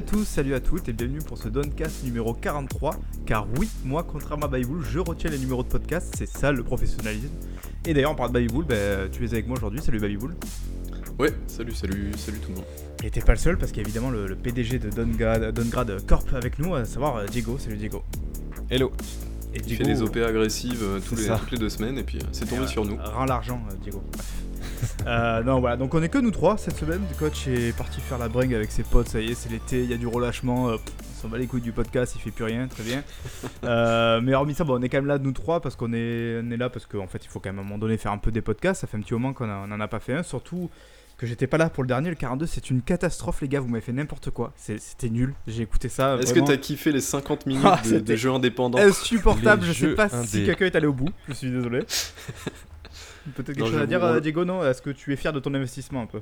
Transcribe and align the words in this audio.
Salut 0.00 0.12
à 0.12 0.16
tous, 0.16 0.24
salut 0.24 0.54
à 0.54 0.60
toutes 0.60 0.88
et 0.88 0.94
bienvenue 0.94 1.18
pour 1.18 1.36
ce 1.36 1.50
Doncast 1.50 2.04
numéro 2.04 2.32
43. 2.32 2.96
Car 3.26 3.46
oui, 3.58 3.68
moi, 3.84 4.02
contrairement 4.02 4.46
à 4.46 4.48
Bayboul, 4.48 4.82
je 4.82 4.98
retiens 4.98 5.28
les 5.28 5.38
numéros 5.38 5.62
de 5.62 5.68
podcast, 5.68 6.14
c'est 6.16 6.26
ça 6.26 6.52
le 6.52 6.62
professionnalisme. 6.62 7.28
Et 7.84 7.92
d'ailleurs, 7.92 8.12
on 8.12 8.14
parle 8.14 8.30
de 8.30 8.34
Bayboul, 8.38 8.64
ben, 8.64 9.10
tu 9.10 9.22
es 9.26 9.28
avec 9.28 9.46
moi 9.46 9.58
aujourd'hui, 9.58 9.82
salut 9.82 10.00
Bayboul. 10.00 10.34
Ouais, 11.18 11.34
salut, 11.48 11.74
salut, 11.74 12.12
salut 12.16 12.38
tout 12.38 12.48
le 12.48 12.54
monde. 12.54 12.64
Et 13.04 13.10
t'es 13.10 13.20
pas 13.20 13.32
le 13.32 13.38
seul 13.38 13.58
parce 13.58 13.72
qu'il 13.72 13.82
y 13.82 13.84
a 13.84 13.88
évidemment 13.88 14.08
le, 14.08 14.26
le 14.26 14.36
PDG 14.36 14.78
de 14.78 14.88
Dongrad, 14.88 15.52
Dongrad 15.52 16.06
Corp 16.06 16.32
avec 16.32 16.58
nous, 16.58 16.74
à 16.74 16.86
savoir 16.86 17.16
euh, 17.16 17.26
Diego. 17.26 17.58
Salut 17.58 17.76
Diego. 17.76 18.02
Hello. 18.70 18.92
Et 19.54 19.60
Il 19.66 19.76
fait 19.76 19.84
des 19.84 20.00
OP 20.00 20.16
agressives 20.16 20.82
euh, 20.82 21.00
tous 21.00 21.16
les, 21.16 21.26
toutes 21.26 21.50
les 21.50 21.58
deux 21.58 21.68
semaines 21.68 21.98
et 21.98 22.04
puis 22.04 22.18
euh, 22.18 22.26
c'est 22.32 22.48
tombé 22.48 22.62
ouais, 22.62 22.68
sur 22.68 22.84
nous. 22.84 22.96
Rends 22.96 23.24
l'argent, 23.24 23.60
euh, 23.70 23.74
Diego. 23.82 24.02
Euh, 25.06 25.42
non, 25.42 25.60
voilà, 25.60 25.76
donc 25.76 25.94
on 25.94 26.02
est 26.02 26.08
que 26.08 26.18
nous 26.18 26.30
trois 26.30 26.56
cette 26.58 26.76
semaine. 26.76 27.00
Le 27.10 27.16
coach 27.18 27.46
est 27.48 27.76
parti 27.76 28.00
faire 28.00 28.18
la 28.18 28.28
bringue 28.28 28.54
avec 28.54 28.70
ses 28.72 28.82
potes, 28.82 29.08
ça 29.08 29.20
y 29.20 29.30
est, 29.30 29.34
c'est 29.34 29.50
l'été, 29.50 29.82
il 29.84 29.90
y 29.90 29.94
a 29.94 29.96
du 29.96 30.06
relâchement. 30.06 30.68
euh, 30.70 30.76
on 30.76 31.22
s'en 31.22 31.28
bat 31.28 31.36
les 31.38 31.46
couilles 31.46 31.60
du 31.60 31.72
podcast, 31.72 32.14
il 32.16 32.20
fait 32.20 32.30
plus 32.30 32.44
rien, 32.44 32.66
très 32.68 32.82
bien. 32.82 33.02
Euh, 33.64 34.20
mais 34.22 34.32
hormis 34.34 34.54
ça, 34.54 34.64
bon, 34.64 34.78
on 34.78 34.82
est 34.82 34.88
quand 34.88 34.96
même 34.98 35.06
là, 35.06 35.18
nous 35.18 35.32
trois, 35.32 35.60
parce 35.60 35.76
qu'on 35.76 35.92
est, 35.92 36.40
on 36.42 36.50
est 36.50 36.56
là, 36.56 36.70
parce 36.70 36.86
qu'en 36.86 37.06
fait, 37.06 37.22
il 37.24 37.28
faut 37.28 37.40
quand 37.40 37.50
même 37.50 37.58
à 37.58 37.60
un 37.60 37.64
moment 37.64 37.76
donné 37.78 37.98
faire 37.98 38.10
un 38.12 38.16
peu 38.18 38.30
des 38.30 38.40
podcasts. 38.40 38.80
Ça 38.80 38.86
fait 38.86 38.96
un 38.96 39.00
petit 39.00 39.12
moment 39.12 39.32
qu'on 39.34 39.48
a- 39.50 39.62
on 39.64 39.66
n'en 39.66 39.80
a 39.80 39.86
pas 39.88 40.00
fait 40.00 40.14
un, 40.14 40.22
surtout 40.22 40.70
que 41.18 41.26
j'étais 41.26 41.46
pas 41.46 41.58
là 41.58 41.68
pour 41.68 41.82
le 41.82 41.88
dernier. 41.88 42.08
Le 42.08 42.14
42, 42.16 42.46
c'est 42.46 42.70
une 42.70 42.80
catastrophe, 42.80 43.42
les 43.42 43.48
gars, 43.48 43.60
vous 43.60 43.68
m'avez 43.68 43.82
fait 43.82 43.92
n'importe 43.92 44.30
quoi. 44.30 44.52
C'était 44.56 45.10
nul, 45.10 45.34
j'ai 45.46 45.62
écouté 45.62 45.90
ça. 45.90 46.16
Est-ce 46.16 46.32
que 46.32 46.40
t'as 46.40 46.56
kiffé 46.56 46.90
les 46.90 47.00
50 47.02 47.44
minutes 47.46 47.62
Ah, 47.66 47.78
de, 47.84 47.88
c'était 47.88 48.00
de 48.12 48.16
jeux 48.16 48.30
indépendants 48.32 48.78
insupportable. 48.78 49.66
Les 49.66 49.72
Je 49.74 49.86
sais 49.88 49.94
pas 49.94 50.08
si 50.08 50.44
quelqu'un 50.46 50.66
est 50.66 50.76
allé 50.76 50.86
au 50.86 50.94
bout. 50.94 51.10
Je 51.28 51.34
suis 51.34 51.50
désolé. 51.50 51.80
Peut-être 53.34 53.46
quelque 53.48 53.60
Non, 53.60 53.66
chose 53.66 53.80
à 53.82 53.86
dire, 53.86 54.02
euh, 54.04 54.20
Diego 54.20 54.44
Non 54.44 54.64
Est-ce 54.64 54.80
que 54.82 54.90
tu 54.90 55.12
es 55.12 55.16
fier 55.16 55.32
de 55.32 55.40
ton 55.40 55.52
investissement 55.54 56.02
un 56.02 56.06
peu? 56.06 56.20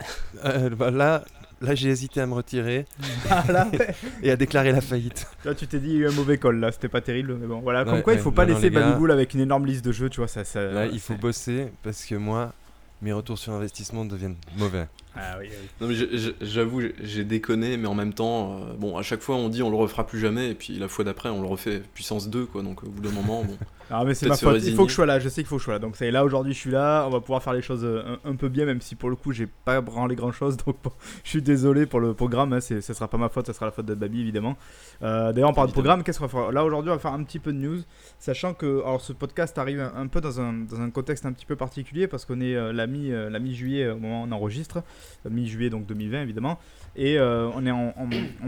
Euh, 0.44 0.70
bah 0.70 0.90
là, 0.90 1.24
là 1.60 1.74
j'ai 1.76 1.88
hésité 1.88 2.20
à 2.20 2.26
me 2.26 2.34
retirer 2.34 2.86
Ah 3.30 3.44
là, 3.50 3.68
ouais. 3.72 3.94
et 4.22 4.30
à 4.32 4.36
déclarer 4.36 4.72
la 4.72 4.80
faillite. 4.80 5.26
Là, 5.44 5.54
tu 5.54 5.66
t'es 5.68 5.78
dit, 5.78 5.90
il 5.90 5.92
y 5.94 5.96
a 5.98 6.00
eu 6.00 6.08
un 6.08 6.12
mauvais 6.12 6.38
call 6.38 6.58
là, 6.58 6.72
c'était 6.72 6.88
pas 6.88 7.00
terrible. 7.00 7.36
Mais 7.40 7.46
bon, 7.46 7.60
voilà. 7.60 7.84
Comme 7.84 7.94
Ouais, 7.94 8.02
quoi, 8.02 8.12
il 8.14 8.16
ouais. 8.16 8.22
faut 8.22 8.32
pas 8.32 8.44
Non, 8.44 8.52
non, 8.54 8.58
laisser 8.58 8.70
gars. 8.70 8.80
Baliboul 8.80 9.12
avec 9.12 9.32
une 9.34 9.40
énorme 9.40 9.64
liste 9.66 9.84
de 9.84 9.92
jeux, 9.92 10.10
tu 10.10 10.18
vois. 10.18 10.26
Ça, 10.28 10.42
ça, 10.44 10.60
Là, 10.64 10.86
il 10.86 10.98
faut 10.98 11.14
c'est- 11.14 11.20
bosser 11.20 11.68
parce 11.84 12.04
que 12.04 12.16
moi, 12.16 12.52
mes 13.00 13.12
retours 13.12 13.38
sur 13.38 13.52
investissement 13.52 14.04
deviennent 14.04 14.36
mauvais. 14.58 14.86
Ah 15.16 15.36
oui, 15.40 15.46
oui. 15.50 15.68
Non 15.80 15.88
mais 15.88 15.94
j'avoue, 16.40 16.82
j'ai- 17.02 17.24
déconné, 17.24 17.76
mais 17.76 17.86
en 17.86 17.94
même 17.94 18.12
temps, 18.12 18.58
euh, 18.58 18.74
bon, 18.76 18.96
à 18.96 19.02
chaque 19.02 19.20
fois 19.20 19.36
on 19.36 19.48
dit 19.48 19.62
on 19.62 19.70
le 19.70 19.76
refera 19.76 20.06
plus 20.06 20.18
jamais, 20.18 20.50
et 20.50 20.54
puis 20.54 20.78
la 20.78 20.88
fois 20.88 21.04
d'après 21.04 21.28
on 21.28 21.40
le 21.40 21.46
refait 21.48 21.82
puissance 21.94 22.28
2, 22.28 22.46
quoi, 22.46 22.62
donc 22.62 22.82
au 22.84 22.88
bout 22.88 23.00
d'un 23.02 23.10
moment, 23.12 23.44
bon. 23.44 23.56
Ah, 23.90 24.02
mais 24.06 24.14
c'est 24.14 24.26
ma 24.28 24.34
faute. 24.54 24.62
Il 24.64 24.74
faut 24.74 24.84
que 24.84 24.90
je 24.90 24.94
sois 24.94 25.04
là. 25.04 25.20
Je 25.20 25.28
sais 25.28 25.42
qu'il 25.42 25.46
faut 25.46 25.56
que 25.56 25.60
je 25.60 25.64
sois 25.66 25.74
là. 25.74 25.78
Donc, 25.78 25.94
ça 25.96 26.06
y 26.06 26.08
est, 26.08 26.10
là, 26.10 26.24
aujourd'hui, 26.24 26.54
je 26.54 26.58
suis 26.58 26.70
là. 26.70 27.04
On 27.06 27.10
va 27.10 27.20
pouvoir 27.20 27.42
faire 27.42 27.52
les 27.52 27.60
choses 27.60 27.84
euh, 27.84 28.16
un, 28.24 28.30
un 28.30 28.34
peu 28.34 28.48
bien, 28.48 28.64
même 28.64 28.80
si 28.80 28.94
pour 28.94 29.10
le 29.10 29.14
coup, 29.14 29.32
j'ai 29.32 29.46
pas 29.46 29.78
branlé 29.82 30.16
grand 30.16 30.32
chose. 30.32 30.56
Donc, 30.66 30.76
bon, 30.82 30.90
je 31.22 31.28
suis 31.28 31.42
désolé 31.42 31.84
pour 31.84 32.00
le 32.00 32.14
programme. 32.14 32.54
Hein, 32.54 32.60
c'est- 32.60 32.80
ça 32.80 32.94
sera 32.94 33.08
pas 33.08 33.18
ma 33.18 33.28
faute, 33.28 33.46
ça 33.46 33.52
sera 33.52 33.66
la 33.66 33.72
faute 33.72 33.84
de 33.84 33.94
Babi, 33.94 34.22
évidemment. 34.22 34.56
Euh, 35.02 35.34
D'ailleurs, 35.34 35.50
on 35.50 35.52
parle 35.52 35.66
de 35.68 35.72
programme. 35.74 36.02
Qu'est-ce 36.02 36.18
qu'on 36.18 36.26
va 36.26 36.30
faire? 36.44 36.50
Là, 36.50 36.64
aujourd'hui, 36.64 36.90
on 36.90 36.94
va 36.94 36.98
faire 36.98 37.12
un 37.12 37.22
petit 37.24 37.38
peu 37.38 37.52
de 37.52 37.58
news. 37.58 37.80
Sachant 38.18 38.54
que 38.54 38.80
alors, 38.80 39.02
ce 39.02 39.12
podcast 39.12 39.58
arrive 39.58 39.80
un, 39.80 39.92
un 39.94 40.06
peu 40.06 40.22
dans 40.22 40.40
un, 40.40 40.54
dans 40.54 40.80
un 40.80 40.88
contexte 40.88 41.26
un 41.26 41.32
petit 41.34 41.44
peu 41.46 41.54
particulier 41.54 42.08
parce 42.08 42.24
qu'on 42.24 42.40
est 42.40 42.54
euh, 42.56 42.72
la 42.72 42.86
mi- 42.86 43.12
euh, 43.12 43.28
la 43.28 43.38
mi-juillet 43.38 43.90
au 43.90 43.98
moment 43.98 44.22
où 44.22 44.26
on 44.26 44.32
enregistre. 44.32 44.82
Euh, 45.26 45.30
Mi-juillet, 45.30 45.70
donc 45.70 45.86
2020, 45.86 46.22
évidemment. 46.22 46.58
Et 46.96 47.18
euh, 47.18 47.48
on 47.54 47.66
est 47.66 47.70
en, 47.70 47.92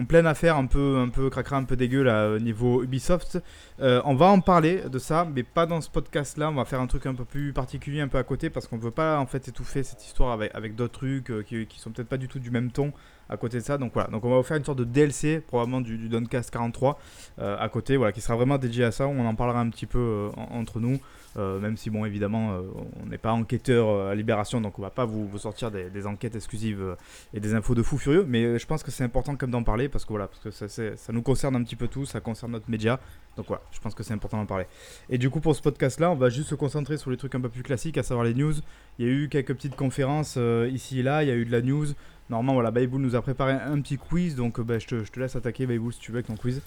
pleine 0.06 0.26
affaire 0.26 0.56
un 0.56 0.66
peu, 0.66 0.98
un 0.98 1.08
peu 1.08 1.30
cracra, 1.30 1.56
un 1.56 1.64
peu 1.64 1.74
dégueu 1.74 2.02
là 2.02 2.30
au 2.30 2.38
niveau 2.38 2.82
Ubisoft. 2.82 3.42
Euh, 3.80 4.00
on 4.04 4.14
va 4.14 4.26
en 4.26 4.40
parler 4.40 4.82
de 4.88 4.98
ça, 4.98 5.26
mais 5.34 5.42
pas 5.42 5.66
dans 5.66 5.80
ce 5.80 5.90
podcast-là. 5.90 6.50
On 6.50 6.54
va 6.54 6.64
faire 6.64 6.80
un 6.80 6.86
truc 6.86 7.06
un 7.06 7.14
peu 7.14 7.24
plus 7.24 7.52
particulier, 7.52 8.00
un 8.00 8.08
peu 8.08 8.18
à 8.18 8.22
côté, 8.22 8.48
parce 8.50 8.68
qu'on 8.68 8.78
veut 8.78 8.92
pas 8.92 9.18
en 9.18 9.26
fait 9.26 9.48
étouffer 9.48 9.82
cette 9.82 10.04
histoire 10.04 10.38
avec, 10.54 10.76
d'autres 10.76 10.98
trucs 10.98 11.32
qui, 11.46 11.66
qui 11.66 11.80
sont 11.80 11.90
peut-être 11.90 12.08
pas 12.08 12.18
du 12.18 12.28
tout 12.28 12.38
du 12.38 12.50
même 12.50 12.70
ton 12.70 12.92
à 13.28 13.36
côté 13.36 13.58
de 13.58 13.62
ça. 13.62 13.78
Donc 13.78 13.92
voilà, 13.94 14.08
donc 14.10 14.24
on 14.24 14.30
va 14.30 14.36
vous 14.36 14.42
faire 14.42 14.56
une 14.56 14.64
sorte 14.64 14.78
de 14.78 14.84
DLC, 14.84 15.40
probablement 15.40 15.80
du, 15.80 15.96
du 15.98 16.08
Doncast 16.08 16.50
43 16.50 16.98
euh, 17.38 17.56
à 17.58 17.68
côté, 17.68 17.96
voilà, 17.96 18.12
qui 18.12 18.20
sera 18.20 18.36
vraiment 18.36 18.58
dédié 18.58 18.84
à 18.84 18.92
ça. 18.92 19.06
On 19.06 19.26
en 19.26 19.34
parlera 19.34 19.60
un 19.60 19.70
petit 19.70 19.86
peu 19.86 20.28
en- 20.36 20.58
entre 20.58 20.80
nous. 20.80 20.98
Euh, 21.36 21.58
même 21.60 21.76
si, 21.76 21.90
bon, 21.90 22.04
évidemment, 22.04 22.52
euh, 22.52 22.62
on 23.02 23.06
n'est 23.06 23.18
pas 23.18 23.32
enquêteur 23.32 23.88
euh, 23.88 24.10
à 24.10 24.14
Libération, 24.14 24.60
donc 24.60 24.78
on 24.78 24.82
va 24.82 24.90
pas 24.90 25.04
vous, 25.04 25.36
sortir 25.38 25.70
des, 25.70 26.06
enquêtes 26.06 26.34
exclusives 26.34 26.96
et 27.34 27.40
des 27.40 27.54
infos 27.54 27.74
de 27.74 27.82
fou 27.82 27.98
furieux, 27.98 28.24
mais 28.26 28.58
je 28.58 28.66
pense 28.66 28.82
que 28.82 28.90
c'est 28.90 29.04
important 29.04 29.36
comme 29.36 29.50
d'en 29.50 29.62
parler 29.62 29.88
parce 29.88 30.04
que 30.04 30.10
voilà, 30.10 30.28
parce 30.28 30.40
que 30.40 30.50
ça, 30.96 31.12
nous 31.12 31.22
concerne 31.22 31.56
un 31.56 31.62
petit 31.62 31.76
peu 31.76 31.88
tous, 31.88 32.06
ça 32.06 32.20
concerne 32.20 32.52
notre 32.52 32.70
média, 32.70 33.00
donc 33.36 33.46
voilà, 33.48 33.62
je 33.72 33.80
pense 33.80 33.94
que 33.94 34.02
c'est 34.02 34.14
important 34.14 34.38
d'en 34.38 34.46
parler. 34.46 34.66
Et 35.10 35.18
du 35.18 35.28
coup, 35.30 35.40
pour 35.40 35.54
ce 35.54 35.62
podcast-là, 35.62 36.10
on 36.10 36.14
va 36.14 36.30
juste 36.30 36.48
se 36.48 36.54
concentrer 36.54 36.96
sur 36.96 37.10
les 37.10 37.16
trucs 37.16 37.34
un 37.34 37.40
peu 37.40 37.48
plus 37.48 37.62
classiques, 37.62 37.98
à 37.98 38.02
savoir 38.02 38.24
les 38.24 38.34
news. 38.34 38.54
Il 38.98 39.06
y 39.06 39.08
a 39.08 39.12
eu 39.12 39.28
quelques 39.28 39.54
petites 39.54 39.76
conférences 39.76 40.38
ici 40.70 41.00
et 41.00 41.02
là, 41.02 41.22
il 41.22 41.28
y 41.28 41.32
a 41.32 41.34
eu 41.34 41.44
de 41.44 41.52
la 41.52 41.60
news. 41.60 41.86
Normalement, 42.30 42.54
voilà, 42.54 42.70
Bayboul 42.70 43.00
nous 43.00 43.14
a 43.14 43.22
préparé 43.22 43.52
un 43.52 43.80
petit 43.80 43.98
quiz, 43.98 44.36
donc 44.36 44.60
bah, 44.60 44.78
je, 44.78 44.86
te, 44.86 45.04
je 45.04 45.12
te 45.12 45.20
laisse 45.20 45.36
attaquer, 45.36 45.66
Bayboul, 45.66 45.92
si 45.92 46.00
tu 46.00 46.12
veux, 46.12 46.18
avec 46.18 46.26
ton 46.26 46.36
quiz. 46.36 46.62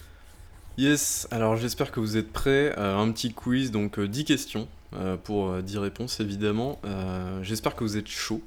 Yes, 0.80 1.28
alors 1.30 1.56
j'espère 1.56 1.92
que 1.92 2.00
vous 2.00 2.16
êtes 2.16 2.32
prêts. 2.32 2.72
Euh, 2.78 2.96
un 2.96 3.12
petit 3.12 3.34
quiz, 3.34 3.70
donc 3.70 3.98
euh, 3.98 4.08
10 4.08 4.24
questions 4.24 4.66
euh, 4.96 5.18
pour 5.18 5.50
euh, 5.50 5.60
10 5.60 5.76
réponses 5.76 6.20
évidemment. 6.20 6.80
Euh, 6.86 7.42
j'espère 7.42 7.76
que 7.76 7.84
vous 7.84 7.98
êtes 7.98 8.08
chaud. 8.08 8.40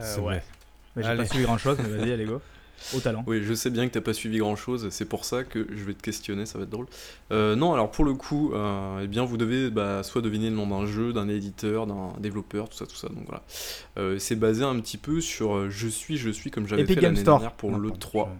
C'est 0.00 0.20
vrai. 0.20 0.42
Mais 0.94 1.02
j'ai 1.02 1.08
Allez. 1.10 1.18
pas 1.18 1.26
suivi 1.26 1.44
grand-chose, 1.44 1.76
mais 1.82 1.88
vas-y, 1.98 2.12
allez 2.12 2.24
go. 2.24 2.40
Au 2.94 3.00
talent. 3.00 3.24
Oui, 3.26 3.42
je 3.42 3.54
sais 3.54 3.70
bien 3.70 3.86
que 3.88 3.92
t'as 3.94 4.00
pas 4.00 4.12
suivi 4.12 4.38
grand 4.38 4.56
chose, 4.56 4.88
c'est 4.90 5.04
pour 5.06 5.24
ça 5.24 5.44
que 5.44 5.66
je 5.70 5.84
vais 5.84 5.94
te 5.94 6.02
questionner, 6.02 6.46
ça 6.46 6.58
va 6.58 6.64
être 6.64 6.70
drôle. 6.70 6.86
Euh, 7.32 7.56
non, 7.56 7.72
alors 7.74 7.90
pour 7.90 8.04
le 8.04 8.14
coup, 8.14 8.52
euh, 8.54 9.00
eh 9.02 9.06
bien 9.06 9.24
vous 9.24 9.36
devez 9.36 9.70
bah, 9.70 10.02
soit 10.02 10.22
deviner 10.22 10.50
le 10.50 10.56
nom 10.56 10.66
d'un 10.66 10.86
jeu, 10.86 11.12
d'un 11.12 11.28
éditeur, 11.28 11.86
d'un 11.86 12.12
développeur, 12.20 12.68
tout 12.68 12.76
ça, 12.76 12.86
tout 12.86 12.96
ça. 12.96 13.08
Donc 13.08 13.24
voilà. 13.26 13.42
Euh, 13.98 14.18
c'est 14.18 14.36
basé 14.36 14.62
un 14.64 14.78
petit 14.80 14.98
peu 14.98 15.20
sur 15.20 15.70
je 15.70 15.88
suis, 15.88 16.16
je 16.16 16.30
suis 16.30 16.50
comme 16.50 16.66
j'avais 16.68 16.86
fait 16.86 16.94
l'année 17.00 17.20
Store. 17.20 17.38
dernière 17.38 17.56
pour 17.56 17.70
Non, 17.72 17.78
le 17.78 17.88
pardon, 17.88 17.98
3. 18.00 18.36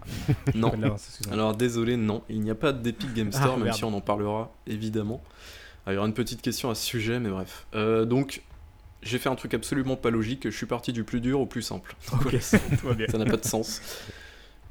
je- 0.53 0.57
Non. 0.59 0.71
Alors 1.31 1.55
désolé, 1.55 1.97
non, 1.97 2.21
il 2.29 2.41
n'y 2.41 2.51
a 2.51 2.55
pas 2.55 2.73
d'Epic 2.73 3.13
Game 3.13 3.31
Store, 3.31 3.51
Ah, 3.53 3.55
même 3.57 3.63
merde. 3.65 3.77
si 3.77 3.83
on 3.83 3.93
en 3.93 4.01
parlera 4.01 4.51
évidemment. 4.67 5.21
Alors, 5.85 5.93
il 5.93 5.95
y 5.95 5.97
aura 5.99 6.07
une 6.07 6.13
petite 6.13 6.41
question 6.41 6.69
à 6.69 6.75
ce 6.75 6.85
sujet, 6.85 7.19
mais 7.19 7.29
bref. 7.29 7.65
Donc, 8.07 8.41
j'ai 9.03 9.19
fait 9.19 9.29
un 9.29 9.35
truc 9.35 9.53
absolument 9.53 9.95
pas 9.95 10.09
logique. 10.09 10.49
Je 10.49 10.55
suis 10.57 10.65
parti 10.65 10.91
du 10.91 11.03
plus 11.05 11.21
dur 11.21 11.39
au 11.39 11.45
plus 11.45 11.61
simple. 11.61 11.95
Ça 12.41 12.57
n'a 13.17 13.25
pas 13.25 13.37
de 13.37 13.45
sens. 13.45 13.81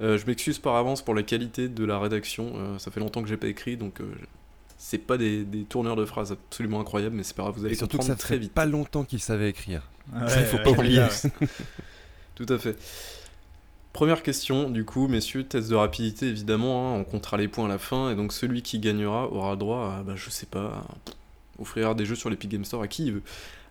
Euh, 0.00 0.18
je 0.18 0.26
m'excuse 0.26 0.58
par 0.58 0.76
avance 0.76 1.02
pour 1.02 1.14
la 1.14 1.22
qualité 1.22 1.68
de 1.68 1.84
la 1.84 1.98
rédaction. 1.98 2.52
euh, 2.56 2.78
ça 2.78 2.90
fait 2.90 3.00
longtemps 3.00 3.22
que 3.22 3.28
j'ai 3.28 3.36
pas 3.36 3.48
écrit, 3.48 3.76
donc 3.76 4.00
euh, 4.00 4.04
c'est 4.78 4.98
pas 4.98 5.16
des, 5.16 5.44
des 5.44 5.64
tourneurs 5.64 5.96
de 5.96 6.04
phrases 6.04 6.32
absolument 6.32 6.80
incroyables, 6.80 7.16
mais 7.16 7.22
c'est 7.22 7.34
pas 7.36 7.44
grave, 7.44 7.54
vous 7.56 7.64
allez 7.64 7.74
Et 7.74 7.76
surtout 7.76 7.98
que 7.98 8.02
comprendre 8.02 8.18
ça 8.20 8.22
très 8.26 8.34
fait 8.34 8.38
vite. 8.38 8.52
pas 8.52 8.66
longtemps 8.66 9.04
qu'il 9.04 9.20
savait 9.20 9.48
écrire. 9.50 9.82
Ah 10.14 10.28
Ça, 10.28 10.40
ouais, 10.40 10.44
faut 10.44 10.58
ouais, 10.58 10.62
pas 10.62 10.70
oublier. 10.70 11.00
ouais. 11.00 11.48
Tout 12.34 12.46
à 12.48 12.58
fait. 12.58 12.76
Première 13.92 14.22
question, 14.22 14.68
du 14.68 14.84
coup, 14.84 15.08
messieurs, 15.08 15.44
test 15.44 15.70
de 15.70 15.74
rapidité 15.74 16.26
évidemment, 16.28 16.94
hein, 16.94 16.98
on 17.00 17.04
comptera 17.04 17.38
les 17.38 17.48
points 17.48 17.64
à 17.64 17.68
la 17.68 17.78
fin, 17.78 18.10
et 18.10 18.14
donc 18.14 18.32
celui 18.34 18.60
qui 18.60 18.78
gagnera 18.78 19.26
aura 19.32 19.56
droit 19.56 19.94
à, 19.98 20.02
bah, 20.02 20.12
je 20.16 20.28
sais 20.28 20.44
pas, 20.46 20.66
à 20.66 20.84
offrir 21.58 21.94
des 21.94 22.04
jeux 22.04 22.14
sur 22.14 22.28
l'Epic 22.28 22.50
Game 22.50 22.64
Store 22.66 22.82
à 22.82 22.88
qui 22.88 23.06
il 23.06 23.12
veut. 23.14 23.22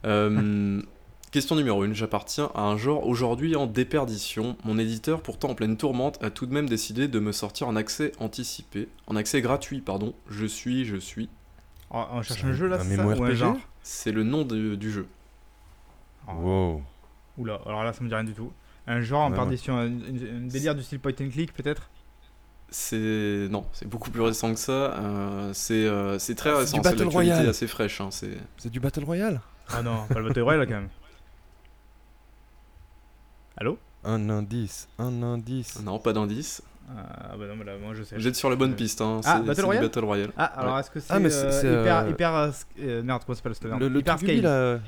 Euh, 0.06 0.82
question 1.36 1.58
numéro 1.58 1.84
1, 1.84 1.92
j'appartiens 1.94 2.50
à 2.56 2.62
un 2.62 2.78
genre 2.78 3.06
aujourd'hui 3.06 3.58
en 3.58 3.68
déperdition. 3.68 4.56
Mon 4.64 4.78
éditeur, 4.78 5.22
pourtant 5.22 5.50
en 5.50 5.54
pleine 5.56 5.76
tourmente, 5.76 6.18
a 6.24 6.30
tout 6.30 6.46
de 6.46 6.54
même 6.54 6.70
décidé 6.70 7.10
de 7.10 7.20
me 7.20 7.34
sortir 7.34 7.68
en 7.68 7.76
accès 7.76 8.14
anticipé, 8.20 8.88
en 9.08 9.18
accès 9.18 9.42
gratuit, 9.42 9.82
pardon. 9.82 10.14
Je 10.30 10.46
suis, 10.46 10.86
je 10.86 10.96
suis. 10.96 11.28
On, 11.92 12.06
on 12.14 12.22
cherche 12.22 12.44
un 12.46 12.54
jeu 12.54 12.68
là, 12.68 12.78
Un 12.78 12.84
c'est 12.84 12.96
ça 12.96 13.06
Ou 13.06 13.24
un 13.24 13.34
genre 13.34 13.58
C'est 13.84 14.14
le 14.14 14.24
nom 14.24 14.44
de- 14.46 14.76
du 14.76 14.90
jeu. 14.92 15.08
Ah, 16.26 16.36
Wow. 16.36 16.82
Oula, 17.38 17.60
alors 17.66 17.84
là 17.84 17.92
ça 17.92 18.02
me 18.02 18.08
dit 18.08 18.16
rien 18.16 18.24
du 18.24 18.34
tout. 18.34 18.54
Un 18.88 19.02
genre 19.02 19.24
en 19.24 19.30
Ouais, 19.30 19.36
perdition, 19.36 19.76
un, 19.78 19.88
un- 19.88 20.38
un 20.38 20.48
délire 20.48 20.74
du 20.74 20.84
style 20.84 21.00
point 21.02 21.12
and 21.20 21.30
click 21.32 21.54
peut-être? 21.54 21.90
C'est 22.70 23.48
non, 23.52 23.66
c'est 23.74 23.88
beaucoup 23.90 24.10
plus 24.10 24.22
récent 24.22 24.54
que 24.54 24.60
ça. 24.60 24.72
euh, 24.72 25.52
c'est 25.54 25.74
euh, 25.86 26.18
c'est 26.18 26.36
très 26.36 26.52
Ah, 26.52 26.54
c'est 26.54 26.60
récent. 26.62 26.78
du 26.78 26.84
C'est 26.84 26.90
Battle 26.92 27.04
l'actualité 27.04 27.32
Royale. 27.34 27.50
assez 27.50 27.68
fraîche. 27.68 28.00
hein, 28.00 28.08
c'est 28.10 28.38
C'est 28.58 28.70
du 28.72 28.80
Battle 28.80 29.04
Royale? 29.04 29.42
Ah 29.74 29.82
non, 29.84 30.06
pas 30.08 30.20
le 30.20 30.28
Battle 30.30 30.42
Royale 30.42 30.66
quand 30.66 30.74
même. 30.76 30.90
Allô 33.58 33.78
Un 34.04 34.30
indice, 34.30 34.88
un 35.00 35.24
indice. 35.24 35.82
non, 35.84 36.00
pas 36.00 36.14
d'indice. 36.14 36.62
Ah 36.88 37.36
bah 37.38 37.46
non, 37.48 37.56
mais 37.56 37.66
là 37.66 37.74
moi 37.82 37.94
je 37.96 38.04
sais. 38.04 38.16
Vous 38.16 38.28
êtes 38.28 38.36
sur 38.36 38.50
la 38.50 38.56
bonne 38.56 38.74
Euh, 38.74 38.76
piste. 38.76 39.02
Hein. 39.02 39.22
Ah, 39.26 39.38
c'est- 39.42 39.48
Battle 39.48 39.66
Royale 39.66 39.84
Battle 39.86 40.06
Royale. 40.06 40.32
Ah, 40.38 40.44
alors 40.46 40.78
est-ce 40.80 40.92
que 40.92 41.00
c'est 41.00 41.12
Ah, 41.12 41.20
mais 41.20 41.32
c'est- 41.32 41.66
euh, 41.66 41.82
hyper, 41.82 41.98
euh, 41.98 42.10
hyper 42.10 42.36
euh, 42.36 42.52
euh, 42.80 43.02
merde, 43.04 43.24
comment 43.26 43.36
s'appelle 43.36 43.56
ce 43.56 43.68
Le, 43.68 43.88
le 43.88 44.00
Hyper 44.00 44.18
truc 44.18 44.30
Ubi, 44.30 44.42
là. 44.42 44.80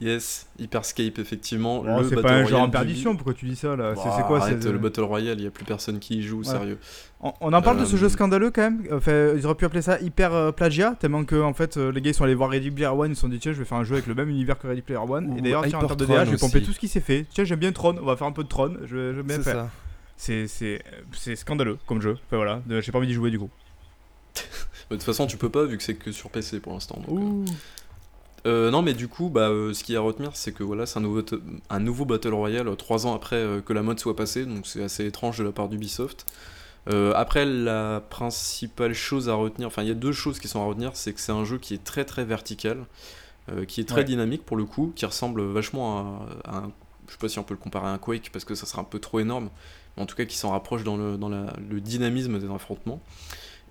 Yes, 0.00 0.48
Hyperscape 0.58 1.20
effectivement. 1.20 1.80
Oh, 1.86 2.00
le 2.00 2.08
c'est 2.08 2.16
Battle 2.16 2.26
pas 2.26 2.34
un 2.34 2.44
genre 2.44 2.62
en 2.62 2.70
perdition, 2.70 3.10
d'Ubi. 3.10 3.18
pourquoi 3.18 3.34
tu 3.34 3.46
dis 3.46 3.54
ça 3.54 3.76
là? 3.76 3.94
C'est 3.94 4.02
c'est 4.16 4.22
quoi 4.26 4.38
arrête, 4.40 4.60
c'est 4.60 4.72
le 4.72 4.78
Battle 4.78 5.02
Royale, 5.02 5.38
il 5.38 5.44
y 5.44 5.46
a 5.46 5.50
plus 5.52 5.64
personne 5.64 6.00
qui 6.00 6.16
y 6.18 6.22
joue, 6.22 6.38
Ouais. 6.38 6.44
sérieux. 6.44 6.78
on, 7.20 7.32
on 7.40 7.52
en 7.52 7.62
parle 7.62 7.78
de 7.78 7.84
ce 7.84 7.94
Euh, 7.94 7.98
jeu 7.98 8.08
scandaleux 8.08 8.50
quand 8.50 8.62
même? 8.62 8.82
Enfin, 8.92 9.32
Ils 9.36 9.46
auraient 9.46 9.54
pu 9.54 9.64
appeler 9.64 9.82
ça 9.82 10.00
hyper 10.00 10.34
euh, 10.34 10.50
plagiat, 10.50 10.96
tellement 10.98 11.24
que 11.24 11.40
en 11.40 11.54
fait 11.54 11.76
euh, 11.76 11.92
les 11.92 12.00
gars 12.00 12.10
ils 12.10 12.14
sont 12.14 12.24
allés 12.24 12.34
voir 12.34 12.50
Ready 12.50 12.72
Player 12.72 12.88
One, 12.88 13.12
ils 13.12 13.14
se 13.14 13.20
sont 13.20 13.28
dit 13.28 13.38
tiens 13.38 13.52
je 13.52 13.58
vais 13.60 13.64
faire 13.64 13.78
un 13.78 13.84
jeu 13.84 13.94
avec 13.94 14.08
le 14.08 14.14
même 14.16 14.28
univers 14.28 14.58
que 14.58 14.66
Ready 14.66 14.82
Player 14.82 14.98
One. 15.00 15.38
Et 15.38 15.40
d'ailleurs 15.40 15.64
tiens 15.64 15.78
en 15.78 15.86
termes 15.86 16.00
de 16.00 16.04
DA 16.06 16.24
je 16.24 16.32
vais 16.32 16.36
pomper 16.36 16.62
tout 16.62 16.72
ce 16.72 16.80
qui 16.80 16.88
s'est 16.88 16.98
fait. 17.00 17.26
Tiens 17.30 17.44
j'aime 17.44 17.60
bien 17.60 17.70
Tron, 17.70 17.94
on 18.02 18.06
va 18.06 18.16
faire 18.16 18.26
un 18.26 18.32
peu 18.32 18.42
de 18.42 18.48
Tron, 18.48 18.74
je 18.86 19.14
j'aime 19.14 19.22
bien 19.26 19.36
C'est 20.16 20.48
faire. 20.48 21.36
scandaleux 21.36 21.78
comme 21.86 22.00
jeu. 22.02 22.14
Enfin 22.26 22.36
voilà, 22.38 22.60
de- 22.66 22.80
j'ai 22.80 22.90
pas 22.90 22.98
envie 22.98 23.06
d'y 23.06 23.14
jouer 23.14 23.30
du 23.30 23.38
coup. 23.38 23.50
De 24.90 24.96
toute 24.96 25.04
façon, 25.04 25.28
tu 25.28 25.36
peux 25.36 25.48
pas 25.50 25.64
vu 25.66 25.76
que 25.76 25.84
c'est 25.84 25.94
que 25.94 26.10
sur 26.10 26.30
PC 26.30 26.58
pour 26.58 26.72
l'instant. 26.72 26.98
Euh. 28.46 28.70
Non, 28.70 28.82
mais 28.82 28.94
du 28.94 29.08
coup, 29.08 29.28
bah, 29.30 29.48
euh, 29.48 29.72
ce 29.72 29.84
qu'il 29.84 29.94
y 29.94 29.96
a 29.96 30.00
à 30.00 30.02
retenir, 30.02 30.30
c'est 30.34 30.52
que 30.52 30.62
voilà, 30.62 30.86
c'est 30.86 30.98
un 30.98 31.02
nouveau, 31.02 31.22
un 31.68 31.80
nouveau 31.80 32.04
Battle 32.04 32.34
Royale 32.34 32.68
euh, 32.68 32.74
trois 32.74 33.06
ans 33.06 33.14
après 33.14 33.36
euh, 33.36 33.60
que 33.60 33.72
la 33.72 33.82
mode 33.82 33.98
soit 34.00 34.16
passée, 34.16 34.46
donc 34.46 34.66
c'est 34.66 34.82
assez 34.82 35.06
étrange 35.06 35.38
de 35.38 35.44
la 35.44 35.52
part 35.52 35.68
d'Ubisoft. 35.68 36.26
Après, 37.14 37.44
la 37.44 38.02
principale 38.10 38.94
chose 38.94 39.28
à 39.28 39.34
retenir, 39.34 39.68
enfin, 39.68 39.82
il 39.82 39.88
y 39.88 39.92
a 39.92 39.94
deux 39.94 40.10
choses 40.10 40.40
qui 40.40 40.48
sont 40.48 40.60
à 40.60 40.64
retenir, 40.64 40.92
c'est 40.94 41.12
que 41.12 41.20
c'est 41.20 41.30
un 41.30 41.44
jeu 41.44 41.58
qui 41.58 41.74
est 41.74 41.84
très 41.84 42.04
très 42.04 42.24
vertical, 42.24 42.84
qui 43.68 43.80
est 43.80 43.84
très 43.84 43.98
Ouais. 43.98 44.04
dynamique 44.04 44.44
pour 44.44 44.56
le 44.56 44.64
coup, 44.64 44.92
qui 44.96 45.06
ressemble 45.06 45.40
vachement 45.42 46.00
à, 46.44 46.50
à 46.50 46.56
un. 46.56 46.72
Je 47.06 47.12
sais 47.12 47.18
pas 47.18 47.28
si 47.28 47.38
on 47.38 47.44
peut 47.44 47.54
le 47.54 47.60
comparer 47.60 47.86
à 47.86 47.90
un 47.90 47.98
Quake 47.98 48.30
parce 48.32 48.44
que 48.44 48.56
ça 48.56 48.66
sera 48.66 48.82
un 48.82 48.84
peu 48.84 48.98
trop 48.98 49.20
énorme, 49.20 49.50
mais 49.96 50.02
en 50.02 50.06
tout 50.06 50.16
cas 50.16 50.24
qui 50.24 50.36
s'en 50.36 50.50
rapproche 50.50 50.82
dans 50.82 50.96
le, 50.96 51.16
dans 51.16 51.28
la- 51.28 51.52
le 51.68 51.80
dynamisme 51.80 52.40
des 52.40 52.50
affrontements. 52.50 53.00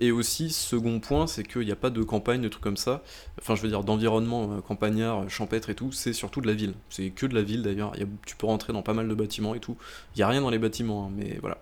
Et 0.02 0.12
aussi, 0.12 0.50
second 0.50 1.00
point, 1.02 1.28
c'est 1.28 1.44
qu'il 1.44 1.64
n'y 1.64 1.72
a 1.72 1.76
pas 1.76 1.90
de 1.90 2.02
campagne, 2.04 2.42
de 2.42 2.48
trucs 2.48 2.64
comme 2.64 2.78
ça. 2.78 3.04
Enfin, 3.40 3.56
je 3.56 3.62
veux 3.62 3.68
dire, 3.68 3.84
d'environnement 3.84 4.54
euh, 4.54 4.62
campagnard, 4.62 5.24
euh, 5.24 5.28
champêtre 5.28 5.70
et 5.70 5.76
tout, 5.76 5.92
c'est 5.92 6.14
surtout 6.14 6.40
de 6.40 6.48
la 6.48 6.54
ville. 6.54 6.74
C'est 6.90 7.10
que 7.10 7.26
de 7.26 7.36
la 7.36 7.42
ville 7.42 7.62
d'ailleurs. 7.64 7.92
Tu 8.26 8.36
peux 8.38 8.48
rentrer 8.48 8.72
dans 8.72 8.82
pas 8.82 8.94
mal 8.94 9.08
de 9.10 9.14
bâtiments 9.14 9.56
et 9.56 9.60
tout. 9.60 9.76
Il 10.16 10.20
n'y 10.20 10.24
a 10.24 10.30
rien 10.30 10.40
dans 10.42 10.50
les 10.50 10.58
bâtiments, 10.60 11.08
hein, 11.08 11.12
mais 11.18 11.38
voilà. 11.42 11.58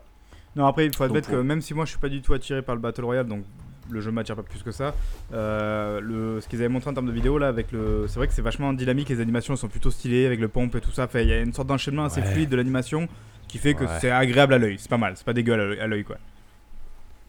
Non, 0.55 0.65
après, 0.67 0.85
il 0.85 0.95
faut 0.95 1.03
admettre 1.03 1.29
que 1.29 1.35
même 1.35 1.61
si 1.61 1.73
moi 1.73 1.85
je 1.85 1.89
suis 1.91 1.99
pas 1.99 2.09
du 2.09 2.21
tout 2.21 2.33
attiré 2.33 2.61
par 2.61 2.75
le 2.75 2.81
Battle 2.81 3.05
Royale, 3.05 3.27
donc 3.27 3.43
le 3.89 4.01
jeu 4.01 4.11
m'attire 4.11 4.35
pas 4.35 4.43
plus 4.43 4.61
que 4.63 4.71
ça, 4.71 4.93
euh, 5.33 5.99
le, 6.01 6.41
ce 6.41 6.47
qu'ils 6.47 6.59
avaient 6.59 6.67
montré 6.67 6.89
en 6.89 6.93
termes 6.93 7.07
de 7.07 7.11
vidéo 7.11 7.37
là, 7.37 7.47
avec 7.47 7.71
le, 7.71 8.05
c'est 8.07 8.17
vrai 8.17 8.27
que 8.27 8.33
c'est 8.33 8.41
vachement 8.41 8.73
dynamique, 8.73 9.07
les 9.09 9.21
animations 9.21 9.55
sont 9.55 9.67
plutôt 9.67 9.91
stylées 9.91 10.25
avec 10.25 10.39
le 10.39 10.47
pompe 10.47 10.75
et 10.75 10.81
tout 10.81 10.91
ça. 10.91 11.05
Enfin, 11.05 11.21
il 11.21 11.29
y 11.29 11.31
a 11.31 11.39
une 11.39 11.53
sorte 11.53 11.67
d'enchaînement 11.69 12.05
assez 12.05 12.21
Ouais. 12.21 12.31
fluide 12.33 12.49
de 12.49 12.55
l'animation 12.55 13.07
qui 13.47 13.57
fait 13.59 13.75
que 13.75 13.83
Ouais. 13.85 13.89
c'est 14.01 14.11
agréable 14.11 14.53
à 14.53 14.57
l'œil. 14.57 14.75
C'est 14.77 14.89
pas 14.89 14.97
mal, 14.97 15.13
c'est 15.15 15.25
pas 15.25 15.33
dégueu 15.33 15.53
à 15.53 15.57
l'œil- 15.57 15.79
à 15.79 15.87
l'œil 15.87 16.03
quoi. 16.03 16.17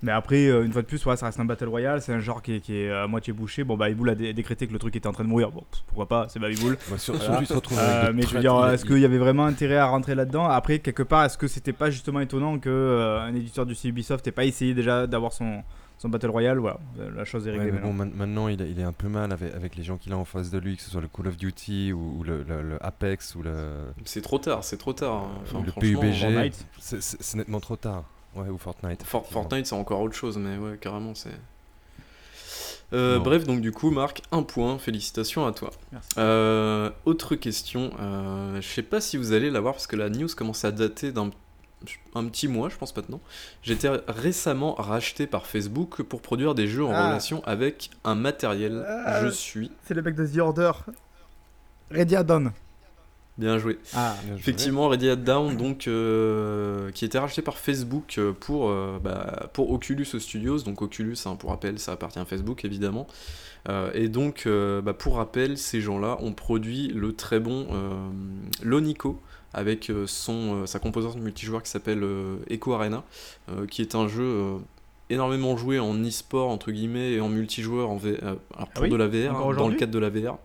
Mais 0.03 0.13
après, 0.13 0.47
euh, 0.47 0.65
une 0.65 0.73
fois 0.73 0.83
de 0.83 0.87
plus, 0.87 1.05
ouais, 1.07 1.17
ça 1.17 1.27
reste 1.27 1.41
un 1.41 1.45
Battle 1.45 1.67
Royale, 1.69 2.01
c'est 2.01 2.13
un 2.13 2.21
genre 2.21 2.41
qui 2.41 2.55
est, 2.55 2.61
qui 2.61 2.77
est 2.77 2.91
à 2.91 3.07
moitié 3.09 3.33
bouché. 3.33 3.65
Bon, 3.65 3.77
bah, 3.77 3.91
Iboul 3.91 4.11
a 4.11 4.15
dé- 4.15 4.33
décrété 4.33 4.67
que 4.69 4.73
le 4.73 4.79
truc 4.79 4.95
était 4.95 5.09
en 5.09 5.13
train 5.13 5.25
de 5.25 5.29
mourir. 5.29 5.51
Bon, 5.51 5.65
pff, 5.71 5.83
pourquoi 5.89 6.07
pas, 6.07 6.27
c'est 6.29 6.39
Babiboul. 6.39 6.77
Bah, 6.89 6.99
sur- 6.99 7.15
Voilà. 7.17 7.41
Euh, 7.73 8.13
mais 8.15 8.23
je 8.23 8.35
veux 8.35 8.41
dire, 8.41 8.65
est-ce 8.69 8.85
qu'il 8.85 8.99
y 9.01 9.05
avait 9.05 9.19
vraiment 9.19 9.45
intérêt 9.47 9.77
à 9.77 9.87
rentrer 9.87 10.15
là-dedans? 10.15 10.45
Après, 10.47 10.79
quelque 10.79 11.03
part, 11.03 11.25
est-ce 11.25 11.37
que 11.37 11.49
c'était 11.49 11.73
pas 11.73 11.91
justement 11.91 12.21
étonnant 12.21 12.59
que 12.59 12.69
euh, 12.69 13.21
un 13.21 13.35
éditeur 13.35 13.67
du 13.67 13.75
Ubisoft 13.85 14.27
ait 14.29 14.33
pas 14.33 14.45
essayé 14.45 14.73
déjà 14.73 15.09
d'avoir 15.09 15.33
son, 15.33 15.65
son 15.99 16.09
Battle 16.09 16.31
Royale? 16.31 16.59
Voilà, 16.59 16.79
la 17.17 17.25
chose 17.25 17.49
est 17.49 17.51
Ouais, 17.51 17.59
réglée 17.59 17.73
mais 17.73 17.81
bon, 17.81 17.93
maintenant. 17.93 18.05
man- 18.05 18.13
maintenant 18.17 18.49
il, 18.49 18.63
est- 18.63 18.71
il 18.71 18.79
est 18.79 18.85
un 18.85 18.93
peu 18.93 19.09
mal 19.09 19.33
avec, 19.33 19.53
avec 19.53 19.75
les 19.75 19.83
gens 19.83 19.97
qu'il 19.97 20.13
a 20.13 20.17
en 20.17 20.25
face 20.25 20.51
de 20.51 20.59
lui, 20.59 20.77
que 20.77 20.83
ce 20.83 20.91
soit 20.91 21.01
le 21.01 21.09
Call 21.09 21.27
of 21.27 21.37
Duty 21.37 21.93
ou, 21.93 22.19
ou 22.21 22.23
le, 22.23 22.45
le- 22.45 22.63
le 22.63 22.79
Apex 22.87 23.35
ou 23.35 23.43
le, 23.43 23.53
C'est 24.05 24.23
trop 24.23 24.39
tard, 24.39 24.63
c'est 24.63 24.77
trop 24.77 24.93
tard. 24.93 25.15
hein. 25.25 25.31
Enfin, 25.43 25.59
Ou 25.59 25.65
le 25.65 25.73
PUBG. 25.73 26.53
C'est 26.79 27.35
nettement 27.35 27.59
trop 27.61 27.75
tard. 27.77 28.05
Ouais, 28.39 28.49
ou 28.49 28.59
Fortnite. 28.59 29.03
For-. 29.05 29.27
Fortnite, 29.27 29.67
c'est 29.67 29.75
encore 29.75 30.01
autre 30.01 30.15
chose, 30.15 30.39
mais 30.39 30.57
ouais, 30.57 30.77
carrément, 30.81 31.15
c'est. 31.15 31.31
Euh, 32.95 33.19
bref, 33.19 33.45
donc 33.45 33.61
du 33.61 33.71
coup, 33.71 33.91
Marc, 33.91 34.23
un 34.33 34.43
point, 34.43 34.79
félicitations 34.79 35.47
à 35.47 35.53
toi. 35.53 35.71
Merci. 35.93 36.09
Euh, 36.17 36.91
autre 37.05 37.35
question, 37.37 37.91
euh, 38.01 38.61
je 38.63 38.67
sais 38.67 38.83
pas 38.83 39.01
si 39.03 39.19
vous 39.19 39.33
allez 39.33 39.51
l'avoir 39.51 39.75
parce 39.75 39.87
que 39.87 39.97
la 39.97 40.09
news 40.09 40.29
commence 40.35 40.65
à 40.65 40.71
dater 40.73 41.13
d'un 41.13 41.31
un 42.17 42.25
petit 42.27 42.49
mois, 42.49 42.69
je 42.69 42.77
pense 42.77 42.97
maintenant. 42.97 43.21
J'ai 43.63 43.75
été 43.75 43.89
récemment 44.09 44.75
racheté 44.75 45.29
par 45.29 45.47
Facebook 45.47 46.03
pour 46.03 46.23
produire 46.23 46.57
des 46.57 46.67
jeux 46.67 46.85
en 46.85 46.91
Ah. 46.93 47.07
relation 47.09 47.41
avec 47.45 47.91
un 48.05 48.17
matériel. 48.17 48.85
Ah. 49.05 49.23
Je 49.23 49.29
suis 49.29 49.71
C'est 49.85 49.95
le 49.95 50.03
mec 50.03 50.17
de 50.17 50.27
The 50.27 50.39
Order. 50.39 50.73
Dawn. 52.25 52.53
Bien 53.39 53.57
joué. 53.59 53.79
Ah, 53.95 54.15
Bien 54.25 54.33
joué. 54.33 54.41
Effectivement, 54.41 54.89
Ready 54.89 55.09
at 55.11 55.17
Down, 55.17 55.57
donc, 55.57 55.87
euh, 55.89 56.91
qui 56.91 57.05
été 57.05 57.19
racheté 57.19 57.41
par 57.41 57.57
Facebook 57.57 58.17
euh, 58.19 58.33
pour, 58.33 58.69
euh, 58.69 58.99
bah, 59.03 59.49
pour 59.53 59.71
Oculus 59.71 60.05
Studios. 60.05 60.59
Donc 60.59 60.83
Oculus, 60.83 61.17
hein, 61.25 61.37
pour 61.37 61.51
rappel, 61.51 61.79
ça 61.79 61.93
appartient 61.93 62.19
à 62.19 62.25
Facebook 62.25 62.65
évidemment. 62.65 63.07
Euh, 63.69 63.91
et 63.95 64.09
donc, 64.09 64.47
bah, 64.47 64.93
pour 64.93 65.17
rappel, 65.17 65.57
ces 65.57 65.81
gens-là 65.81 66.19
ont 66.21 66.33
produit 66.33 66.89
le 66.89 67.13
très 67.15 67.41
bon 67.41 67.67
Lonico 68.63 69.21
avec 69.55 69.91
son, 70.07 70.67
sa 70.67 70.79
composante 70.79 71.17
multijoueur 71.17 71.63
qui 71.63 71.71
s'appelle 71.71 72.05
Echo 72.51 72.73
Arena, 72.75 73.03
qui 73.71 73.83
est 73.83 73.95
un 73.95 74.07
jeu 74.09 74.57
énormément 75.11 75.57
joué 75.57 75.79
en 75.79 75.95
e-sport 76.05 76.51
entre 76.51 76.71
guillemets 76.71 77.13
et 77.13 77.21
en 77.21 77.29
multijoueur 77.31 77.89
en 77.89 77.97
V- 77.97 78.19
alors 78.23 78.69
pour 78.75 78.83
oui 78.85 78.91
de 78.91 78.97
la 78.97 79.07
VR, 79.09 79.35
hein, 79.37 79.55
dans 79.55 79.69
le 79.69 79.75
cadre 79.77 79.93
de 79.93 79.99
la 79.99 80.11
VR. 80.11 80.37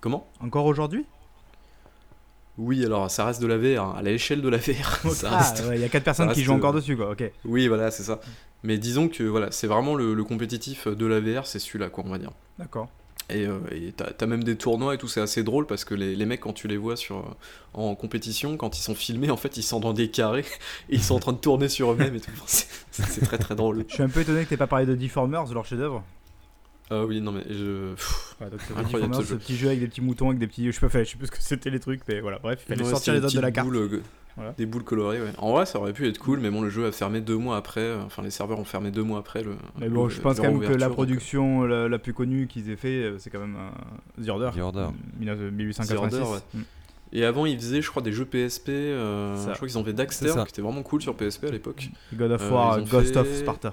Comment? 0.00 0.26
Encore 0.40 0.66
aujourd'hui? 0.66 1.04
Oui, 2.58 2.84
alors 2.84 3.10
ça 3.10 3.24
reste 3.24 3.40
de 3.40 3.46
la 3.46 3.56
VR, 3.56 3.82
hein. 3.84 3.94
à 3.96 4.02
l'échelle 4.02 4.42
de 4.42 4.48
la 4.48 4.58
VR. 4.58 4.96
ça 5.12 5.30
Ah, 5.32 5.38
reste- 5.38 5.64
ouais, 5.68 5.76
il 5.76 5.80
y 5.80 5.84
a 5.84 5.88
4 5.88 6.04
personnes 6.04 6.32
qui 6.32 6.42
jouent 6.42 6.52
encore 6.52 6.72
euh, 6.72 6.76
dessus, 6.76 6.96
quoi. 6.96 7.10
Ok. 7.10 7.30
Oui, 7.44 7.68
voilà, 7.68 7.90
c'est 7.90 8.02
ça. 8.02 8.20
Mais 8.64 8.76
disons 8.78 9.08
que 9.08 9.22
voilà, 9.22 9.50
c'est 9.52 9.66
vraiment 9.68 9.94
le, 9.94 10.14
le 10.14 10.24
compétitif 10.24 10.88
de 10.88 11.06
la 11.06 11.20
VR, 11.20 11.46
c'est 11.46 11.58
celui-là, 11.60 11.88
quoi, 11.90 12.04
on 12.06 12.10
va 12.10 12.18
dire. 12.18 12.32
D'accord. 12.58 12.88
Et 13.30 13.46
euh, 13.46 13.58
t'as 13.94 14.10
t'as 14.10 14.24
même 14.26 14.42
des 14.42 14.56
tournois 14.56 14.94
et 14.94 14.98
tout, 14.98 15.06
c'est 15.06 15.20
assez 15.20 15.42
drôle 15.42 15.66
parce 15.66 15.84
que 15.84 15.94
les, 15.94 16.16
les 16.16 16.24
mecs, 16.24 16.40
quand 16.40 16.54
tu 16.54 16.66
les 16.66 16.78
vois 16.78 16.96
sur, 16.96 17.18
euh, 17.18 17.22
en 17.74 17.94
compétition, 17.94 18.56
quand 18.56 18.78
ils 18.78 18.82
sont 18.82 18.94
filmés, 18.94 19.30
en 19.30 19.36
fait, 19.36 19.58
ils 19.58 19.62
sont 19.62 19.80
dans 19.80 19.92
des 19.92 20.08
carrés 20.10 20.46
et 20.88 20.94
ils 20.96 21.02
sont 21.02 21.14
en 21.16 21.18
train 21.20 21.32
de 21.34 21.38
tourner 21.38 21.68
sur 21.68 21.92
eux-mêmes 21.92 22.16
et 22.16 22.20
tout. 22.20 22.30
C'est- 22.46 23.20
très 23.26 23.36
très 23.38 23.54
drôle. 23.54 23.84
Je 23.88 23.94
suis 23.94 24.02
un 24.02 24.08
peu 24.08 24.20
étonné 24.20 24.44
que 24.44 24.48
t'aies 24.48 24.56
pas 24.56 24.66
parlé 24.66 24.86
de 24.86 24.94
Deformers, 24.94 25.44
de 25.44 25.52
leur 25.54 25.66
chef-d'œuvre. 25.66 26.02
Ah 26.90 27.04
oui, 27.04 27.20
non, 27.20 27.32
mais 27.32 27.42
je. 27.48 27.92
pff, 27.94 28.36
Ouais, 28.40 28.48
donc, 28.50 28.60
Incroyable, 28.76 29.14
ce 29.16 29.22
ce 29.22 29.28
jeu. 29.30 29.36
petit 29.36 29.56
jeu 29.56 29.68
avec 29.68 29.80
des 29.80 29.88
petits 29.88 30.00
moutons, 30.00 30.28
avec 30.28 30.38
des 30.38 30.46
petits. 30.46 30.66
Je 30.66 30.72
sais 30.72 30.80
pas, 30.80 30.88
fait, 30.88 31.04
je 31.04 31.10
sais 31.10 31.16
plus 31.18 31.26
ce 31.26 31.32
que 31.32 31.38
c'était 31.42 31.70
les 31.70 31.80
trucs, 31.80 32.00
mais 32.08 32.20
voilà, 32.20 32.38
bref, 32.38 32.60
il 32.64 32.68
fallait 32.68 32.84
ouais, 32.84 32.90
sortir 32.90 33.14
les 33.14 33.20
autres 33.24 33.34
de 33.34 33.40
la 33.40 33.50
carte. 33.50 33.66
boules, 33.66 33.76
euh, 33.76 34.02
Voilà. 34.36 34.52
Des 34.56 34.64
boules 34.66 34.84
colorées, 34.84 35.20
ouais. 35.20 35.32
En 35.38 35.50
vrai, 35.52 35.66
ça 35.66 35.78
aurait 35.80 35.92
pu 35.92 36.06
être 36.08 36.18
cool, 36.18 36.38
mais 36.38 36.48
bon, 36.50 36.62
le 36.62 36.70
jeu 36.70 36.86
a 36.86 36.92
fermé 36.92 37.20
deux 37.20 37.36
mois 37.36 37.56
après. 37.56 37.80
euh, 37.80 38.00
Enfin, 38.06 38.22
les 38.22 38.30
serveurs 38.30 38.58
ont 38.60 38.64
fermé 38.64 38.90
deux 38.92 39.02
mois 39.02 39.18
après 39.18 39.42
le. 39.42 39.56
Mais 39.80 39.88
bon, 39.88 40.04
le- 40.04 40.10
je 40.10 40.20
pense 40.20 40.36
quand 40.36 40.44
même 40.44 40.60
que 40.60 40.66
la 40.66 40.72
donc, 40.74 40.82
euh, 40.82 40.88
production 40.90 41.64
la, 41.64 41.88
la 41.88 41.98
plus 41.98 42.14
connue 42.14 42.46
qu'ils 42.46 42.70
aient 42.70 42.76
fait, 42.76 43.02
euh, 43.02 43.18
c'est 43.18 43.30
quand 43.30 43.40
même 43.40 43.56
euh, 43.58 44.24
The 44.24 44.28
Order. 44.28 44.50
The 44.56 44.60
Order. 44.60 44.86
Euh, 45.26 45.50
1886. 45.50 45.94
The 45.94 45.98
Order, 46.20 46.32
ouais. 46.32 46.38
Mm. 46.54 46.62
Et 47.14 47.24
avant, 47.24 47.46
ils 47.46 47.58
faisaient, 47.58 47.82
je 47.82 47.90
crois, 47.90 48.02
des 48.02 48.12
jeux 48.12 48.26
PSP. 48.26 48.68
euh, 48.68 49.34
je 49.48 49.54
crois 49.54 49.66
qu'ils 49.66 49.78
ont 49.78 49.84
fait 49.84 49.92
Daxter, 49.94 50.32
qui 50.44 50.50
était 50.52 50.62
vraiment 50.62 50.82
cool 50.82 51.02
sur 51.02 51.16
PSP 51.16 51.44
à 51.44 51.50
l'époque. 51.50 51.88
God 52.14 52.30
of 52.32 52.42
Euh, 52.42 52.50
War, 52.50 52.80
Ghost 52.82 53.14
fait 53.14 53.16
of 53.18 53.34
Sparta. 53.34 53.72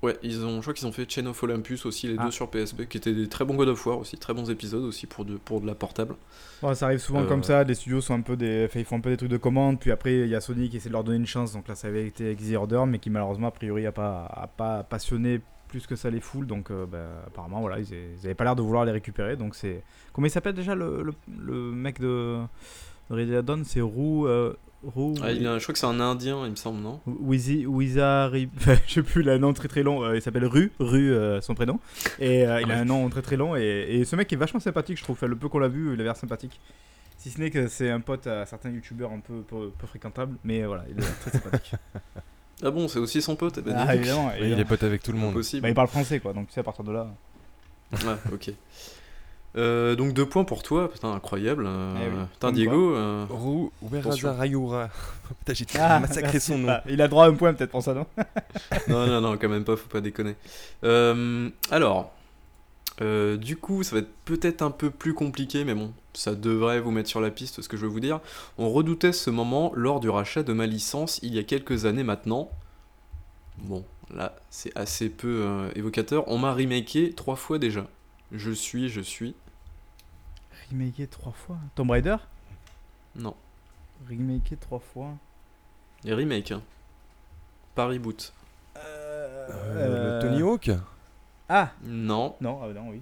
Ouais, 0.00 0.16
ils 0.22 0.44
ont, 0.44 0.56
je 0.56 0.60
crois 0.60 0.74
qu'ils 0.74 0.86
ont 0.86 0.92
fait 0.92 1.10
Chain 1.10 1.26
of 1.26 1.42
Olympus 1.42 1.84
aussi, 1.84 2.06
les 2.06 2.14
Ah. 2.18 2.26
deux 2.26 2.30
sur 2.30 2.48
PSP, 2.48 2.86
qui 2.88 2.98
étaient 2.98 3.12
des 3.12 3.28
très 3.28 3.44
bons 3.44 3.54
God 3.56 3.68
of 3.68 3.84
War 3.84 3.98
aussi, 3.98 4.16
très 4.16 4.32
bons 4.32 4.48
épisodes 4.48 4.84
aussi 4.84 5.06
pour 5.08 5.24
de, 5.24 5.36
pour 5.36 5.60
de 5.60 5.66
la 5.66 5.74
portable. 5.74 6.14
Bon, 6.62 6.72
ça 6.74 6.86
arrive 6.86 7.00
souvent 7.00 7.22
Euh, 7.22 7.26
comme 7.26 7.42
ça, 7.42 7.64
les 7.64 7.74
studios 7.74 8.00
sont 8.00 8.14
un 8.14 8.20
peu 8.20 8.36
des... 8.36 8.68
ils 8.76 8.84
font 8.84 8.96
un 8.98 9.00
peu 9.00 9.10
des 9.10 9.16
trucs 9.16 9.30
de 9.30 9.36
commande, 9.38 9.80
puis 9.80 9.90
après 9.90 10.20
il 10.20 10.28
y 10.28 10.36
a 10.36 10.40
Sony 10.40 10.68
qui 10.70 10.76
essaie 10.76 10.88
de 10.88 10.92
leur 10.94 11.02
donner 11.02 11.18
une 11.18 11.26
chance, 11.26 11.52
donc 11.52 11.66
là 11.66 11.74
ça 11.74 11.88
avait 11.88 12.06
été 12.06 12.36
The 12.36 12.54
Order, 12.54 12.84
mais 12.86 13.00
qui 13.00 13.10
malheureusement 13.10 13.48
a 13.48 13.50
priori 13.50 13.86
a 13.86 13.92
pas, 13.92 14.24
a 14.26 14.46
pas 14.46 14.84
passionné 14.84 15.40
plus 15.66 15.86
que 15.88 15.96
ça 15.96 16.10
les 16.10 16.20
foules, 16.20 16.46
donc 16.46 16.70
euh, 16.70 16.86
bah, 16.86 17.24
apparemment 17.26 17.60
voilà, 17.60 17.80
ils, 17.80 17.92
a- 17.92 17.96
ils 17.96 18.24
avaient 18.24 18.34
pas 18.34 18.44
l'air 18.44 18.54
de 18.56 18.62
vouloir 18.62 18.84
les 18.84 18.92
récupérer, 18.92 19.34
donc 19.36 19.56
c'est... 19.56 19.82
Comment 20.12 20.28
il 20.28 20.30
s'appelle 20.30 20.54
déjà 20.54 20.76
le, 20.76 21.02
le, 21.02 21.12
le 21.44 21.54
mec 21.72 21.98
de, 22.00 22.38
de 23.10 23.40
Dawn 23.40 23.64
C'est 23.64 23.80
Roux... 23.80 24.28
Euh... 24.28 24.54
Roux... 24.84 25.14
Ah, 25.22 25.32
il 25.32 25.44
a- 25.46 25.58
je 25.58 25.62
crois 25.64 25.72
que 25.72 25.78
c'est 25.78 25.86
un 25.86 25.98
Indien, 25.98 26.44
il 26.44 26.52
me 26.52 26.56
semble, 26.56 26.80
non? 26.80 27.00
Wizi, 27.06 27.66
Wizari, 27.66 28.48
enfin, 28.56 28.76
je 28.86 28.94
sais 28.94 29.02
plus, 29.02 29.22
il 29.22 29.28
a 29.28 29.32
un 29.32 29.38
nom 29.38 29.52
très 29.52 29.66
très 29.68 29.82
long, 29.82 30.04
euh, 30.04 30.14
il 30.16 30.22
s'appelle 30.22 30.44
Ru, 30.46 30.70
Ru 30.78 31.12
euh, 31.12 31.40
son 31.40 31.54
prénom, 31.54 31.80
et 32.20 32.46
euh, 32.46 32.60
il 32.62 32.70
a 32.70 32.78
un 32.78 32.84
nom 32.84 33.08
très 33.10 33.22
très 33.22 33.36
long, 33.36 33.56
et, 33.56 33.86
et 33.88 34.04
ce 34.04 34.14
mec 34.14 34.32
est 34.32 34.36
vachement 34.36 34.60
sympathique, 34.60 34.96
je 34.98 35.02
trouve, 35.02 35.16
Enfin, 35.16 35.26
le 35.26 35.34
peu 35.36 35.48
qu'on 35.48 35.58
l'a 35.58 35.66
vu, 35.68 35.94
il 35.94 36.00
a 36.00 36.04
l'air 36.04 36.16
sympathique. 36.16 36.60
Si 37.16 37.30
ce 37.30 37.40
n'est 37.40 37.50
que 37.50 37.66
c'est 37.66 37.90
un 37.90 37.98
pote 37.98 38.28
à 38.28 38.46
certains 38.46 38.70
youtubeurs 38.70 39.10
un 39.10 39.18
peu, 39.18 39.40
peu, 39.40 39.70
peu 39.76 39.86
fréquentables, 39.88 40.36
mais 40.44 40.62
voilà, 40.64 40.84
il 40.88 40.96
est 41.02 41.06
très 41.22 41.30
sympathique. 41.38 41.72
Ah 42.62 42.70
bon, 42.70 42.86
c'est 42.86 43.00
aussi 43.00 43.20
son 43.20 43.34
pote? 43.34 43.58
Eh 43.58 43.62
ben, 43.62 43.74
ah, 43.76 43.94
évidemment, 43.96 44.30
Oui, 44.40 44.50
il 44.52 44.60
est 44.60 44.64
pote 44.64 44.82
avec 44.84 45.02
tout 45.02 45.10
le 45.12 45.18
monde. 45.18 45.34
Bah, 45.60 45.68
il 45.68 45.74
parle 45.74 45.88
français 45.88 46.20
quoi, 46.20 46.32
donc 46.32 46.46
tu 46.48 46.54
sais, 46.54 46.60
à 46.60 46.64
partir 46.64 46.84
de 46.84 46.92
là. 46.92 47.08
Ouais, 47.92 48.14
ok. 48.32 48.52
Euh, 49.58 49.96
donc 49.96 50.12
deux 50.14 50.26
points 50.26 50.44
pour 50.44 50.62
toi, 50.62 50.90
putain, 50.90 51.12
incroyable. 51.12 51.64
Euh, 51.66 51.90
Eh 52.00 52.08
oui. 52.08 52.24
Putain, 52.32 52.52
Diego, 52.52 52.94
euh, 52.94 53.26
Rou 53.28 53.72
Rayura. 53.82 54.88
Putain, 55.40 55.54
j'ai 55.54 55.66
Ah, 55.78 55.98
massacré 56.00 56.32
merci. 56.32 56.40
son 56.52 56.58
nom. 56.58 56.68
Ah, 56.70 56.82
il 56.88 57.02
a 57.02 57.08
droit 57.08 57.24
à 57.24 57.28
un 57.28 57.34
point 57.34 57.52
peut-être 57.52 57.70
pour 57.70 57.82
ça, 57.82 57.92
non 57.92 58.06
non, 58.88 59.06
non, 59.06 59.20
non, 59.20 59.36
quand 59.36 59.48
même 59.48 59.64
pas, 59.64 59.76
faut 59.76 59.88
pas 59.88 60.00
déconner. 60.00 60.36
Euh, 60.84 61.50
alors, 61.70 62.12
euh, 63.00 63.36
du 63.36 63.56
coup, 63.56 63.82
ça 63.82 63.96
va 63.96 64.00
être 64.00 64.12
peut-être 64.24 64.62
un 64.62 64.70
peu 64.70 64.90
plus 64.90 65.14
compliqué, 65.14 65.64
mais 65.64 65.74
bon, 65.74 65.92
ça 66.14 66.34
devrait 66.34 66.80
vous 66.80 66.90
mettre 66.90 67.08
sur 67.08 67.20
la 67.20 67.30
piste 67.30 67.60
ce 67.62 67.68
que 67.68 67.76
je 67.76 67.82
veux 67.82 67.92
vous 67.92 68.00
dire. 68.00 68.20
On 68.58 68.70
redoutait 68.70 69.12
ce 69.12 69.30
moment 69.30 69.72
lors 69.74 70.00
du 70.00 70.08
rachat 70.08 70.42
de 70.42 70.52
ma 70.52 70.66
licence 70.66 71.18
il 71.22 71.34
y 71.34 71.38
a 71.38 71.42
quelques 71.42 71.84
années 71.84 72.04
maintenant. 72.04 72.50
Bon, 73.58 73.84
là, 74.14 74.36
c'est 74.50 74.76
assez 74.76 75.08
peu 75.08 75.42
euh, 75.44 75.68
évocateur. 75.74 76.24
On 76.28 76.38
m'a 76.38 76.52
remaké 76.54 77.12
trois 77.12 77.36
fois 77.36 77.58
déjà. 77.58 77.86
Je 78.32 78.50
suis, 78.50 78.88
je 78.88 79.00
suis. 79.00 79.34
Remaké 80.70 81.06
trois 81.06 81.32
fois. 81.32 81.56
Tomb 81.74 81.90
Raider 81.90 82.16
Non, 83.16 83.34
Remaké 84.08 84.56
trois 84.56 84.78
fois. 84.80 85.10
les 86.04 86.14
remakes, 86.14 86.52
hein. 86.52 86.62
Pas 87.74 87.86
reboot. 87.86 88.32
Euh, 88.76 90.18
le 90.20 90.22
Tony 90.22 90.42
Hawk 90.42 90.70
Ah 91.48 91.70
Non, 91.82 92.36
Non, 92.40 92.60
ah 92.62 92.68
non, 92.72 92.90
oui. 92.90 93.00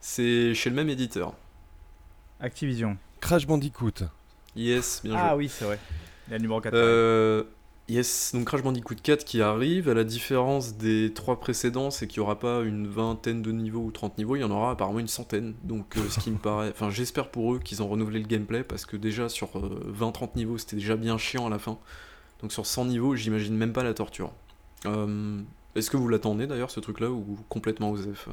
c'est 0.00 0.54
chez 0.54 0.70
le 0.70 0.76
même 0.76 0.88
éditeur. 0.88 1.32
Activision. 2.40 2.96
Crash 3.20 3.46
Bandicoot. 3.46 4.04
Yes, 4.56 5.00
bien 5.02 5.12
joué. 5.12 5.20
Ah 5.22 5.36
oui, 5.36 5.48
c'est 5.48 5.64
vrai. 5.64 5.78
Il 6.26 6.30
y 6.32 6.34
a 6.34 6.36
le 6.38 6.42
numéro 6.42 6.60
4. 6.60 6.74
Euh, 6.74 7.44
Yes, 7.90 8.30
donc 8.32 8.44
Crash 8.44 8.62
Bandicoot 8.62 8.94
4 9.02 9.24
qui 9.24 9.42
arrive, 9.42 9.88
à 9.88 9.94
la 9.94 10.04
différence 10.04 10.76
des 10.76 11.12
trois 11.12 11.40
précédents, 11.40 11.90
c'est 11.90 12.06
qu'il 12.06 12.20
n'y 12.20 12.24
aura 12.24 12.38
pas 12.38 12.60
une 12.60 12.86
vingtaine 12.86 13.42
de 13.42 13.50
niveaux 13.50 13.80
ou 13.80 13.90
30 13.90 14.16
niveaux, 14.16 14.36
il 14.36 14.42
y 14.42 14.44
en 14.44 14.50
aura 14.52 14.70
apparemment 14.70 15.00
une 15.00 15.08
centaine. 15.08 15.54
Donc 15.64 15.96
euh, 15.96 16.08
ce 16.08 16.20
qui 16.20 16.30
me 16.30 16.38
paraît... 16.38 16.68
Enfin 16.70 16.90
j'espère 16.90 17.32
pour 17.32 17.52
eux 17.52 17.58
qu'ils 17.58 17.82
ont 17.82 17.88
renouvelé 17.88 18.20
le 18.20 18.28
gameplay, 18.28 18.62
parce 18.62 18.86
que 18.86 18.96
déjà 18.96 19.28
sur 19.28 19.48
20-30 19.58 20.36
niveaux 20.36 20.56
c'était 20.56 20.76
déjà 20.76 20.94
bien 20.94 21.18
chiant 21.18 21.48
à 21.48 21.50
la 21.50 21.58
fin. 21.58 21.78
Donc 22.42 22.52
sur 22.52 22.64
100 22.64 22.84
niveaux 22.84 23.16
j'imagine 23.16 23.56
même 23.56 23.72
pas 23.72 23.82
la 23.82 23.92
torture. 23.92 24.30
Euh, 24.86 25.40
Est-ce 25.74 25.90
que 25.90 25.96
vous 25.96 26.06
l'attendez 26.06 26.46
d'ailleurs 26.46 26.70
ce 26.70 26.78
truc-là, 26.78 27.10
ou 27.10 27.40
complètement 27.48 27.90
osef 27.90 28.28
euh 28.28 28.32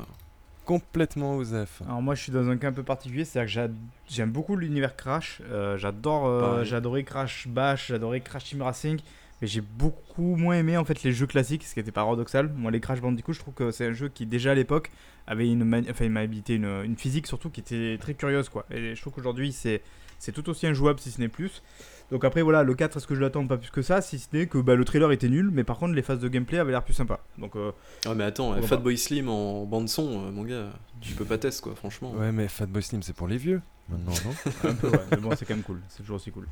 Complètement 0.65 1.35
osef. 1.37 1.81
Alors 1.87 2.03
moi 2.03 2.13
je 2.13 2.21
suis 2.21 2.31
dans 2.31 2.47
un 2.47 2.57
cas 2.57 2.67
un 2.67 2.73
peu 2.73 2.83
particulier, 2.83 3.25
c'est-à-dire 3.25 3.69
que 3.69 3.73
j'aime 4.07 4.31
beaucoup 4.31 4.55
l'univers 4.55 4.95
Crash, 4.95 5.41
euh, 5.49 5.77
j'adore, 5.77 6.27
euh, 6.27 6.63
j'adorais 6.63 7.03
Crash 7.03 7.47
Bash, 7.47 7.87
j'adorais 7.87 8.19
Crash 8.19 8.43
Team 8.43 8.61
Racing, 8.61 8.99
mais 9.41 9.47
j'ai 9.47 9.61
beaucoup 9.61 10.35
moins 10.35 10.55
aimé 10.55 10.77
en 10.77 10.85
fait 10.85 11.03
les 11.03 11.11
jeux 11.11 11.27
classiques, 11.27 11.63
ce 11.63 11.73
qui 11.73 11.79
était 11.79 11.91
paradoxal. 11.91 12.51
Moi 12.55 12.71
les 12.71 12.79
Crash 12.79 13.01
Bandicoot, 13.01 13.33
je 13.33 13.39
trouve 13.39 13.53
que 13.53 13.71
c'est 13.71 13.85
un 13.85 13.93
jeu 13.93 14.09
qui 14.09 14.25
déjà 14.25 14.51
à 14.51 14.55
l'époque 14.55 14.91
avait 15.27 15.49
une, 15.49 15.63
enfin, 15.89 16.05
une 16.05 16.11
maniabilité, 16.11 16.55
une, 16.55 16.65
une 16.83 16.97
physique 16.97 17.27
surtout 17.27 17.49
qui 17.49 17.61
était 17.61 17.97
très 17.99 18.13
curieuse 18.13 18.49
quoi. 18.49 18.65
Et 18.71 18.95
je 18.95 19.01
trouve 19.01 19.13
qu'aujourd'hui 19.13 19.51
c'est 19.51 19.81
c'est 20.19 20.31
tout 20.31 20.49
aussi 20.49 20.65
injouable 20.65 20.99
si 20.99 21.11
ce 21.11 21.21
n'est 21.21 21.27
plus. 21.27 21.61
Donc 22.09 22.23
après 22.23 22.41
voilà, 22.41 22.63
le 22.63 22.73
4 22.73 22.97
est-ce 22.97 23.05
que 23.07 23.15
je 23.15 23.19
l'attends 23.19 23.45
pas 23.45 23.57
plus 23.57 23.69
que 23.69 23.81
ça, 23.81 24.01
si 24.01 24.17
ce 24.17 24.27
n'est 24.33 24.47
que 24.47 24.57
bah, 24.57 24.75
le 24.75 24.85
trailer 24.85 25.11
était 25.11 25.27
nul, 25.29 25.51
mais 25.51 25.63
par 25.63 25.77
contre 25.77 25.93
les 25.93 26.01
phases 26.01 26.19
de 26.19 26.27
gameplay 26.29 26.57
avaient 26.57 26.71
l'air 26.71 26.83
plus 26.83 26.93
sympa. 26.93 27.19
Donc 27.37 27.55
euh, 27.55 27.71
Ah 28.05 28.15
mais 28.15 28.23
attends, 28.23 28.59
Fatboy 28.61 28.97
Slim 28.97 29.29
en 29.29 29.65
bande 29.65 29.89
son, 29.89 30.25
euh, 30.25 30.31
mon 30.31 30.43
gars, 30.43 30.69
tu 31.01 31.13
peux 31.13 31.25
pas 31.25 31.37
tester 31.37 31.61
quoi, 31.61 31.75
franchement. 31.75 32.13
Ouais, 32.13 32.31
mais 32.31 32.47
Fatboy 32.47 32.81
Slim, 32.81 33.03
c'est 33.03 33.15
pour 33.15 33.27
les 33.27 33.37
vieux. 33.37 33.61
Maintenant, 33.89 34.13
non? 34.25 34.53
Un 34.69 34.73
peu 34.73 34.89
ouais, 34.89 34.99
mais 35.11 35.17
bon 35.17 35.29
c'est 35.35 35.45
quand 35.45 35.55
même 35.55 35.63
cool, 35.63 35.81
c'est 35.89 35.99
toujours 35.99 36.15
aussi 36.15 36.31
cool. 36.31 36.47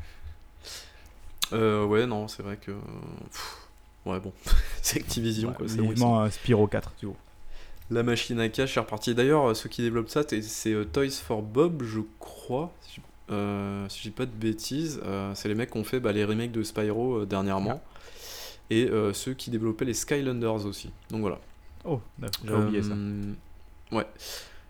Euh, 1.53 1.85
ouais, 1.85 2.05
non, 2.05 2.27
c'est 2.27 2.43
vrai 2.43 2.57
que. 2.57 2.71
pff, 2.71 3.57
ouais, 4.05 4.19
bon, 4.19 4.33
c'est 4.81 4.99
Activision 4.99 5.49
Ouais, 5.49 5.55
quoi, 5.55 5.67
c'est 5.67 5.81
vivement 5.81 6.23
euh, 6.23 6.29
Spyro 6.29 6.67
4 6.67 6.93
tu 6.97 7.05
vois. 7.07 7.15
La 7.91 8.01
machine 8.01 8.39
à 8.39 8.49
cash 8.49 8.77
est 8.77 8.79
repartie. 8.79 9.13
D'ailleurs, 9.13 9.49
euh, 9.49 9.53
ceux 9.53 9.69
qui 9.69 9.83
développent 9.83 10.09
ça, 10.09 10.23
c'est 10.27 10.73
euh, 10.73 10.85
Toys 10.85 11.09
for 11.11 11.43
Bob, 11.43 11.83
je 11.83 11.99
crois. 12.19 12.71
Si 12.81 12.95
je, 12.95 13.33
euh, 13.33 13.87
si 13.89 13.99
je 13.99 14.03
dis 14.03 14.11
pas 14.11 14.25
de 14.25 14.31
bêtises, 14.31 14.99
euh, 15.05 15.33
c'est 15.35 15.47
les 15.47 15.55
mecs 15.55 15.71
qui 15.71 15.77
ont 15.77 15.83
fait 15.83 15.99
bah, 15.99 16.11
les 16.11 16.25
remakes 16.25 16.51
de 16.51 16.63
Spyro 16.63 17.19
euh, 17.21 17.25
dernièrement. 17.25 17.81
Et 18.71 18.89
euh, 18.89 19.13
ceux 19.13 19.35
qui 19.35 19.51
développaient 19.51 19.85
les 19.85 19.93
Skylanders 19.93 20.65
aussi. 20.65 20.89
Donc 21.11 21.21
voilà. 21.21 21.39
Oh, 21.83 22.01
j'ai 22.43 22.53
oublié 22.53 22.81
ça. 22.81 22.93
Euh, 22.93 23.33
Ouais. 23.91 24.07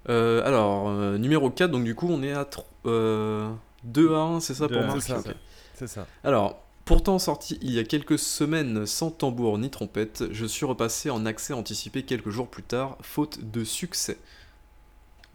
Euh, 0.09 0.45
alors, 0.45 0.89
euh, 0.89 1.17
numéro 1.17 1.49
4, 1.49 1.71
donc 1.71 1.85
du 1.85 1.95
coup, 1.95 2.09
on 2.09 2.21
est 2.21 2.33
à 2.33 2.45
2 2.83 4.13
à 4.13 4.19
1, 4.19 4.39
c'est 4.41 4.53
ça 4.53 4.67
pour 4.67 4.77
à 4.77 4.81
un, 4.81 4.87
Marc 4.87 5.01
c'est 5.01 5.13
ça. 5.13 5.19
Ok. 5.19 5.35
C'est 5.73 5.87
ça. 5.87 6.05
Alors, 6.23 6.64
pourtant 6.85 7.19
sorti 7.19 7.57
il 7.61 7.71
y 7.71 7.79
a 7.79 7.83
quelques 7.83 8.17
semaines 8.19 8.85
sans 8.85 9.11
tambour 9.11 9.57
ni 9.57 9.69
trompette, 9.69 10.23
je 10.31 10.45
suis 10.45 10.65
repassé 10.65 11.09
en 11.09 11.25
accès 11.25 11.53
anticipé 11.53 12.03
quelques 12.03 12.29
jours 12.29 12.47
plus 12.47 12.63
tard, 12.63 12.97
faute 13.01 13.39
de 13.51 13.63
succès. 13.63 14.17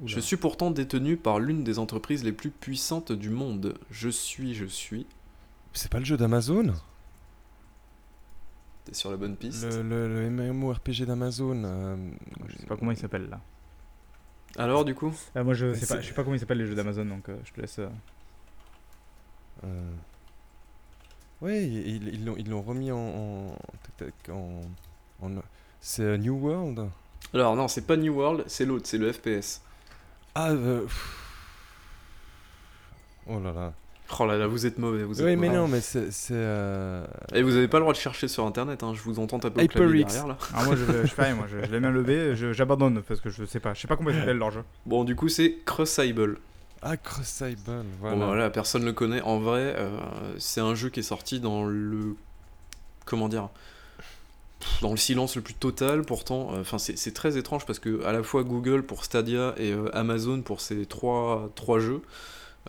Oula. 0.01 0.09
Je 0.15 0.21
suis 0.21 0.37
pourtant 0.39 0.71
détenu 0.71 1.17
par 1.19 1.41
l'une 1.41 1.63
des 1.63 1.79
entreprises 1.79 2.25
les 2.25 2.33
plus 2.33 2.51
puissantes 2.51 3.13
du 3.13 3.29
monde. 3.29 3.75
Je 3.91 4.09
suis, 4.09 4.55
je 4.55 4.65
suis. 4.65 5.07
C'est 5.75 5.91
pas 5.91 5.99
le 5.99 6.07
jeu 6.07 6.17
d'Amazon? 6.17 6.73
T'es 8.87 8.95
sur 8.95 9.11
la 9.11 9.19
bonne 9.19 9.37
piste. 9.37 9.65
le, 9.71 9.83
le, 9.83 10.09
le 10.09 10.31
MMORPG 10.31 11.05
d'Amazon. 11.05 11.63
euh, 11.65 11.97
Je 12.49 12.57
sais 12.57 12.67
pas 12.67 12.77
comment 12.77 12.93
il 12.93 12.97
s'appelle 12.97 13.29
là. 13.29 13.41
Alors, 14.57 14.85
du 14.87 14.95
coup? 14.95 15.13
Ah, 15.35 15.45
moi 15.45 15.53
je 15.55 15.75
sais 15.75 15.87
pas, 15.87 16.01
je 16.01 16.09
sais 16.09 16.15
pas 16.15 16.25
comment 16.25 16.35
il 16.35 16.41
s'appelle 16.41 16.59
les 16.59 16.67
jeux 16.67 16.75
d'Amazon 16.75 17.05
donc 17.05 17.29
euh, 17.29 17.37
je 17.45 17.53
te 17.53 17.61
laisse. 17.61 17.79
euh, 17.79 17.89
euh, 19.65 19.91
Ouais, 21.43 21.65
ils 21.65 22.09
ils 22.09 22.25
l'ont 22.25 22.35
ils 22.39 22.49
l'ont 22.51 22.63
remis 22.63 22.93
en. 22.93 22.99
en, 22.99 23.57
tac, 23.99 24.13
tac, 24.25 24.35
en- 24.35 24.61
en- 25.23 25.31
c'est 25.81 26.03
euh, 26.03 26.17
New 26.19 26.35
World? 26.37 26.89
Alors, 27.33 27.57
non, 27.57 27.69
c'est 27.69 27.87
pas 27.87 27.97
New 27.97 28.13
World, 28.15 28.45
c'est 28.47 28.65
l'autre, 28.67 28.87
c'est 28.87 28.99
le 28.99 29.13
FPS. 29.13 29.63
Ah, 30.35 30.51
euh, 30.51 30.83
pff. 30.83 31.17
Oh 33.27 33.39
là 33.41 33.53
là. 33.53 33.73
Oh 34.19 34.27
là 34.27 34.37
là, 34.37 34.47
vous 34.49 34.67
êtes 34.67 34.77
mauvais, 34.79 35.05
vous 35.05 35.21
êtes 35.21 35.25
Oui, 35.27 35.37
mais 35.37 35.47
mauvais. 35.47 35.59
non, 35.61 35.69
mais 35.69 35.81
c'est. 35.81 36.11
c'est, 36.11 36.35
euh, 36.35 37.07
Et 37.33 37.43
vous 37.43 37.55
avez 37.57 37.69
pas 37.69 37.79
le 37.79 37.83
droit 37.85 37.93
de 37.93 37.99
chercher 37.99 38.27
sur 38.27 38.45
internet, 38.45 38.83
hein, 38.83 38.93
je 38.95 39.01
vous 39.03 39.21
entends 39.21 39.39
taper 39.39 39.63
au 39.65 39.69
clavier 39.69 40.01
HyperX. 40.01 40.13
derrière 40.15 40.27
là. 40.27 40.37
Alors 40.53 40.65
moi 40.67 40.75
je, 40.77 40.85
je 41.07 41.07
fais 41.07 41.23
rien, 41.23 41.35
moi 41.37 41.47
je, 41.49 41.65
je 41.65 41.77
mains 41.77 41.91
levées, 41.93 42.35
je- 42.35 42.53
j'abandonne 42.53 43.03
parce 43.03 43.21
que 43.21 43.31
je 43.31 43.45
sais 43.45 43.61
pas, 43.61 43.73
je 43.75 43.83
sais 43.83 43.89
pas 43.89 43.97
comment 43.97 44.11
il 44.11 44.17
s'appelle 44.19 44.39
leur 44.39 44.51
jeu. 44.51 44.65
Bon, 44.85 45.05
du 45.05 45.15
coup, 45.15 45.29
c'est 45.29 45.59
Crossable. 45.65 46.39
Ah, 46.83 46.97
Crossable, 46.97 47.57
voilà. 48.01 48.15
Bon, 48.17 48.21
bah, 48.21 48.27
voilà, 48.27 48.51
personne 48.51 48.85
le 48.85 48.93
connaît. 48.93 49.21
En 49.23 49.39
vrai, 49.39 49.75
euh, 49.77 49.99
c'est 50.39 50.61
un 50.61 50.75
jeu 50.75 50.89
qui 50.89 51.01
est 51.01 51.05
sorti 51.05 51.41
dans 51.41 51.65
le. 51.65 52.17
Comment 53.05 53.29
dire 53.29 53.49
Dans 54.81 54.91
le 54.91 54.97
silence 54.97 55.37
le 55.37 55.43
plus 55.43 55.55
total, 55.55 56.03
pourtant. 56.05 56.55
euh, 56.55 56.61
Enfin, 56.61 56.79
c'est 56.79 57.13
très 57.15 57.37
étrange 57.37 57.67
parce 57.67 57.79
que, 57.79 58.03
à 58.05 58.13
la 58.13 58.23
fois 58.23 58.45
Google 58.45 58.83
pour 58.83 59.05
Stadia 59.05 59.55
et 59.59 59.73
euh, 59.73 59.95
Amazon 59.95 60.41
pour 60.43 60.61
ces 60.63 60.87
trois, 60.87 61.51
trois 61.55 61.81
jeux, 61.81 62.01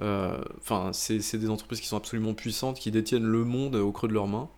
enfin, 0.02 0.92
c'est 0.94 1.38
des 1.38 1.50
entreprises 1.50 1.80
qui 1.80 1.88
sont 1.88 1.98
absolument 1.98 2.34
puissantes, 2.34 2.80
qui 2.80 2.92
détiennent 2.92 3.26
le 3.26 3.44
monde 3.46 3.76
au 3.76 3.92
creux 3.92 4.08
de 4.10 4.14
leurs 4.14 4.28
mains. 4.28 4.50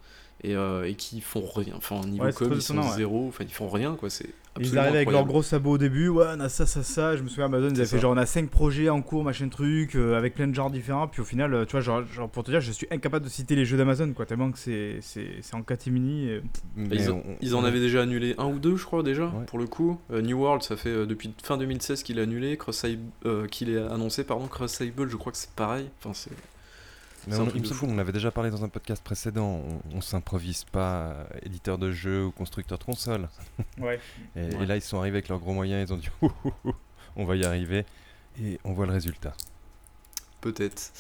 Et, 0.43 0.55
euh, 0.55 0.83
et 0.88 0.95
qui 0.95 1.21
font 1.21 1.45
rien. 1.55 1.73
Enfin, 1.77 2.01
niveau 2.01 2.25
Ouais, 2.25 2.33
com, 2.33 2.50
ils 2.53 2.62
sont 2.62 2.77
ouais. 2.77 2.95
zéro. 2.97 3.27
Enfin, 3.29 3.45
ils 3.47 3.53
font 3.53 3.69
rien, 3.69 3.95
quoi. 3.95 4.09
C'est 4.09 4.27
Ils 4.59 4.77
arrivaient 4.77 4.97
avec 4.97 5.09
leurs 5.12 5.25
gros 5.25 5.41
sabots 5.41 5.71
au 5.71 5.77
début, 5.77 6.09
ouais 6.09 6.25
on 6.35 6.39
a 6.41 6.50
ça, 6.50 6.65
ça, 6.67 6.83
ça, 6.83 7.15
je 7.15 7.23
me 7.23 7.27
souviens 7.29 7.45
Amazon 7.45 7.69
ils 7.69 7.77
avaient 7.77 7.85
fait 7.85 7.97
genre 7.97 8.12
on 8.13 8.17
a 8.17 8.25
5 8.27 8.50
projets 8.50 8.88
en 8.89 9.01
cours, 9.01 9.23
machin 9.23 9.47
truc, 9.50 9.95
euh, 9.95 10.15
avec 10.15 10.35
plein 10.35 10.45
de 10.47 10.53
genres 10.53 10.69
différents, 10.69 11.07
puis 11.07 11.21
au 11.21 11.23
final, 11.23 11.53
euh, 11.55 11.65
tu 11.65 11.71
vois, 11.71 11.81
genre, 11.81 12.05
genre, 12.05 12.29
pour 12.29 12.43
te 12.43 12.51
dire, 12.51 12.62
je 12.62 12.71
suis 12.71 12.85
incapable 12.91 13.25
de 13.25 13.31
citer 13.31 13.55
les 13.55 13.65
jeux 13.65 13.77
d'Amazon 13.77 14.12
quoi, 14.13 14.25
tellement 14.27 14.51
que 14.51 14.59
c'est 14.59 14.97
c'est- 15.01 15.38
c'est 15.41 15.55
en 15.55 15.63
catimini. 15.63 16.27
et- 16.29 16.41
Mais 16.75 16.97
Ils, 16.97 17.09
on- 17.09 17.15
ont- 17.19 17.23
ils 17.41 17.55
en 17.55 17.63
avaient 17.63 17.79
déjà 17.79 18.01
annulé 18.03 18.35
un 18.38 18.45
ou 18.45 18.59
deux, 18.59 18.75
je 18.75 18.85
crois, 18.85 19.01
déjà, 19.01 19.23
Ouais. 19.27 19.45
pour 19.47 19.57
le 19.57 19.65
coup. 19.65 19.97
Euh, 20.12 20.21
New 20.21 20.38
World, 20.39 20.62
ça 20.62 20.75
fait 20.75 20.89
euh, 20.89 21.05
depuis 21.07 21.33
fin 21.41 21.57
2016 21.57 22.03
qu'il 22.03 22.19
est 22.19 22.21
annulé. 22.21 22.55
Crossable, 22.57 23.00
euh, 23.25 23.47
qu'il 23.47 23.69
est 23.71 23.77
annoncé, 23.81 24.23
pardon. 24.23 24.45
Crossable, 24.47 25.09
je 25.09 25.15
crois 25.15 25.31
que 25.31 25.38
c'est 25.39 25.51
pareil. 25.55 25.89
Enfin, 26.00 26.13
c'est. 26.13 26.29
Mais 27.27 27.38
on- 27.38 27.50
il 27.56 27.62
me 27.62 27.65
semble 27.65 27.80
qu'on 27.80 27.94
en 27.96 27.98
avait 28.00 28.12
déjà 28.12 28.32
parlé 28.32 28.50
dans 28.50 28.63
un 28.63 28.70
podcast 28.70 29.03
précédent. 29.03 29.62
On, 29.94 29.98
on 29.98 30.01
s'improvise 30.01 30.63
pas 30.65 31.03
euh, 31.03 31.24
éditeur 31.44 31.77
de 31.77 31.92
jeux 31.92 32.25
ou 32.25 32.32
constructeur 32.32 32.77
de 32.77 32.84
consoles. 32.84 33.30
Ouais. 33.80 34.00
Et, 34.36 34.65
là, 34.65 34.75
ils 34.75 34.82
sont 34.82 35.00
arrivés 35.00 35.18
avec 35.18 35.30
leurs 35.30 35.39
gros 35.39 35.53
moyens. 35.53 35.89
Ils 35.89 35.94
ont 35.94 35.98
dit 35.98 36.10
Ouh, 36.22 36.32
ouh, 36.46 36.51
ouh, 36.65 36.74
on 37.15 37.25
va 37.25 37.36
y 37.36 37.46
arriver. 37.46 37.86
Et 38.42 38.60
on 38.63 38.74
voit 38.74 38.86
le 38.86 38.94
résultat. 38.94 39.34
Peut-être. 40.42 40.92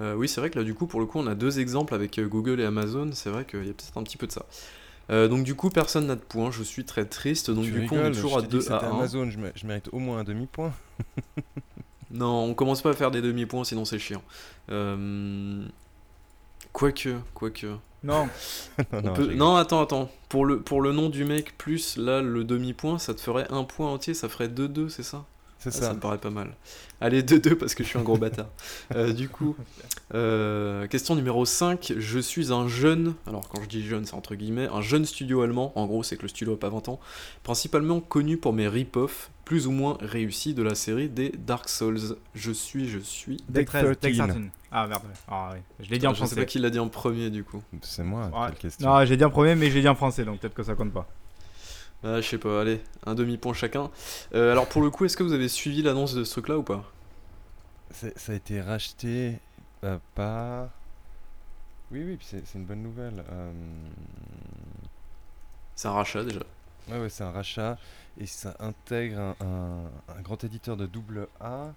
Euh, 0.00 0.14
oui, 0.14 0.28
c'est 0.28 0.40
vrai 0.40 0.48
que 0.50 0.58
là, 0.58 0.64
du 0.64 0.74
coup, 0.74 0.86
pour 0.86 1.00
le 1.00 1.06
coup, 1.06 1.18
on 1.18 1.26
a 1.26 1.34
deux 1.34 1.58
exemples 1.60 1.94
avec 1.94 2.18
euh, 2.18 2.26
Google 2.28 2.60
et 2.60 2.64
Amazon. 2.64 3.10
C'est 3.12 3.30
vrai 3.30 3.44
qu'il 3.44 3.66
y 3.66 3.70
a 3.70 3.72
peut-être 3.72 3.98
un 3.98 4.02
petit 4.04 4.16
peu 4.16 4.26
de 4.26 4.32
ça. 4.32 4.46
Euh, 5.10 5.26
donc, 5.26 5.44
du 5.44 5.54
coup, 5.54 5.70
personne 5.70 6.06
n'a 6.06 6.14
de 6.16 6.20
points. 6.20 6.50
Je 6.50 6.62
suis 6.62 6.84
très 6.84 7.04
triste. 7.04 7.50
Donc, 7.50 7.64
Tu 7.64 7.72
du 7.72 7.86
coup, 7.86 7.96
on 7.96 8.06
est 8.06 8.12
toujours 8.12 8.38
à 8.38 8.42
t'ai 8.42 8.48
dit 8.48 8.58
que 8.58 8.62
2 8.68 8.72
à 8.72 8.78
c'était 8.80 8.92
1. 8.92 8.96
Amazon, 8.96 9.30
je 9.30 9.66
mérite 9.66 9.88
au 9.92 9.98
moins 9.98 10.18
un 10.18 10.24
demi-point. 10.24 10.72
Non, 12.10 12.44
on 12.44 12.54
commence 12.54 12.82
pas 12.82 12.90
à 12.90 12.94
faire 12.94 13.10
des 13.10 13.20
demi-points, 13.22 13.64
sinon 13.64 13.84
c'est 13.84 13.98
chiant. 13.98 14.22
Euh... 14.70 15.64
Quoique, 16.72 17.16
quoique. 17.34 17.66
Non, 18.02 18.28
non, 18.92 19.12
peut- 19.12 19.34
non, 19.34 19.56
attends, 19.56 19.82
attends. 19.82 20.10
Pour 20.28 20.46
le, 20.46 20.60
pour 20.60 20.80
le 20.80 20.92
nom 20.92 21.08
du 21.08 21.24
mec, 21.24 21.56
plus 21.58 21.96
là, 21.96 22.20
le 22.22 22.44
demi-point, 22.44 22.98
ça 22.98 23.14
te 23.14 23.20
ferait 23.20 23.46
un 23.50 23.64
point 23.64 23.90
entier, 23.90 24.14
ça 24.14 24.28
ferait 24.28 24.48
2-2, 24.48 24.88
c'est 24.88 25.02
ça? 25.02 25.24
C'est 25.58 25.68
Ah, 25.70 25.72
ça. 25.72 25.80
Ça 25.88 25.94
me 25.94 26.00
paraît 26.00 26.18
pas 26.18 26.30
mal. 26.30 26.54
Allez, 27.00 27.22
2-2 27.22 27.54
parce 27.54 27.74
que 27.74 27.84
je 27.84 27.88
suis 27.88 27.98
un 27.98 28.02
gros 28.02 28.16
bâtard. 28.18 28.48
Euh, 28.94 29.12
du 29.12 29.28
coup, 29.28 29.54
euh, 30.14 30.86
question 30.86 31.14
numéro 31.14 31.44
5. 31.44 31.92
Je 31.98 32.18
suis 32.18 32.52
un 32.52 32.66
jeune, 32.68 33.14
alors 33.26 33.48
quand 33.48 33.62
je 33.62 33.68
dis 33.68 33.84
jeune, 33.86 34.04
c'est 34.06 34.14
entre 34.14 34.34
guillemets, 34.34 34.68
un 34.72 34.80
jeune 34.80 35.04
studio 35.04 35.42
allemand. 35.42 35.72
En 35.76 35.86
gros, 35.86 36.02
c'est 36.02 36.16
que 36.16 36.22
le 36.22 36.28
studio 36.28 36.54
a 36.54 36.58
pas 36.58 36.70
20 36.70 36.88
ans. 36.88 36.98
Principalement 37.42 38.00
connu 38.00 38.36
pour 38.36 38.52
mes 38.52 38.66
rip-off, 38.68 39.30
plus 39.44 39.66
ou 39.66 39.70
moins 39.70 39.96
réussis 40.00 40.54
de 40.54 40.62
la 40.62 40.74
série 40.74 41.08
des 41.08 41.30
Dark 41.46 41.68
Souls. 41.68 42.16
Je 42.34 42.52
suis, 42.52 42.88
je 42.88 42.98
suis. 42.98 43.36
Deck 43.48 43.48
Deck 43.48 43.66
13, 43.68 43.84
Deck 44.00 44.14
13. 44.16 44.28
13. 44.28 44.42
Ah 44.70 44.86
merde, 44.86 45.02
ah 45.28 45.50
oui, 45.54 45.60
je 45.80 45.90
l'ai 45.90 45.98
dit 45.98 46.06
en 46.06 46.10
je 46.10 46.16
sais 46.16 46.20
pas 46.22 46.26
français. 46.28 46.46
qui 46.46 46.58
l'a 46.58 46.68
dit 46.70 46.78
en 46.78 46.88
premier, 46.88 47.30
du 47.30 47.42
coup. 47.44 47.62
C'est 47.80 48.02
moi, 48.02 48.26
Ouais. 48.34 48.48
quelle 48.48 48.58
question. 48.58 48.86
Non, 48.88 49.04
j'ai 49.06 49.16
dit 49.16 49.24
en 49.24 49.30
premier, 49.30 49.54
mais 49.54 49.70
j'ai 49.70 49.80
dit 49.80 49.88
en 49.88 49.94
français, 49.94 50.24
donc 50.24 50.40
peut-être 50.40 50.52
que 50.54 50.62
ça 50.62 50.74
compte 50.74 50.92
pas. 50.92 51.08
Ah, 52.04 52.20
je 52.20 52.28
sais 52.28 52.38
pas, 52.38 52.60
allez, 52.60 52.80
un 53.06 53.14
demi-point 53.14 53.52
chacun. 53.54 53.90
Euh, 54.34 54.52
alors, 54.52 54.68
pour 54.68 54.82
le 54.82 54.90
coup, 54.90 55.04
est-ce 55.04 55.16
que 55.16 55.22
vous 55.22 55.32
avez 55.32 55.48
suivi 55.48 55.82
l'annonce 55.82 56.14
de 56.14 56.24
ce 56.24 56.30
truc-là 56.32 56.58
ou 56.58 56.62
pas? 56.62 56.84
Ça 57.90 58.32
a 58.32 58.34
été 58.34 58.60
racheté 58.60 59.38
euh, 59.84 59.98
par. 60.14 60.68
Oui, 61.90 62.02
oui, 62.04 62.18
c'est 62.20 62.42
une 62.54 62.64
bonne 62.64 62.82
nouvelle. 62.82 63.24
euh, 63.30 63.52
C'est 65.74 65.88
un 65.88 65.92
rachat 65.92 66.24
déjà. 66.24 66.40
Ouais, 66.88 66.98
ouais, 67.00 67.08
c'est 67.10 67.24
un 67.24 67.30
rachat 67.30 67.78
et 68.18 68.26
ça 68.26 68.56
intègre 68.60 69.18
un, 69.18 69.36
un- 69.40 70.14
un 70.16 70.20
grand 70.22 70.42
éditeur 70.44 70.76
de 70.76 70.86
double 70.86 71.28
A. 71.40 71.72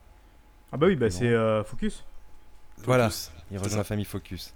Ah 0.72 0.78
bah 0.78 0.88
oui, 0.88 0.96
bah 0.96 1.10
c'est 1.10 1.28
euh, 1.30 1.63
Focus. 1.63 2.04
Voilà. 2.86 3.10
Il 3.51 3.58
rejoint 3.58 3.78
la 3.78 3.84
famille 3.84 4.06
Focus. 4.06 4.54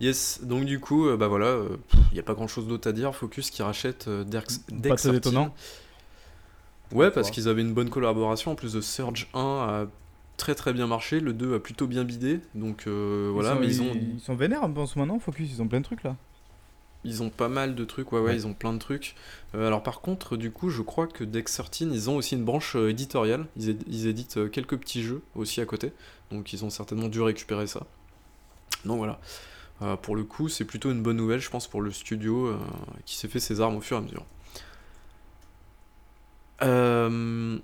Yes, 0.00 0.40
donc 0.42 0.64
du 0.64 0.80
coup, 0.80 1.06
euh, 1.06 1.16
bah 1.16 1.28
voilà, 1.28 1.56
il 2.10 2.14
n'y 2.14 2.18
a 2.20 2.22
pas 2.24 2.34
grand 2.34 2.48
chose 2.48 2.66
d'autre 2.66 2.88
à 2.88 2.92
dire. 2.92 3.14
Focus 3.14 3.50
qui 3.50 3.62
rachète 3.62 4.08
euh, 4.08 4.24
Dex, 4.24 4.58
Pas 4.58 4.74
Dex 4.76 5.02
très 5.02 5.08
13. 5.10 5.16
étonnant. 5.18 5.54
Ouais, 6.92 7.10
parce 7.10 7.30
qu'ils 7.30 7.48
avaient 7.48 7.62
une 7.62 7.72
bonne 7.74 7.90
collaboration. 7.90 8.52
En 8.52 8.54
plus 8.54 8.72
de 8.72 8.80
Surge 8.80 9.28
1 9.34 9.38
a 9.40 9.86
très 10.36 10.54
très 10.54 10.72
bien 10.72 10.86
marché, 10.86 11.20
le 11.20 11.32
2 11.32 11.54
a 11.54 11.60
plutôt 11.60 11.86
bien 11.86 12.04
bidé. 12.04 12.40
Donc 12.54 12.86
euh, 12.86 13.30
voilà, 13.32 13.56
ils 13.62 13.74
sont, 13.74 13.84
mais 13.84 13.90
ils 13.90 13.90
ont. 13.90 14.00
Ils 14.16 14.20
sont 14.20 14.34
vénères 14.34 14.64
en 14.64 14.86
ce 14.86 14.98
moment, 14.98 15.18
Focus, 15.18 15.48
ils 15.50 15.62
ont 15.62 15.68
plein 15.68 15.80
de 15.80 15.84
trucs 15.84 16.02
là. 16.02 16.16
Ils 17.06 17.22
ont 17.22 17.28
pas 17.30 17.48
mal 17.50 17.74
de 17.74 17.84
trucs, 17.84 18.12
ouais, 18.12 18.18
ouais, 18.18 18.26
Ouais. 18.30 18.34
ils 18.34 18.46
ont 18.46 18.54
plein 18.54 18.72
de 18.72 18.78
trucs. 18.78 19.14
Euh, 19.54 19.66
alors 19.66 19.82
par 19.82 20.00
contre, 20.00 20.36
du 20.38 20.50
coup, 20.50 20.70
je 20.70 20.80
crois 20.82 21.06
que 21.06 21.22
Dex13, 21.22 21.90
ils 21.92 22.08
ont 22.10 22.16
aussi 22.16 22.34
une 22.34 22.44
branche 22.44 22.76
euh, 22.76 22.88
éditoriale. 22.90 23.46
Ils, 23.56 23.70
éd- 23.70 23.82
ils 23.86 24.06
éditent 24.06 24.38
euh, 24.38 24.48
quelques 24.48 24.76
petits 24.78 25.02
jeux 25.02 25.20
aussi 25.34 25.60
à 25.60 25.66
côté. 25.66 25.92
Donc 26.32 26.52
ils 26.52 26.64
ont 26.64 26.70
certainement 26.70 27.08
dû 27.08 27.20
récupérer 27.20 27.66
ça. 27.66 27.86
Donc 28.86 28.96
voilà. 28.98 29.20
Euh, 29.82 29.96
pour 29.96 30.14
le 30.16 30.22
coup, 30.24 30.48
c'est 30.48 30.64
plutôt 30.64 30.90
une 30.90 31.02
bonne 31.02 31.16
nouvelle, 31.16 31.40
je 31.40 31.50
pense, 31.50 31.66
pour 31.66 31.82
le 31.82 31.90
studio 31.90 32.46
euh, 32.46 32.58
qui 33.04 33.16
s'est 33.16 33.28
fait 33.28 33.40
ses 33.40 33.60
armes 33.60 33.76
au 33.76 33.80
fur 33.80 33.96
et 33.96 34.00
à 34.00 34.02
mesure. 34.02 34.24
Euh... 36.62 37.58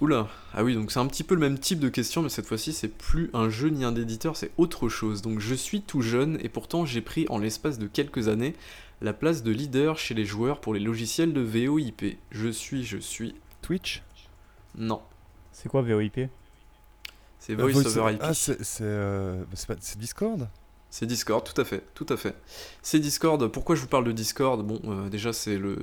Oula, 0.00 0.28
ah 0.54 0.64
oui, 0.64 0.74
donc 0.74 0.90
c'est 0.90 0.98
un 0.98 1.06
petit 1.06 1.22
peu 1.24 1.34
le 1.34 1.40
même 1.42 1.58
type 1.58 1.78
de 1.78 1.90
question, 1.90 2.22
mais 2.22 2.30
cette 2.30 2.46
fois-ci, 2.46 2.72
c'est 2.72 2.88
plus 2.88 3.28
un 3.34 3.50
jeu 3.50 3.68
ni 3.68 3.84
un 3.84 3.94
éditeur, 3.94 4.34
c'est 4.34 4.50
autre 4.56 4.88
chose. 4.88 5.20
Donc 5.20 5.40
je 5.40 5.54
suis 5.54 5.82
tout 5.82 6.00
jeune 6.00 6.38
et 6.42 6.48
pourtant 6.48 6.86
j'ai 6.86 7.02
pris 7.02 7.26
en 7.28 7.36
l'espace 7.36 7.78
de 7.78 7.86
quelques 7.86 8.28
années 8.28 8.54
la 9.02 9.12
place 9.12 9.42
de 9.42 9.50
leader 9.50 9.98
chez 9.98 10.14
les 10.14 10.24
joueurs 10.24 10.60
pour 10.62 10.72
les 10.72 10.80
logiciels 10.80 11.34
de 11.34 11.42
VoIP. 11.42 12.16
Je 12.30 12.48
suis, 12.48 12.84
je 12.84 12.96
suis. 12.96 13.34
Twitch? 13.60 14.02
Non, 14.74 15.02
C'est 15.52 15.68
quoi 15.68 15.82
VoIP 15.82 16.30
c'est 17.38 17.54
Voice 17.54 17.72
voice- 17.72 17.98
over 17.98 18.14
IP. 18.14 18.20
Ah, 18.22 18.32
euh, 18.80 19.44
c'est 19.80 19.98
Discord? 19.98 20.48
C'est 20.92 21.06
Discord, 21.06 21.44
tout 21.44 21.58
à 21.60 21.64
fait, 21.64 21.84
tout 21.94 22.06
à 22.08 22.16
fait. 22.16 22.34
C'est 22.82 22.98
Discord. 22.98 23.46
Pourquoi 23.46 23.76
je 23.76 23.80
vous 23.80 23.86
parle 23.86 24.02
de 24.04 24.10
Discord? 24.12 24.60
Bon, 24.66 24.80
euh, 24.86 25.08
déjà 25.08 25.32
c'est 25.32 25.56
le 25.56 25.76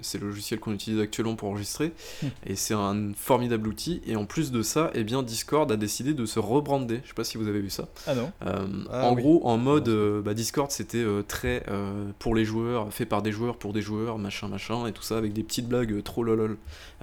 c'est 0.00 0.18
le 0.18 0.28
logiciel 0.28 0.58
qu'on 0.58 0.72
utilise 0.72 1.00
actuellement 1.00 1.36
pour 1.36 1.50
enregistrer 1.50 1.92
Hmm. 2.22 2.28
et 2.46 2.56
c'est 2.56 2.72
un 2.74 3.12
formidable 3.14 3.68
outil. 3.68 4.00
Et 4.06 4.16
en 4.16 4.24
plus 4.24 4.52
de 4.52 4.62
ça, 4.62 4.90
eh 4.94 5.04
bien 5.04 5.22
Discord 5.22 5.70
a 5.70 5.76
décidé 5.76 6.14
de 6.14 6.24
se 6.24 6.38
rebrander. 6.38 7.00
Je 7.04 7.08
sais 7.08 7.14
pas 7.14 7.24
si 7.24 7.36
vous 7.36 7.46
avez 7.46 7.60
vu 7.60 7.68
ça. 7.68 7.88
Ah 8.06 8.14
non 8.14 8.32
Euh, 8.46 8.66
Ah 8.90 9.06
en 9.08 9.14
oui. 9.14 9.20
gros, 9.22 9.46
en 9.46 9.58
mode 9.58 9.88
euh, 9.88 10.22
bah, 10.22 10.32
Discord, 10.32 10.70
c'était 10.70 10.96
euh, 10.98 11.22
très 11.22 11.62
euh, 11.68 12.06
pour 12.18 12.34
les 12.34 12.46
joueurs, 12.46 12.90
fait 12.92 13.04
par 13.06 13.20
des 13.20 13.32
joueurs 13.32 13.58
pour 13.58 13.74
des 13.74 13.82
joueurs, 13.82 14.16
machin 14.18 14.48
machin 14.48 14.86
et 14.86 14.92
tout 14.92 15.02
ça 15.02 15.18
avec 15.18 15.34
des 15.34 15.42
petites 15.42 15.68
blagues 15.68 15.92
euh, 15.92 16.00
trop 16.02 16.24
lolol. 16.24 16.56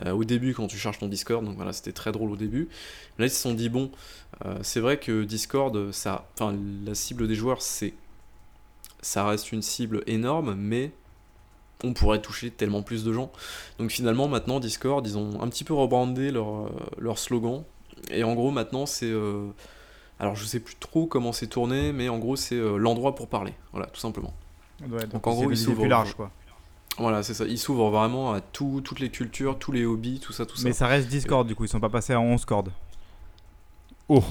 Euh, 0.05 0.13
au 0.13 0.23
début, 0.23 0.55
quand 0.55 0.65
tu 0.67 0.77
charges 0.77 0.97
ton 0.97 1.07
Discord, 1.07 1.45
donc 1.45 1.57
voilà, 1.57 1.73
c'était 1.73 1.91
très 1.91 2.11
drôle 2.11 2.31
au 2.31 2.35
début. 2.37 2.69
Là, 3.19 3.27
ils 3.27 3.29
se 3.29 3.39
sont 3.39 3.53
dit 3.53 3.69
bon, 3.69 3.91
euh, 4.45 4.57
c'est 4.63 4.79
vrai 4.79 4.97
que 4.97 5.23
Discord, 5.25 5.91
ça, 5.91 6.27
enfin, 6.33 6.55
la 6.85 6.95
cible 6.95 7.27
des 7.27 7.35
joueurs, 7.35 7.50
c'est, 7.59 7.93
ça 9.01 9.25
reste 9.25 9.51
une 9.51 9.61
cible 9.63 10.03
énorme, 10.07 10.53
mais 10.55 10.91
on 11.83 11.93
pourrait 11.93 12.21
toucher 12.21 12.51
tellement 12.51 12.83
plus 12.83 13.03
de 13.03 13.11
gens. 13.11 13.31
Donc 13.79 13.89
finalement, 13.89 14.27
maintenant, 14.27 14.59
Discord, 14.59 15.05
ils 15.05 15.17
ont 15.17 15.41
un 15.41 15.47
petit 15.49 15.63
peu 15.63 15.73
rebrandé 15.73 16.31
leur, 16.31 16.47
euh, 16.67 16.69
leur 16.99 17.17
slogan. 17.17 17.63
Et 18.11 18.23
en 18.23 18.35
gros, 18.35 18.51
maintenant, 18.51 18.85
c'est. 18.85 19.09
euh, 19.09 19.47
alors, 20.19 20.35
je 20.35 20.45
sais 20.45 20.59
plus 20.59 20.75
trop 20.75 21.07
comment 21.07 21.33
c'est 21.33 21.47
tourné, 21.47 21.91
mais 21.91 22.07
en 22.07 22.19
gros, 22.19 22.35
c'est 22.35 22.55
euh, 22.55 22.77
l'endroit 22.77 23.15
pour 23.15 23.27
parler. 23.27 23.53
Voilà, 23.71 23.87
tout 23.87 23.99
simplement. 23.99 24.33
Ouais, 24.87 25.05
Donc, 25.07 25.25
en 25.25 25.31
gros, 25.33 25.41
de 25.47 25.47
il 25.47 25.49
viser 25.55 25.65
s'ouvre 25.65 25.79
plus 25.79 25.87
au- 25.87 25.89
large 25.89 26.13
quoi. 26.13 26.31
Voilà, 26.99 27.23
c'est 27.23 27.33
ça. 27.33 27.45
Ils 27.45 27.57
s'ouvrent 27.57 27.89
vraiment 27.89 28.33
à 28.33 28.41
tout, 28.41 28.81
toutes 28.83 28.99
les 28.99 29.09
cultures, 29.09 29.57
tous 29.57 29.71
les 29.71 29.85
hobbies, 29.85 30.19
tout 30.19 30.33
ça, 30.33 30.45
tout 30.45 30.57
ça. 30.57 30.63
Mais 30.65 30.73
ça 30.73 30.85
reste 30.87 31.07
Discord 31.07 31.47
du 31.47 31.55
coup, 31.55 31.63
ils 31.65 31.69
sont 31.69 31.79
pas 31.79 31.89
passés 31.89 32.13
à 32.13 32.19
11 32.19 32.45
cordes. 32.45 32.71
Oh, 34.09 34.21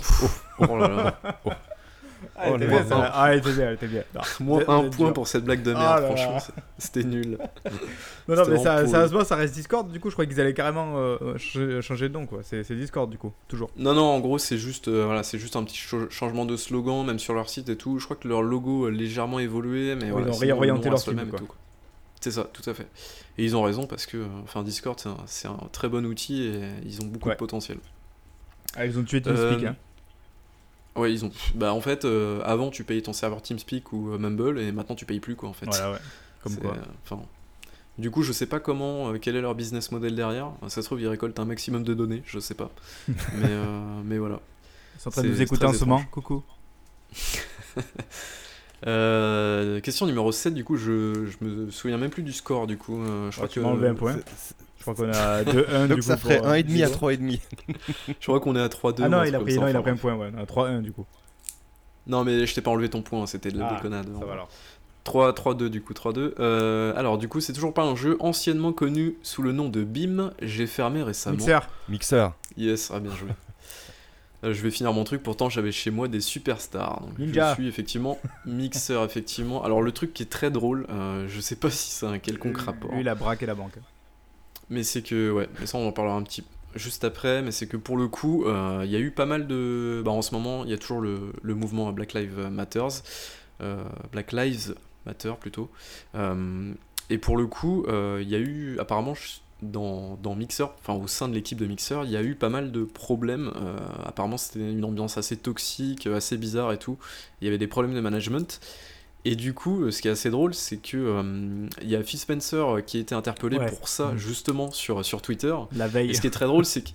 Oh 0.58 0.76
là 0.76 0.88
là. 0.88 1.20
Ah, 2.36 2.44
Oh 2.48 2.52
elle 2.56 2.62
était 2.62 2.66
là 2.72 2.80
bien, 2.80 2.88
ça. 2.88 3.10
Ah, 3.14 3.32
elle 3.32 3.38
était 3.38 3.52
bien, 3.52 3.68
elle 3.68 3.74
était 3.74 3.86
bien. 3.86 4.02
Non. 4.14 4.20
Moins 4.40 4.64
Vous 4.64 4.72
un 4.72 4.90
point 4.90 5.06
dur. 5.06 5.12
pour 5.12 5.28
cette 5.28 5.44
blague 5.44 5.62
de 5.62 5.72
Ah 5.74 5.78
merde, 5.78 6.02
là 6.02 6.16
franchement, 6.16 6.54
c'était 6.78 7.04
nul. 7.04 7.38
Non, 8.28 8.36
non, 8.36 8.42
mais 8.48 8.58
ça, 8.58 8.86
sérieusement, 8.86 9.24
ça 9.24 9.36
reste 9.36 9.54
Discord. 9.54 9.90
Du 9.90 10.00
coup, 10.00 10.08
je 10.10 10.14
crois 10.14 10.26
qu'ils 10.26 10.40
allaient 10.40 10.54
carrément 10.54 10.94
euh, 10.96 11.36
changer, 11.80 12.08
de 12.08 12.14
nom 12.14 12.26
quoi. 12.26 12.40
C'est 12.42 12.72
Discord 12.72 13.10
du 13.10 13.18
coup, 13.18 13.32
toujours. 13.48 13.70
Non, 13.76 13.94
non, 13.94 14.04
en 14.04 14.20
gros, 14.20 14.38
c'est 14.38 14.58
juste, 14.58 14.88
euh, 14.88 15.04
voilà, 15.04 15.22
c'est 15.22 15.38
juste 15.38 15.56
un 15.56 15.64
petit 15.64 15.78
changement 16.10 16.44
de 16.46 16.56
slogan, 16.56 17.04
même 17.06 17.18
sur 17.18 17.34
leur 17.34 17.48
site 17.48 17.68
et 17.68 17.76
tout. 17.76 17.98
Je 17.98 18.04
crois 18.04 18.16
que 18.16 18.28
leur 18.28 18.42
logo 18.42 18.86
a 18.86 18.90
légèrement 18.90 19.38
évolué, 19.38 19.94
mais 19.94 20.04
Oui, 20.06 20.10
voilà, 20.10 20.28
ils 20.28 20.32
ont 20.32 20.38
réorienté 20.38 20.90
leur 20.90 20.98
et 21.00 21.14
tout, 21.36 21.46
quoi. 21.46 21.56
C'est 22.20 22.30
ça, 22.32 22.44
tout 22.52 22.68
à 22.68 22.74
fait. 22.74 22.86
Et 23.38 23.44
ils 23.44 23.56
ont 23.56 23.62
raison 23.62 23.86
parce 23.86 24.04
que, 24.04 24.18
euh, 24.18 24.26
enfin, 24.44 24.62
Discord, 24.62 25.00
c'est 25.26 25.48
un, 25.48 25.56
très 25.72 25.88
bon 25.88 26.04
outil 26.04 26.42
et 26.42 26.60
ils 26.84 27.00
ont 27.00 27.06
beaucoup 27.06 27.28
Ouais. 27.28 27.34
de 27.34 27.38
potentiel. 27.38 27.78
Ah, 28.76 28.84
ils 28.84 28.98
ont 28.98 29.02
tué 29.02 29.22
TeamSpeak. 29.22 29.64
Euh, 29.64 29.68
Hein. 29.70 29.76
Ouais, 31.00 31.12
ils 31.12 31.24
ont. 31.24 31.30
Bah, 31.54 31.72
en 31.74 31.80
fait, 31.80 32.04
euh, 32.04 32.40
avant, 32.44 32.70
tu 32.70 32.84
payais 32.84 33.02
ton 33.02 33.12
serveur 33.12 33.42
TeamSpeak 33.42 33.92
ou 33.92 34.12
euh, 34.12 34.18
Mumble 34.18 34.58
et 34.58 34.70
maintenant, 34.72 34.94
tu 34.94 35.04
payes 35.06 35.20
plus, 35.20 35.34
quoi, 35.36 35.48
en 35.48 35.52
fait. 35.52 35.66
Voilà, 35.66 35.92
ouais. 35.92 35.98
Comme 36.42 36.56
quoi. 36.56 36.72
euh, 36.74 36.80
Enfin. 37.04 37.22
Du 37.98 38.10
coup, 38.10 38.22
je 38.22 38.32
sais 38.32 38.46
pas 38.46 38.60
comment, 38.60 39.10
euh, 39.12 39.18
quel 39.20 39.36
est 39.36 39.42
leur 39.42 39.54
business 39.54 39.92
model 39.92 40.14
derrière. 40.14 40.52
Ça 40.68 40.80
se 40.80 40.86
trouve, 40.86 41.00
ils 41.02 41.08
récoltent 41.08 41.38
un 41.38 41.44
maximum 41.44 41.82
de 41.84 41.92
données, 41.92 42.22
je 42.24 42.38
sais 42.38 42.54
pas. 42.54 42.70
mais, 43.08 43.14
euh, 43.44 44.00
mais 44.04 44.16
voilà. 44.18 44.40
Ils 44.96 45.00
sont 45.02 45.08
en 45.08 45.12
train 45.12 45.22
de 45.22 45.28
nous 45.28 45.42
écouter 45.42 45.66
en 45.66 45.72
ce 45.72 45.84
moment. 45.84 46.02
Coucou. 46.10 46.42
Euh, 48.86 49.80
question 49.80 50.06
numéro 50.06 50.32
7, 50.32 50.54
du 50.54 50.64
coup, 50.64 50.76
je, 50.76 51.26
je 51.26 51.44
me 51.44 51.70
souviens 51.70 51.98
même 51.98 52.08
plus 52.10 52.22
du 52.22 52.32
score, 52.32 52.66
du 52.66 52.78
coup. 52.78 52.98
euh, 53.02 53.30
je 53.30 53.36
crois 53.36 53.46
Ah, 53.46 53.52
tu 53.52 53.60
que 53.60 53.64
m'as 53.64 53.70
enlevé 53.72 53.88
un 53.88 53.94
point. 53.94 54.16
Je 54.80 54.84
crois 54.84 54.94
qu'on 54.94 55.12
a 55.12 55.42
2-1 55.44 55.82
du 55.82 55.88
Donc 55.88 55.98
coup. 55.98 56.02
ça 56.02 56.16
ferait 56.16 56.40
euh, 56.44 56.62
1,5 56.62 56.84
à 56.84 56.88
Hugo. 56.88 57.10
3,5. 57.10 57.40
je 58.18 58.26
crois 58.26 58.40
qu'on 58.40 58.56
est 58.56 58.60
à 58.60 58.68
3-2. 58.68 59.02
Ah 59.02 59.06
ou 59.06 59.08
non, 59.10 59.22
il 59.24 59.34
a 59.34 59.40
pris, 59.40 59.54
comme 59.54 59.64
non, 59.64 59.66
ça, 59.66 59.70
il 59.70 59.76
a 59.76 59.80
enfin, 59.80 59.82
pris 59.82 59.90
un 59.90 59.96
point, 59.96 60.14
ouais. 60.16 60.32
A 60.38 60.44
3-1 60.44 60.80
du 60.82 60.92
coup. 60.92 61.06
Non, 62.06 62.24
mais 62.24 62.46
je 62.46 62.54
t'ai 62.54 62.60
pas 62.62 62.70
enlevé 62.70 62.88
ton 62.88 63.02
point, 63.02 63.26
c'était 63.26 63.50
de 63.50 63.58
la 63.58 63.68
Ah, 63.68 63.74
déconnade. 63.76 64.08
Ça 64.18 64.24
va 64.24 64.32
alors. 64.32 64.48
3, 65.04 65.32
3-2 65.32 65.68
du 65.68 65.82
coup, 65.82 65.92
3-2. 65.92 66.34
Euh, 66.40 66.92
alors 66.96 67.18
du 67.18 67.28
coup, 67.28 67.40
c'est 67.40 67.52
toujours 67.52 67.74
pas 67.74 67.82
un 67.84 67.94
jeu 67.94 68.16
anciennement 68.20 68.72
connu 68.72 69.16
sous 69.22 69.42
le 69.42 69.52
nom 69.52 69.68
de 69.68 69.84
BIM. 69.84 70.32
J'ai 70.42 70.66
fermé 70.66 71.02
récemment. 71.02 71.36
Mixer. 71.36 71.60
Mixer. 71.88 72.28
Yes, 72.56 72.90
ah 72.94 73.00
bien 73.00 73.14
joué. 73.14 73.28
Euh, 74.42 74.54
je 74.54 74.62
vais 74.62 74.70
finir 74.70 74.90
mon 74.94 75.04
truc, 75.04 75.22
pourtant 75.22 75.50
j'avais 75.50 75.70
chez 75.70 75.90
moi 75.90 76.08
des 76.08 76.22
superstars. 76.22 77.02
Donc 77.02 77.18
Ninja. 77.18 77.50
Je 77.50 77.54
suis 77.56 77.68
effectivement 77.68 78.18
mixeur, 78.46 79.04
effectivement. 79.04 79.62
Alors 79.62 79.82
le 79.82 79.92
truc 79.92 80.14
qui 80.14 80.22
est 80.22 80.30
très 80.30 80.50
drôle, 80.50 80.86
euh, 80.88 81.26
je 81.28 81.40
sais 81.42 81.56
pas 81.56 81.68
si 81.68 81.90
c'est 81.90 82.06
un 82.06 82.18
quelconque 82.18 82.56
rapport. 82.56 82.90
Lui, 82.90 83.02
il 83.02 83.08
a 83.10 83.14
braqué 83.14 83.44
la 83.44 83.54
banque. 83.54 83.74
Mais 84.70 84.84
c'est 84.84 85.02
que, 85.02 85.30
ouais, 85.30 85.48
mais 85.58 85.66
ça 85.66 85.78
on 85.78 85.86
en 85.86 85.92
parlera 85.92 86.16
un 86.16 86.22
petit 86.22 86.44
juste 86.76 87.04
après, 87.04 87.42
mais 87.42 87.50
c'est 87.50 87.66
que 87.66 87.76
pour 87.76 87.96
le 87.96 88.08
coup, 88.08 88.44
euh, 88.44 88.82
il 88.84 88.90
y 88.90 88.96
a 88.96 89.00
eu 89.00 89.10
pas 89.10 89.26
mal 89.26 89.46
de... 89.46 90.02
Bah, 90.04 90.12
en 90.12 90.22
ce 90.22 90.32
moment, 90.34 90.64
il 90.64 90.70
y 90.70 90.72
a 90.72 90.78
toujours 90.78 91.00
le, 91.00 91.32
le 91.42 91.54
mouvement 91.54 91.92
Black 91.92 92.14
Lives 92.14 92.48
Matters, 92.50 93.02
euh, 93.60 93.82
Black 94.12 94.32
Lives 94.32 94.74
Matter 95.06 95.32
plutôt. 95.40 95.68
Euh, 96.14 96.72
et 97.10 97.18
pour 97.18 97.36
le 97.36 97.46
coup, 97.48 97.84
il 97.88 98.28
y 98.28 98.36
a 98.36 98.38
eu 98.38 98.78
apparemment 98.78 99.14
dans, 99.62 100.16
dans 100.22 100.36
Mixer, 100.36 100.66
enfin 100.78 100.94
au 100.94 101.08
sein 101.08 101.28
de 101.28 101.34
l'équipe 101.34 101.58
de 101.58 101.66
Mixer, 101.66 102.02
il 102.04 102.10
y 102.10 102.16
a 102.16 102.22
eu 102.22 102.36
pas 102.36 102.48
mal 102.48 102.70
de 102.70 102.84
problèmes. 102.84 103.50
Apparemment, 104.04 104.36
c'était 104.36 104.60
une 104.70 104.84
ambiance 104.84 105.18
assez 105.18 105.36
toxique, 105.36 106.06
assez 106.06 106.36
bizarre 106.36 106.72
et 106.72 106.78
tout. 106.78 106.98
Il 107.40 107.46
y 107.46 107.48
avait 107.48 107.58
des 107.58 107.66
problèmes 107.66 107.96
de 107.96 108.00
management. 108.00 108.60
Et 109.24 109.36
du 109.36 109.52
coup, 109.52 109.82
euh, 109.84 109.90
ce 109.90 110.00
qui 110.00 110.08
est 110.08 110.12
assez 110.12 110.30
drôle, 110.30 110.54
c'est 110.54 110.78
que 110.78 110.96
euh, 110.96 111.66
il 111.82 111.90
y 111.90 111.96
a 111.96 112.02
Phil 112.02 112.18
Spencer 112.18 112.76
euh, 112.76 112.80
qui 112.80 112.96
a 112.96 113.00
été 113.00 113.14
interpellé 113.14 113.58
Ouais. 113.58 113.66
pour 113.66 113.86
ça 113.88 114.12
Mm. 114.12 114.16
justement 114.16 114.70
sur, 114.70 115.04
sur 115.04 115.20
Twitter. 115.20 115.54
La 115.76 115.88
veille. 115.88 116.10
Et 116.10 116.14
ce 116.14 116.20
qui 116.22 116.26
est 116.26 116.30
très 116.30 116.46
drôle, 116.46 116.64
c'est 116.64 116.82
que 116.82 116.90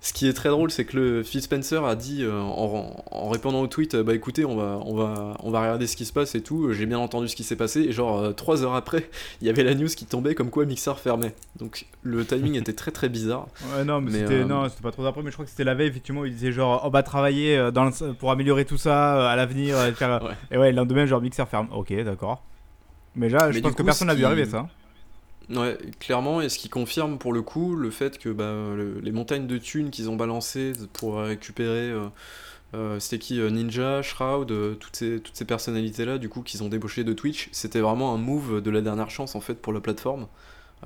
ce 0.00 0.12
qui 0.12 0.28
est 0.28 0.32
très 0.32 0.48
drôle, 0.50 0.70
c'est 0.70 0.84
que 0.84 0.96
le 0.96 1.22
Phil 1.22 1.42
Spencer 1.42 1.84
a 1.84 1.96
dit 1.96 2.22
euh, 2.22 2.40
en, 2.40 3.02
en 3.10 3.28
répondant 3.28 3.60
au 3.60 3.66
tweet, 3.66 3.96
bah 3.96 4.14
écoutez, 4.14 4.44
on 4.44 4.56
va, 4.56 4.78
on 4.84 4.94
va, 4.94 5.36
on 5.42 5.50
va 5.50 5.60
regarder 5.60 5.86
ce 5.86 5.96
qui 5.96 6.04
se 6.04 6.12
passe 6.12 6.34
et 6.34 6.42
tout. 6.42 6.72
J'ai 6.72 6.86
bien 6.86 6.98
entendu 6.98 7.26
ce 7.28 7.34
qui 7.36 7.42
s'est 7.44 7.56
passé. 7.56 7.80
Et 7.80 7.92
genre 7.92 8.18
euh, 8.20 8.32
trois 8.32 8.62
heures 8.62 8.74
après, 8.74 9.08
il 9.40 9.46
y 9.46 9.50
avait 9.50 9.64
la 9.64 9.74
news 9.74 9.88
qui 9.88 10.04
tombait 10.06 10.34
comme 10.34 10.50
quoi 10.50 10.64
Mixer 10.64 10.94
fermait. 11.02 11.34
Donc 11.58 11.86
le 12.02 12.24
timing 12.24 12.54
était 12.56 12.72
très 12.72 12.90
très 12.92 13.08
bizarre. 13.08 13.48
Ouais, 13.76 13.84
non, 13.84 14.00
mais, 14.00 14.10
Mais, 14.12 14.18
c'était 14.20 14.34
euh, 14.34 14.44
non, 14.44 14.68
c'était 14.68 14.82
pas 14.82 14.92
trop 14.92 15.04
après, 15.06 15.22
mais 15.22 15.30
je 15.30 15.34
crois 15.36 15.44
que 15.44 15.50
c'était 15.50 15.64
la 15.64 15.74
veille, 15.74 15.88
effectivement, 15.88 16.24
il 16.24 16.32
disait 16.32 16.52
genre, 16.52 16.82
on 16.84 16.88
va 16.90 17.02
travailler 17.02 17.70
dans 17.72 17.84
le- 17.84 18.12
pour 18.14 18.30
améliorer 18.30 18.64
tout 18.64 18.78
ça 18.78 19.28
à 19.30 19.34
l'avenir. 19.36 19.76
faire- 19.96 20.22
Ouais. 20.22 20.30
Et 20.50 20.56
ouais, 20.58 20.70
le 20.70 20.76
lendemain, 20.76 21.04
genre, 21.06 21.20
Mixer 21.20 21.44
ferme. 21.50 21.68
Ok, 21.72 21.92
d'accord. 22.04 22.42
Mais 23.16 23.28
là, 23.28 23.50
je 23.50 23.58
pense 23.60 23.74
que 23.74 23.82
personne 23.82 24.08
n'a 24.08 24.14
vu 24.14 24.20
qui- 24.20 24.24
arriver 24.26 24.44
ça. 24.44 24.68
Ouais, 25.48 25.78
clairement, 26.00 26.40
et 26.40 26.48
ce 26.48 26.58
qui 26.58 26.68
confirme 26.68 27.18
pour 27.18 27.32
le 27.32 27.40
coup 27.40 27.76
le 27.76 27.90
fait 27.92 28.18
que 28.18 28.30
bah, 28.30 28.52
le- 28.74 28.98
les 29.00 29.12
montagnes 29.12 29.46
de 29.46 29.58
thunes 29.58 29.90
qu'ils 29.92 30.10
ont 30.10 30.16
balancées 30.16 30.72
pour 30.92 31.18
récupérer, 31.20 31.88
euh, 31.90 32.08
euh, 32.74 33.00
c'était 33.00 33.18
qui 33.20 33.40
euh, 33.40 33.50
Ninja, 33.50 34.02
Shroud, 34.02 34.50
euh, 34.52 34.74
toutes 34.74 34.96
ces, 34.96 35.20
toutes 35.20 35.36
ces 35.36 35.44
personnalités-là, 35.46 36.18
du 36.18 36.28
coup, 36.28 36.42
qu'ils 36.42 36.64
ont 36.64 36.68
débauché 36.68 37.04
de 37.04 37.12
Twitch, 37.14 37.48
c'était 37.52 37.80
vraiment 37.80 38.14
un 38.14 38.18
move 38.18 38.62
de 38.62 38.70
la 38.70 38.82
dernière 38.82 39.10
chance 39.10 39.36
en 39.36 39.40
fait 39.40 39.56
pour 39.62 39.72
la 39.72 39.80
plateforme. 39.80 40.28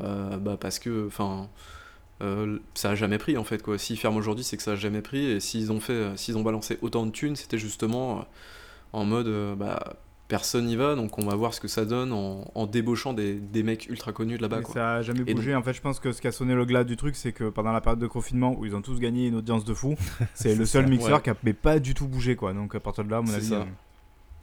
Euh, 0.03 0.39
bah, 0.39 0.57
parce 0.61 0.79
que, 0.81 1.07
enfin, 1.09 1.49
ça 2.75 2.91
a 2.91 2.95
jamais 2.95 3.19
pris 3.19 3.37
en 3.37 3.45
fait 3.45 3.63
quoi. 3.63 3.79
S'ils 3.79 3.99
ferment 3.99 4.19
aujourd'hui, 4.19 4.45
c'est 4.45 4.57
que 4.57 4.63
ça 4.63 4.73
a 4.73 4.77
jamais 4.77 5.03
pris, 5.03 5.25
et 5.27 5.41
s'ils 5.41 5.73
ont 5.73 5.81
fait, 5.81 6.17
s'ils 6.17 6.37
ont 6.37 6.43
balancé 6.43 6.79
autant 6.83 7.07
de 7.07 7.11
thunes, 7.11 7.37
c'était 7.37 7.59
justement 7.59 8.25
en 8.93 9.05
mode, 9.05 9.57
bah, 9.59 9.97
personne 10.31 10.65
n'y 10.65 10.77
va, 10.77 10.95
donc 10.95 11.19
on 11.19 11.27
va 11.27 11.35
voir 11.35 11.53
ce 11.53 11.61
que 11.61 11.69
ça 11.69 11.85
donne 11.85 12.13
en, 12.13 12.51
en 12.55 12.67
débauchant 12.67 13.13
des, 13.13 13.35
des 13.35 13.63
mecs 13.63 13.87
ultra 13.91 14.13
connus 14.13 14.39
de 14.39 14.43
là-bas. 14.43 14.61
Ça 14.73 14.95
a 14.95 15.03
jamais 15.03 15.25
bougé. 15.35 15.55
En 15.55 15.63
fait, 15.63 15.75
je 15.75 15.83
pense 15.83 16.01
que 16.01 16.13
ce 16.13 16.23
qui 16.23 16.29
a 16.29 16.33
sonné 16.33 16.55
le 16.55 16.65
glas 16.65 16.85
du 16.85 16.97
truc, 16.97 17.17
c'est 17.17 17.33
que 17.33 17.51
pendant 17.51 17.73
la 17.73 17.83
période 17.83 17.99
de 17.99 18.07
confinement 18.07 18.57
où 18.59 18.65
ils 18.65 18.75
ont 18.75 18.81
tous 18.81 18.99
gagné 18.99 19.27
une 19.27 19.35
audience 19.35 19.67
de 19.67 19.75
fou, 19.75 19.97
c'est 20.35 20.55
le 20.55 20.65
seul 20.65 20.85
ça, 20.85 20.91
mixeur 20.91 21.17
ouais. 21.17 21.23
qui 21.23 21.31
a 21.31 21.35
pas 21.53 21.79
du 21.79 21.93
tout 21.93 22.07
bougé 22.09 22.37
quoi. 22.37 22.55
Donc 22.55 22.75
à 22.75 22.81
partir 22.81 23.05
de 23.05 23.11
là, 23.11 23.19
à 23.19 23.21
mon 23.21 23.27
C'est 23.27 23.35
avis. 23.37 23.49
ça. 23.49 23.67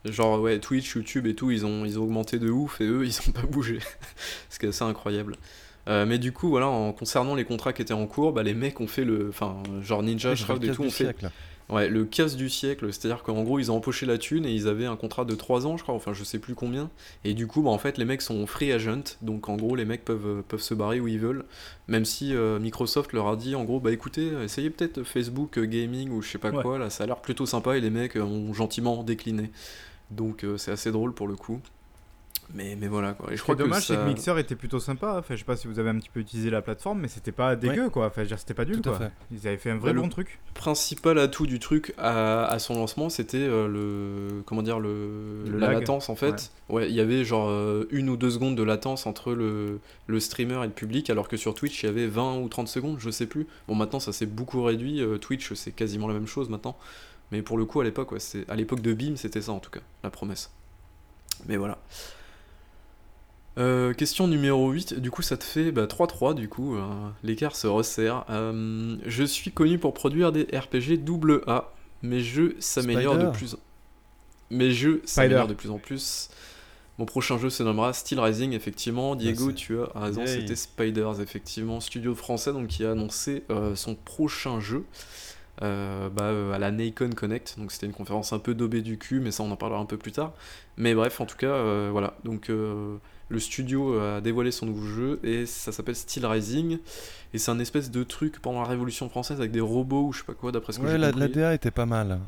euh, 0.06 0.12
Genre 0.12 0.40
ouais, 0.42 0.60
Twitch, 0.60 0.94
YouTube 0.96 1.26
et 1.26 1.34
tout, 1.34 1.50
ils 1.52 1.66
ont, 1.66 1.84
ils 1.84 2.00
ont 2.00 2.04
augmenté 2.04 2.38
de 2.38 2.50
ouf 2.52 2.80
et 2.82 2.86
eux, 2.86 3.06
ils 3.08 3.18
ont 3.28 3.32
pas 3.32 3.48
bougé. 3.48 3.80
Ce 4.50 4.60
qui 4.60 4.66
est 4.66 4.70
assez 4.70 4.84
incroyable. 4.84 5.36
Euh, 5.88 6.06
mais 6.06 6.18
du 6.18 6.34
coup, 6.34 6.50
voilà, 6.50 6.68
en 6.68 6.92
concernant 6.92 7.34
les 7.34 7.46
contrats 7.46 7.72
qui 7.72 7.82
étaient 7.82 7.94
en 7.94 8.08
cours, 8.08 8.34
bah, 8.34 8.44
les 8.44 8.54
mecs 8.54 8.80
ont 8.82 8.88
fait 8.88 9.06
le. 9.06 9.28
Enfin, 9.30 9.64
genre 9.82 10.04
Ninja, 10.04 10.36
Shroud 10.36 10.62
et 10.66 10.72
tout 10.72 10.82
ont 10.82 10.90
fait, 10.90 11.06
siècle. 11.06 11.30
Ouais, 11.70 11.90
le 11.90 12.06
casse 12.06 12.38
du 12.38 12.50
siècle, 12.50 12.94
c'est-à-dire 12.94 13.24
qu'en 13.24 13.44
gros 13.44 13.60
ils 13.60 13.72
ont 13.74 13.76
empoché 13.76 14.06
la 14.06 14.18
thune 14.18 14.46
et 14.46 14.52
ils 14.54 14.70
avaient 14.70 14.86
un 14.86 14.96
contrat 14.96 15.26
de 15.26 15.36
3 15.36 15.68
ans 15.68 15.76
je 15.76 15.84
crois, 15.84 15.94
enfin 15.96 16.14
je 16.14 16.24
sais 16.24 16.40
plus 16.40 16.56
combien, 16.56 16.90
et 17.26 17.34
du 17.34 17.46
coup 17.46 17.62
bah, 17.62 17.72
en 17.72 17.78
fait 17.78 17.98
les 17.98 18.06
mecs 18.06 18.22
sont 18.22 18.48
free 18.48 18.72
agent, 18.72 19.18
donc 19.22 19.50
en 19.50 19.58
gros 19.58 19.76
les 19.76 19.84
mecs 19.84 20.06
peuvent, 20.06 20.28
euh, 20.28 20.42
peuvent 20.48 20.62
se 20.62 20.74
barrer 20.74 21.02
où 21.02 21.10
ils 21.10 21.20
veulent, 21.20 21.44
même 21.90 22.06
si 22.06 22.34
euh, 22.34 22.58
Microsoft 22.58 23.12
leur 23.12 23.28
a 23.28 23.36
dit 23.36 23.54
en 23.54 23.66
gros 23.66 23.82
bah 23.82 23.92
écoutez, 23.92 24.32
essayez 24.46 24.70
peut-être 24.70 25.04
Facebook 25.04 25.60
Gaming 25.60 26.10
ou 26.12 26.22
je 26.22 26.30
sais 26.30 26.38
pas 26.38 26.52
Ouais. 26.52 26.62
quoi, 26.64 26.78
là 26.80 26.90
ça 26.90 27.04
a 27.04 27.08
l'air 27.08 27.20
plutôt 27.20 27.46
sympa 27.46 27.76
et 27.76 27.82
les 27.82 27.90
mecs 27.90 28.16
ont 28.16 28.54
gentiment 28.54 29.04
décliné, 29.04 29.52
donc 30.10 30.46
euh, 30.46 30.56
c'est 30.58 30.72
assez 30.72 30.94
drôle 30.94 31.14
pour 31.14 31.28
le 31.28 31.36
coup. 31.36 31.60
Mais, 32.54 32.78
mais 32.80 32.88
voilà 32.88 33.12
quoi, 33.12 33.34
et 33.34 33.36
je 33.36 33.42
crois 33.44 33.56
est 33.56 33.58
dommage, 33.58 33.80
que 33.82 33.88
c'est 33.88 33.96
ça... 33.96 34.02
que 34.04 34.08
Mixer 34.08 34.38
était 34.40 34.56
plutôt 34.56 34.80
sympa. 34.80 35.16
Enfin, 35.20 35.36
je 35.36 35.40
sais 35.40 35.46
pas 35.46 35.58
si 35.58 35.68
vous 35.68 35.80
avez 35.80 35.90
un 35.90 35.98
petit 36.00 36.08
peu 36.10 36.22
utilisé 36.22 36.50
la 36.50 36.62
plateforme, 36.62 37.02
mais 37.02 37.10
c'était 37.10 37.34
pas 37.34 37.58
dégueu 37.58 37.90
quoi. 37.90 38.06
Enfin, 38.08 38.24
c'était 38.38 38.54
pas 38.54 38.64
nul 38.64 38.82
quoi. 38.82 38.98
fait. 38.98 39.12
Ils 39.32 39.46
avaient 39.50 39.58
fait 39.58 39.70
un 39.72 39.76
vrai 39.78 39.90
Ouais, 39.90 39.94
le- 39.96 40.02
bon 40.02 40.08
truc. 40.08 40.40
principal 40.54 41.20
atout 41.20 41.46
du 41.46 41.60
truc 41.60 41.94
à, 41.98 42.46
à 42.46 42.58
son 42.60 42.76
lancement, 42.76 43.10
c'était 43.10 43.38
euh, 43.38 43.68
le 43.68 44.44
comment 44.46 44.62
dire 44.64 44.80
le, 44.80 45.44
Le 45.46 45.58
la 45.60 45.68
lag. 45.68 45.80
latence 45.80 46.08
en 46.08 46.16
fait. 46.16 46.52
Ouais, 46.70 46.88
il 46.90 46.96
y 46.96 47.02
avait 47.02 47.26
genre 47.26 47.50
euh, 47.50 47.86
une 47.92 48.10
ou 48.10 48.16
deux 48.16 48.30
secondes 48.32 48.56
de 48.56 48.64
latence 48.64 49.08
entre 49.08 49.34
le, 49.34 49.82
le 50.08 50.20
streamer 50.22 50.64
et 50.64 50.68
le 50.68 50.74
public, 50.74 51.10
alors 51.10 51.28
que 51.28 51.36
sur 51.36 51.54
Twitch 51.54 51.84
il 51.84 51.88
y 51.88 51.90
avait 51.90 52.08
20 52.08 52.38
ou 52.38 52.48
30 52.48 52.70
secondes, 52.70 52.96
je 53.00 53.10
sais 53.10 53.26
plus. 53.28 53.46
Bon, 53.68 53.76
maintenant 53.76 54.00
ça 54.00 54.14
s'est 54.14 54.26
beaucoup 54.26 54.64
réduit. 54.64 55.02
euh, 55.02 55.18
Twitch 55.18 55.52
c'est 55.54 55.74
quasiment 55.74 56.08
la 56.08 56.14
même 56.14 56.28
chose 56.28 56.48
maintenant, 56.50 56.78
mais 57.34 57.42
pour 57.42 57.58
le 57.58 57.66
coup 57.66 57.82
à 57.82 57.84
l'époque, 57.84 58.14
ouais, 58.14 58.20
à 58.48 58.56
l'époque 58.56 58.80
de 58.80 58.94
Beam, 58.94 59.18
c'était 59.18 59.42
ça 59.42 59.52
en 59.52 59.60
tout 59.60 59.70
cas, 59.70 59.82
la 60.06 60.10
promesse. 60.12 60.50
Mais 61.46 61.58
voilà. 61.58 61.78
Euh, 63.58 63.94
question 63.94 64.28
numéro 64.28 64.70
8, 64.70 65.00
du 65.00 65.10
coup 65.10 65.24
ça 65.24 65.36
te 65.36 65.44
fait 65.44 65.72
bah, 65.72 65.86
3-3 65.86 66.36
du 66.36 66.48
coup, 66.48 66.76
euh, 66.76 66.82
l'écart 67.24 67.56
se 67.56 67.68
resserre. 67.68 68.26
Euh, 68.30 68.98
je 69.06 69.24
suis 69.24 69.52
connu 69.52 69.80
pour 69.80 69.94
produire 69.94 70.32
des 70.32 70.44
RPG 70.44 71.04
double 71.04 71.42
A, 71.48 71.74
mes 72.04 72.20
jeux 72.20 72.56
s'améliorent 72.60 73.18
de 73.18 73.30
plus 73.32 73.56
mes 74.50 74.72
jeux 74.72 75.02
s'améliorent 75.06 75.48
de 75.48 75.54
plus 75.54 75.72
en 75.72 75.80
plus. 75.80 76.30
Mon 77.00 77.06
prochain 77.06 77.38
jeu 77.38 77.52
se 77.52 77.62
nommera 77.62 77.94
Steel 77.94 78.20
Rising, 78.20 78.54
effectivement. 78.54 79.16
Diego, 79.16 79.48
Merci. 79.48 79.66
tu 79.66 79.78
as 79.80 80.00
raison, 80.00 80.26
c'était 80.26 80.56
Spiders, 80.56 81.22
effectivement. 81.22 81.80
Studio 81.80 82.16
français 82.16 82.54
donc, 82.54 82.68
qui 82.68 82.86
a 82.86 82.92
annoncé 82.92 83.44
son 83.76 83.94
prochain 83.94 84.60
jeu 84.60 84.86
euh, 85.64 86.10
bah, 86.10 86.26
euh, 86.26 86.54
à 86.54 86.60
la 86.60 86.72
Nacon 86.72 87.10
Connect. 87.16 87.56
Donc 87.58 87.72
c'était 87.72 87.88
une 87.88 87.94
conférence 87.94 88.32
un 88.32 88.38
peu 88.38 88.54
daubée 88.54 88.82
du 88.82 89.00
cul, 89.00 89.20
mais 89.20 89.32
ça 89.32 89.42
on 89.42 89.50
en 89.50 89.56
parlera 89.56 89.80
un 89.80 89.86
peu 89.86 89.98
plus 89.98 90.12
tard. 90.12 90.34
Mais 90.78 90.94
bref, 90.94 91.20
en 91.20 91.26
tout 91.26 91.38
cas, 91.38 91.48
euh, 91.48 91.90
voilà. 91.92 92.16
Donc 92.24 92.52
le 93.30 93.40
studio 93.40 94.00
a 94.00 94.22
dévoilé 94.22 94.52
son 94.52 94.66
nouveau 94.68 94.86
jeu 94.88 95.20
et 95.24 95.46
ça 95.46 95.72
s'appelle 95.72 95.96
Steel 95.96 96.26
Rising. 96.26 96.80
Et 97.34 97.38
c'est 97.38 97.52
un 97.52 97.60
espèce 97.60 97.92
de 97.92 98.04
truc 98.04 98.40
pendant 98.42 98.62
la 98.62 98.68
Révolution 98.68 99.10
française 99.10 99.40
avec 99.40 99.52
des 99.52 99.60
robots 99.60 100.08
ou 100.08 100.14
je 100.14 100.20
sais 100.20 100.26
pas 100.26 100.34
quoi, 100.34 100.52
d'après 100.52 100.72
ce 100.74 100.80
que 100.80 100.86
Ouais, 100.86 100.92
j'ai 100.92 100.98
la, 100.98 101.12
compris. 101.12 101.20
la 101.20 101.28
DA 101.28 101.54
était 101.54 101.72
pas 101.72 101.86
mal. 101.86 102.20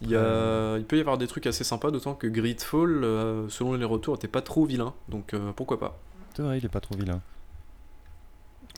Il, 0.00 0.10
y 0.10 0.16
Après, 0.16 0.16
a... 0.16 0.76
il 0.78 0.84
peut 0.84 0.96
y 0.96 1.00
avoir 1.00 1.18
des 1.18 1.26
trucs 1.28 1.46
assez 1.46 1.62
sympas, 1.62 1.90
d'autant 1.92 2.14
que 2.14 2.26
Gridfall, 2.26 3.04
euh, 3.04 3.48
selon 3.48 3.74
les 3.74 3.84
retours, 3.84 4.16
était 4.16 4.26
pas 4.28 4.42
trop 4.42 4.64
vilain, 4.64 4.92
donc 5.08 5.34
euh, 5.34 5.52
pourquoi 5.54 5.78
pas. 5.78 5.98
C'est 6.34 6.42
vrai, 6.42 6.58
il 6.58 6.64
est 6.64 6.68
pas 6.68 6.80
trop 6.80 6.96
vilain. 6.96 7.20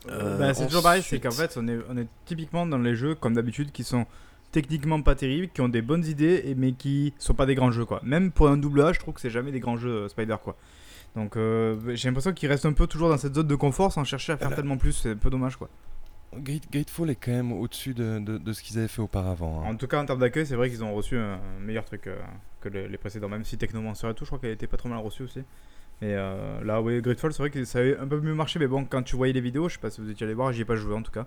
Euh, 0.09 0.39
Bah, 0.39 0.53
c'est 0.55 0.67
toujours 0.67 0.83
pareil, 0.83 1.03
c'est 1.03 1.21
qu'en 1.21 1.31
fait, 1.31 1.57
on 1.57 1.67
est, 1.69 1.79
on 1.89 1.97
est 1.97 2.07
typiquement 2.27 2.67
dans 2.67 2.79
les 2.79 2.95
jeux, 2.95 3.15
comme 3.15 3.35
d'habitude, 3.35 3.73
qui 3.73 3.83
sont 3.85 4.07
techniquement 4.53 5.01
pas 5.03 5.15
terribles, 5.15 5.49
qui 5.53 5.61
ont 5.61 5.69
des 5.69 5.83
bonnes 5.83 6.05
idées, 6.05 6.55
mais 6.57 6.73
qui 6.73 7.13
sont 7.19 7.35
pas 7.35 7.47
des 7.47 7.55
grands 7.55 7.71
jeux, 7.73 7.85
quoi. 7.85 8.01
Même 8.05 8.31
pour 8.31 8.49
un 8.49 8.57
double 8.57 8.83
A, 8.83 8.93
je 8.93 9.01
trouve 9.01 9.15
que 9.15 9.21
c'est 9.21 9.31
jamais 9.31 9.53
des 9.53 9.61
grands 9.61 9.77
jeux 9.77 10.05
euh, 10.05 10.09
Spider, 10.09 10.37
quoi. 10.43 10.57
Donc 11.17 11.37
euh, 11.37 11.77
j'ai 11.95 12.09
l'impression 12.09 12.33
qu'ils 12.33 12.49
restent 12.49 12.67
un 12.67 12.73
peu 12.75 12.87
toujours 12.87 13.09
dans 13.09 13.17
cette 13.19 13.35
zone 13.35 13.47
de 13.49 13.55
confort 13.57 13.91
sans 13.93 14.05
chercher 14.05 14.33
à 14.33 14.37
faire 14.37 14.49
Voilà. 14.49 14.63
tellement 14.63 14.77
plus, 14.77 14.93
c'est 14.93 15.11
un 15.11 15.17
peu 15.17 15.31
dommage, 15.31 15.57
quoi. 15.57 15.69
Gate- 16.37 16.71
Gatefall 16.71 17.09
est 17.11 17.15
quand 17.15 17.31
même 17.33 17.53
au-dessus 17.53 17.95
de, 17.95 18.19
de- 18.19 18.37
de 18.39 18.53
ce 18.53 18.63
qu'ils 18.63 18.79
avaient 18.79 18.89
fait 18.89 19.01
auparavant. 19.01 19.63
hein. 19.65 19.71
En 19.71 19.77
tout 19.77 19.87
cas, 19.87 20.01
en 20.03 20.05
termes 20.05 20.19
d'accueil, 20.21 20.45
c'est 20.47 20.57
vrai 20.57 20.69
qu'ils 20.69 20.85
ont 20.85 20.95
reçu 20.95 21.17
un, 21.17 21.35
un 21.35 21.61
meilleur 21.65 21.85
truc 21.87 22.07
euh, 22.07 22.17
que 22.61 22.69
le- 22.69 22.87
les 22.87 22.99
précédents, 22.99 23.29
même 23.31 23.45
si 23.45 23.57
Technomancer 23.57 24.09
et 24.11 24.15
tout, 24.15 24.25
je 24.25 24.29
crois 24.31 24.39
qu'elle 24.39 24.51
était 24.51 24.67
pas 24.67 24.77
trop 24.77 24.91
mal 24.91 24.99
reçue 24.99 25.23
aussi. 25.23 25.41
Mais 26.03 26.13
euh, 26.13 26.63
là, 26.63 26.83
oui, 26.83 27.01
Gridfall, 27.01 27.33
c'est 27.33 27.43
vrai 27.43 27.49
que 27.49 27.65
ça 27.65 27.79
avait 27.79 27.97
un 27.97 28.07
peu 28.07 28.21
mieux 28.21 28.35
marché, 28.35 28.59
mais 28.59 28.67
bon, 28.67 28.85
quand 28.85 29.03
tu 29.03 29.17
voyais 29.17 29.33
les 29.33 29.41
vidéos, 29.41 29.71
je 29.71 29.75
sais 29.77 29.81
pas 29.81 29.89
si 29.89 30.03
vous 30.03 30.11
étiez 30.11 30.25
allé 30.27 30.35
voir, 30.35 30.53
j'y 30.53 30.61
ai 30.61 30.65
pas 30.67 30.77
joué 30.77 30.95
en 30.95 31.01
tout 31.03 31.13
cas. 31.13 31.27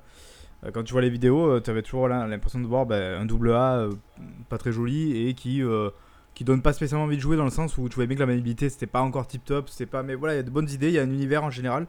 Euh, 0.63 0.69
quand 0.71 0.84
tu 0.84 0.91
vois 0.91 1.02
les 1.02 1.10
vidéos, 1.10 1.60
tu 1.62 1.71
avais 1.71 1.82
toujours 1.82 2.08
l'impression 2.08 2.60
de 2.60 2.67
voir 2.67 2.86
ben, 2.86 3.19
un 3.19 3.25
double 3.25 3.54
A 3.54 3.89
pas 4.49 4.60
très 4.60 4.71
joli 4.71 5.28
et 5.28 5.34
qui, 5.34 5.63
qui 6.39 6.45
donne 6.45 6.62
pas 6.62 6.71
spécialement 6.71 7.04
envie 7.04 7.17
de 7.17 7.21
jouer 7.21 7.36
dans 7.36 7.43
le 7.43 7.49
sens 7.49 7.78
où 7.78 7.89
tu 7.89 7.95
voyais 7.95 8.08
bien 8.08 8.15
que 8.15 8.21
la 8.21 8.25
maniabilité 8.25 8.69
c'était 8.69 8.88
pas 8.88 9.02
encore 9.02 9.28
tip 9.28 9.43
top, 9.43 9.67
c'était 9.67 9.86
pas. 9.86 10.04
Mais 10.04 10.15
voilà, 10.15 10.36
il 10.36 10.38
y 10.38 10.39
a 10.39 10.43
de 10.43 10.49
bonnes 10.49 10.69
idées, 10.69 10.88
il 10.88 10.93
y 10.93 10.97
a 10.97 11.02
un 11.02 11.10
univers 11.12 11.43
en 11.43 11.49
général. 11.49 11.86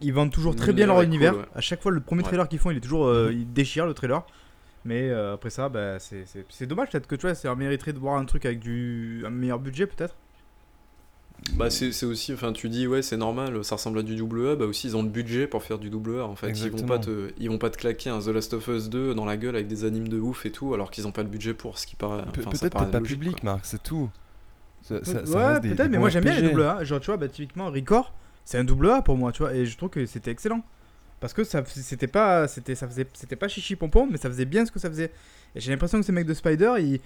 Ils 0.00 0.14
vendent 0.14 0.32
toujours 0.32 0.56
très 0.56 0.72
bien 0.72 0.86
L'univers 0.86 0.94
leur 0.94 0.96
cool, 0.96 1.06
univers. 1.06 1.36
ouais. 1.36 1.44
À 1.54 1.60
chaque 1.60 1.82
fois, 1.82 1.92
le 1.92 2.00
premier 2.00 2.22
Ouais. 2.22 2.28
trailer 2.28 2.48
qu'ils 2.48 2.58
font, 2.60 2.70
il 2.70 2.78
est 2.78 2.80
toujours. 2.80 3.06
euh, 3.08 3.26
Mhm. 3.30 3.38
il 3.40 3.52
déchire 3.52 3.84
le 3.84 3.92
trailer. 3.92 4.24
Mais 4.86 5.10
euh, 5.10 5.34
après 5.34 5.50
ça, 5.50 5.68
bah, 5.68 5.98
c'est- 5.98 6.24
c'est 6.24 6.46
c'est 6.48 6.64
dommage 6.66 6.88
peut-être 6.88 7.06
que 7.06 7.14
tu 7.14 7.26
vois, 7.26 7.34
ça 7.34 7.54
mériterait 7.54 7.92
de 7.92 7.98
voir 7.98 8.16
un 8.16 8.24
truc 8.24 8.46
avec 8.46 8.58
du, 8.60 9.22
un 9.26 9.28
meilleur 9.30 9.58
budget 9.58 9.86
peut-être. 9.86 10.16
Bah 11.56 11.70
c'est 11.70 11.90
c'est 11.92 12.06
aussi, 12.06 12.32
enfin 12.32 12.52
tu 12.52 12.68
dis 12.68 12.86
ouais 12.86 13.02
c'est 13.02 13.16
normal, 13.16 13.64
ça 13.64 13.74
ressemble 13.76 13.98
à 13.98 14.02
du 14.02 14.14
double 14.14 14.48
A, 14.48 14.56
bah 14.56 14.66
aussi 14.66 14.86
ils 14.88 14.96
ont 14.96 15.02
le 15.02 15.08
budget 15.08 15.46
pour 15.46 15.62
faire 15.62 15.78
du 15.78 15.90
double 15.90 16.20
A 16.20 16.24
en 16.26 16.36
fait. 16.36 16.50
Ils 16.50 16.70
vont, 16.70 16.86
pas 16.86 16.98
te, 16.98 17.32
ils 17.38 17.48
vont 17.50 17.58
pas 17.58 17.70
te 17.70 17.76
claquer 17.78 18.10
un 18.10 18.20
The 18.20 18.26
Last 18.28 18.52
of 18.54 18.68
Us 18.68 18.88
2 18.90 19.14
dans 19.14 19.24
la 19.24 19.36
gueule 19.36 19.54
avec 19.56 19.66
des 19.66 19.84
animes 19.84 20.08
de 20.08 20.18
ouf 20.18 20.46
et 20.46 20.52
tout, 20.52 20.74
alors 20.74 20.90
qu'ils 20.90 21.06
ont 21.06 21.12
pas 21.12 21.22
le 21.22 21.28
budget 21.28 21.54
pour 21.54 21.78
ce 21.78 21.86
qui 21.86 21.96
paraît. 21.96 22.22
Pe- 22.32 22.42
Peut-être 22.42 22.70
pas 22.70 22.98
logique, 22.98 23.18
public, 23.18 23.40
quoi. 23.40 23.52
Marc, 23.54 23.64
c'est 23.64 23.82
tout. 23.82 24.10
Ça- 24.82 25.02
ça- 25.04 25.26
ça 25.26 25.54
ouais, 25.54 25.60
peut-être, 25.60 25.90
mais 25.90 25.98
moi 25.98 26.08
j'aime 26.10 26.24
bien 26.24 26.38
les 26.40 26.48
double 26.50 26.62
A. 26.62 26.84
Genre, 26.84 27.00
tu 27.00 27.06
vois, 27.06 27.16
bah, 27.16 27.28
typiquement, 27.28 27.70
Record, 27.70 28.12
c'est 28.44 28.58
un 28.58 28.64
double 28.64 28.88
A 28.90 29.02
pour 29.02 29.16
moi, 29.16 29.32
tu 29.32 29.42
vois, 29.42 29.54
et 29.54 29.66
je 29.66 29.76
trouve 29.76 29.90
que 29.90 30.04
c'était 30.06 30.30
excellent. 30.30 30.62
Parce 31.20 31.34
que 31.34 31.44
ça 31.44 31.62
c'était 31.66 32.06
pas 32.06 32.48
c'était 32.48 32.74
ça 32.74 32.88
faisait 32.88 33.06
c'était 33.12 33.36
pas 33.36 33.46
chichi 33.46 33.76
pompon 33.76 34.08
mais 34.10 34.16
ça 34.16 34.30
faisait 34.30 34.46
bien 34.46 34.64
ce 34.64 34.72
que 34.72 34.78
ça 34.78 34.88
faisait 34.88 35.12
et 35.54 35.60
j'ai 35.60 35.70
l'impression 35.70 36.00
que 36.00 36.06
ces 36.06 36.12
mecs 36.12 36.24
de 36.26 36.32
Spider 36.32 36.72
ils 36.78 36.98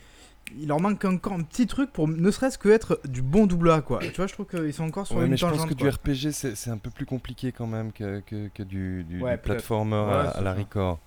il 0.58 0.68
leur 0.68 0.80
manque 0.80 1.04
encore 1.04 1.32
un 1.32 1.42
petit 1.42 1.66
truc 1.66 1.90
pour 1.92 2.06
ne 2.08 2.30
serait-ce 2.30 2.58
que 2.58 2.68
être 2.68 3.00
du 3.06 3.22
bon 3.22 3.46
double 3.46 3.70
A 3.70 3.80
quoi 3.80 3.98
tu 4.00 4.12
vois 4.12 4.26
je 4.26 4.32
trouve 4.34 4.46
qu'ils 4.46 4.72
sont 4.72 4.84
encore 4.84 5.06
sur 5.06 5.16
Ouais, 5.16 5.24
une 5.24 5.30
mais 5.32 5.36
je 5.36 5.46
pense 5.46 5.64
que 5.64 5.74
quoi. 5.74 5.74
du 5.74 5.88
RPG, 5.88 6.30
c'est 6.32 6.70
un 6.70 6.78
peu 6.78 6.90
plus 6.90 7.06
compliqué 7.06 7.50
quand 7.52 7.66
même 7.66 7.92
que, 7.92 8.20
que, 8.20 8.48
que 8.54 8.62
du, 8.62 9.04
du, 9.04 9.20
Ouais, 9.22 9.32
du 9.32 9.38
platformer 9.42 9.96
Ouais, 9.96 10.28
à, 10.34 10.40
la 10.42 10.52
record. 10.54 10.98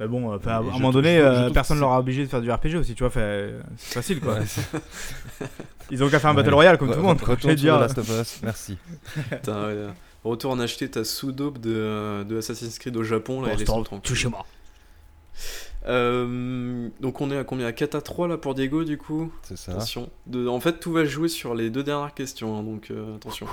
Mais 0.00 0.08
bon 0.08 0.32
euh, 0.32 0.38
à 0.46 0.56
un 0.56 0.62
moment 0.62 0.90
donné 0.90 1.18
euh, 1.18 1.50
personne 1.50 1.78
leur 1.78 1.92
a 1.92 2.00
obligé 2.00 2.24
de 2.24 2.28
faire 2.28 2.40
du 2.40 2.50
RPG 2.50 2.74
aussi 2.76 2.94
tu 2.94 3.04
vois 3.04 3.12
c'est 3.12 3.54
facile 3.76 4.20
quoi 4.20 4.34
Ouais, 4.34 4.44
ils 5.90 6.02
ont 6.02 6.08
qu'à 6.08 6.18
faire 6.18 6.30
un 6.30 6.34
Ouais. 6.34 6.42
Battle 6.42 6.54
Royale 6.54 6.78
comme 6.78 6.88
tout 6.90 6.96
le 6.96 7.02
monde 7.02 7.20
Retourne 7.22 7.54
dire 7.54 7.78
Last 7.78 7.98
of 7.98 8.08
Us, 8.20 8.40
merci. 8.42 8.76
Putain, 9.30 9.66
ouais. 9.66 9.86
Retourne 10.24 10.60
acheter 10.62 10.90
ta 10.90 11.04
sous-dope 11.04 11.58
de, 11.60 12.24
de 12.24 12.38
Assassin's 12.38 12.78
Creed 12.78 12.96
au 12.96 13.04
Japon 13.04 13.42
là, 13.42 13.52
et 13.52 13.56
laisse-nous 13.56 13.84
tranquille. 13.84 14.30
Euh, 15.86 16.88
donc 17.00 17.20
on 17.20 17.30
est 17.30 17.36
à 17.36 17.44
combien? 17.44 17.66
À 17.66 17.72
4 17.72 17.94
à 17.94 18.00
3 18.00 18.28
là 18.28 18.38
pour 18.38 18.54
Diego 18.54 18.84
du 18.84 18.96
coup? 18.96 19.30
C'est 19.42 19.56
ça. 19.58 19.72
Attention. 19.72 20.08
De- 20.26 20.48
en 20.48 20.60
fait, 20.60 20.80
tout 20.80 20.92
va 20.92 21.04
jouer 21.04 21.28
sur 21.28 21.54
les 21.54 21.68
deux 21.70 21.82
dernières 21.82 22.14
questions, 22.14 22.58
hein, 22.58 22.62
donc 22.62 22.90
euh, 22.90 23.16
attention. 23.16 23.46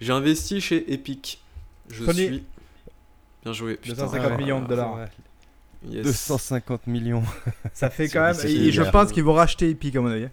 J'ai 0.00 0.12
investi 0.12 0.60
chez 0.60 0.92
Epic. 0.92 1.42
Je 1.88 2.04
Sony. 2.04 2.26
suis. 2.26 2.44
Bien 3.44 3.52
joué. 3.52 3.76
Putain. 3.76 4.02
250 4.04 4.38
millions 4.38 4.60
de 4.62 4.66
dollars. 4.66 4.94
Ouais. 4.96 5.08
Yes. 5.88 6.04
250 6.04 6.86
millions. 6.88 7.22
ça 7.72 7.88
fait 7.88 8.08
quand 8.12 8.20
même 8.22 8.34
17 8.34 8.50
et 8.50 8.72
je 8.72 8.82
pense 8.82 9.12
qu'ils 9.12 9.24
vont 9.24 9.32
racheter 9.32 9.70
Epic 9.70 9.96
à 9.96 10.00
mon 10.00 10.08
avis 10.10 10.26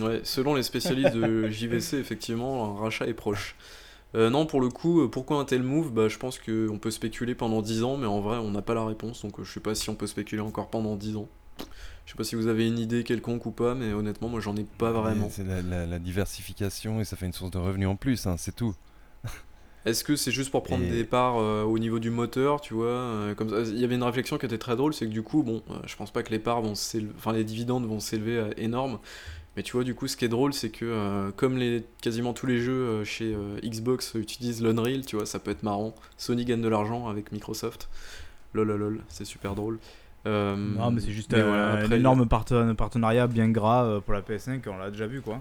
Ouais, 0.00 0.20
selon 0.24 0.54
les 0.54 0.62
spécialistes 0.62 1.14
de 1.14 1.48
JVC, 1.50 1.94
effectivement, 1.94 2.76
un 2.76 2.82
rachat 2.82 3.06
est 3.06 3.14
proche. 3.14 3.54
Euh, 4.16 4.30
non, 4.30 4.46
pour 4.46 4.60
le 4.60 4.68
coup, 4.70 5.02
euh, 5.02 5.08
pourquoi 5.10 5.38
un 5.38 5.44
tel 5.44 5.62
move? 5.62 5.92
Bah, 5.92 6.08
Je 6.08 6.16
pense 6.18 6.38
qu'on 6.38 6.78
peut 6.78 6.90
spéculer 6.90 7.34
pendant 7.34 7.60
10 7.60 7.82
ans, 7.84 7.96
mais 7.96 8.06
en 8.06 8.20
vrai, 8.20 8.38
on 8.38 8.50
n'a 8.50 8.62
pas 8.62 8.74
la 8.74 8.84
réponse, 8.84 9.22
donc 9.22 9.38
euh, 9.38 9.44
je 9.44 9.52
sais 9.52 9.60
pas 9.60 9.74
si 9.74 9.90
on 9.90 9.94
peut 9.94 10.06
spéculer 10.06 10.40
encore 10.40 10.68
pendant 10.70 10.96
10 10.96 11.16
ans. 11.16 11.28
Je 12.06 12.12
sais 12.12 12.16
pas 12.16 12.24
si 12.24 12.36
vous 12.36 12.46
avez 12.46 12.66
une 12.66 12.78
idée 12.78 13.04
quelconque 13.04 13.46
ou 13.46 13.50
pas, 13.50 13.74
mais 13.74 13.92
honnêtement, 13.92 14.28
moi 14.28 14.40
j'en 14.40 14.56
ai 14.56 14.64
pas 14.64 14.92
vraiment. 14.92 15.28
C'est 15.30 15.44
la, 15.44 15.60
la- 15.62 15.86
la 15.86 15.98
diversification 15.98 17.00
et 17.00 17.04
ça 17.04 17.16
fait 17.16 17.26
une 17.26 17.32
source 17.32 17.50
de 17.50 17.58
revenus 17.58 17.88
en 17.88 17.96
plus, 17.96 18.26
hein, 18.26 18.36
c'est 18.38 18.54
tout. 18.54 18.74
Est-ce 19.84 20.02
que 20.02 20.16
c'est 20.16 20.32
juste 20.32 20.50
pour 20.50 20.64
prendre 20.64 20.84
Et- 20.84 20.90
des 20.90 21.04
parts 21.04 21.38
euh, 21.38 21.62
au 21.62 21.78
niveau 21.78 21.98
du 22.00 22.10
moteur, 22.10 22.60
tu 22.60 22.74
vois 22.74 22.86
euh, 22.86 23.34
comme 23.34 23.50
ça, 23.50 23.60
Il 23.70 23.78
y 23.78 23.84
avait 23.84 23.94
une 23.94 24.02
réflexion 24.02 24.36
qui 24.36 24.46
était 24.46 24.58
très 24.58 24.74
drôle, 24.74 24.92
c'est 24.94 25.06
que 25.06 25.12
du 25.12 25.22
coup, 25.22 25.44
bon, 25.44 25.62
euh, 25.70 25.74
je 25.86 25.94
pense 25.94 26.10
pas 26.10 26.24
que 26.24 26.30
les 26.30 26.40
parts 26.40 26.60
vont 26.60 26.74
s'élever, 26.74 27.12
enfin 27.16 27.32
les 27.32 27.44
dividendes 27.44 27.86
vont 27.86 28.00
s'élever 28.00 28.50
énorme, 28.56 28.98
mais 29.56 29.62
tu 29.62 29.72
vois, 29.72 29.84
du 29.84 29.94
coup, 29.94 30.06
ce 30.06 30.16
qui 30.16 30.24
est 30.24 30.28
drôle, 30.28 30.52
c'est 30.52 30.70
que 30.70 30.84
euh, 30.84 31.30
comme 31.34 31.56
les, 31.56 31.84
quasiment 32.02 32.34
tous 32.34 32.46
les 32.46 32.58
jeux 32.60 32.72
euh, 32.72 33.04
chez 33.04 33.34
euh, 33.34 33.58
Xbox 33.64 34.14
utilisent 34.14 34.62
l'Unreal, 34.62 35.04
tu 35.06 35.16
vois, 35.16 35.24
ça 35.26 35.38
peut 35.38 35.50
être 35.50 35.62
marrant. 35.62 35.94
Sony 36.18 36.44
gagne 36.44 36.60
de 36.60 36.68
l'argent 36.68 37.08
avec 37.08 37.32
Microsoft. 37.32 37.88
Lol, 38.52 38.68
lol, 38.68 38.80
lol, 38.80 39.00
c'est 39.08 39.24
super 39.24 39.54
drôle. 39.54 39.78
Euh, 40.26 40.56
non 40.56 40.90
mais 40.90 41.00
c'est 41.00 41.12
juste 41.12 41.30
mais 41.32 41.40
un, 41.40 41.88
énorme 41.88 42.24
parten- 42.24 42.74
partenariat 42.74 43.28
bien 43.28 43.48
gras 43.48 44.00
pour 44.00 44.12
la 44.12 44.22
PS5 44.22 44.60
on 44.68 44.76
l'a 44.76 44.90
déjà 44.90 45.06
vu 45.06 45.20
quoi 45.20 45.40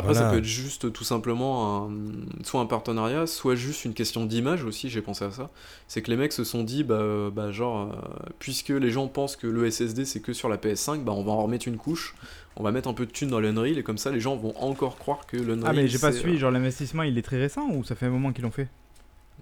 Après, 0.00 0.14
ça 0.14 0.30
peut 0.30 0.38
être 0.38 0.44
juste 0.44 0.92
tout 0.92 1.04
simplement 1.04 1.86
un- 1.88 1.90
soit 2.44 2.60
un 2.60 2.66
partenariat, 2.66 3.26
soit 3.26 3.54
juste 3.54 3.84
une 3.84 3.94
question 3.94 4.26
d'image 4.26 4.64
aussi, 4.64 4.88
j'ai 4.90 5.02
pensé 5.02 5.24
à 5.24 5.30
ça. 5.30 5.50
C'est 5.88 6.02
que 6.02 6.10
les 6.10 6.16
mecs 6.16 6.32
se 6.32 6.44
sont 6.44 6.62
dit, 6.64 6.84
bah, 6.84 6.94
euh, 6.94 7.30
bah 7.30 7.52
genre, 7.52 7.92
euh, 7.92 7.96
puisque 8.38 8.70
les 8.70 8.90
gens 8.90 9.06
pensent 9.08 9.36
que 9.36 9.46
le 9.46 9.66
SSD 9.70 10.04
c'est 10.04 10.20
que 10.20 10.32
sur 10.32 10.48
la 10.48 10.56
PS5, 10.58 11.04
bah 11.04 11.12
on 11.12 11.22
va 11.22 11.32
en 11.32 11.42
remettre 11.42 11.68
une 11.68 11.76
couche, 11.76 12.14
on 12.56 12.62
va 12.62 12.72
mettre 12.72 12.88
un 12.88 12.94
peu 12.94 13.06
de 13.06 13.10
thunes 13.10 13.30
dans 13.30 13.40
l'Unreal, 13.40 13.78
et 13.78 13.82
comme 13.82 13.98
ça 13.98 14.10
les 14.10 14.20
gens 14.20 14.36
vont 14.36 14.54
encore 14.60 14.96
croire 14.98 15.26
que 15.26 15.36
l'Unreal. 15.36 15.64
ah 15.66 15.72
mais 15.72 15.88
j'ai 15.88 15.98
pas 15.98 16.12
suivi 16.12 16.36
euh, 16.36 16.40
genre 16.40 16.50
l'investissement 16.50 17.02
il 17.04 17.16
est 17.16 17.22
très 17.22 17.38
récent 17.38 17.68
ou 17.70 17.84
ça 17.84 17.94
fait 17.94 18.06
un 18.06 18.10
moment 18.10 18.32
qu'ils 18.32 18.44
l'ont 18.44 18.50
fait? 18.50 18.68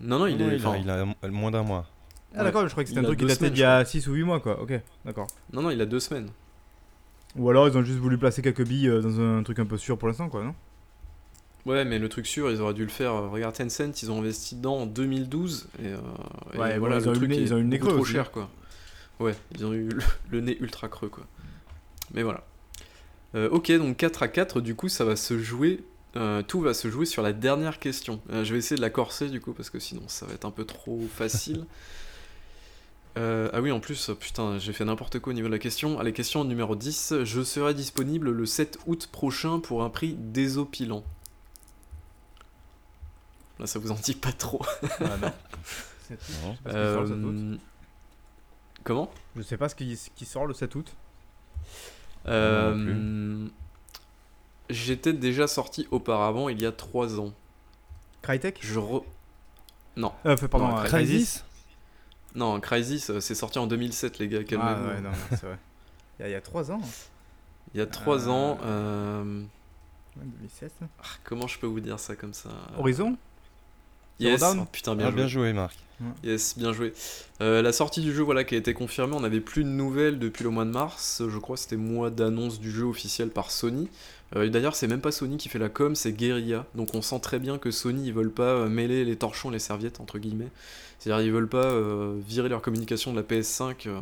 Non, 0.01 0.19
non, 0.21 0.27
il 0.27 0.37
Non, 0.39 0.51
est. 0.51 0.57
il, 0.57 0.65
a, 0.67 0.69
enfin, 0.69 0.79
il 0.83 0.91
a 0.91 1.29
moins 1.31 1.51
d'un 1.51 1.63
mois. 1.63 1.87
Ah 2.37 2.45
d'accord, 2.45 2.67
je 2.67 2.71
crois 2.73 2.85
que 2.85 2.89
c'était 2.89 3.01
un 3.01 3.05
truc 3.05 3.19
qui 3.19 3.27
datait 3.27 3.51
d'il 3.51 3.61
y 3.61 3.65
a 3.65 3.85
6 3.85 4.07
ou 4.09 4.13
8 4.13 4.23
mois 4.23 4.41
quoi. 4.41 4.61
Ok, 4.61 4.73
d'accord. 5.05 5.27
Non, 5.53 5.63
non, 5.63 5.71
il 5.71 5.81
a 5.81 5.87
deux 5.87 6.01
semaines. 6.01 6.29
Ou 7.37 7.51
alors 7.51 7.69
ils 7.69 7.77
ont 7.77 7.83
juste 7.83 7.99
voulu 7.99 8.19
placer 8.19 8.43
quelques 8.43 8.65
billes 8.67 8.89
euh, 8.89 9.01
dans 9.01 9.21
un 9.21 9.43
truc 9.43 9.59
un 9.59 9.67
peu 9.67 9.77
sûr 9.79 9.97
pour 9.99 10.09
l'instant 10.09 10.29
quoi, 10.29 10.43
non? 10.45 10.55
Ouais, 11.67 11.85
mais 11.85 11.99
le 11.99 12.09
truc 12.09 12.27
sûr, 12.27 12.51
ils 12.51 12.61
auraient 12.63 12.73
dû 12.75 12.85
le 12.85 12.89
faire. 12.91 13.13
euh, 13.13 13.29
Regarde 13.29 13.55
Tencent, 13.55 14.03
ils 14.03 14.11
ont 14.11 14.19
investi 14.21 14.57
dedans 14.57 14.79
en 14.79 14.87
2012 14.87 15.67
et, 15.79 15.87
euh, 15.89 15.97
et 16.55 16.59
Ouais, 16.59 16.79
voilà, 16.79 16.97
ils 16.99 17.03
le 17.05 17.09
ont 17.09 17.11
eu 17.11 17.15
le 17.15 17.19
truc 17.19 17.31
nez- 17.31 17.37
est 17.37 17.43
ils 17.43 17.53
ont 17.55 17.59
eu 17.59 17.63
le 17.63 17.69
nez 17.69 17.79
creux 17.79 17.91
trop 17.91 18.01
aussi. 18.01 18.13
cher 18.13 18.31
quoi. 18.31 18.49
Ouais, 19.21 19.35
ils 19.55 19.65
ont 19.67 19.73
eu 19.75 19.89
le, 19.89 20.03
le 20.31 20.41
nez 20.41 20.57
ultra 20.61 20.89
creux 20.89 21.09
quoi. 21.09 21.27
Mais 22.15 22.23
voilà. 22.23 22.45
Euh, 23.35 23.51
ok, 23.51 23.71
donc 23.73 23.97
4 23.99 24.23
à 24.23 24.29
4, 24.29 24.61
du 24.63 24.75
coup, 24.75 24.89
ça 24.89 25.05
va 25.05 25.15
se 25.17 25.39
jouer. 25.39 25.85
euh, 26.17 26.43
tout 26.43 26.61
va 26.61 26.73
se 26.73 26.89
jouer 26.91 27.05
sur 27.05 27.23
la 27.23 27.35
dernière 27.35 27.79
question. 27.79 28.21
Je 28.31 28.51
vais 28.53 28.59
essayer 28.59 28.77
de 28.77 28.81
la 28.81 28.89
corser 28.91 29.29
du 29.29 29.41
coup, 29.43 29.53
parce 29.53 29.69
que 29.69 29.79
sinon 29.79 30.03
ça 30.07 30.25
va 30.25 30.33
être 30.33 30.47
un 30.47 30.51
peu 30.51 30.65
trop 30.65 31.01
facile. 31.15 31.67
Euh, 33.19 33.51
ah 33.53 33.61
oui, 33.61 33.73
en 33.73 33.81
plus, 33.81 34.11
putain, 34.19 34.59
j'ai 34.59 34.73
fait 34.73 34.85
n'importe 34.85 35.19
quoi 35.19 35.33
au 35.33 35.35
niveau 35.35 35.49
de 35.49 35.53
la 35.53 35.59
question. 35.59 35.99
Allez, 35.99 36.13
question 36.13 36.45
numéro 36.45 36.77
10. 36.77 37.25
Je 37.25 37.43
serai 37.43 37.75
disponible 37.75 38.31
le 38.31 38.47
7 38.47 38.79
août 38.87 39.09
prochain 39.11 39.59
pour 39.59 39.83
un 39.83 39.91
prix 39.91 40.15
désopilant. 40.15 41.03
Là, 43.59 43.67
ça 43.67 43.81
vous 43.81 43.91
en 43.91 43.97
dit 43.97 44.15
pas 44.15 44.33
trop. 44.33 44.63
Ah 45.01 45.17
non. 45.21 45.33
Non. 46.45 46.57
Je 46.67 46.73
sais 46.73 46.77
pas 46.79 47.09
ce 47.09 47.15
qui 47.15 47.45
sort 47.45 47.47
le 47.47 47.55
7 47.55 47.55
août. 47.55 47.57
Euh, 47.57 47.57
Comment? 48.85 49.11
Je 49.37 49.43
sais 49.43 49.57
pas 49.57 49.69
ce 49.69 49.75
qui, 49.75 49.97
ce 49.97 50.11
qui 50.11 50.25
sort 50.25 50.47
le 50.47 50.55
7 50.55 50.75
août. 50.77 50.95
Euh, 52.27 52.75
non 52.75 53.51
J'étais 54.71 55.13
déjà 55.13 55.47
sorti 55.47 55.87
auparavant, 55.91 56.49
il 56.49 56.61
y 56.61 56.67
a 56.67 56.73
3 56.73 57.21
ans. 57.21 57.33
Crytek? 58.23 58.59
Je 58.61 58.79
re... 58.79 59.05
Non, 59.97 60.13
euh, 60.27 60.37
Pardon, 60.37 60.69
Non, 60.69 60.79
euh, 60.79 60.85
Crysis 60.85 61.43
non, 62.35 62.61
Crysis, 62.61 63.11
euh, 63.11 63.21
c'est 63.21 63.35
sorti 63.35 63.59
en 63.59 63.67
2007, 63.67 64.19
les 64.19 64.29
gars, 64.29 64.39
Ah 64.61 64.81
ouais, 64.83 65.01
non, 65.01 65.11
c'est 65.31 65.43
vrai. 65.47 65.59
Il 66.19 66.23
y 66.23 66.25
a- 66.27 66.29
il 66.29 66.33
y 66.33 66.35
a 66.37 66.41
3 66.41 66.71
ans. 66.71 66.81
Il 67.75 67.79
y 67.79 67.81
a 67.81 67.87
3 67.87 68.29
Euh, 68.29 68.31
ans, 68.33 68.59
euh, 68.65 69.43
Ouais, 70.17 70.25
2016. 70.25 70.71
ah, 70.81 71.03
comment 71.25 71.47
je 71.47 71.59
peux 71.59 71.67
vous 71.67 71.81
dire 71.81 71.99
ça 72.01 72.17
comme 72.17 72.35
ça? 72.35 72.51
Horizon? 72.77 73.17
Yes, 74.21 74.43
oh, 74.43 74.65
putain, 74.73 74.97
bien 74.97 75.07
Ah, 75.07 75.11
joué. 75.11 75.17
bien 75.17 75.29
joué, 75.29 75.53
Marc. 75.53 75.77
Yes, 76.23 76.57
bien 76.57 76.73
joué. 76.73 76.93
Euh, 77.41 77.61
la 77.61 77.73
sortie 77.73 78.01
du 78.01 78.15
jeu, 78.15 78.23
voilà, 78.23 78.45
qui 78.45 78.55
a 78.55 78.59
été 78.59 78.73
confirmée, 78.73 79.15
on 79.17 79.21
n'avait 79.21 79.41
plus 79.41 79.65
de 79.65 79.69
nouvelles 79.69 80.19
depuis 80.19 80.45
le 80.45 80.51
mois 80.51 80.65
de 80.65 80.71
mars. 80.71 81.23
Je 81.29 81.39
crois 81.39 81.57
que 81.57 81.63
c'était 81.63 81.77
mois 81.77 82.11
d'annonce 82.11 82.61
du 82.61 82.71
jeu 82.71 82.85
officiel 82.85 83.31
par 83.31 83.51
Sony. 83.51 83.89
Euh, 84.37 84.45
et 84.45 84.51
D'ailleurs, 84.51 84.77
c'est 84.77 84.87
même 84.87 85.01
pas 85.01 85.11
Sony 85.11 85.39
qui 85.39 85.49
fait 85.49 85.59
la 85.59 85.69
com, 85.69 85.95
c'est 85.97 86.13
Guerrilla. 86.13 86.67
Donc 86.77 86.95
on 86.95 87.03
sent 87.03 87.19
très 87.21 87.39
bien 87.41 87.59
que 87.59 87.71
Sony, 87.73 88.07
ils 88.07 88.13
veulent 88.13 88.31
pas 88.33 88.43
euh, 88.55 88.69
mêler 88.69 89.05
les 89.05 89.17
torchons, 89.17 89.51
les 89.51 89.59
serviettes, 89.59 90.01
entre 90.01 90.19
guillemets. 90.19 90.51
C'est-à-dire, 91.01 91.25
ils 91.27 91.33
veulent 91.33 91.49
pas 91.49 91.67
euh, 91.67 92.17
virer 92.27 92.49
leur 92.49 92.63
communication 92.63 93.13
de 93.13 93.17
la 93.17 93.23
PS5 93.25 93.89
euh, 93.89 93.99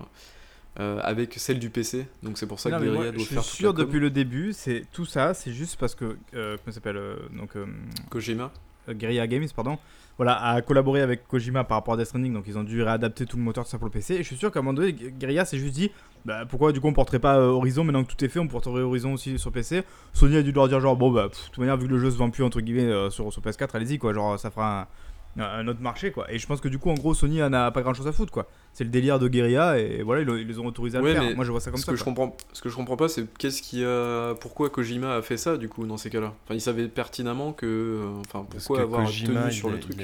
euh, 0.80 1.00
avec 1.02 1.34
celle 1.38 1.58
du 1.58 1.70
PC. 1.70 2.06
Donc 2.22 2.36
c'est 2.36 2.46
pour 2.46 2.60
ça 2.60 2.68
Non, 2.70 2.78
que 2.78 2.84
moi, 2.84 3.04
doit 3.04 3.12
je 3.14 3.18
suis 3.20 3.34
faire 3.34 3.42
toute 3.42 3.52
sûr 3.52 3.72
la 3.72 3.84
depuis 3.84 4.00
le 4.00 4.10
début, 4.10 4.52
c'est 4.52 4.84
tout 4.92 5.06
ça, 5.06 5.32
c'est 5.32 5.52
juste 5.52 5.76
parce 5.76 5.94
que 5.94 6.04
euh, 6.34 6.56
comment 6.58 6.66
ça 6.66 6.72
s'appelle 6.72 6.96
euh, 6.98 7.16
donc 7.38 7.56
euh, 7.56 7.64
Kojima. 8.10 8.52
euh, 8.88 8.94
Guerrilla 8.94 9.26
Games 9.26 9.46
pardon, 9.54 9.78
voilà, 10.16 10.40
a 10.42 10.62
collaboré 10.62 11.02
avec 11.02 11.26
Kojima 11.28 11.64
par 11.64 11.76
rapport 11.78 11.94
à 11.94 11.96
Death 11.98 12.06
Stranding, 12.06 12.32
donc 12.32 12.44
ils 12.46 12.56
ont 12.56 12.64
dû 12.64 12.82
réadapter 12.82 13.26
tout 13.26 13.36
le 13.36 13.42
moteur 13.42 13.64
de 13.64 13.68
ça 13.68 13.76
pour 13.78 13.86
le 13.86 13.90
PC. 13.92 14.14
Et 14.14 14.18
je 14.18 14.22
suis 14.22 14.36
sûr 14.36 14.50
qu'à 14.50 14.60
un 14.60 14.62
moment 14.62 14.72
donné, 14.74 14.92
Gu- 14.92 15.10
Guerrilla 15.18 15.44
s'est 15.44 15.58
juste 15.58 15.74
dit, 15.74 15.90
bah 16.24 16.44
pourquoi 16.48 16.72
du 16.72 16.80
coup 16.80 16.88
on 16.88 16.92
porterait 16.94 17.18
pas 17.18 17.36
euh, 17.36 17.48
Horizon 17.50 17.84
maintenant 17.84 18.02
que 18.02 18.12
tout 18.12 18.24
est 18.24 18.28
fait, 18.28 18.38
on 18.38 18.48
porterait 18.48 18.80
Horizon 18.82 19.12
aussi 19.12 19.38
sur 19.38 19.52
PC. 19.52 19.82
Sony 20.14 20.36
a 20.36 20.42
dû 20.42 20.52
leur 20.52 20.68
dire 20.68 20.80
genre 20.80 20.96
bon 20.96 21.10
bah 21.10 21.24
de 21.28 21.34
toute 21.34 21.58
manière 21.58 21.76
vu 21.76 21.86
que 21.86 21.92
le 21.92 21.98
jeu 21.98 22.10
se 22.10 22.16
vend 22.16 22.30
plus 22.30 22.42
entre 22.44 22.60
guillemets 22.60 22.82
euh, 22.90 23.10
sur, 23.10 23.32
sur 23.32 23.42
PS4, 23.42 23.68
allez-y 23.74 23.98
quoi, 23.98 24.12
genre 24.14 24.38
ça 24.38 24.50
fera 24.50 24.80
un, 24.82 24.86
un 25.38 25.66
autre 25.68 25.80
marché 25.80 26.10
quoi. 26.12 26.30
Et 26.32 26.38
je 26.38 26.46
pense 26.46 26.60
que 26.60 26.68
du 26.68 26.78
coup 26.78 26.90
en 26.90 26.94
gros 26.94 27.12
Sony 27.14 27.42
en 27.42 27.52
a 27.52 27.70
pas 27.70 27.82
grand 27.82 27.94
chose 27.94 28.06
à 28.08 28.12
foutre 28.12 28.32
quoi. 28.32 28.48
C'est 28.72 28.84
le 28.84 28.90
délire 28.90 29.18
de 29.18 29.28
Guerrilla 29.28 29.78
et 29.78 30.02
voilà 30.02 30.22
ils, 30.22 30.46
les 30.46 30.58
ont 30.58 30.66
autorisés 30.66 30.98
à 30.98 31.02
Ouais, 31.02 31.14
le 31.14 31.20
faire. 31.20 31.36
Moi 31.36 31.44
je 31.44 31.50
vois 31.50 31.60
ça 31.60 31.70
comme 31.70 31.78
ce 31.80 31.86
ça. 31.86 31.92
que 31.92 31.98
je 31.98 32.04
comprends, 32.04 32.36
ce 32.52 32.62
que 32.62 32.68
je 32.68 32.74
comprends 32.76 32.96
pas, 32.96 33.08
c'est 33.08 33.26
qu'est-ce 33.38 33.60
qui 33.62 33.84
a, 33.84 34.34
pourquoi 34.40 34.70
Kojima 34.70 35.14
a 35.16 35.22
fait 35.22 35.36
ça 35.36 35.56
du 35.56 35.68
coup 35.68 35.86
dans 35.86 35.96
ces 35.96 36.10
cas-là? 36.10 36.34
Enfin, 36.44 36.54
il 36.54 36.60
savait 36.60 36.88
pertinemment 36.88 37.52
que, 37.52 37.66
euh, 37.66 38.10
enfin, 38.20 38.46
Parce 38.50 38.64
pourquoi 38.64 38.78
que 38.78 38.82
avoir 38.82 39.04
Kojima, 39.06 39.42
tenu 39.42 39.52
sur 39.52 39.68
le 39.70 39.76
est- 39.76 39.80
truc. 39.80 39.96
Il 39.98 40.02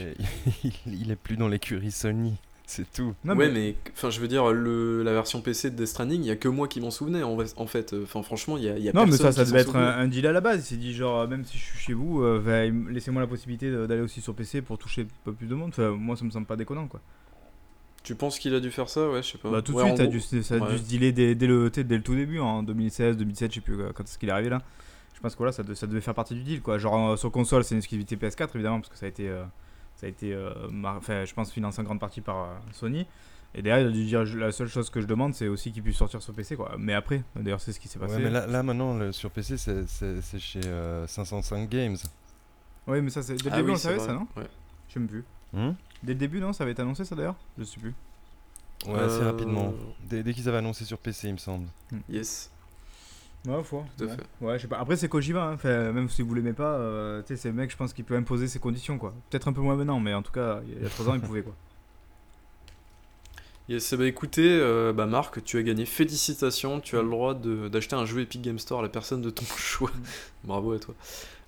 est, 0.69 0.73
il 0.87 1.11
est 1.11 1.17
plus 1.17 1.37
dans 1.37 1.49
l'écurie 1.49 1.91
Sony, 1.93 2.35
c'est 2.67 2.91
tout. 2.93 3.15
Non, 3.25 3.37
ouais, 3.37 3.51
mais 3.51 3.75
enfin, 3.93 4.09
je 4.11 4.21
veux 4.21 4.29
dire, 4.29 4.51
le, 4.53 5.03
la 5.03 5.13
version 5.13 5.43
PC 5.43 5.71
de 5.71 5.77
Death 5.77 5.89
Stranding, 5.89 6.23
il 6.23 6.27
y 6.27 6.31
a 6.31 6.37
que 6.37 6.49
moi 6.49 6.69
qui 6.69 6.81
m'en 6.81 6.91
souvenais 6.91 7.23
en, 7.23 7.37
en 7.57 7.67
fait. 7.67 7.95
Enfin, 8.03 8.23
franchement, 8.23 8.57
il 8.57 8.65
y 8.65 8.69
a, 8.69 8.79
y 8.79 8.89
a 8.89 8.93
Non, 8.93 9.05
mais 9.07 9.17
ça, 9.17 9.33
ça 9.33 9.45
devait 9.45 9.61
être 9.61 9.77
un, 9.77 10.09
deal 10.09 10.27
à 10.27 10.33
la 10.33 10.41
base. 10.41 10.61
Il 10.61 10.65
s'est 10.65 10.77
dit, 10.77 10.95
genre, 10.95 11.29
même 11.29 11.45
si 11.45 11.59
je 11.59 11.63
suis 11.65 11.79
chez 11.79 11.93
vous, 11.93 12.23
euh, 12.23 12.71
laissez-moi 12.91 13.21
la 13.21 13.27
possibilité 13.29 13.71
d'aller 13.71 14.01
aussi 14.01 14.21
sur 14.21 14.35
PC 14.35 14.63
pour 14.63 14.79
toucher 14.79 15.03
un 15.03 15.07
peu 15.25 15.33
plus 15.33 15.47
de 15.47 15.55
monde. 15.55 15.71
Enfin, 15.71 15.91
moi, 15.91 16.17
ça 16.17 16.25
me 16.25 16.31
semble 16.31 16.47
pas 16.47 16.57
déconnant, 16.57 16.87
quoi. 16.87 17.01
Tu 18.03 18.15
penses 18.17 18.39
qu'il 18.39 18.53
a 18.55 18.61
dû 18.61 18.71
faire 18.71 18.89
ça? 18.89 19.09
Ouais, 19.09 19.23
je 19.23 19.33
sais 19.33 19.39
pas. 19.39 19.51
Bah, 19.51 19.63
tout 19.63 19.73
de 19.73 19.77
Ouais, 19.77 19.85
suite, 19.85 19.97
ça 19.99 20.03
a, 20.03 20.07
dû, 20.07 20.21
ça 20.21 20.55
a 20.57 20.71
dû 20.73 20.79
se 20.79 20.83
dealer 20.83 21.13
dès, 21.13 21.35
dès 21.37 21.47
le, 21.47 21.71
dès 21.71 21.83
le 21.97 22.03
tout 22.03 22.15
début, 22.17 22.41
en 22.41 22.63
2016, 22.65 23.17
2017, 23.17 23.51
je 23.51 23.55
sais 23.57 23.61
plus 23.61 23.77
quand 23.95 24.03
est-ce 24.05 24.19
qu'il 24.19 24.29
est 24.29 24.33
arrivé 24.33 24.49
là. 24.49 24.61
Je 25.15 25.21
pense 25.21 25.35
que 25.35 25.39
voilà, 25.39 25.53
ça, 25.53 25.63
de- 25.63 25.75
ça 25.75 25.87
devait 25.87 26.01
faire 26.01 26.15
partie 26.15 26.35
du 26.35 26.43
deal, 26.43 26.63
quoi. 26.63 26.79
Genre, 26.79 27.11
euh, 27.13 27.17
sur 27.17 27.31
console, 27.31 27.63
c'est 27.63 27.75
une 27.77 27.79
exclusivité 27.79 28.17
PS4, 28.17 28.51
évidemment, 28.57 28.81
parce 28.81 28.89
que 28.89 28.97
ça 28.99 29.07
a 29.07 29.09
été, 29.09 29.29
euh, 29.29 29.45
ça 30.03 30.07
a 30.07 30.11
été 30.11 30.35
euh, 30.35 30.53
je 31.25 31.33
pense, 31.33 31.53
financé 31.53 31.81
en 31.81 31.85
grande 31.85 32.01
partie 32.01 32.21
par 32.21 32.37
euh, 32.45 32.55
Sony. 32.73 33.07
Et 33.55 33.63
derrière, 33.63 33.87
il 33.87 33.91
a 33.91 33.93
dû 33.93 34.05
dire, 34.05 34.25
la 34.37 34.51
seule 34.51 34.67
chose 34.67 34.91
que 34.91 35.01
je 35.01 35.07
demande, 35.07 35.35
c'est 35.35 35.47
aussi 35.47 35.71
qu'il 35.73 35.83
puisse 35.83 35.97
sortir 35.97 36.21
sur 36.21 36.35
PC, 36.35 36.57
quoi. 36.57 36.75
Mais 36.79 36.93
après, 36.95 37.23
d'ailleurs, 37.37 37.61
c'est 37.61 37.73
ce 37.73 37.79
qui 37.79 37.87
s'est 37.87 37.99
passé. 38.01 38.17
Ouais, 38.17 38.23
mais 38.23 38.31
là, 38.31 38.47
là, 38.47 38.63
maintenant, 38.65 38.97
le- 38.99 39.13
sur 39.13 39.31
PC, 39.31 39.57
c'est- 39.59 40.39
chez 40.41 40.61
euh, 40.65 41.07
505 41.07 41.69
Games. 41.69 41.97
Ouais, 42.87 43.01
mais 43.01 43.11
ça, 43.11 43.23
c'est 43.23 43.37
dès 43.37 43.45
le 43.45 43.51
Ah 43.53 43.57
début, 43.59 43.69
oui, 43.69 43.75
on 43.75 43.79
savait, 43.79 43.97
vrai. 43.99 44.07
ça, 44.07 44.13
non 44.15 44.27
Ouais. 44.37 44.49
Je 44.89 44.99
plus. 44.99 45.25
Hmm 45.53 45.73
Dès 46.03 46.15
le 46.15 46.19
début, 46.19 46.41
non 46.41 46.53
Ça 46.53 46.65
avait 46.65 46.73
été 46.73 46.83
annoncé, 46.83 47.05
ça 47.05 47.15
d'ailleurs? 47.15 47.37
Je 47.59 47.65
sais 47.65 47.79
plus. 47.79 47.95
ouais, 48.87 48.99
assez 48.99 49.21
Euh, 49.21 49.31
rapidement. 49.31 49.73
Dès, 50.09 50.23
dès 50.25 50.33
qu'ils 50.35 50.49
avaient 50.49 50.59
annoncé 50.59 50.85
sur 50.85 50.99
PC, 50.99 51.29
il 51.29 51.35
me 51.35 51.39
semble. 51.39 51.69
Yes. 52.09 52.51
Ouais, 53.47 53.63
faut. 53.65 53.83
Tout 53.99 54.05
à 54.05 54.07
ouais. 54.07 54.15
fait. 54.17 54.45
Ouais, 54.45 54.57
je 54.59 54.63
sais 54.63 54.69
pas. 54.69 54.79
Après, 54.79 54.97
c'est 54.97 55.09
Kojima, 55.09 55.43
hein. 55.45 55.53
Enfin, 55.55 55.91
même 55.93 56.09
si 56.09 56.23
vous 56.23 56.33
l'aimez 56.35 56.53
pas, 56.53 56.75
euh, 56.77 57.23
tu 57.23 57.29
sais, 57.29 57.37
c'est 57.37 57.49
le 57.49 57.55
mec, 57.55 57.71
je 57.71 57.77
pense 57.77 57.93
qu'il 57.93 58.05
peut 58.05 58.15
imposer 58.17 58.47
ses 58.47 58.59
conditions, 58.61 58.99
quoi. 58.99 59.13
Peut-être 59.31 59.49
un 59.49 59.53
peu 59.53 59.61
moins 59.61 59.75
maintenant, 59.77 59.99
mais 60.01 60.15
en 60.15 60.23
tout 60.23 60.31
cas, 60.33 60.61
il 60.67 60.81
y 60.83 60.87
a 60.87 60.89
3 60.89 61.09
ans, 61.09 61.15
il 61.15 61.21
pouvait, 61.21 61.43
quoi. 61.43 61.55
Yes, 63.69 63.95
bah 63.95 64.07
écoutez, 64.07 64.49
euh, 64.61 64.93
bah 64.93 65.07
Marc, 65.07 65.43
tu 65.45 65.57
as 65.57 65.63
gagné. 65.63 65.87
Félicitations, 65.87 66.81
tu 66.81 66.99
as 66.99 67.03
le 67.03 67.09
droit 67.09 67.33
de- 67.33 67.69
d'acheter 67.69 67.95
un 67.95 68.05
jeu 68.05 68.21
Epic 68.21 68.43
Game 68.43 68.59
Store 68.59 68.81
à 68.81 68.83
la 68.83 68.89
personne 68.89 69.23
de 69.23 69.31
ton 69.31 69.45
choix. 69.57 69.91
Bravo 70.43 70.73
à 70.73 70.79
toi. 70.81 70.95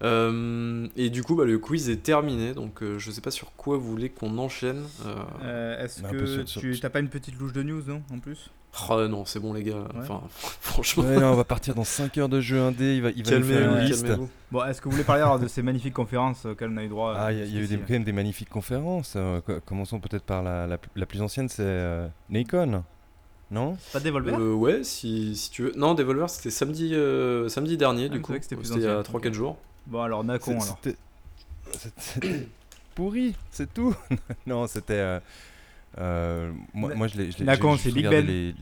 Euh, 0.03 0.87
et 0.97 1.11
du 1.11 1.25
coup, 1.25 1.35
bah, 1.35 1.45
le 1.45 1.59
quiz 1.59 1.91
est 1.91 2.03
terminé, 2.03 2.55
donc 2.55 2.83
euh, 2.83 2.99
je 3.01 3.11
sais 3.11 3.21
pas 3.21 3.33
sur 3.33 3.53
quoi 3.57 3.77
vous 3.79 3.91
voulez 3.91 4.11
qu'on 4.11 4.39
enchaîne. 4.39 4.85
Euh, 5.05 5.17
Euh, 5.43 5.85
Est-ce 5.85 6.03
que 6.03 6.43
tu 6.61 6.79
t'as 6.79 6.89
pas 6.89 7.01
une 7.01 7.09
petite 7.09 7.37
louche 7.39 7.53
de 7.53 7.65
news, 7.65 7.83
non 7.87 8.01
En 8.13 8.21
plus? 8.21 8.49
Oh, 8.91 9.09
non, 9.09 9.25
c'est 9.25 9.41
bon 9.41 9.53
les 9.53 9.63
gars. 9.63 9.85
Enfin, 9.99 10.21
franchement, 10.61 11.05
Ouais, 11.05 11.17
non, 11.19 11.33
on 11.33 11.37
va 11.37 11.45
partir 11.45 11.75
dans 11.75 11.85
5 11.85 12.17
heures 12.19 12.29
de 12.29 12.41
jeu 12.41 12.61
indé. 12.61 12.97
Il 12.97 13.03
va, 13.03 13.11
il 13.11 13.25
va 13.25 13.39
nous 13.39 13.45
faire 13.45 13.57
calmez-vous, 13.61 13.77
une 13.81 13.85
liste. 13.87 14.03
calmez-vous. 14.03 14.29
Bon, 14.53 14.65
est-ce 14.65 14.81
que 14.81 14.85
vous 14.85 14.93
voulez 14.93 15.05
parler 15.05 15.23
alors 15.23 15.39
de 15.39 15.49
ces 15.49 15.63
magnifiques 15.63 15.95
conférences 15.95 16.45
auxquelles 16.45 16.71
on 16.73 16.77
a 16.77 16.85
eu 16.85 16.89
droit 16.89 17.15
Ah, 17.17 17.33
il 17.33 17.39
y, 17.39 17.41
a- 17.41 17.45
euh, 17.45 17.47
il 17.49 17.55
y 17.55 17.59
a 17.59 17.61
eu 17.63 17.67
des, 17.67 17.79
quand 17.79 17.91
même 17.91 18.05
des 18.05 18.13
magnifiques 18.13 18.49
conférences. 18.51 19.15
euh, 19.17 19.41
co- 19.41 19.61
commençons 19.65 19.99
peut-être 20.01 20.25
par 20.25 20.43
la, 20.43 20.67
la, 20.67 20.79
la 20.95 21.07
plus 21.07 21.21
ancienne, 21.23 21.49
c'est 21.49 21.63
euh, 21.63 22.07
Nikon. 22.31 22.83
Non? 23.51 23.77
Pas 23.93 24.01
de 24.01 24.05
Devolver? 24.05 24.35
Euh, 24.39 24.55
ouais, 24.55 24.83
si, 24.85 25.37
si 25.37 25.51
tu 25.51 25.63
veux. 25.65 25.73
Non, 25.77 25.95
Devolver, 25.95 26.29
c'était 26.31 26.51
samedi, 26.51 26.95
euh, 26.95 27.49
samedi 27.49 27.77
dernier, 27.77 28.07
Ah, 28.07 28.15
du 28.15 28.21
coup. 28.21 28.33
c'était 28.41 28.57
il 28.57 28.83
y 28.83 28.87
a 28.87 28.99
ancien. 29.01 29.13
3-4 29.21 29.33
jours. 29.33 29.57
Bon, 29.87 30.01
alors, 30.03 30.25
Nacon, 30.25 30.53
alors. 30.61 30.79
C'était 30.83 30.97
pourri, 32.95 33.35
c'est 33.51 33.73
tout. 33.73 33.95
non, 34.47 34.67
c'était. 34.67 35.19
Euh, 35.99 36.53
moi, 36.73 37.07
je 37.09 37.17
l'ai. 37.19 37.45
Nacon, 37.45 37.77
c'est 37.77 37.93
Big 37.93 38.09
Ben. 38.09 38.25
Les, 38.27 38.55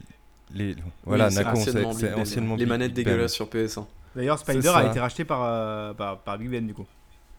les- 0.55 0.77
voilà, 1.05 1.27
Oui, 1.29 1.33
c'est 1.33 1.45
Nacon, 1.45 1.57
c'est 1.57 1.71
anciennement 1.71 1.93
c'est 1.93 2.07
Big 2.07 2.15
Ben. 2.15 2.21
anciennement 2.23 2.57
Les 2.57 2.67
manettes 2.67 2.93
Big 2.95 3.05
Ben. 3.05 3.11
dégueulasses 3.13 3.33
sur 3.33 3.49
PS1. 3.49 3.87
D'ailleurs, 4.15 4.39
Spider 4.39 4.69
a 4.69 4.87
été 4.91 5.01
racheté 5.01 5.25
par, 5.25 5.43
euh, 5.43 5.95
par, 5.95 6.19
par 6.21 6.37
Big 6.39 6.51
Ben, 6.51 6.67
du 6.67 6.75
coup. 6.75 6.87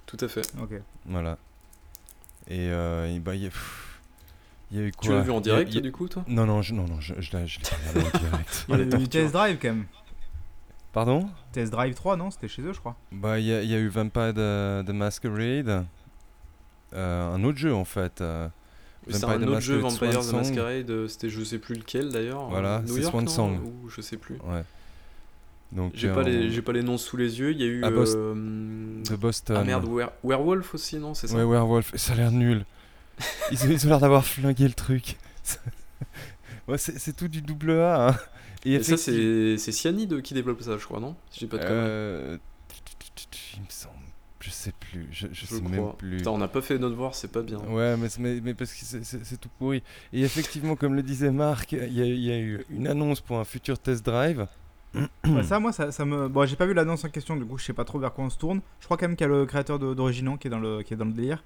Tout 0.06 0.18
à 0.20 0.28
fait. 0.28 0.42
Ok. 0.62 0.72
Voilà. 1.06 1.38
Et 2.48 2.68
euh, 2.70 3.14
et 3.16 3.20
bah, 3.20 3.36
il 3.36 3.44
y 3.44 3.46
a. 3.46 4.82
eu 4.82 4.92
quoi 4.92 5.02
Tu 5.02 5.10
l'as 5.12 5.22
vu 5.22 5.32
en 5.32 5.38
a- 5.38 5.42
direct, 5.42 5.72
il 5.72 5.76
y 5.76 5.78
a- 5.78 5.82
du 5.82 5.92
coup, 5.92 6.08
toi? 6.08 6.24
Non, 6.28 6.46
non, 6.46 6.62
je, 6.62 6.74
non, 6.74 6.86
non, 6.88 7.00
je, 7.00 7.14
je 7.20 7.38
l'ai 7.38 7.48
je 7.48 7.60
l'ai 7.60 7.66
regardé 8.02 8.18
en 8.18 8.20
direct. 8.30 8.66
Il 8.70 8.76
y 8.76 8.82
a 8.82 9.00
eu. 9.00 9.08
Test 9.08 9.34
Drive, 9.34 9.58
quand 9.62 9.68
même. 9.70 9.86
Pardon? 10.92 11.30
Test 11.52 11.72
Drive 11.72 11.96
3, 11.96 12.18
non? 12.18 12.32
C'était 12.32 12.48
chez 12.48 12.62
eux, 12.64 12.74
je 12.74 12.80
crois. 12.80 12.96
Bah, 13.12 13.40
il 13.40 13.46
y, 13.46 13.54
a- 13.54 13.62
il 13.64 13.70
y 13.70 13.74
a 13.76 13.80
eu 13.80 13.88
Vampire 13.88 14.34
the, 14.34 14.86
the 14.86 14.90
Masquerade. 14.94 15.86
Euh, 16.94 17.34
un 17.34 17.44
autre 17.44 17.58
jeu 17.58 17.74
en 17.74 17.86
fait. 17.86 18.22
euh, 18.22 18.48
C'est 19.10 19.24
un 19.26 19.40
the 19.40 19.44
autre 19.48 19.60
jeu, 19.60 19.80
Masquerade, 19.82 20.14
Vampire 20.14 20.30
the. 20.30 20.34
Masquerade, 20.34 20.90
euh, 20.90 21.08
c'était 21.08 21.30
je 21.30 21.44
sais 21.44 21.58
plus 21.58 21.76
lequel 21.76 22.10
d'ailleurs. 22.10 22.46
Voilà, 22.50 22.78
euh, 22.78 22.82
c'est 22.88 23.02
Swan 23.04 23.28
Song. 23.28 23.60
Ou 23.64 23.90
je 23.90 24.02
sais 24.02 24.18
plus. 24.18 24.36
Ouais. 24.44 24.64
Donc, 25.72 25.92
J'ai 25.96 26.10
euh, 26.10 26.14
pas, 26.14 26.22
on- 26.22 26.26
les, 26.26 26.52
j'ai 26.52 26.62
pas 26.62 26.72
les 26.72 26.84
noms 26.84 26.98
sous 27.00 27.18
les 27.18 27.40
yeux. 27.40 27.52
Il 27.52 27.60
y 27.60 27.64
a 27.64 27.68
eu. 27.68 27.84
À 27.84 27.90
Boston. 27.90 28.22
euh, 28.22 29.04
de 29.10 29.16
Boston. 29.16 29.58
Ah 29.60 29.64
merde, 29.64 29.86
Were- 29.86 30.12
Werewolf 30.24 30.74
aussi, 30.76 30.98
non 30.98 31.14
C'est 31.16 31.28
ça 31.28 31.36
Ouais, 31.36 31.44
Werewolf, 31.44 31.96
ça 31.96 32.14
a 32.14 32.16
l'air 32.16 32.32
nul. 32.32 32.64
Ils 33.52 33.64
ont, 33.66 33.70
ils 33.72 33.86
ont 33.86 33.90
l'air 33.90 34.00
d'avoir 34.00 34.26
flingué 34.26 34.68
le 34.68 34.74
truc. 34.74 35.18
ouais, 36.68 36.78
c'est 36.78 37.16
tout 37.16 37.28
du 37.28 37.42
double 37.42 37.72
A. 37.72 38.10
hein. 38.10 38.16
Et, 38.66 38.76
Et 38.76 38.84
ça, 38.84 38.96
c'est 38.98 39.58
c'est 39.58 39.72
Cyanide 39.74 40.22
qui 40.22 40.34
développe 40.34 40.62
ça, 40.62 40.78
je 40.78 40.86
crois, 40.86 41.00
non? 41.00 41.16
Si 41.32 41.42
j'ai 41.42 41.48
pas 41.48 41.58
de. 41.58 41.64
Euh, 41.66 42.38
Il 43.56 43.62
me 43.62 43.66
semble. 43.70 43.93
Je 44.64 44.70
sais 44.70 44.74
plus. 44.80 45.08
Je, 45.12 45.28
je 45.32 45.42
Je 45.42 45.46
sais 45.46 45.60
crois. 45.60 45.70
même 45.70 45.92
plus. 45.98 46.18
Putain, 46.18 46.32
on 46.32 46.38
n'a 46.38 46.48
pas 46.48 46.62
fait 46.62 46.78
notre 46.78 46.92
devoir, 46.92 47.16
c'est 47.16 47.32
pas 47.32 47.42
bien. 47.42 47.60
Ouais, 47.60 47.98
mais, 47.98 48.08
c'est- 48.10 48.22
mais, 48.22 48.40
mais 48.42 48.54
parce 48.54 48.74
que 48.74 48.80
c'est- 48.86 49.38
tout 49.38 49.50
pourri. 49.60 49.84
Et 50.14 50.22
effectivement, 50.22 50.76
comme 50.76 50.94
le 50.96 51.04
disait 51.04 51.32
Marc, 51.32 51.74
il 51.74 51.94
y, 51.94 52.02
a- 52.02 52.06
il 52.06 52.20
y 52.20 52.32
a 52.32 52.38
eu 52.40 52.66
une 52.70 52.88
annonce 52.88 53.20
pour 53.20 53.38
un 53.40 53.44
futur 53.44 53.78
test 53.80 54.06
drive. 54.06 54.48
Ouais, 55.26 55.44
ça, 55.44 55.60
moi, 55.60 55.72
ça, 55.74 55.92
ça 55.92 56.06
me. 56.06 56.28
Bon, 56.30 56.46
j'ai 56.46 56.56
pas 56.56 56.66
vu 56.68 56.74
l'annonce 56.74 57.04
en 57.04 57.10
question, 57.10 57.36
du 57.36 57.46
coup, 57.46 57.58
je 57.58 57.66
sais 57.66 57.74
pas 57.74 57.84
trop 57.84 57.98
vers 58.00 58.14
quoi 58.14 58.26
on 58.26 58.30
se 58.30 58.38
tourne. 58.38 58.62
Je 58.80 58.86
crois 58.86 58.96
quand 58.96 59.08
même 59.08 59.16
qu'il 59.18 59.26
y 59.28 59.30
a 59.30 59.34
le 59.34 59.46
créateur 59.46 59.80
d'Original 59.80 60.38
qui 60.38 60.48
est 60.48 60.52
dans 60.52 60.60
le 60.60 60.82
qui 60.84 60.94
est 60.94 60.98
dans 60.98 61.06
le 61.06 61.12
délire. 61.14 61.44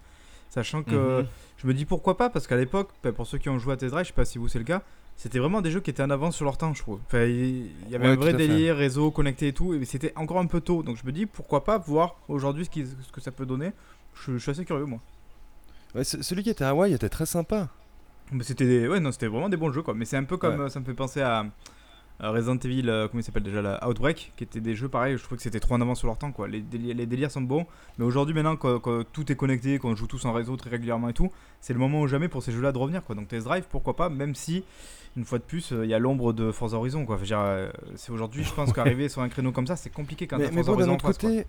Sachant 0.49 0.83
que 0.83 1.21
Mhm. 1.21 1.27
je 1.57 1.67
me 1.67 1.73
dis 1.73 1.85
pourquoi 1.85 2.17
pas, 2.17 2.29
parce 2.29 2.45
qu'à 2.47 2.55
l'époque, 2.57 2.89
bah, 3.03 3.11
pour 3.13 3.25
ceux 3.25 3.37
qui 3.37 3.49
ont 3.49 3.57
joué 3.57 3.73
à 3.73 3.77
Test 3.77 3.91
Drive, 3.93 4.05
je 4.05 4.09
sais 4.09 4.13
pas 4.15 4.25
si 4.25 4.37
vous 4.37 4.47
c'est 4.47 4.59
le 4.59 4.65
cas, 4.65 4.81
c'était 5.17 5.39
vraiment 5.39 5.61
des 5.61 5.71
jeux 5.71 5.79
qui 5.81 5.89
étaient 5.89 6.03
en 6.03 6.09
avance 6.11 6.35
sur 6.35 6.45
leur 6.45 6.57
temps, 6.57 6.73
je 6.73 6.81
trouve. 6.81 6.99
Enfin, 7.07 7.23
il 7.25 7.67
y 7.89 7.95
avait 7.95 8.05
Ouais, 8.07 8.13
un 8.13 8.15
vrai 8.15 8.31
fait. 8.31 8.37
délire, 8.37 8.77
réseau 8.77 9.11
connecté 9.11 9.47
et 9.49 9.53
tout, 9.53 9.73
et 9.73 9.83
c'était 9.85 10.13
encore 10.15 10.39
un 10.39 10.45
peu 10.45 10.61
tôt. 10.61 10.83
Donc 10.83 10.97
je 10.97 11.05
me 11.05 11.11
dis 11.11 11.25
pourquoi 11.25 11.63
pas 11.63 11.77
voir 11.77 12.15
aujourd'hui 12.29 12.65
ce, 12.65 12.85
ce 12.85 13.11
que 13.11 13.19
ça 13.21 13.31
peut 13.31 13.45
donner. 13.45 13.71
Je, 14.15 14.33
je 14.33 14.37
suis 14.37 14.51
assez 14.51 14.63
curieux, 14.65 14.85
moi. 14.85 14.99
Ouais, 15.95 16.03
celui 16.03 16.43
qui 16.43 16.49
était 16.49 16.63
à 16.63 16.69
Hawaï 16.69 16.93
était 16.93 17.09
très 17.09 17.25
sympa. 17.25 17.67
Mais 18.31 18.43
c'était 18.43 18.65
des... 18.65 18.87
ouais, 18.87 18.99
non, 18.99 19.11
c'était 19.11 19.27
vraiment 19.27 19.49
des 19.49 19.57
bons 19.57 19.71
jeux, 19.71 19.81
quoi. 19.81 19.93
Mais 19.93 20.05
c'est 20.05 20.17
un 20.17 20.23
peu 20.25 20.37
comme 20.37 20.59
Ouais. 20.59 20.69
ça 20.69 20.79
me 20.79 20.85
fait 20.85 20.93
penser 20.93 21.21
à. 21.21 21.45
à 22.19 22.29
Resident 22.31 22.57
Evil, 22.57 22.89
euh, 22.89 23.07
comment 23.07 23.21
il 23.21 23.23
s'appelle 23.23 23.43
déjà 23.43 23.61
là 23.61 23.79
Outbreak, 23.87 24.33
qui 24.35 24.43
étaient 24.43 24.59
des 24.59 24.75
jeux 24.75 24.89
pareils, 24.89 25.17
je 25.17 25.23
trouve 25.23 25.37
que 25.37 25.43
c'était 25.43 25.59
trop 25.59 25.75
en 25.75 25.81
avance 25.81 25.99
sur 25.99 26.07
leur 26.07 26.17
temps 26.17 26.31
quoi. 26.31 26.47
Les, 26.47 26.61
délires, 26.61 26.95
les 26.95 27.05
délires 27.05 27.29
sont 27.31 27.41
bons, 27.41 27.65
mais 27.97 28.05
aujourd'hui 28.05 28.33
maintenant 28.33 28.55
quand, 28.57 28.79
quand 28.79 29.03
tout 29.13 29.31
est 29.31 29.35
connecté, 29.35 29.77
qu'on 29.79 29.95
joue 29.95 30.07
tous 30.07 30.25
en 30.25 30.33
réseau 30.33 30.57
très 30.57 30.71
régulièrement 30.71 31.09
et 31.09 31.13
tout, 31.13 31.31
c'est 31.61 31.73
le 31.73 31.79
moment 31.79 32.01
ou 32.01 32.07
jamais 32.07 32.27
pour 32.27 32.41
ces 32.43 32.51
jeux 32.51 32.61
là 32.61 32.71
de 32.71 32.77
revenir 32.79 33.03
quoi. 33.03 33.13
Donc 33.15 33.27
Test 33.27 33.45
Drive, 33.45 33.65
pourquoi 33.69 33.95
pas, 33.95 34.09
même 34.09 34.33
si 34.33 34.63
une 35.17 35.25
fois 35.25 35.39
de 35.39 35.43
plus 35.43 35.73
euh, 35.73 35.83
il 35.83 35.89
y 35.89 35.93
a 35.93 35.99
l'ombre 35.99 36.31
de 36.31 36.51
Forza 36.51 36.77
Horizon 36.77 37.05
quoi. 37.05 37.19
Euh, 37.31 37.71
c'est 37.95 38.11
aujourd'hui 38.11 38.43
je 38.43 38.53
pense 38.53 38.71
qu'arriver 38.73 39.09
sur 39.09 39.21
un 39.21 39.29
créneau 39.29 39.51
comme 39.51 39.67
ça 39.67 39.75
c'est 39.75 39.89
compliqué 39.89 40.27
quand 40.27 40.37
mais 40.37 40.51
mais 40.51 40.63
Forza 40.63 40.71
bon, 40.71 40.77
d'un 40.77 40.89
Horizon 40.89 40.93
autre 40.93 41.19
côté, 41.19 41.47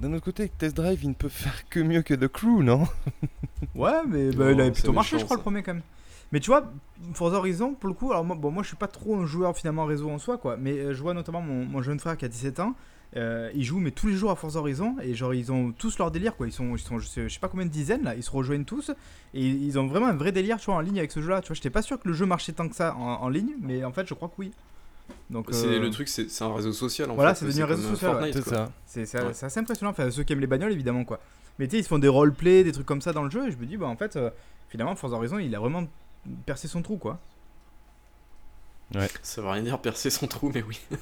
d'un 0.00 0.12
autre 0.12 0.24
côté, 0.24 0.48
Test 0.48 0.76
Drive, 0.76 1.00
il 1.02 1.08
ne 1.08 1.14
peut 1.14 1.28
faire 1.28 1.68
que 1.68 1.80
mieux 1.80 2.02
que 2.02 2.14
The 2.14 2.28
Crew, 2.28 2.62
non? 2.62 2.84
Ouais, 3.74 3.90
mais 4.06 4.30
bah, 4.30 4.44
Non, 4.44 4.50
il 4.52 4.60
avait 4.60 4.70
plutôt 4.70 4.92
marché, 4.92 5.18
je 5.18 5.24
crois, 5.24 5.36
ça. 5.36 5.40
le 5.40 5.42
premier 5.42 5.62
quand 5.62 5.74
même. 5.74 5.82
Mais 6.30 6.40
tu 6.40 6.50
vois, 6.50 6.70
Forza 7.14 7.38
Horizon, 7.38 7.74
pour 7.74 7.88
le 7.88 7.94
coup, 7.94 8.12
alors 8.12 8.24
moi, 8.24 8.36
bon, 8.36 8.50
moi 8.50 8.62
je 8.62 8.68
suis 8.68 8.76
pas 8.76 8.86
trop 8.86 9.16
un 9.16 9.26
joueur 9.26 9.56
finalement 9.56 9.86
réseau 9.86 10.10
en 10.10 10.18
soi, 10.18 10.38
quoi. 10.38 10.56
Mais 10.56 10.72
euh, 10.72 10.94
je 10.94 11.02
vois 11.02 11.14
notamment 11.14 11.40
mon, 11.40 11.64
mon 11.64 11.82
jeune 11.82 11.98
frère 11.98 12.16
qui 12.16 12.24
a 12.24 12.28
17 12.28 12.60
ans, 12.60 12.74
euh, 13.16 13.50
il 13.54 13.64
joue 13.64 13.78
mais 13.78 13.90
tous 13.90 14.06
les 14.08 14.14
jours 14.14 14.30
à 14.30 14.36
Forza 14.36 14.58
Horizon 14.58 14.96
et 15.02 15.14
genre 15.14 15.32
ils 15.34 15.50
ont 15.50 15.72
tous 15.72 15.98
leur 15.98 16.10
délire, 16.10 16.36
quoi. 16.36 16.46
Ils 16.46 16.52
sont, 16.52 16.76
ils 16.76 16.78
sont 16.78 16.98
je, 16.98 17.06
sais, 17.06 17.28
je 17.28 17.34
sais 17.34 17.40
pas 17.40 17.48
combien 17.48 17.64
de 17.66 17.70
dizaines 17.70 18.02
là, 18.04 18.14
ils 18.14 18.22
se 18.22 18.30
rejoignent 18.30 18.64
tous 18.64 18.90
et 19.34 19.46
ils 19.46 19.78
ont 19.78 19.86
vraiment 19.86 20.06
un 20.06 20.16
vrai 20.16 20.30
délire, 20.32 20.58
tu 20.58 20.66
vois, 20.66 20.74
en 20.74 20.80
ligne 20.80 20.98
avec 20.98 21.10
ce 21.12 21.20
jeu-là. 21.20 21.40
Tu 21.40 21.48
vois, 21.48 21.54
j'étais 21.54 21.70
pas 21.70 21.82
sûr 21.82 21.98
que 21.98 22.06
le 22.08 22.14
jeu 22.14 22.26
marchait 22.26 22.52
tant 22.52 22.68
que 22.68 22.76
ça 22.76 22.94
en, 22.96 23.00
en 23.22 23.28
ligne, 23.28 23.54
mais 23.62 23.82
en 23.84 23.92
fait, 23.92 24.06
je 24.06 24.14
crois 24.14 24.28
que 24.28 24.34
oui. 24.38 24.50
Donc, 25.30 25.46
C'est 25.52 25.66
euh, 25.66 25.80
le 25.80 25.88
truc, 25.90 26.06
c'est 26.08 26.42
un 26.42 26.54
réseau 26.54 26.72
social 26.72 27.10
en 27.10 27.14
Voilà, 27.14 27.34
fait. 27.34 27.40
c'est 27.40 27.46
devenu 27.46 27.62
un 27.62 27.66
réseau 27.66 27.86
euh, 27.88 27.90
social, 27.92 28.16
ouais. 28.22 28.30
C'est 28.86 29.00
Ouais. 29.14 29.32
c'est 29.32 29.46
assez 29.46 29.60
impressionnant. 29.60 29.90
Enfin, 29.92 30.10
ceux 30.10 30.22
qui 30.22 30.32
aiment 30.34 30.40
les 30.40 30.46
bagnoles, 30.46 30.72
évidemment, 30.72 31.04
quoi. 31.04 31.18
Mais 31.58 31.66
tu 31.66 31.72
sais, 31.72 31.80
ils 31.80 31.82
se 31.84 31.88
font 31.88 31.98
des 31.98 32.08
roleplay, 32.08 32.62
des 32.62 32.72
trucs 32.72 32.86
comme 32.86 33.00
ça 33.00 33.12
dans 33.14 33.22
le 33.24 33.30
jeu, 33.30 33.48
et 33.48 33.50
je 33.50 33.56
me 33.56 33.64
dis, 33.66 33.76
bah 33.78 33.86
en 33.86 33.96
fait, 33.96 34.16
euh, 34.16 34.28
finalement, 34.68 34.94
Forza 34.96 35.16
Horizon, 35.16 35.38
il 35.38 35.54
a 35.54 35.58
vraiment 35.58 35.86
percé 36.44 36.68
son 36.68 36.82
trou, 36.82 36.98
quoi. 36.98 37.18
Ça 39.22 39.42
veut 39.42 39.48
rien 39.48 39.62
dire 39.62 39.78
percer 39.80 40.08
son 40.10 40.26
trou, 40.26 40.50
mais 40.54 40.62
oui. 40.62 40.78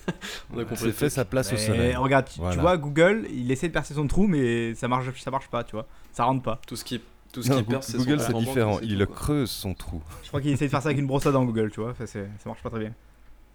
on 0.54 0.58
a 0.58 0.64
compris. 0.64 0.92
Fait 0.92 1.08
sa 1.10 1.24
place 1.24 1.52
au 1.52 1.56
Mais 1.56 1.66
soleil. 1.66 1.96
regarde, 1.96 2.26
tu, 2.28 2.40
vois, 2.40 2.76
Google, 2.76 3.26
il 3.32 3.50
essaie 3.52 3.68
de 3.68 3.72
percer 3.72 3.94
son 3.94 4.06
trou, 4.06 4.26
mais 4.26 4.74
ça 4.74 4.88
marche, 4.88 5.06
ça 5.22 5.30
marche 5.30 5.48
pas, 5.48 5.62
tu 5.64 5.72
vois. 5.72 5.86
Ça 6.12 6.24
rentre 6.24 6.42
pas. 6.42 6.60
Tout 6.66 6.74
ce 6.76 6.84
qui, 6.84 7.00
tout 7.32 7.42
ce 7.42 7.50
Non, 7.50 7.56
qui 7.58 7.62
Goo- 7.64 7.70
perce, 7.70 7.86
c'est 7.88 7.96
Google, 7.98 8.20
c'est 8.20 8.32
différent. 8.34 8.78
Il 8.82 8.98
le 8.98 9.06
creuse 9.06 9.50
son 9.50 9.74
trou. 9.74 10.02
Je 10.22 10.28
crois 10.28 10.40
qu'il 10.40 10.50
essaie 10.50 10.66
de 10.66 10.70
faire 10.70 10.82
ça 10.82 10.88
avec 10.88 10.98
une 10.98 11.06
brosse 11.06 11.26
à 11.26 11.32
dents, 11.32 11.44
Google, 11.44 11.70
tu 11.70 11.80
vois. 11.80 11.90
Enfin, 11.90 12.06
ça 12.06 12.18
marche 12.44 12.62
pas 12.62 12.70
très 12.70 12.80
bien. 12.80 12.92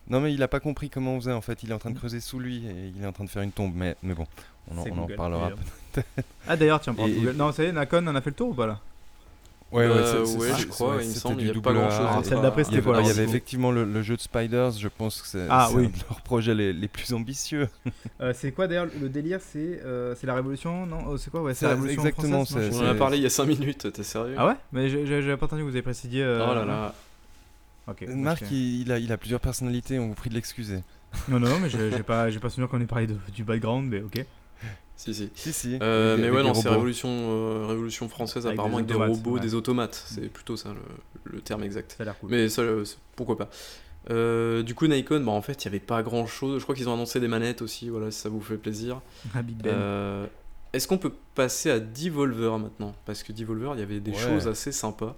Non, 0.10 0.20
mais 0.20 0.34
il 0.34 0.41
a 0.44 0.48
pas 0.48 0.60
compris 0.60 0.89
comment 0.89 1.13
on 1.15 1.20
faisait 1.20 1.32
en 1.34 1.41
fait. 1.41 1.62
Il 1.63 1.72
est 1.72 1.74
en 1.74 1.80
train 1.80 1.91
de 1.91 1.98
creuser 1.98 2.20
sous 2.20 2.39
lui 2.39 2.65
et 2.65 2.91
il 2.96 3.04
est 3.04 3.08
en 3.08 3.12
train 3.13 3.24
de 3.24 3.30
faire 3.30 3.44
une 3.44 3.52
tombe. 3.52 3.74
Mais, 3.76 3.96
mais 4.02 4.13
bon, 4.13 4.26
on 4.70 4.78
en, 4.78 4.82
on 4.82 4.82
en 4.84 4.86
Google, 5.02 5.12
reparlera. 5.13 5.52
évidemment. 5.52 6.04
Ah, 6.48 6.56
d'ailleurs, 6.58 6.80
tiens, 6.82 6.94
par 6.96 7.06
Et- 7.08 7.13
Google. 7.13 7.34
Non, 7.34 7.52
ça 7.52 7.63
y 7.63 7.67
est, 7.67 7.72
Nakon, 7.72 8.06
on 8.08 8.15
a 8.15 8.22
fait 8.22 8.32
le 8.32 8.36
tour 8.36 8.50
ou 8.50 8.54
pas 8.54 8.65
là? 8.67 8.80
Ouais, 9.71 9.88
c'est- 9.88 10.25
c'est- 10.25 10.38
ouais, 10.38 10.49
c'est- 10.53 10.62
je 10.63 10.67
crois, 10.67 10.95
ouais, 10.97 11.03
il 11.05 11.10
me 11.10 11.13
semble, 11.13 11.41
il 11.41 11.47
y 11.47 11.49
a 11.49 11.53
pas 11.62 11.69
Alors, 11.69 11.88
dire. 12.21 12.29
celle 12.29 12.41
d'après, 12.41 12.62
Il 12.62 12.63
y 12.63 12.65
c'était 12.65 12.77
avait, 12.77 12.84
quoi, 12.84 12.93
alors, 12.97 13.05
il 13.05 13.07
y 13.07 13.12
avait 13.12 13.23
effectivement 13.23 13.71
le, 13.71 13.86
le 13.86 14.01
jeu 14.01 14.17
de 14.17 14.21
Spiders, 14.21 14.71
je 14.71 14.88
pense 14.89 15.21
que 15.21 15.27
c'est 15.27 15.47
Ah, 15.49 15.67
c'est 15.69 15.75
oui. 15.77 15.86
un 15.86 15.89
de 15.89 16.03
leurs 16.10 16.21
projets 16.21 16.53
les, 16.53 16.73
les 16.73 16.88
plus 16.89 17.13
ambitieux. 17.13 17.69
Euh, 18.21 18.34
C'est 18.36 18.51
quoi 18.51 18.67
d'ailleurs 18.67 18.88
le 19.01 19.10
délire 19.10 19.39
C'est 19.41 19.81
euh, 19.84 20.13
c'est 20.15 20.27
la 20.27 20.36
révolution 20.36 20.86
Non 20.86 20.99
Oh, 21.07 21.17
C'est 21.17 21.31
quoi 21.31 21.41
Ouais, 21.41 21.53
c'est 21.53 21.62
C'est 21.62 21.65
la 21.67 21.71
révolution 21.71 22.01
exactement, 22.03 22.45
française, 22.45 22.71
non, 22.75 22.84
On 22.84 22.88
en 22.88 22.91
a 22.91 22.95
parlé 22.95 23.17
il 23.17 23.23
y 23.23 23.25
a 23.25 23.29
5 23.29 23.45
minutes, 23.45 23.91
t'es 23.93 24.03
sérieux? 24.03 24.36
Ah 24.38 24.47
ouais? 24.47 24.55
Mais 24.73 24.89
j'avais 24.89 25.38
pas 25.38 25.45
entendu, 25.45 25.62
vous 25.63 25.69
avez 25.69 25.81
précisé. 25.81 26.21
euh, 26.21 26.45
Oh 26.49 26.53
là 26.53 26.65
là. 26.65 26.93
Ok. 27.88 28.05
Marc, 28.10 28.43
il, 28.51 28.81
il 28.81 28.91
a, 28.91 28.99
il 28.99 29.12
a 29.12 29.17
plusieurs 29.17 29.39
personnalités, 29.39 29.97
on 29.99 30.07
vous 30.10 30.13
prie 30.13 30.29
de 30.29 30.36
l'excuser. 30.36 30.79
Non, 31.29 31.39
non, 31.39 31.60
mais 31.60 31.69
j'ai 31.69 32.03
pas, 32.03 32.27
pas 32.29 32.49
souvenir 32.49 32.69
qu'on 32.69 32.79
ait 32.81 32.86
parlé 32.86 33.07
de- 33.07 33.17
du 33.34 33.43
background, 33.43 33.89
mais 33.89 34.01
ok. 34.01 34.23
Si, 35.01 35.15
si. 35.15 35.29
Si, 35.33 35.51
si. 35.51 35.79
Euh, 35.81 36.15
mais 36.19 36.29
ouais, 36.29 36.43
non, 36.43 36.53
c'est 36.53 36.69
révolution, 36.69 37.09
euh, 37.09 37.65
révolution 37.67 38.07
française, 38.07 38.45
Avec 38.45 38.55
apparemment 38.59 38.81
des 38.81 38.93
avec 38.93 39.07
des 39.07 39.13
robots, 39.15 39.31
ouais. 39.31 39.39
des 39.39 39.55
automates. 39.55 40.03
C'est 40.05 40.29
plutôt 40.31 40.57
ça 40.57 40.69
le, 40.73 41.31
le 41.33 41.41
terme 41.41 41.63
exact. 41.63 41.95
Ça 41.97 42.03
a 42.03 42.05
l'air 42.05 42.19
cool. 42.19 42.29
Mais 42.29 42.49
ça, 42.49 42.61
euh, 42.61 42.85
pourquoi 43.15 43.35
pas. 43.35 43.49
Euh, 44.11 44.61
du 44.61 44.75
coup, 44.75 44.85
Nikon, 44.85 45.21
bah, 45.21 45.31
en 45.31 45.41
fait, 45.41 45.63
il 45.65 45.67
n'y 45.67 45.71
avait 45.75 45.83
pas 45.83 46.03
grand 46.03 46.27
chose. 46.27 46.59
Je 46.59 46.63
crois 46.63 46.75
qu'ils 46.75 46.87
ont 46.87 46.93
annoncé 46.93 47.19
des 47.19 47.27
manettes 47.27 47.63
aussi, 47.63 47.89
voilà, 47.89 48.11
si 48.11 48.19
ça 48.19 48.29
vous 48.29 48.41
fait 48.41 48.57
plaisir. 48.57 49.01
Ah, 49.33 49.41
Big 49.41 49.57
Ben. 49.57 49.71
Euh, 49.73 50.27
Est-ce 50.73 50.87
qu'on 50.87 50.99
peut 50.99 51.13
passer 51.33 51.71
à 51.71 51.79
Devolver 51.79 52.59
maintenant? 52.59 52.93
Parce 53.07 53.23
que 53.23 53.31
Devolver, 53.33 53.71
il 53.73 53.79
y 53.79 53.83
avait 53.83 53.99
des 54.01 54.11
Ouais. 54.11 54.17
choses 54.17 54.47
assez 54.47 54.71
sympas. 54.71 55.15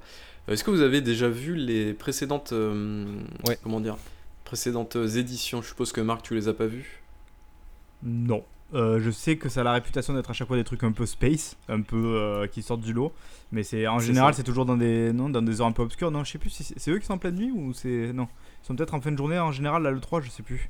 Est-ce 0.47 0.63
que 0.63 0.71
vous 0.71 0.81
avez 0.81 1.01
déjà 1.01 1.27
vu 1.27 1.55
les 1.55 1.93
précédentes, 1.93 2.53
euh, 2.53 3.05
Ouais. 3.47 3.57
comment 3.63 3.81
dire, 3.81 3.97
précédentes 4.45 4.95
éditions? 4.95 5.61
Je 5.61 5.67
suppose 5.67 5.91
que 5.91 5.99
Marc, 5.99 6.21
tu 6.23 6.35
les 6.35 6.47
as 6.47 6.53
pas 6.53 6.67
vues? 6.67 7.01
Non. 8.01 8.43
Euh, 8.73 8.99
je 8.99 9.11
sais 9.11 9.37
que 9.37 9.49
ça 9.49 9.61
a 9.61 9.63
la 9.63 9.73
réputation 9.73 10.13
d'être 10.13 10.29
à 10.29 10.33
chaque 10.33 10.47
fois 10.47 10.57
des 10.57 10.63
trucs 10.63 10.83
un 10.83 10.91
peu 10.91 11.05
space, 11.05 11.57
un 11.69 11.81
peu 11.81 12.15
euh, 12.15 12.47
qui 12.47 12.61
sortent 12.63 12.81
du 12.81 12.93
lot. 12.93 13.11
Mais 13.51 13.61
c'est 13.63 13.87
en 13.87 13.99
général, 13.99 14.33
c'est 14.33 14.43
toujours 14.43 14.65
dans 14.65 14.77
des, 14.77 15.13
non, 15.13 15.29
dans 15.29 15.41
des 15.43 15.61
heures 15.61 15.67
un 15.67 15.71
peu 15.71 15.83
obscures. 15.83 16.09
Non, 16.09 16.23
je 16.23 16.31
sais 16.31 16.39
plus 16.39 16.49
si 16.49 16.63
c'est 16.75 16.91
eux 16.91 16.97
qui 16.97 17.05
sont 17.05 17.13
en 17.13 17.17
pleine 17.19 17.35
nuit 17.35 17.51
ou 17.51 17.71
c'est. 17.73 18.11
Non. 18.13 18.27
Ils 18.63 18.67
sont 18.67 18.75
peut-être 18.75 18.93
en 18.93 19.01
fin 19.01 19.11
de 19.11 19.17
journée 19.17 19.37
en 19.37 19.51
général, 19.51 19.83
là, 19.83 19.91
le 19.91 19.99
3, 19.99 20.21
je 20.21 20.29
sais 20.29 20.41
plus. 20.43 20.69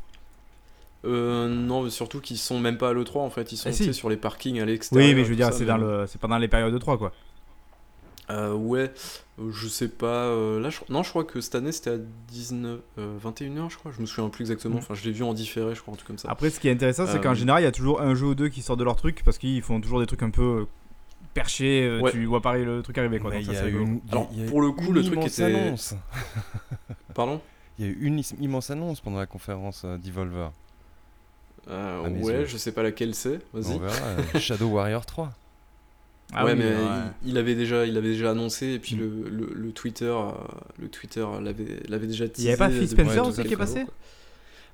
Euh, 1.06 1.48
non, 1.50 1.84
mais 1.84 1.89
surtout 1.89 2.22
qu'ils 2.22 2.38
sont 2.38 2.60
même 2.60 2.78
pas 2.78 2.89
à 2.89 2.94
l'E3 2.94 3.20
en 3.20 3.30
fait, 3.30 3.52
ils 3.52 3.58
sont 3.58 3.70
Ah, 3.70 3.74
si. 3.74 3.94
sur 3.94 4.10
les 4.10 4.16
parkings 4.18 4.60
à 4.62 4.66
l'extérieur. 4.66 5.10
Oui, 5.10 5.16
mais 5.16 5.24
je 5.26 5.30
veux 5.30 5.36
dire, 5.36 5.52
c'est 5.54 5.66
dans 5.66 5.78
le, 5.78 6.06
c'est 6.08 6.20
pendant 6.20 6.38
les 6.38 6.48
périodes 6.48 6.74
de 6.74 6.78
3, 6.78 6.98
quoi. 6.98 7.12
Euh, 8.30 8.54
ouais, 8.54 8.92
euh, 9.40 9.52
je 9.52 9.68
sais 9.68 9.90
pas. 9.90 10.06
euh, 10.28 10.60
là, 10.62 10.70
je... 10.70 10.80
non, 10.90 11.04
je 11.04 11.10
crois 11.10 11.24
que 11.26 11.42
cette 11.42 11.56
année 11.56 11.72
c'était 11.74 11.90
à 11.92 11.98
19, 12.30 12.80
euh, 12.98 13.18
21h, 13.24 13.70
je 13.70 13.78
crois. 13.78 13.92
Je 13.96 14.00
me 14.02 14.06
souviens 14.06 14.30
plus 14.30 14.44
exactement. 14.44 14.76
Mm. 14.76 14.80
Enfin, 14.80 14.94
je 14.94 15.04
l'ai 15.04 15.12
vu 15.12 15.24
en 15.24 15.34
différé, 15.34 15.76
je 15.76 15.82
crois, 15.82 15.94
un 15.94 15.98
truc 15.98 16.08
comme 16.08 16.18
ça. 16.18 16.30
Après, 16.32 16.50
ce 16.50 16.60
qui 16.60 16.68
est 16.70 16.72
intéressant, 16.72 17.06
c'est 17.06 17.18
Euh, 17.18 17.20
qu'en 17.20 17.34
général, 17.34 17.62
il 17.62 17.66
y 17.66 17.68
a 17.68 17.72
toujours 17.74 18.00
un 18.02 18.16
jeu 18.16 18.28
ou 18.28 18.36
deux 18.36 18.48
qui 18.50 18.62
sortent 18.62 18.80
de 18.80 18.86
leur 18.86 18.96
truc 18.96 19.24
parce 19.26 19.38
qu'ils 19.38 19.62
font 19.62 19.82
toujours 19.82 20.00
des 20.00 20.06
trucs 20.06 20.24
un 20.24 20.30
peu 20.30 20.68
perchés. 21.34 22.00
Ouais. 22.02 22.12
Tu 22.12 22.26
vois 22.26 22.42
pareil 22.42 22.64
le 22.64 22.82
truc 22.82 22.98
arriver, 22.98 23.20
quoi. 23.20 23.32
Donc 23.32 23.44
ça, 23.44 23.68
une- 23.68 24.00
Alors, 24.12 24.30
a 24.32 24.50
pour 24.50 24.62
le 24.62 24.72
coup, 24.72 24.86
une 24.86 24.94
le 24.94 25.04
truc 25.04 25.20
était- 25.26 25.44
annonce. 25.44 25.94
Pardon? 27.14 27.42
Il 27.80 27.86
y 27.86 27.90
a 27.90 27.92
eu 27.92 27.98
une 28.02 28.22
immense 28.40 28.70
annonce 28.70 29.02
pendant 29.02 29.18
la 29.18 29.26
conférence 29.26 29.84
d'Evolver. 29.84 30.52
Euh, 31.70 32.08
Ouais, 32.22 32.46
je 32.46 32.58
sais 32.58 32.72
pas 32.72 32.84
laquelle 32.84 33.16
c'est. 33.16 33.40
Vas-y. 33.54 33.80
Shadow 34.40 34.68
Warrior 34.68 35.06
3. 35.06 35.32
Ah 36.36 36.46
ouais, 36.46 36.54
oui, 36.54 36.60
mais 36.60 36.65
ouais. 36.65 36.82
il, 37.24 37.32
il 37.32 37.38
avait 37.38 37.56
déjà, 37.56 37.86
il 37.86 37.98
avait 37.98 38.10
déjà 38.10 38.32
annoncé 38.32 38.67
et 38.74 38.80
puis 38.80 38.96
Mm. 38.96 39.00
le, 39.00 39.30
le, 39.30 39.50
le 39.54 39.72
Twitter, 39.72 40.06
euh, 40.06 40.32
le 40.80 40.89
Twitter 40.89 41.26
l'avait, 41.41 41.82
l'avait 41.88 42.08
déjà 42.08 42.28
teasé. 42.28 42.43
Il 42.43 42.46
y 42.46 42.48
avait 42.50 42.58
pas 42.58 42.69
Phil 42.69 42.88
Spencer 42.88 43.19
aussi 43.28 43.43
qui 43.43 43.54
est 43.54 43.58
passé 43.58 43.86
quoi. 43.86 43.93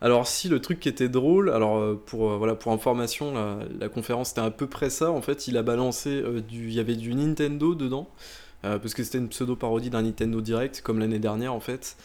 Alors 0.02 0.28
si 0.28 0.48
le 0.48 0.62
truc 0.62 0.80
qui 0.80 0.88
était 0.88 1.10
drôle, 1.10 1.50
alors 1.50 1.78
euh, 1.78 2.02
pour 2.06 2.32
euh, 2.32 2.38
voilà 2.38 2.56
pour 2.56 2.72
information, 2.72 3.34
la, 3.34 3.60
la 3.80 3.90
conférence 3.90 4.30
c'était 4.30 4.42
à 4.42 4.52
peu 4.52 4.66
près 4.68 4.90
ça. 4.90 5.12
En 5.12 5.22
fait, 5.22 5.48
il 5.48 5.58
a 5.58 5.62
balancé 5.64 6.10
euh, 6.10 6.40
du, 6.42 6.68
il 6.68 6.74
y 6.74 6.80
avait 6.80 6.96
du 6.96 7.14
Nintendo 7.14 7.76
dedans 7.76 8.08
euh, 8.64 8.80
parce 8.80 8.94
que 8.94 9.04
c'était 9.04 9.18
une 9.18 9.28
pseudo 9.30 9.56
parodie 9.58 9.90
d'un 9.90 10.04
Nintendo 10.04 10.40
Direct 10.40 10.82
comme 10.82 11.00
l'année 11.00 11.20
dernière 11.20 11.54
en 11.54 11.60
fait. 11.60 11.98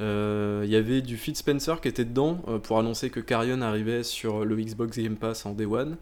Euh, 0.00 0.62
Il 0.64 0.70
y 0.70 0.76
avait 0.76 1.02
du 1.02 1.16
Phil 1.16 1.34
Spencer 1.36 1.80
qui 1.80 1.88
était 1.88 2.04
dedans 2.04 2.40
euh, 2.48 2.58
pour 2.58 2.78
annoncer 2.78 3.10
que 3.10 3.18
Carrion 3.20 3.60
arrivait 3.62 4.04
sur 4.04 4.44
le 4.44 4.56
Xbox 4.56 4.96
Game 4.96 5.16
Pass 5.16 5.44
en 5.44 5.52
Day 5.52 5.66
One. 5.66 5.96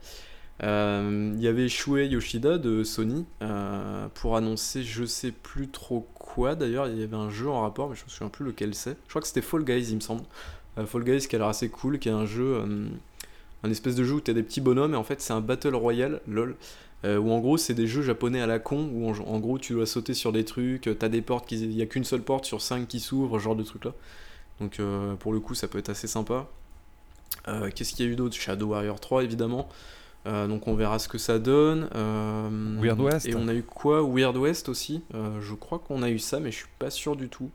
Euh, 0.63 1.33
Il 1.37 1.43
y 1.43 1.49
avait 1.49 1.69
Shuei 1.69 2.09
Yoshida 2.09 2.59
de 2.59 2.83
Sony 2.83 3.27
euh, 3.43 4.09
pour 4.15 4.37
annoncer 4.37 4.83
je 4.83 5.05
sais 5.05 5.31
plus 5.31 5.69
trop 5.69 6.07
quoi 6.15 6.55
d'ailleurs. 6.55 6.89
Il 6.89 6.99
y 6.99 7.03
avait 7.03 7.17
un 7.17 7.31
jeu 7.31 7.49
en 7.49 7.63
rapport, 7.63 7.89
mais 7.89 7.97
je 7.97 8.05
me 8.05 8.11
souviens 8.11 8.29
plus 8.29 8.45
lequel 8.45 8.75
c'est. 8.75 8.97
Je 9.05 9.11
crois 9.11 9.23
que 9.23 9.29
c'était 9.29 9.43
Fall 9.43 9.65
Guys, 9.65 9.89
il 9.91 9.97
me 9.97 10.01
semble. 10.01 10.23
Euh, 10.79 10.87
Fall 10.87 11.05
Guys 11.05 11.29
qui 11.29 11.37
a 11.37 11.39
l'air 11.39 11.49
assez 11.49 11.69
cool, 11.69 11.99
qui 11.99 12.09
est 12.09 12.13
un 12.13 12.27
jeu, 12.27 12.63
un 13.63 13.71
espèce 13.71 13.95
de 13.95 14.05
jeu 14.05 14.15
où 14.15 14.21
tu 14.21 14.31
as 14.31 14.35
des 14.35 14.43
petits 14.43 14.61
bonhommes 14.61 14.95
et 14.95 14.97
en 14.97 15.05
fait 15.05 15.21
c'est 15.21 15.33
un 15.33 15.41
Battle 15.41 15.75
Royale, 15.75 16.21
lol. 16.27 16.57
Où 17.05 17.31
en 17.31 17.39
gros 17.39 17.57
c'est 17.57 17.75
des 17.75 17.87
jeux 17.87 18.03
japonais 18.03 18.41
à 18.41 18.47
la 18.49 18.59
con 18.59 18.91
où 18.93 19.09
en, 19.09 19.39
gros 19.39 19.59
tu 19.59 19.73
dois 19.73 19.87
sauter 19.87 20.15
sur 20.15 20.33
des 20.33 20.45
trucs, 20.45 20.91
t'as 20.99 21.09
des 21.09 21.23
portes, 21.23 21.53
il 21.53 21.73
y 21.73 21.81
a 21.81 21.87
qu'une 21.87 22.03
seule 22.03 22.23
porte 22.23 22.45
sur 22.45 22.61
5 22.61 22.89
qui 22.89 22.99
s'ouvrent, 22.99 23.39
ce 23.39 23.45
genre 23.45 23.55
de 23.55 23.63
truc 23.63 23.85
là. 23.85 23.93
Donc 24.61 24.81
pour 25.21 25.33
le 25.33 25.39
coup 25.39 25.55
ça 25.55 25.69
peut 25.69 25.79
être 25.79 25.91
assez 25.91 26.09
sympa. 26.09 26.49
Qu'est-ce 27.47 27.95
qu'il 27.95 28.05
y 28.05 28.09
a 28.09 28.13
eu 28.13 28.17
d'autre? 28.17 28.35
Shadow 28.35 28.67
Warrior 28.67 28.99
3 28.99 29.23
évidemment. 29.23 29.69
Euh, 30.29 30.47
donc 30.47 30.69
on 30.69 30.75
verra 30.75 30.99
ce 30.99 31.09
que 31.09 31.19
ça 31.19 31.39
donne. 31.39 31.89
Euh, 31.95 32.77
Weird 32.81 33.01
West. 33.01 33.27
Et 33.27 33.35
on 33.35 33.49
a 33.49 33.55
eu 33.55 33.63
quoi? 33.63 34.03
Weird 34.03 34.37
West 34.37 34.69
aussi. 34.69 35.03
Euh, 35.15 35.41
je 35.41 35.55
crois 35.55 35.79
qu'on 35.79 36.03
a 36.03 36.11
eu 36.11 36.19
ça, 36.19 36.39
mais 36.39 36.51
je 36.51 36.59
suis 36.59 36.69
pas 36.79 36.91
sûr 36.91 37.17
du 37.17 37.29
tout. 37.29 37.51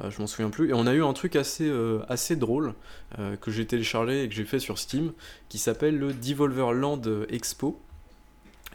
Euh, 0.00 0.10
je 0.10 0.20
m'en 0.20 0.26
souviens 0.26 0.50
plus. 0.50 0.70
Et 0.70 0.74
on 0.74 0.86
a 0.86 0.94
eu 0.94 1.02
un 1.02 1.12
truc 1.12 1.36
assez, 1.36 1.68
euh, 1.68 2.00
assez 2.08 2.36
drôle 2.36 2.74
euh, 3.18 3.36
que 3.36 3.50
j'ai 3.50 3.66
téléchargé 3.66 4.24
et 4.24 4.28
que 4.28 4.34
j'ai 4.34 4.44
fait 4.44 4.58
sur 4.58 4.78
Steam 4.78 5.12
qui 5.48 5.58
s'appelle 5.58 5.98
le 5.98 6.12
Devolver 6.12 6.72
Land 6.72 7.02
Expo 7.28 7.78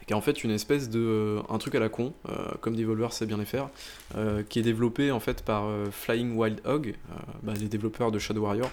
qui 0.06 0.14
est 0.14 0.16
en 0.16 0.22
fait 0.22 0.42
une 0.42 0.52
espèce 0.52 0.88
de 0.88 1.38
un 1.50 1.58
truc 1.58 1.74
à 1.74 1.80
la 1.80 1.90
con, 1.90 2.14
comme 2.62 2.74
Devolver 2.74 3.12
sait 3.12 3.26
bien 3.26 3.36
les 3.36 3.44
faire, 3.44 3.68
qui 4.48 4.58
est 4.58 4.62
développé 4.62 5.10
en 5.10 5.20
fait 5.20 5.42
par 5.42 5.70
Flying 5.90 6.34
Wild 6.34 6.62
Hog, 6.64 6.94
bah, 7.42 7.52
les 7.52 7.68
développeurs 7.68 8.10
de 8.10 8.18
Shadow 8.18 8.40
Warrior, 8.40 8.70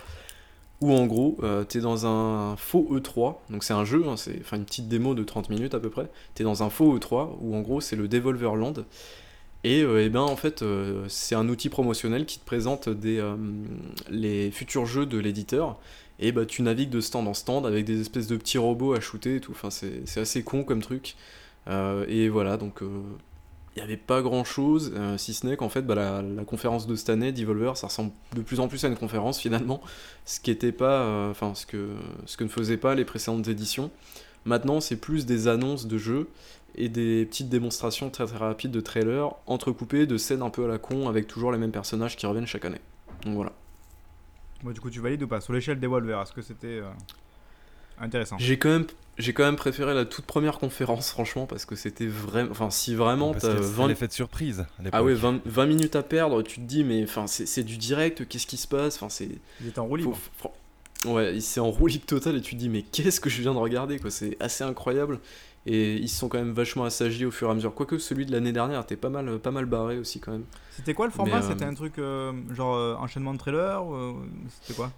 où 0.82 0.92
en 0.92 1.06
gros 1.06 1.38
euh, 1.44 1.64
t'es 1.64 1.80
dans 1.80 2.06
un 2.06 2.56
faux 2.58 2.88
E3, 2.92 3.36
donc 3.50 3.64
c'est 3.64 3.74
un 3.74 3.86
jeu, 3.86 4.04
hein, 4.08 4.18
c'est 4.18 4.38
enfin 4.42 4.58
une 4.58 4.66
petite 4.66 4.88
démo 4.88 5.14
de 5.16 5.24
30 5.24 5.50
minutes 5.50 5.74
à 5.74 5.80
peu 5.80 5.90
près, 5.90 6.10
t'es 6.34 6.44
dans 6.44 6.64
un 6.64 6.70
faux 6.70 6.98
E3 6.98 7.38
où 7.42 7.56
en 7.56 7.62
gros 7.62 7.82
c'est 7.82 7.96
le 7.96 8.08
Devolver 8.08 8.56
Land. 8.56 8.74
Et, 9.66 9.82
euh, 9.82 10.04
eh 10.06 10.10
ben 10.10 10.22
en 10.22 10.36
fait 10.36 10.62
euh, 10.62 11.06
c'est 11.10 11.34
un 11.34 11.50
outil 11.50 11.70
promotionnel 11.70 12.28
qui 12.28 12.38
te 12.38 12.46
présente 12.46 12.88
des, 12.88 13.18
euh, 13.18 13.36
les 14.12 14.52
futurs 14.52 14.86
jeux 14.86 15.08
de 15.08 15.18
l'éditeur 15.18 15.80
et 16.20 16.32
bah 16.32 16.46
tu 16.46 16.62
navigues 16.62 16.92
de 16.92 17.02
stand 17.02 17.28
en 17.28 17.34
stand 17.34 17.66
avec 17.66 17.84
des 17.84 18.00
espèces 18.00 18.28
de 18.28 18.38
petits 18.38 18.60
robots 18.60 18.94
à 18.94 19.00
shooter 19.00 19.38
et 19.38 19.40
tout. 19.42 19.54
Enfin, 19.54 19.72
c'est 19.72 20.20
assez 20.20 20.44
con 20.44 20.64
comme 20.64 20.82
truc. 20.82 21.16
Et 22.08 22.30
voilà, 22.30 22.58
donc 22.58 22.82
il 23.76 23.80
n'y 23.80 23.84
avait 23.84 23.98
pas 23.98 24.22
grand 24.22 24.46
chose, 24.46 24.94
si 25.18 25.34
ce 25.34 25.46
n'est 25.46 25.58
qu'en 25.58 25.68
fait, 25.68 25.82
bah, 25.82 25.96
la, 25.96 26.22
la 26.22 26.46
conférence 26.46 26.88
de 26.88 26.96
cette 26.96 27.10
année, 27.10 27.34
Devolver, 27.34 27.76
ça 27.76 27.88
ressemble 27.88 28.12
de 28.34 28.42
plus 28.42 28.62
en 28.62 28.70
plus 28.70 28.86
à 28.86 28.88
une 28.88 28.96
conférence 28.96 29.38
finalement. 29.40 29.82
Ce 30.24 30.40
qui 30.40 30.50
était 30.50 30.72
pas. 30.72 31.02
euh, 31.02 31.32
Enfin, 31.32 31.54
ce, 31.56 31.66
que, 31.66 31.90
ce 32.26 32.38
que 32.38 32.46
ne 32.46 32.50
faisaient 32.50 32.78
pas 32.78 32.96
les 32.96 33.04
précédentes 33.04 33.48
éditions. 33.50 33.92
Maintenant, 34.46 34.80
c'est 34.80 34.96
plus 34.96 35.26
des 35.26 35.50
annonces 35.50 35.88
de 35.88 35.98
jeux 35.98 36.30
et 36.76 36.88
des 36.88 37.26
petites 37.26 37.50
démonstrations 37.50 38.10
très 38.10 38.26
très 38.26 38.38
rapides 38.38 38.72
de 38.72 38.80
trailers 38.80 39.32
entrecoupées 39.46 40.06
de 40.06 40.18
scènes 40.18 40.42
un 40.42 40.50
peu 40.50 40.64
à 40.66 40.68
la 40.70 40.78
con 40.78 41.10
avec 41.10 41.28
toujours 41.28 41.52
les 41.52 41.58
mêmes 41.58 41.72
personnages 41.72 42.16
qui 42.16 42.26
reviennent 42.26 42.48
chaque 42.48 42.64
année. 42.66 42.82
Donc 43.26 43.36
voilà. 43.36 43.52
Du 44.64 44.80
coup, 44.80 44.90
tu 44.90 45.02
valides 45.02 45.24
ou 45.24 45.28
pas? 45.28 45.42
Sur 45.42 45.52
l'échelle 45.54 45.80
des 45.80 45.88
Devolver, 45.88 46.22
est-ce 46.22 46.32
que 46.32 46.42
c'était 46.42 46.80
euh, 46.80 46.90
intéressant? 48.00 48.38
J'ai 48.40 48.58
quand 48.58 48.70
même 48.70 48.88
j'ai 49.18 49.34
quand 49.34 49.44
même 49.44 49.56
préféré 49.56 49.94
la 49.94 50.06
toute 50.06 50.26
première 50.26 50.58
conférence 50.60 51.10
franchement 51.12 51.46
parce 51.46 51.66
que 51.66 51.76
c'était 51.76 52.08
vraiment 52.08 52.52
enfin 52.52 52.70
si 52.70 52.96
vraiment 52.96 53.32
Parce 53.32 53.44
t'as 53.44 53.56
que 53.56 53.62
c'est 53.62 53.72
20 53.74 53.88
l'effet 53.88 54.08
de 54.08 54.14
surprise. 54.14 54.60
à 54.62 54.66
ah 54.78 54.84
l'époque. 54.84 55.06
ouais 55.06 55.14
20, 55.14 55.42
20 55.46 55.66
minutes 55.68 55.96
à 55.96 56.04
perdre 56.04 56.42
tu 56.44 56.56
te 56.62 56.66
dis 56.66 56.84
mais 56.84 57.04
enfin 57.04 57.28
c'est 57.28 57.46
c'est 57.46 57.64
du 57.64 57.78
direct 57.78 58.28
qu'est-ce 58.28 58.48
qui 58.48 58.58
se 58.58 58.68
passe? 58.68 58.96
Enfin 58.98 59.10
c'est 59.10 59.30
Ils 59.60 59.68
étaient 59.68 59.80
en 59.80 59.86
roue 59.88 59.96
libre. 59.98 60.18
faut- 60.38 60.52
ouais 61.06 61.40
c'est 61.40 61.60
en 61.60 61.70
roue 61.72 61.88
libre 61.88 62.06
totale 62.06 62.36
et 62.38 62.42
tu 62.42 62.56
te 62.56 62.60
dis 62.60 62.70
mais 62.70 62.82
qu'est-ce 62.84 63.20
que 63.22 63.30
je 63.30 63.42
viens 63.42 63.54
de 63.54 63.60
regarder 63.60 64.00
quoi? 64.00 64.12
C'est 64.12 64.38
assez 64.42 64.64
incroyable 64.64 65.20
et 65.66 65.96
ils 65.96 66.10
se 66.10 66.18
sont 66.20 66.30
quand 66.30 66.38
même 66.38 66.54
vachement 66.54 66.84
assagis 66.86 67.26
au 67.26 67.32
fur 67.32 67.48
et 67.48 67.52
à 67.52 67.54
mesure 67.56 67.74
quoique 67.74 67.98
celui 67.98 68.26
de 68.26 68.32
l'année 68.32 68.52
dernière 68.52 68.82
était 68.82 68.96
pas 68.98 69.10
mal 69.10 69.40
pas 69.40 69.52
mal 69.52 69.66
barré 69.66 69.98
aussi 69.98 70.20
quand 70.20 70.32
même 70.32 70.46
C'était 70.70 70.94
quoi 70.94 71.06
le 71.06 71.12
format? 71.12 71.38
Mais, 71.40 71.46
euh, 71.46 71.50
C'était 71.50 71.66
un 71.66 71.74
truc 71.74 72.00
euh, 72.00 72.34
genre 72.54 72.76
euh, 72.76 72.96
enchaînement 72.96 73.34
de 73.34 73.40
trailers 73.40 73.86
ou, 73.86 73.94
euh, 73.96 74.14
C'était 74.50 74.74
quoi? 74.74 74.92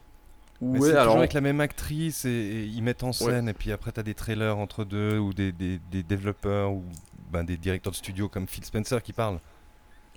Ouais 0.61 0.79
c'est 0.79 0.91
alors 0.91 1.03
toujours 1.05 1.17
avec 1.19 1.33
la 1.33 1.41
même 1.41 1.61
actrice 1.61 2.25
et, 2.25 2.29
et 2.29 2.63
ils 2.63 2.81
mettent 2.81 3.03
en 3.03 3.13
scène 3.13 3.47
et 3.49 3.53
puis 3.53 3.71
après 3.71 3.91
t'as 3.91 4.03
des 4.03 4.15
trailers 4.15 4.57
entre 4.57 4.85
deux 4.85 5.17
ou 5.17 5.33
des, 5.33 5.51
des, 5.51 5.79
des 5.91 6.03
développeurs 6.03 6.71
ou 6.71 6.83
ben, 7.31 7.43
des 7.43 7.57
directeurs 7.57 7.91
de 7.91 7.97
studio 7.97 8.29
comme 8.29 8.47
Phil 8.47 8.63
Spencer 8.63 9.01
qui 9.03 9.13
parlent. 9.13 9.39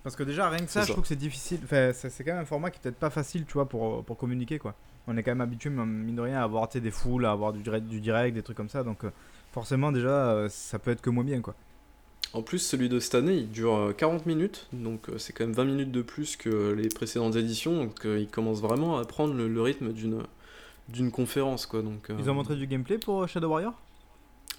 Parce 0.02 0.16
que 0.16 0.22
déjà, 0.22 0.48
rien 0.48 0.64
que 0.64 0.70
ça, 0.70 0.82
je 0.82 0.92
trouve 0.92 1.02
que 1.02 1.08
c'est 1.08 1.16
difficile. 1.16 1.60
Enfin, 1.64 1.90
c'est 1.92 2.08
c'est 2.08 2.24
quand 2.24 2.32
même 2.32 2.42
un 2.42 2.46
format 2.46 2.70
qui 2.70 2.78
est 2.78 2.82
peut-être 2.82 2.98
pas 2.98 3.10
facile, 3.10 3.44
tu 3.44 3.52
vois, 3.52 3.68
pour, 3.68 4.02
pour 4.04 4.16
communiquer, 4.16 4.58
quoi. 4.58 4.74
On 5.06 5.16
est 5.16 5.22
quand 5.22 5.30
même 5.32 5.42
habitué, 5.42 5.68
mine 5.68 6.16
de 6.16 6.20
rien, 6.22 6.40
à 6.40 6.44
avoir 6.44 6.68
tu 6.68 6.80
des 6.80 6.90
foules, 6.90 7.26
à 7.26 7.32
avoir 7.32 7.52
du 7.52 7.62
direct, 7.62 7.86
du 7.86 8.00
direct, 8.00 8.34
des 8.34 8.42
trucs 8.42 8.56
comme 8.56 8.70
ça. 8.70 8.82
Donc, 8.82 9.04
euh, 9.04 9.10
forcément, 9.52 9.92
déjà, 9.92 10.08
euh, 10.08 10.48
ça 10.48 10.78
peut 10.78 10.90
être 10.90 11.02
que 11.02 11.10
moins 11.10 11.24
bien, 11.24 11.42
quoi. 11.42 11.54
En 12.32 12.42
plus, 12.42 12.58
celui 12.60 12.88
de 12.88 13.00
cette 13.00 13.16
année, 13.16 13.34
il 13.38 13.50
dure 13.50 13.74
euh, 13.74 13.92
40 13.92 14.24
minutes, 14.26 14.68
donc 14.72 15.08
euh, 15.08 15.18
c'est 15.18 15.32
quand 15.32 15.44
même 15.44 15.54
20 15.54 15.64
minutes 15.64 15.90
de 15.90 16.02
plus 16.02 16.36
que 16.36 16.72
les 16.72 16.88
précédentes 16.88 17.34
éditions, 17.36 17.76
donc 17.84 18.06
euh, 18.06 18.20
il 18.20 18.28
commence 18.28 18.60
vraiment 18.60 18.98
à 18.98 19.04
prendre 19.04 19.34
le, 19.34 19.48
le 19.48 19.62
rythme 19.62 19.92
d'une 19.92 20.22
d'une 20.88 21.10
conférence, 21.12 21.66
quoi. 21.66 21.82
Donc, 21.82 22.10
euh, 22.10 22.16
Ils 22.18 22.30
ont 22.30 22.34
montré 22.34 22.56
du 22.56 22.66
gameplay 22.66 22.98
pour 22.98 23.22
euh, 23.22 23.26
Shadow 23.28 23.48
Warrior? 23.48 23.74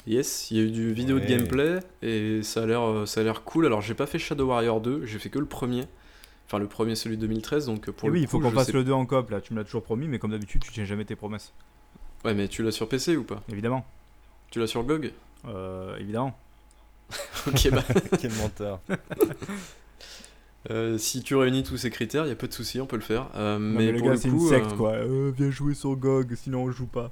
Yes, 0.08 0.50
il 0.52 0.58
y 0.58 0.60
a 0.60 0.64
eu 0.64 0.72
du 0.72 0.94
vidéo 0.94 1.20
de 1.20 1.26
gameplay 1.26 1.80
et 2.02 2.42
ça 2.44 2.64
a 2.64 2.66
l'air 2.66 2.82
euh, 2.82 3.06
ça 3.06 3.22
a 3.22 3.24
l'air 3.24 3.44
cool. 3.44 3.66
Alors, 3.68 3.82
j'ai 3.82 3.94
pas 3.94 4.08
fait 4.08 4.18
Shadow 4.20 4.48
Warrior 4.48 4.82
2, 4.82 5.06
j'ai 5.06 5.20
fait 5.20 5.30
que 5.30 5.40
le 5.40 5.46
premier. 5.46 5.86
Enfin, 6.48 6.60
le 6.60 6.68
premier, 6.68 6.96
celui 6.96 7.18
de 7.18 7.22
2013, 7.22 7.68
donc 7.68 7.90
euh, 7.90 7.94
pour 7.94 8.10
Et 8.10 8.12
le 8.12 8.16
oui, 8.16 8.22
il 8.22 8.28
faut 8.28 8.40
qu'on 8.40 8.52
fasse 8.54 8.68
sais- 8.68 8.74
le 8.74 8.84
2 8.84 8.92
en 8.92 9.06
coop, 9.06 9.30
là. 9.32 9.42
Tu 9.42 9.54
me 9.54 9.60
l'as 9.60 9.66
toujours 9.66 9.84
promis, 9.84 10.08
mais 10.08 10.20
comme 10.20 10.32
d'habitude, 10.32 10.62
tu 10.64 10.72
tiens 10.72 10.86
jamais 10.86 11.06
tes 11.06 11.16
promesses. 11.16 11.54
Ouais, 12.24 12.34
mais 12.34 12.48
tu 12.48 12.64
l'as 12.64 12.72
sur 12.72 12.88
PC 12.90 13.16
ou 13.18 13.24
pas? 13.24 13.42
Évidemment. 13.52 13.86
Tu 14.52 14.60
l'as 14.60 14.68
sur 14.68 14.84
GOG 14.84 15.14
Euh, 15.46 15.98
évidemment. 15.98 16.38
Ok, 17.48 17.70
bah. 17.72 17.84
Quel 18.20 18.32
menteur. 18.34 18.80
euh, 20.70 20.98
si 20.98 21.22
tu 21.24 21.36
réunis 21.36 21.64
tous 21.64 21.78
ces 21.78 21.90
critères, 21.90 22.28
y 22.28 22.32
a 22.32 22.36
pas 22.36 22.48
de 22.48 22.54
souci, 22.54 22.80
on 22.80 22.86
peut 22.86 22.96
le 22.98 23.02
faire. 23.02 23.28
Euh, 23.36 23.58
Non, 23.58 23.80
mais, 23.80 23.86
mais, 23.88 23.92
le 23.94 23.98
pour 23.98 24.08
gars, 24.08 24.14
le 24.14 24.20
c'est 24.20 24.30
coup, 24.30 24.44
une 24.44 24.50
secte, 24.50 24.72
euh, 24.74 24.76
quoi. 24.76 24.92
Euh, 24.94 25.32
viens 25.36 25.50
jouer 25.50 25.74
sur 25.74 25.96
GOG, 25.96 26.36
sinon 26.36 26.64
on 26.64 26.72
joue 26.72 26.86
pas. 26.88 27.12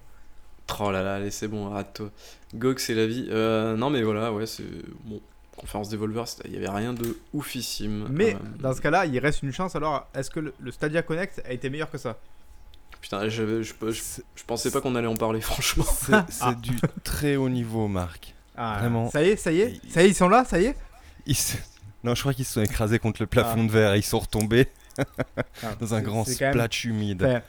Oh 0.79 0.91
là 0.91 1.01
là, 1.01 1.15
allez, 1.15 1.31
c'est 1.31 1.47
bon, 1.47 1.73
arrête-toi. 1.73 2.11
GOG, 2.53 2.77
c'est 2.79 2.93
la 2.93 3.07
vie. 3.07 3.27
Euh, 3.31 3.75
non, 3.75 3.89
mais 3.89 4.03
voilà, 4.03 4.31
ouais, 4.31 4.45
c'est. 4.45 4.63
Bon, 5.05 5.19
conférence 5.57 5.89
Devolver, 5.89 6.23
il 6.45 6.53
y 6.53 6.57
avait 6.57 6.69
rien 6.69 6.93
de 6.93 7.17
oufissime. 7.33 8.07
Mais 8.11 8.35
Euh, 8.35 8.37
dans 8.59 8.73
ce 8.73 8.79
cas-là, 8.81 9.05
il 9.07 9.17
reste 9.19 9.41
une 9.43 9.51
chance. 9.51 9.75
Alors, 9.75 10.07
est-ce 10.13 10.29
que 10.29 10.39
le, 10.39 10.53
le 10.59 10.71
Stadia 10.71 11.01
Connect 11.01 11.41
a 11.45 11.51
été 11.51 11.69
meilleur 11.71 11.89
que 11.89 11.97
ça? 11.97 12.17
Putain, 13.01 13.27
je, 13.29 13.63
je, 13.63 13.73
je, 13.91 14.01
C'est 14.01 14.23
je 14.35 14.43
pensais 14.45 14.69
pas 14.71 14.79
qu'on 14.79 14.93
allait 14.95 15.07
en 15.07 15.15
parler, 15.15 15.41
franchement. 15.41 15.83
c'est- 15.85 16.13
c'est 16.29 16.43
Ah. 16.45 16.53
du 16.53 16.77
très 17.03 17.35
haut 17.35 17.49
niveau, 17.49 17.87
Marc. 17.87 18.35
Ah, 18.61 18.77
Vraiment. 18.79 19.09
Ça 19.09 19.23
y 19.23 19.29
est, 19.29 19.35
ça 19.37 19.51
y 19.53 19.61
est 19.61 19.79
Ça 19.89 20.01
y 20.03 20.05
est, 20.05 20.09
ils 20.09 20.13
sont 20.15 20.27
là, 20.29 20.43
ça 20.43 20.59
y 20.59 20.65
est 20.65 20.75
Ils 21.25 21.35
se- 21.35 21.55
Non, 22.03 22.13
je 22.15 22.21
crois 22.21 22.33
qu'ils 22.33 22.45
se 22.45 22.53
sont 22.53 22.61
écrasés 22.61 22.99
contre 22.99 23.21
le 23.21 23.27
plafond 23.27 23.63
de 23.63 23.71
verre 23.71 23.93
et 23.93 23.99
ils 23.99 24.03
sont 24.03 24.19
retombés 24.19 24.67
Ah, 24.97 25.03
dans 25.79 25.93
un 25.93 26.01
grand 26.01 26.25
même- 26.27 26.35
splash 26.35 26.85
humide. 26.85 27.23
Enfin, 27.23 27.41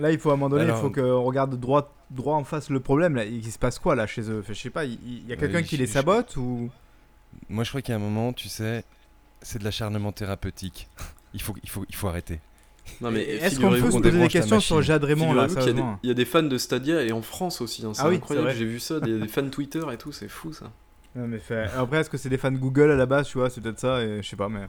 là, 0.00 0.10
il 0.12 0.18
faut 0.18 0.30
à 0.30 0.34
un 0.34 0.36
moment 0.36 0.48
donné, 0.50 0.64
Alors- 0.64 0.78
il 0.78 0.80
faut 0.80 0.90
qu'on 0.90 1.22
regarde 1.22 1.58
droit, 1.58 1.92
droit 2.10 2.36
en 2.36 2.44
face 2.44 2.70
le 2.70 2.80
problème. 2.80 3.16
Là. 3.16 3.24
Il 3.24 3.44
se 3.50 3.58
passe 3.58 3.78
quoi 3.78 3.94
là 3.96 4.06
chez 4.06 4.22
eux? 4.30 4.40
Enfin, 4.40 4.52
Je 4.52 4.58
sais 4.60 4.70
pas, 4.70 4.84
il 4.84 4.98
il 5.04 5.28
y, 5.28 5.32
a 5.32 5.36
quelqu'un 5.36 5.58
Ouais, 5.58 5.64
qui 5.64 5.76
les 5.76 5.86
sabote 5.86 6.36
ou? 6.36 6.70
Moi, 7.48 7.64
je 7.64 7.70
crois 7.70 7.80
qu'il 7.82 7.92
y 7.92 7.94
a 7.94 7.96
un 7.96 8.02
moment, 8.02 8.32
tu 8.32 8.48
sais, 8.48 8.84
c'est 9.40 9.58
de 9.58 9.64
l'acharnement 9.64 10.12
thérapeutique. 10.12 10.88
Il 11.34 11.40
faut, 11.40 11.54
il 11.62 11.70
faut, 11.70 11.84
il 11.88 11.94
faut 11.94 12.08
arrêter. 12.08 12.40
Non, 13.00 13.10
mais 13.10 13.22
Est-ce 13.22 13.60
qu'on 13.60 13.70
peut 13.70 13.90
se 13.90 13.98
poser 13.98 14.18
des 14.20 14.28
questions 14.28 14.60
sur. 14.60 14.82
Jade 14.82 15.04
Raymond 15.04 15.32
là 15.32 15.46
y 15.46 15.72
des- 15.72 15.82
il 16.02 16.08
y, 16.08 16.10
a 16.10 16.14
des 16.14 16.24
fans 16.24 16.42
de 16.42 16.58
Stadia 16.58 17.02
et 17.02 17.12
en 17.12 17.22
France 17.22 17.60
aussi, 17.60 17.84
hein, 17.86 17.92
c'est 17.94 18.02
Ah 18.02 18.08
oui, 18.08 18.16
incroyable, 18.16 18.50
j'ai 18.56 18.64
vu 18.64 18.80
ça, 18.80 18.98
il 19.02 19.12
y 19.12 19.14
a 19.16 19.18
des 19.18 19.28
fans 19.28 19.48
Twitter 19.48 19.82
et 19.92 19.96
tout, 19.96 20.12
c'est 20.12 20.28
fou 20.28 20.52
ça. 20.52 20.72
Non, 21.14 21.26
mais 21.28 21.38
fait- 21.38 21.68
Après, 21.76 21.98
est-ce 21.98 22.10
que 22.10 22.16
c'est 22.16 22.28
des 22.28 22.38
fans 22.38 22.50
Google 22.52 22.90
à 22.90 22.96
la 22.96 23.06
base 23.06 23.28
Tu 23.28 23.38
vois, 23.38 23.50
c'est 23.50 23.60
peut-être 23.60 23.78
ça, 23.78 24.02
et 24.02 24.22
je 24.22 24.28
sais 24.28 24.36
pas, 24.36 24.48
mais. 24.48 24.66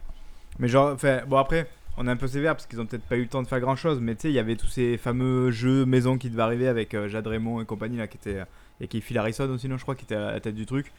Mais 0.59 0.67
genre, 0.67 0.99
fait, 0.99 1.25
bon, 1.27 1.37
après, 1.37 1.67
on 1.97 2.07
est 2.07 2.11
un 2.11 2.15
peu 2.17 2.27
sévère 2.27 2.53
parce 2.55 2.67
qu'ils 2.67 2.79
ont 2.81 2.85
peut-être 2.85 3.03
pas 3.03 3.15
eu 3.17 3.21
le 3.23 3.27
temps 3.27 3.41
de 3.41 3.47
faire 3.47 3.59
grand 3.59 3.75
chose, 3.75 3.99
mais 4.01 4.13
tu 4.15 4.21
sais, 4.23 4.29
il 4.29 4.35
y 4.35 4.39
avait 4.39 4.55
tous 4.55 4.67
ces 4.67 4.97
fameux 4.97 5.51
jeux 5.51 5.85
maison 5.85 6.17
qui 6.17 6.29
devaient 6.29 6.41
arriver 6.43 6.67
avec 6.67 6.93
euh, 6.93 7.07
Jade 7.07 7.25
Raymond 7.27 7.61
et 7.61 7.65
compagnie 7.65 7.97
là 7.97 8.07
qui 8.07 8.17
étaient. 8.17 8.43
Et 8.81 8.87
qui 8.87 9.01
Phil 9.01 9.17
Harrison 9.17 9.49
aussi, 9.51 9.69
non, 9.69 9.77
je 9.77 9.83
crois, 9.83 9.95
qui 9.95 10.03
était 10.03 10.15
à 10.15 10.31
la 10.31 10.39
tête 10.39 10.55
du 10.55 10.65
truc. 10.65 10.91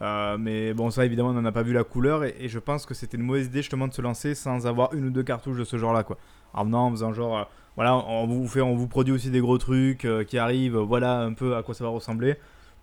Euh, 0.00 0.36
mais 0.38 0.74
bon, 0.74 0.90
ça 0.90 1.04
évidemment, 1.04 1.30
on 1.30 1.34
n'en 1.34 1.44
a 1.44 1.52
pas 1.52 1.62
vu 1.62 1.72
la 1.72 1.82
couleur 1.84 2.22
et, 2.24 2.34
et 2.38 2.48
je 2.48 2.58
pense 2.58 2.84
que 2.84 2.92
c'était 2.94 3.16
une 3.16 3.22
mauvaise 3.22 3.46
idée 3.46 3.62
justement 3.62 3.88
de 3.88 3.94
se 3.94 4.02
lancer 4.02 4.34
sans 4.34 4.66
avoir 4.66 4.92
une 4.92 5.06
ou 5.06 5.10
deux 5.10 5.22
cartouches 5.22 5.56
de 5.58 5.64
ce 5.64 5.78
genre 5.78 5.92
là, 5.94 6.02
quoi. 6.02 6.18
En 6.54 6.64
venant, 6.64 6.86
en 6.86 6.90
faisant 6.90 7.12
genre, 7.12 7.38
euh, 7.38 7.42
voilà, 7.76 7.94
on 7.96 8.26
vous, 8.26 8.48
fait, 8.48 8.60
on 8.62 8.74
vous 8.76 8.88
produit 8.88 9.12
aussi 9.12 9.30
des 9.30 9.40
gros 9.40 9.58
trucs 9.58 10.04
euh, 10.04 10.24
qui 10.24 10.38
arrivent, 10.38 10.76
voilà 10.78 11.20
un 11.20 11.32
peu 11.34 11.56
à 11.56 11.62
quoi 11.62 11.74
ça 11.74 11.84
va 11.84 11.90
ressembler. 11.90 12.36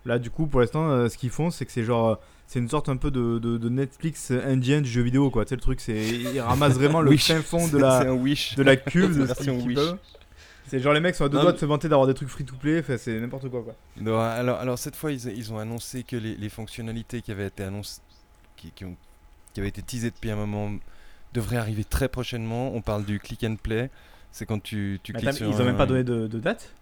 Là, 0.04 0.18
du 0.18 0.30
coup, 0.30 0.46
pour 0.46 0.60
l'instant, 0.60 0.88
euh, 0.90 1.08
ce 1.08 1.16
qu'ils 1.18 1.30
font, 1.30 1.50
c'est 1.50 1.64
que 1.66 1.72
c'est 1.72 1.82
genre. 1.84 2.08
euh, 2.10 2.14
c'est 2.46 2.58
une 2.58 2.68
sorte 2.68 2.90
un 2.90 2.96
peu 2.98 3.10
de, 3.10 3.38
de- 3.38 3.56
de 3.56 3.68
Netflix 3.70 4.30
indien 4.30 4.82
du 4.82 4.88
jeu 4.90 5.00
vidéo, 5.00 5.30
quoi. 5.30 5.46
Tu 5.46 5.48
sais, 5.50 5.54
le 5.56 5.62
truc, 5.62 5.80
c'est. 5.80 5.96
Ils 6.06 6.40
ramassent 6.40 6.74
vraiment 6.74 7.00
le 7.00 7.16
fin 7.16 7.40
fond 7.40 7.66
de 7.68 7.78
la, 7.78 8.02
C'est 8.02 8.08
un 8.08 8.12
wish. 8.12 8.54
de 8.54 8.62
la 8.62 8.76
cuve 8.76 9.18
de 9.18 9.26
ce. 9.26 9.94
C'est 10.66 10.78
genre 10.80 10.92
les 10.94 11.00
mecs 11.00 11.14
sont 11.14 11.24
à 11.24 11.28
deux 11.28 11.36
Non, 11.36 11.42
doigts 11.44 11.52
de 11.52 11.58
se 11.58 11.66
vanter 11.66 11.88
d'avoir 11.88 12.06
des 12.06 12.14
trucs 12.14 12.28
free 12.28 12.44
to 12.44 12.54
play, 12.56 12.82
c'est 12.98 13.18
n'importe 13.20 13.48
quoi, 13.50 13.62
quoi. 13.62 13.74
Non, 14.00 14.18
alors, 14.18 14.58
alors 14.58 14.78
cette 14.78 14.96
fois, 14.96 15.12
ils, 15.12 15.26
ils 15.36 15.52
ont 15.52 15.58
annoncé 15.58 16.02
que 16.04 16.16
les, 16.16 16.36
les 16.36 16.48
fonctionnalités 16.48 17.20
qui 17.20 17.30
avaient 17.32 17.46
été 17.48 17.64
annoncées, 17.64 18.00
qui, 18.56 18.70
qui 18.72 18.84
ont- 18.84 18.96
qui 19.52 19.60
avaient 19.60 19.68
été 19.68 19.82
teasées 19.82 20.10
depuis 20.10 20.30
un 20.30 20.36
moment, 20.36 20.70
devraient 21.34 21.56
arriver 21.58 21.84
très 21.84 22.08
prochainement. 22.08 22.72
On 22.74 22.80
parle 22.80 23.04
du 23.04 23.18
click 23.20 23.44
and 23.44 23.56
play. 23.62 23.90
C'est 24.32 24.46
quand 24.46 24.62
tu, 24.62 24.98
tu 25.02 25.12
cliques 25.12 25.32
sur 25.34 25.48
ils 25.48 25.60
ont 25.60 25.64
même 25.64 25.74
un- 25.74 25.78
pas 25.78 25.86
donné 25.86 26.02
de, 26.04 26.26
de 26.26 26.38
date? 26.38 26.72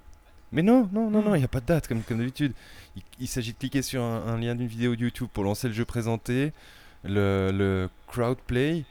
Mais 0.52 0.62
non, 0.62 0.88
non, 0.92 1.10
non, 1.10 1.22
non, 1.22 1.34
il 1.34 1.38
n'y 1.38 1.44
a 1.44 1.48
pas 1.48 1.60
de 1.60 1.66
date 1.66 1.88
comme, 1.88 2.02
comme 2.02 2.18
d'habitude. 2.18 2.52
Il, 2.96 3.02
il 3.20 3.26
s'agit 3.26 3.52
de 3.54 3.58
cliquer 3.58 3.82
sur 3.82 4.02
un, 4.02 4.26
un 4.26 4.38
lien 4.38 4.54
d'une 4.54 4.66
vidéo 4.68 4.94
de 4.94 5.00
YouTube 5.02 5.28
pour 5.32 5.44
lancer 5.44 5.66
le 5.68 5.74
jeu 5.74 5.84
présenté, 5.86 6.52
le, 7.04 7.50
le 7.52 7.88
crowd 8.06 8.36
play, 8.46 8.84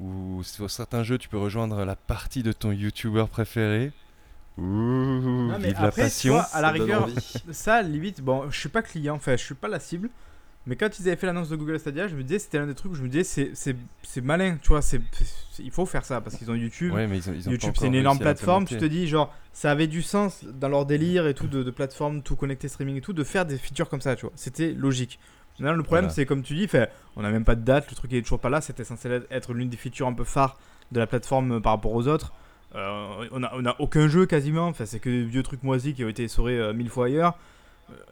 où 0.00 0.42
sur 0.42 0.68
certains 0.70 1.04
jeux 1.04 1.18
tu 1.18 1.28
peux 1.28 1.38
rejoindre 1.38 1.84
la 1.84 1.94
partie 1.96 2.42
de 2.42 2.52
ton 2.52 2.72
YouTuber 2.72 3.26
préféré. 3.30 3.92
Ouh, 4.58 4.62
Non, 4.62 5.58
mais 5.60 5.68
vive 5.68 5.80
la 5.80 5.88
après, 5.88 6.02
tu 6.02 6.06
passion. 6.06 6.32
vois, 6.34 6.42
à 6.52 6.60
la 6.60 6.70
rigueur, 6.70 7.08
ça, 7.52 7.82
limite, 7.82 8.20
bon, 8.20 8.50
je 8.50 8.58
suis 8.58 8.68
pas 8.68 8.82
client, 8.82 9.14
enfin, 9.16 9.36
je 9.36 9.44
suis 9.44 9.54
pas 9.54 9.68
la 9.68 9.80
cible. 9.80 10.10
Mais 10.66 10.76
quand 10.76 10.98
ils 10.98 11.06
avaient 11.08 11.16
fait 11.16 11.26
l'annonce 11.26 11.50
de 11.50 11.56
Google 11.56 11.78
Stadia, 11.78 12.08
je 12.08 12.16
me 12.16 12.22
disais, 12.22 12.38
c'était 12.38 12.58
l'un 12.58 12.66
des 12.66 12.74
trucs 12.74 12.92
où 12.92 12.94
je 12.94 13.02
me 13.02 13.08
disais, 13.08 13.52
c'est- 13.54 14.20
malin, 14.22 14.56
tu 14.62 14.68
vois, 14.68 14.80
c'est 14.80 15.00
il 15.58 15.70
faut 15.70 15.84
faire 15.84 16.04
ça 16.06 16.20
parce 16.22 16.36
qu'ils 16.36 16.50
ont 16.50 16.54
YouTube. 16.54 16.92
Ouais, 16.94 17.06
mais 17.06 17.18
ils 17.18 17.28
ont, 17.30 17.34
ils 17.34 17.48
ont 17.48 17.52
YouTube, 17.52 17.74
c'est 17.78 17.86
une 17.86 17.94
énorme 17.94 18.18
plateforme. 18.18 18.64
Tu 18.66 18.76
te 18.78 18.84
dis, 18.86 19.06
genre, 19.06 19.32
ça 19.52 19.70
avait 19.70 19.86
du 19.86 20.00
sens 20.02 20.42
dans 20.44 20.68
leur 20.70 20.86
délire 20.86 21.26
et 21.26 21.34
tout, 21.34 21.48
de, 21.48 21.62
de 21.62 21.70
plateforme, 21.70 22.22
tout 22.22 22.34
connecté 22.36 22.68
streaming 22.68 22.96
et 22.96 23.00
tout, 23.02 23.12
de 23.12 23.24
faire 23.24 23.44
des 23.44 23.58
features 23.58 23.88
comme 23.90 24.00
ça, 24.00 24.16
tu 24.16 24.22
vois. 24.22 24.32
C'était 24.36 24.72
logique. 24.72 25.18
Maintenant, 25.58 25.76
le 25.76 25.82
problème, 25.82 26.04
Voilà. 26.06 26.14
c'est 26.14 26.26
comme 26.26 26.42
tu 26.42 26.54
dis, 26.54 26.66
fait, 26.66 26.90
on 27.14 27.22
n'a 27.22 27.30
même 27.30 27.44
pas 27.44 27.54
de 27.54 27.62
date, 27.62 27.88
le 27.90 27.94
truc 27.94 28.10
il 28.12 28.18
est 28.18 28.22
toujours 28.22 28.40
pas 28.40 28.48
là. 28.50 28.60
C'était 28.60 28.82
censé 28.84 29.08
être 29.30 29.52
l'une 29.52 29.68
des 29.68 29.76
features 29.76 30.06
un 30.08 30.12
peu 30.14 30.24
phares 30.24 30.58
de 30.92 30.98
la 30.98 31.06
plateforme 31.06 31.52
euh, 31.52 31.60
par 31.60 31.72
rapport 31.74 31.92
aux 31.92 32.08
autres. 32.08 32.32
Euh, 32.74 33.26
on, 33.30 33.42
a, 33.44 33.52
on 33.54 33.64
a 33.66 33.76
aucun 33.78 34.08
jeu 34.08 34.26
quasiment, 34.26 34.66
enfin, 34.66 34.84
c'est 34.86 34.98
que 34.98 35.08
des 35.10 35.24
vieux 35.24 35.44
trucs 35.44 35.62
moisis 35.62 35.94
qui 35.94 36.04
ont 36.04 36.08
été 36.08 36.24
essorés 36.24 36.58
euh, 36.58 36.72
mille 36.72 36.88
fois 36.90 37.06
ailleurs. 37.06 37.38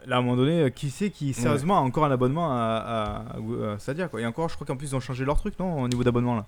Là, 0.06 0.16
à 0.16 0.18
un 0.18 0.22
moment 0.22 0.36
donné, 0.36 0.60
euh, 0.62 0.70
qui 0.70 0.90
sait 0.90 1.10
qui 1.10 1.32
sérieusement 1.32 1.78
a 1.78 1.80
encore 1.80 2.04
un 2.04 2.10
abonnement 2.10 2.50
à, 2.52 3.24
à, 3.34 3.72
à 3.74 3.78
Stadia 3.78 4.08
quoi. 4.08 4.20
Et 4.20 4.26
encore, 4.26 4.48
je 4.48 4.54
crois 4.54 4.66
qu'en 4.66 4.76
plus 4.76 4.88
ils 4.90 4.96
ont 4.96 5.00
changé 5.00 5.24
leur 5.24 5.36
truc, 5.38 5.58
non, 5.58 5.80
au 5.82 5.88
niveau 5.88 6.04
d'abonnement 6.04 6.36
là? 6.36 6.46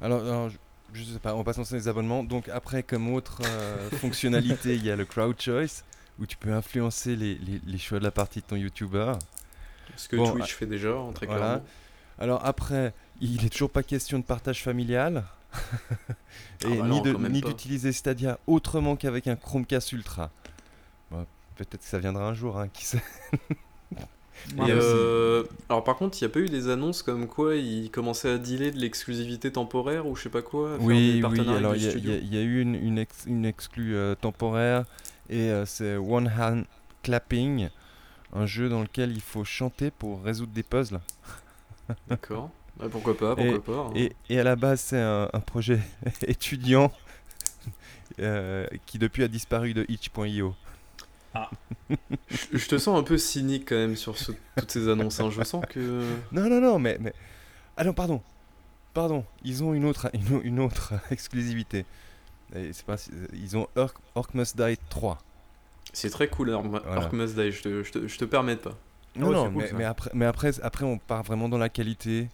Alors, 0.00 0.20
alors, 0.22 0.48
je, 0.50 0.56
je 0.92 1.04
sais 1.04 1.18
pas, 1.18 1.34
on 1.34 1.38
va 1.38 1.44
pas 1.44 1.52
se 1.52 1.58
lancer 1.58 1.72
dans 1.74 1.78
les 1.80 1.88
abonnements. 1.88 2.22
Donc 2.24 2.48
après, 2.48 2.82
comme 2.82 3.12
autre 3.12 3.40
euh, 3.44 3.90
fonctionnalité, 3.98 4.74
il 4.76 4.84
y 4.84 4.90
a 4.90 4.96
le 4.96 5.04
crowd 5.04 5.40
choice 5.40 5.82
où 6.18 6.26
tu 6.26 6.36
peux 6.36 6.52
influencer 6.52 7.16
les, 7.16 7.34
les- 7.36 7.60
les 7.66 7.78
choix 7.78 7.98
de 7.98 8.04
la 8.04 8.10
partie 8.10 8.40
de 8.40 8.46
ton 8.46 8.56
YouTuber. 8.56 9.12
Ce 9.96 10.08
que 10.08 10.16
Bon, 10.16 10.30
Twitch 10.32 10.54
fait 10.54 10.66
déjà, 10.66 10.90
hein, 10.90 11.12
très 11.12 11.26
Voilà. 11.26 11.40
clairement. 11.42 11.64
Alors 12.18 12.44
après, 12.44 12.92
il 13.20 13.44
est 13.44 13.48
toujours 13.48 13.70
pas 13.70 13.82
question 13.82 14.18
de 14.18 14.24
partage 14.24 14.62
familial. 14.62 15.24
et 15.54 15.56
Ah 16.64 16.68
bah 16.68 16.88
ni 16.88 17.00
non, 17.42 17.48
d'utiliser 17.48 17.92
Stadia 17.92 18.38
autrement 18.46 18.94
qu'avec 18.96 19.26
un 19.26 19.36
Chromecast 19.36 19.92
Ultra. 19.92 20.30
Peut-être 21.56 21.78
que 21.82 21.84
ça 21.88 21.98
viendra 21.98 22.26
un 22.28 22.34
jour, 22.34 22.58
hein, 22.58 22.68
qui 22.68 22.84
sait. 22.86 23.02
Et, 24.56 24.70
euh, 24.70 25.44
alors 25.68 25.84
par 25.84 25.96
contre, 25.96 26.18
il 26.20 26.24
n'y 26.24 26.30
a 26.30 26.32
pas 26.32 26.40
eu 26.40 26.48
des 26.48 26.68
annonces 26.68 27.02
comme 27.02 27.26
quoi 27.28 27.56
ils 27.56 27.90
commençaient 27.90 28.30
à 28.30 28.38
dealer 28.38 28.72
de 28.72 28.78
l'exclusivité 28.78 29.52
temporaire 29.52 30.06
ou 30.06 30.16
je 30.16 30.22
sais 30.24 30.28
pas 30.30 30.42
quoi 30.42 30.78
Oui, 30.78 31.22
oui, 31.22 31.22
partenariats 31.22 31.56
alors 31.56 31.76
il 31.76 31.82
y, 31.82 31.86
des 31.86 32.10
a- 32.10 32.18
y 32.18 32.42
eu 32.42 32.62
une, 32.62 32.74
une, 32.74 32.98
ex- 32.98 33.24
une 33.26 33.44
exclue 33.44 33.96
euh, 33.96 34.14
temporaire 34.14 34.84
et 35.28 35.50
euh, 35.50 35.66
c'est 35.66 35.96
One 35.96 36.28
Hand 36.28 36.64
Clapping, 37.02 37.68
un 38.34 38.46
jeu 38.46 38.68
dans 38.68 38.82
lequel 38.82 39.12
il 39.12 39.20
faut 39.22 39.44
chanter 39.44 39.90
pour 39.90 40.22
résoudre 40.22 40.52
des 40.52 40.62
puzzles. 40.64 41.00
D'accord. 42.08 42.50
Ouais, 42.78 42.88
pourquoi 42.88 43.16
pas, 43.16 43.36
pourquoi 43.36 43.62
pas. 43.62 43.78
hein. 43.78 43.92
Et, 43.94 44.12
et 44.28 44.38
à 44.40 44.44
la 44.44 44.56
base, 44.56 44.80
c'est 44.80 45.00
un, 45.00 45.28
un 45.32 45.40
projet 45.40 45.80
étudiant 46.26 46.92
euh, 48.20 48.66
qui 48.86 48.98
depuis 48.98 49.22
a 49.22 49.28
disparu 49.28 49.74
de 49.74 49.84
itch.io. 49.88 50.54
Je, 52.30 52.58
je 52.58 52.68
te 52.68 52.78
sens 52.78 52.98
un 52.98 53.02
peu 53.02 53.18
cynique 53.18 53.68
quand 53.68 53.76
même 53.76 53.96
sur 53.96 54.16
ce- 54.18 54.32
toutes 54.56 54.70
ces 54.70 54.88
annonces. 54.88 55.20
hein. 55.20 55.30
Je 55.30 55.42
sens 55.42 55.64
que. 55.68 56.04
Non, 56.32 56.48
non, 56.48 56.60
non, 56.60 56.78
mais. 56.78 56.96
mais... 57.00 57.12
Ah 57.76 57.84
non, 57.84 57.92
pardon. 57.92 58.20
Pardon, 58.94 59.24
ils 59.44 59.62
ont 59.62 59.72
une 59.74 59.84
autre, 59.84 60.10
une, 60.14 60.36
au- 60.36 60.42
une 60.42 60.60
autre 60.60 60.94
exclusivité. 61.10 61.86
Et 62.54 62.70
pas, 62.84 62.96
ils 63.32 63.56
ont 63.56 63.68
Orc, 63.76 63.94
Orc 64.16 64.28
Must 64.34 64.56
Die 64.60 64.76
3. 64.88 65.18
C'est 65.92 66.10
très 66.10 66.28
cool, 66.28 66.50
Orc 66.50 66.64
Voilà. 66.66 66.96
Orc 66.96 67.12
Must 67.12 67.36
Die, 67.36 67.52
je 67.52 67.62
te, 67.62 67.82
je 67.84 67.92
te, 67.92 68.08
je 68.08 68.18
te 68.18 68.24
permets 68.24 68.56
pas. 68.56 68.76
Non, 69.16 69.28
ouais, 69.28 69.34
non, 69.34 69.50
cool, 69.50 69.62
mais, 69.62 69.72
mais 69.78 69.84
après, 69.84 70.10
mais 70.14 70.24
après, 70.26 70.60
après, 70.60 70.84
on 70.84 70.98
part 70.98 71.22
vraiment 71.22 71.48
dans 71.48 71.58
la 71.58 71.68
qualité. 71.68 72.28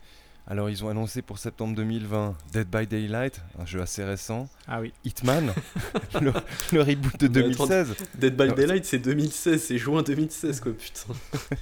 Alors, 0.49 0.71
ils 0.71 0.85
ont 0.85 0.89
annoncé 0.89 1.23
pour 1.23 1.39
septembre 1.39 1.75
2020 1.75 2.37
Dead 2.53 2.69
by 2.69 2.87
Daylight, 2.87 3.41
un 3.59 3.67
jeu 3.67 3.81
assez 3.81 4.05
récent. 4.05 4.49
Ah 4.69 4.81
oui. 4.81 4.93
Hitman, 5.05 5.53
le, 6.21 6.33
le 6.73 6.83
reboot 6.83 7.19
de 7.19 7.27
Mais 7.41 7.53
attends, 7.53 7.67
2016. 7.67 7.95
Dead 8.15 8.37
by 8.37 8.47
Non, 8.49 8.55
Daylight, 8.55 8.85
c'est 8.85 9.01
2016, 9.01 9.61
c'est 9.61 9.77
juin 9.79 10.03
2016, 10.03 10.61
quoi, 10.61 10.73
putain. 10.73 11.15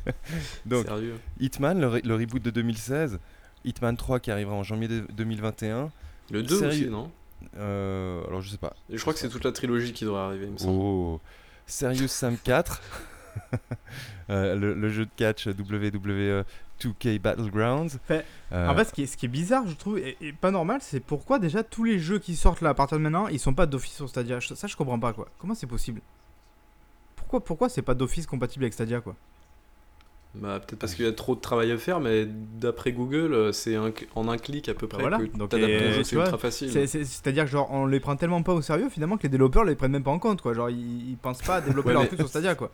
Donc, 0.67 0.87
Sérieux. 0.87 1.19
Hitman, 1.41 1.81
le, 1.81 1.87
re- 1.89 2.07
le 2.07 2.15
reboot 2.15 2.43
de 2.43 2.51
2016. 2.51 3.19
Hitman 3.65 3.97
3 3.97 4.21
qui 4.21 4.31
arrivera 4.31 4.55
en 4.55 4.63
janvier 4.63 4.89
de- 4.89 5.07
2021. 5.17 5.91
Le 6.31 6.43
2 6.43 6.59
Sérieux 6.59 6.69
aussi, 6.83 6.91
non? 6.91 7.11
Euh, 7.57 8.23
alors, 8.29 8.43
je 8.43 8.51
sais 8.51 8.59
pas. 8.59 8.77
Et 8.91 8.97
je 8.99 9.01
crois 9.01 9.15
que 9.15 9.19
c'est 9.19 9.31
toute 9.31 9.45
la 9.45 9.53
trilogie 9.53 9.95
qui 9.95 10.05
devrait 10.05 10.21
arriver, 10.21 10.45
il 10.47 10.53
me 10.53 10.59
semble. 10.59 10.73
Oh, 10.79 11.21
Serious 11.67 12.09
Sam 12.09 12.37
4, 12.37 12.83
Euh, 14.31 14.55
le, 14.55 14.73
le 14.73 14.89
jeu 14.89 15.05
de 15.05 15.11
catch 15.17 15.47
WWE 15.49 16.45
2K 16.89 17.19
Battlegrounds. 17.21 17.99
Fait- 18.07 18.25
Euh, 18.53 18.69
En 18.69 18.75
fait, 18.77 18.85
ce 18.85 18.93
qui, 18.93 19.03
est, 19.03 19.07
ce 19.07 19.17
qui 19.17 19.27
est 19.27 19.29
bizarre, 19.29 19.67
je 19.67 19.75
trouve, 19.75 19.99
et, 19.99 20.17
et 20.21 20.33
pas 20.33 20.51
normal, 20.51 20.79
c'est 20.81 21.01
pourquoi 21.01 21.39
déjà 21.39 21.63
tous 21.65 21.85
les 21.85 21.99
jeux 21.99 22.19
qui 22.19 22.37
sortent 22.37 22.61
là 22.61 22.71
à 22.71 22.75
partir 22.75 22.99
de 22.99 23.03
maintenant, 23.03 23.27
ils 23.29 23.41
sont 23.41 23.55
pas 23.55 23.67
d'office 23.67 23.95
sur 23.95 24.09
Stadia. 24.09 24.39
Ça, 24.41 24.67
je 24.67 24.77
comprends 24.77 24.99
pas 25.01 25.13
quoi. 25.13 25.29
Comment 25.39 25.55
c'est 25.55 25.67
possible? 25.67 26.01
Pourquoi, 27.17 27.41
pourquoi 27.43 27.69
c'est 27.69 27.83
pas 27.83 27.95
d'office 27.95 28.27
compatible 28.27 28.65
avec 28.65 28.75
Stadia 28.75 29.01
quoi? 29.01 29.17
Bah, 30.37 30.59
peut-être 30.59 30.81
parce 30.81 30.95
qu'il 30.97 31.05
y 31.05 31.09
a 31.09 31.13
trop 31.13 31.37
de 31.37 31.41
travail 31.41 31.71
à 31.71 31.79
faire, 31.79 32.01
mais 32.01 32.27
d'après 32.27 32.91
Google, 32.93 33.33
euh, 33.35 33.53
c'est 33.53 33.77
en 33.79 34.29
un 34.29 34.37
clic 34.37 34.69
à 34.69 34.75
peu 34.75 34.89
près 34.89 35.01
voilà. 35.01 35.19
que 35.19 35.25
Donc, 35.37 35.51
t'adaptes 35.51 35.71
et, 35.73 35.79
ton 35.79 35.93
jeu, 35.93 36.03
c'est 36.03 36.17
ultra 36.17 36.39
facile. 36.39 36.73
C'est- 36.73 36.89
c'est- 36.89 37.05
C'est-à-dire 37.05 37.45
que 37.45 37.51
genre 37.51 37.69
on 37.71 37.87
les 37.87 38.01
prend 38.01 38.17
tellement 38.17 38.43
pas 38.43 38.53
au 38.53 38.61
sérieux 38.61 38.89
finalement 38.91 39.17
que 39.17 39.23
les 39.23 39.29
développeurs 39.29 39.63
les 39.65 39.77
prennent 39.77 39.93
même 39.93 40.03
pas 40.03 40.11
en 40.11 40.19
compte 40.19 40.43
quoi. 40.43 40.53
Genre 40.53 40.71
ils, 40.71 41.11
ils 41.11 41.17
pensent 41.17 41.41
pas 41.43 41.57
à 41.57 41.61
développer 41.61 41.89
Ouais, 41.89 41.93
leur 41.95 42.03
mais- 42.03 42.09
truc 42.09 42.19
sur 42.21 42.29
Stadia 42.29 42.57
quoi. 42.57 42.73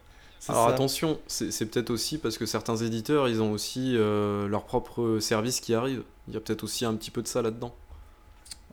Alors 0.49 0.69
ça. 0.69 0.75
attention, 0.75 1.19
c'est 1.27 1.67
peut-être 1.67 1.91
aussi 1.91 2.17
parce 2.19 2.39
que 2.39 2.47
certains 2.47 2.77
éditeurs, 2.77 3.29
ils 3.29 3.43
ont 3.43 3.53
aussi 3.53 3.95
euh, 3.97 4.49
leur 4.49 4.65
propre 4.65 5.19
service 5.21 5.61
qui 5.61 5.75
arrive. 5.75 6.03
Il 6.29 6.35
y 6.35 6.37
a 6.37 6.41
peut-être 6.41 6.65
aussi 6.65 6.85
un 6.87 6.95
petit 6.95 7.11
peu 7.11 7.21
de 7.23 7.29
ça 7.29 7.43
là-dedans. 7.43 7.75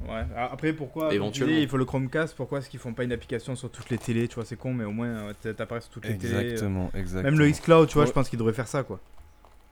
Ouais. 0.08 0.24
Alors, 0.36 0.54
Après 0.54 0.74
pourquoi 0.74 1.14
Éventuellement. 1.14 1.56
dis, 1.56 1.62
il 1.64 1.68
faut 1.68 1.78
le 1.78 1.84
Chromecast. 1.86 2.36
Pourquoi 2.36 2.60
est-ce 2.60 2.70
qu'ils 2.70 2.80
font 2.80 2.94
pas 2.94 3.04
une 3.04 3.12
application 3.12 3.56
sur 3.56 3.70
toutes 3.72 3.90
les 3.90 3.98
télés? 3.98 4.28
Tu 4.28 4.36
vois 4.36 4.46
c'est 4.46 4.56
con 4.56 4.74
mais 4.74 4.84
au 4.86 4.92
moins 4.92 5.08
euh, 5.08 5.34
t'a- 5.42 5.54
t'apparais 5.56 5.82
sur 5.82 5.90
toutes 5.90 6.06
les 6.06 6.18
télés. 6.18 6.34
euh. 6.36 6.42
Exactement, 6.42 6.92
exactement. 6.94 7.32
Même 7.32 7.40
le 7.40 7.50
xCloud 7.50 7.88
tu 7.90 7.96
vois 7.96 8.04
Ouais. 8.04 8.08
je 8.08 8.14
pense 8.14 8.30
qu'ils 8.30 8.38
devraient 8.40 8.54
faire 8.54 8.68
ça 8.68 8.84
quoi. 8.84 9.00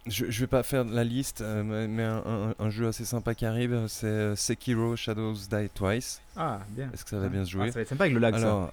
Je, 0.08 0.26
je 0.30 0.40
vais 0.42 0.48
pas 0.48 0.62
faire 0.64 0.84
la 0.84 1.04
liste, 1.04 1.42
euh, 1.42 1.64
mais, 1.88 2.04
un, 2.04 2.18
un- 2.26 2.54
un 2.60 2.70
jeu 2.70 2.88
assez 2.88 3.06
sympa 3.06 3.34
qui 3.36 3.46
arrive, 3.46 3.86
c'est 3.88 4.36
Sekiro 4.36 4.96
Shadows 4.96 5.34
Die 5.34 5.70
Twice. 5.74 6.22
Ah 6.36 6.60
bien. 6.70 6.90
Est-ce 6.94 7.04
que 7.04 7.10
ça 7.12 7.20
va 7.20 7.28
bien 7.28 7.44
se 7.46 7.50
Ah, 7.50 7.52
jouer 7.52 7.68
ça 7.70 7.76
va 7.76 7.82
être 7.82 7.90
sympa 7.90 8.04
avec 8.04 8.14
le 8.14 8.20
lag 8.20 8.36
ça. 8.38 8.72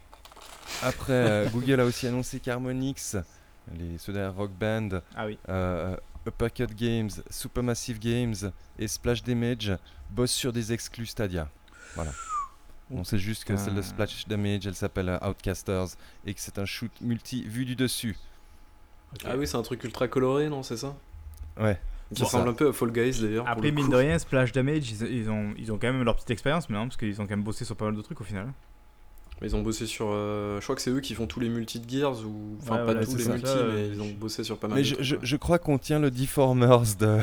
Après, 0.82 1.12
euh, 1.12 1.48
Google 1.50 1.80
a 1.80 1.84
aussi 1.84 2.06
annoncé 2.06 2.40
qu'Harmonix, 2.40 3.16
les, 3.78 3.98
ceux 3.98 4.12
derrière 4.12 4.34
Rock 4.34 4.50
Band, 4.52 4.88
Ah 5.16 5.26
oui. 5.26 5.38
euh, 5.48 5.96
Uppercut 6.26 6.66
Games, 6.74 7.10
Supermassive 7.30 7.98
Games 7.98 8.34
et 8.78 8.88
Splash 8.88 9.22
Damage 9.22 9.72
bossent 10.10 10.32
sur 10.32 10.52
des 10.52 10.72
exclus 10.72 11.06
Stadia. 11.06 11.48
Voilà. 11.94 12.12
On 12.90 13.04
sait 13.04 13.18
juste 13.18 13.44
que 13.44 13.56
celle 13.56 13.74
de 13.74 13.80
Putain. 13.80 13.94
Splash 13.94 14.28
Damage, 14.28 14.66
elle 14.66 14.74
s'appelle 14.74 15.08
euh, 15.08 15.28
Outcasters 15.28 15.88
et 16.26 16.34
que 16.34 16.40
c'est 16.40 16.58
un 16.58 16.64
shoot 16.66 16.90
multi 17.00 17.42
vu 17.44 17.64
du 17.64 17.74
dessus. 17.76 18.16
Ah 19.24 19.36
oui, 19.36 19.46
c'est 19.46 19.56
un 19.56 19.62
truc 19.62 19.82
ultra 19.84 20.08
coloré, 20.08 20.48
non 20.48 20.62
C'est 20.62 20.76
ça? 20.76 20.94
Ouais. 21.60 21.78
Qui 22.14 22.22
ressemble 22.24 22.50
un 22.50 22.52
peu 22.52 22.68
à 22.68 22.72
Fall 22.74 22.92
Guys 22.92 23.20
d'ailleurs. 23.22 23.48
Après 23.48 23.70
mine 23.70 23.88
de 23.88 23.96
rien 23.96 24.18
Splash 24.18 24.52
Damage 24.52 24.90
ils, 24.90 25.02
ils 25.10 25.30
ont 25.30 25.54
ils 25.56 25.72
ont 25.72 25.78
quand 25.78 25.90
même 25.90 26.02
leur 26.02 26.14
petite 26.16 26.30
expérience 26.30 26.68
maintenant 26.68 26.86
parce 26.86 26.98
qu'ils 26.98 27.18
ont 27.22 27.24
quand 27.24 27.30
même 27.30 27.42
bossé 27.42 27.64
sur 27.64 27.74
pas 27.74 27.86
mal 27.86 27.96
de 27.96 28.02
trucs 28.02 28.20
au 28.20 28.24
final. 28.24 28.52
Mais 29.42 29.48
Ils 29.48 29.56
ont 29.56 29.62
bossé 29.62 29.86
sur. 29.86 30.06
euh, 30.10 30.58
je 30.60 30.64
crois 30.64 30.76
que 30.76 30.80
c'est 30.82 30.90
eux 30.90 31.00
qui 31.00 31.14
font 31.14 31.26
tous 31.26 31.40
les 31.40 31.48
multis 31.48 31.80
de 31.80 31.90
Gears 31.90 32.24
ou. 32.24 32.56
Enfin, 32.62 32.72
Ouais, 32.72 32.78
pas 32.78 32.84
voilà, 32.84 33.04
tous 33.04 33.16
les 33.16 33.24
ça. 33.24 33.32
euh, 33.32 33.72
mais 33.74 33.88
ils 33.94 34.00
ont 34.00 34.10
bossé 34.18 34.44
sur 34.44 34.56
pas 34.56 34.68
mal 34.68 34.76
Mais 34.76 34.82
de 34.82 34.86
je, 34.88 34.94
trucs, 35.16 35.24
je, 35.24 35.36
crois 35.36 35.58
qu'on 35.58 35.78
tient 35.78 35.98
le 35.98 36.10
Deformers 36.12 36.96
de, 37.00 37.18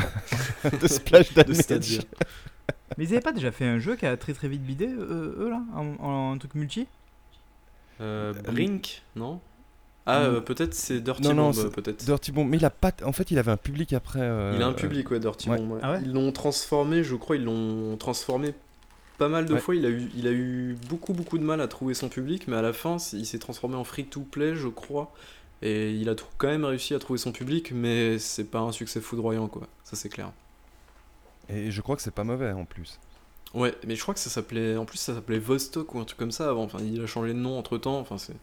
de 0.81 0.87
Splash 0.87 1.33
de 1.33 1.41
Damage. 1.43 1.55
Stadia. 1.61 2.01
Mais 2.97 3.05
ils 3.05 3.11
avaient 3.13 3.21
pas 3.21 3.31
déjà 3.31 3.51
fait 3.51 3.65
un 3.65 3.79
jeu 3.79 3.95
qui 3.95 4.05
a 4.05 4.17
très 4.17 4.33
très 4.33 4.47
vite 4.49 4.63
bidé 4.63 4.87
euh, 4.87 5.35
eux 5.39 5.49
là 5.49 5.61
en, 5.75 5.95
en 6.03 6.37
truc 6.37 6.55
multi? 6.55 6.87
Euh, 8.01 8.33
Brink, 8.33 9.01
non? 9.15 9.39
Ah, 10.05 10.21
euh, 10.21 10.41
peut-être 10.41 10.73
c'est 10.73 11.01
Dirty 11.01 11.21
Non, 11.33 11.51
Bomb, 11.51 11.69
peut-être. 11.71 12.03
Dirty 12.03 12.31
Bomb, 12.31 12.47
mais 12.49 12.57
il 12.57 12.65
a 12.65 12.69
pas. 12.71 12.91
t- 12.91 13.03
En 13.05 13.11
fait, 13.11 13.29
il 13.31 13.37
avait 13.37 13.51
un 13.51 13.57
public 13.57 13.93
après. 13.93 14.21
euh, 14.21 14.53
Il 14.55 14.61
a 14.63 14.65
un 14.67 14.71
euh, 14.71 14.73
public, 14.73 15.11
ouais, 15.11 15.19
Dirty 15.19 15.49
ouais. 15.49 15.57
Bomb. 15.57 15.71
ouais. 15.73 15.79
Ah 15.83 15.91
ouais? 15.93 15.99
Ils 16.03 16.11
l'ont 16.13 16.31
transformé, 16.31 17.03
je 17.03 17.15
crois, 17.15 17.35
ils 17.35 17.43
l'ont 17.43 17.95
transformé 17.97 18.53
pas 19.19 19.29
mal 19.29 19.45
de 19.45 19.53
Ouais. 19.53 19.59
fois. 19.59 19.75
Il 19.75 19.85
a, 19.85 19.89
eu, 19.89 20.09
il 20.15 20.27
a 20.27 20.31
eu 20.31 20.75
beaucoup, 20.89 21.13
beaucoup 21.13 21.37
de 21.37 21.43
mal 21.43 21.61
à 21.61 21.67
trouver 21.67 21.93
son 21.93 22.09
public, 22.09 22.47
mais 22.47 22.55
à 22.55 22.61
la 22.63 22.73
fin, 22.73 22.97
il 23.13 23.25
s'est 23.25 23.37
transformé 23.39 23.75
en 23.75 23.83
free-to-play, 23.83 24.55
je 24.55 24.67
crois. 24.67 25.13
Et 25.61 25.91
il 25.93 26.09
a 26.09 26.15
quand 26.37 26.47
même 26.47 26.65
réussi 26.65 26.95
à 26.95 26.99
trouver 26.99 27.19
son 27.19 27.31
public, 27.31 27.71
mais 27.73 28.17
c'est 28.17 28.45
pas 28.45 28.59
un 28.59 28.71
succès 28.71 29.01
foudroyant, 29.01 29.47
quoi. 29.47 29.67
Ça, 29.83 29.95
c'est 29.95 30.09
clair. 30.09 30.31
Et 31.49 31.69
je 31.69 31.81
crois 31.81 31.95
que 31.95 32.01
c'est 32.01 32.11
pas 32.13 32.23
mauvais 32.23 32.51
en 32.51 32.65
plus. 32.65 32.99
Ouais, 33.53 33.75
mais 33.85 33.95
je 33.95 34.01
crois 34.01 34.13
que 34.13 34.19
ça 34.19 34.29
s'appelait. 34.29 34.77
En 34.77 34.85
plus, 34.85 34.97
ça 34.99 35.13
s'appelait 35.13 35.39
Vostok 35.39 35.93
ou 35.95 35.99
un 35.99 36.05
truc 36.05 36.17
comme 36.17 36.31
ça 36.31 36.49
avant. 36.49 36.63
Enfin, 36.63 36.77
il 36.81 37.01
a 37.01 37.07
changé 37.07 37.33
de 37.33 37.39
nom 37.39 37.57
entre 37.57 37.77
temps. 37.77 37.99
Enfin, 37.99 38.17
c'est 38.17 38.35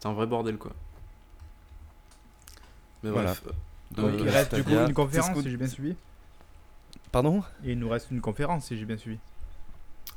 c'est 0.00 0.08
un 0.08 0.12
vrai 0.14 0.26
bordel, 0.26 0.56
quoi. 0.56 0.72
Mais 3.02 3.10
Voilà. 3.10 3.32
bref. 3.32 3.42
Donc, 3.92 4.12
Donc 4.12 4.20
il 4.20 4.28
euh, 4.28 4.32
reste 4.32 4.54
du 4.54 4.64
coup 4.64 4.70
une 4.70 4.94
conférence 4.94 5.42
si 5.42 5.50
j'ai 5.50 5.56
bien 5.56 5.68
suivi. 5.68 5.94
Pardon? 7.10 7.42
Et 7.64 7.72
il 7.72 7.78
nous 7.78 7.88
reste 7.88 8.10
une 8.10 8.20
conférence 8.20 8.66
si 8.66 8.78
j'ai 8.78 8.84
bien 8.84 8.96
suivi. 8.96 9.18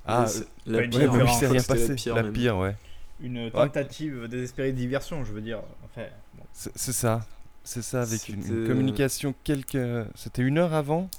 Ah, 0.07 0.27
c'est- 0.27 0.45
la 0.67 0.81
une 0.83 0.89
pire, 0.89 1.11
ouais, 1.13 1.23
rien 1.47 1.61
passé. 1.63 1.95
La 2.13 2.23
pire, 2.23 2.55
la 2.55 2.61
ouais. 2.61 2.75
Une 3.21 3.49
tentative 3.51 4.27
désespérée 4.27 4.71
de 4.71 4.77
diversion, 4.77 5.23
je 5.23 5.31
veux 5.31 5.41
dire. 5.41 5.59
Enfin, 5.85 6.07
bon. 6.37 6.43
C'est 6.53 6.91
ça. 6.91 7.25
C'est 7.63 7.81
ça, 7.81 8.01
avec 8.03 8.29
une, 8.29 8.35
une 8.35 8.43
C'était- 8.43 8.67
communication 8.67 9.33
quelques. 9.43 9.77
C'était 10.15 10.43
une 10.43 10.57
heure 10.59 10.73
avant 10.73 11.09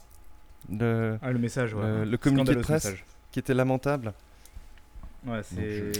le... 0.70 1.18
Ah, 1.22 1.32
le 1.32 1.38
message, 1.38 1.74
ouais. 1.74 1.82
Le- 1.82 2.04
le 2.04 2.16
communiqué 2.16 2.54
de 2.54 2.60
presse. 2.60 2.84
message. 2.84 3.04
qui 3.32 3.40
était 3.40 3.54
lamentable. 3.54 4.12
Ouais, 5.26 5.40
c'est. 5.42 5.92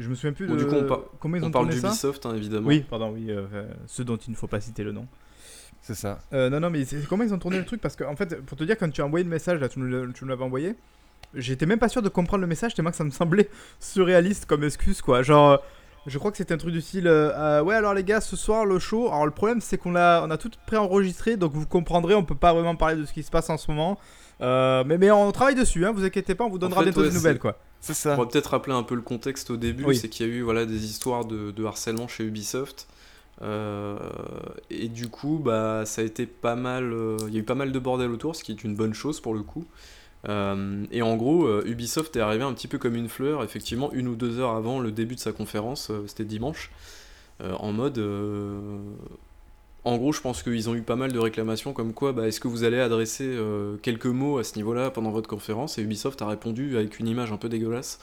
Je... 0.00 0.08
me 0.08 0.14
souviens 0.14 0.32
plus 0.32 0.46
Bon, 0.46 0.54
de. 0.54 0.58
du 0.58 0.66
coup, 0.66 0.74
on 0.74 0.84
par- 0.86 1.00
Comment 1.18 1.36
ils 1.36 1.44
ont 1.44 1.46
On 1.46 1.50
parle 1.50 1.70
d'Ubisoft, 1.70 2.26
hein, 2.26 2.34
évidemment. 2.36 2.66
Oui, 2.68 2.80
pardon, 2.88 3.10
oui. 3.12 3.30
euh, 3.30 3.46
euh, 3.54 3.68
ceux 3.86 4.04
dont 4.04 4.16
il 4.16 4.30
ne 4.32 4.36
faut 4.36 4.46
pas 4.46 4.60
citer 4.60 4.84
le 4.84 4.92
nom. 4.92 5.06
C'est 5.80 5.94
ça. 5.94 6.18
Euh, 6.32 6.50
non, 6.50 6.60
non, 6.60 6.68
mais 6.70 6.84
comment 7.08 7.24
ils 7.24 7.32
ont 7.32 7.38
tourné 7.38 7.58
le 7.58 7.64
truc? 7.64 7.80
Parce 7.80 7.96
que, 7.96 8.04
en 8.04 8.16
fait, 8.16 8.40
pour 8.42 8.58
te 8.58 8.64
dire, 8.64 8.76
quand 8.76 8.90
tu 8.90 9.00
as 9.00 9.06
envoyé 9.06 9.24
le 9.24 9.30
message, 9.30 9.60
là, 9.60 9.68
tu 9.68 9.78
nous 9.78 9.86
l'as- 9.86 10.12
tu 10.12 10.24
nous 10.24 10.28
l'avais 10.30 10.44
envoyé, 10.44 10.74
j'étais 11.34 11.66
même 11.66 11.78
pas 11.78 11.88
sûr 11.88 12.02
de 12.02 12.08
comprendre 12.08 12.40
le 12.42 12.46
message, 12.46 12.74
tellement 12.74 12.90
que 12.90 12.96
ça 12.96 13.04
me 13.04 13.10
semblait 13.10 13.48
surréaliste 13.80 14.46
comme 14.46 14.64
excuse, 14.64 15.02
quoi. 15.02 15.22
Genre, 15.22 15.50
euh, 15.52 15.56
je 16.06 16.18
crois 16.18 16.30
que 16.30 16.36
c'était 16.36 16.54
un 16.54 16.58
truc 16.58 16.72
du 16.72 16.80
style 16.80 17.08
euh, 17.08 17.30
euh, 17.34 17.62
Ouais, 17.62 17.74
alors 17.74 17.94
les 17.94 18.04
gars, 18.04 18.20
ce 18.20 18.36
soir, 18.36 18.64
le 18.64 18.78
show. 18.78 19.08
Alors, 19.08 19.26
le 19.26 19.32
problème, 19.32 19.60
c'est 19.60 19.76
qu'on 19.78 19.96
a, 19.96 20.24
on 20.26 20.30
a 20.30 20.38
tout 20.38 20.50
préenregistré, 20.66 21.36
donc 21.36 21.52
vous 21.52 21.66
comprendrez, 21.66 22.14
on 22.14 22.24
peut 22.24 22.34
pas 22.36 22.52
vraiment 22.52 22.76
parler 22.76 22.96
de 22.96 23.04
ce 23.04 23.12
qui 23.12 23.22
se 23.22 23.30
passe 23.30 23.50
en 23.50 23.56
ce 23.56 23.70
moment. 23.70 23.98
Euh, 24.40 24.84
mais, 24.86 24.98
mais 24.98 25.10
on 25.10 25.32
travaille 25.32 25.54
dessus, 25.54 25.84
hein, 25.86 25.92
vous 25.92 26.04
inquiétez 26.04 26.34
pas, 26.34 26.44
on 26.44 26.50
vous 26.50 26.58
donnera 26.58 26.80
fait, 26.80 26.86
bientôt 26.86 27.00
ouais, 27.00 27.08
des 27.08 27.14
nouvelles, 27.14 27.38
quoi. 27.38 27.58
C'est 27.80 27.92
On 27.92 27.94
ça. 27.94 28.16
va 28.16 28.26
peut-être 28.26 28.46
rappeler 28.50 28.74
un 28.74 28.82
peu 28.82 28.94
le 28.94 29.00
contexte 29.02 29.50
au 29.50 29.56
début, 29.56 29.84
Oui. 29.84 29.96
c'est 29.96 30.08
qu'il 30.08 30.26
y 30.26 30.30
a 30.30 30.32
eu 30.32 30.42
voilà, 30.42 30.64
des 30.66 30.84
histoires 30.84 31.24
de, 31.24 31.50
de 31.50 31.64
harcèlement 31.64 32.06
chez 32.08 32.24
Ubisoft. 32.24 32.86
Euh, 33.42 33.98
et 34.70 34.88
du 34.88 35.08
coup, 35.08 35.40
bah, 35.44 35.82
ça 35.84 36.00
a 36.02 36.04
été 36.04 36.26
pas 36.26 36.56
mal. 36.56 36.92
euh, 36.92 37.16
Il 37.28 37.34
y 37.34 37.36
a 37.36 37.40
eu 37.40 37.44
pas 37.44 37.54
mal 37.54 37.72
de 37.72 37.78
bordel 37.78 38.10
autour, 38.10 38.34
ce 38.36 38.42
qui 38.44 38.52
est 38.52 38.64
une 38.64 38.74
bonne 38.74 38.94
chose 38.94 39.20
pour 39.20 39.34
le 39.34 39.42
coup. 39.42 39.64
Euh, 40.28 40.84
et 40.90 41.02
en 41.02 41.16
gros, 41.16 41.46
euh, 41.46 41.62
Ubisoft 41.66 42.16
est 42.16 42.20
arrivé 42.20 42.44
un 42.44 42.52
petit 42.52 42.68
peu 42.68 42.78
comme 42.78 42.96
une 42.96 43.08
fleur, 43.08 43.44
effectivement, 43.44 43.92
une 43.92 44.08
ou 44.08 44.16
deux 44.16 44.38
heures 44.38 44.54
avant 44.54 44.80
le 44.80 44.90
début 44.90 45.14
de 45.14 45.20
sa 45.20 45.32
conférence, 45.32 45.90
euh, 45.90 46.04
c'était 46.06 46.24
dimanche, 46.24 46.70
en 47.40 47.72
mode. 47.72 48.02
En 49.84 49.98
gros, 49.98 50.12
je 50.12 50.20
pense 50.20 50.42
qu'ils 50.42 50.68
ont 50.68 50.74
eu 50.74 50.82
pas 50.82 50.96
mal 50.96 51.12
de 51.12 51.18
réclamations 51.18 51.72
comme 51.72 51.92
quoi, 51.92 52.12
bah, 52.12 52.26
est-ce 52.26 52.40
que 52.40 52.48
vous 52.48 52.64
allez 52.64 52.80
adresser 52.80 53.38
quelques 53.82 54.06
mots 54.06 54.38
à 54.38 54.44
ce 54.44 54.56
niveau-là 54.56 54.90
pendant 54.90 55.10
votre 55.10 55.28
conférence? 55.28 55.76
Et 55.78 55.82
Ubisoft 55.82 56.22
a 56.22 56.26
répondu 56.26 56.78
avec 56.78 56.98
une 56.98 57.06
image 57.06 57.32
un 57.32 57.36
peu 57.36 57.50
dégueulasse, 57.50 58.00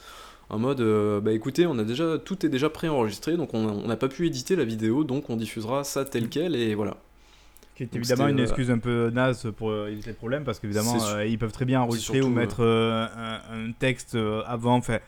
en 0.50 0.58
mode, 0.60 0.80
bah 1.22 1.32
écoutez, 1.32 1.66
on 1.66 1.78
a 1.78 1.84
déjà, 1.84 2.16
tout 2.18 2.46
est 2.46 2.48
déjà 2.48 2.70
préenregistré, 2.70 3.36
donc 3.36 3.54
on 3.54 3.66
on 3.66 3.88
n'a 3.88 3.96
pas 3.96 4.08
pu 4.08 4.26
éditer 4.26 4.54
la 4.54 4.64
vidéo, 4.64 5.02
donc 5.02 5.30
on 5.30 5.36
diffusera 5.36 5.82
ça 5.82 6.04
tel 6.04 6.28
quel, 6.28 6.54
et 6.54 6.76
voilà. 6.76 6.96
Qui 7.74 7.82
est 7.82 7.96
évidemment 7.96 8.28
une 8.28 8.38
euh, 8.38 8.44
excuse 8.44 8.70
un 8.70 8.78
peu 8.78 9.10
naze 9.10 9.50
pour 9.56 9.70
euh, 9.70 9.88
éviter 9.90 10.10
le 10.10 10.16
problème 10.16 10.44
parce 10.44 10.60
qu'évidemment 10.60 10.96
euh, 11.08 11.26
ils 11.26 11.38
peuvent 11.38 11.50
très 11.52 11.64
bien 11.64 11.80
enregistrer 11.80 12.22
ou 12.22 12.28
mettre 12.28 12.62
euh, 12.62 13.04
un, 13.16 13.68
un 13.68 13.72
texte 13.72 14.16
avant. 14.46 14.76
Enfin, 14.76 14.98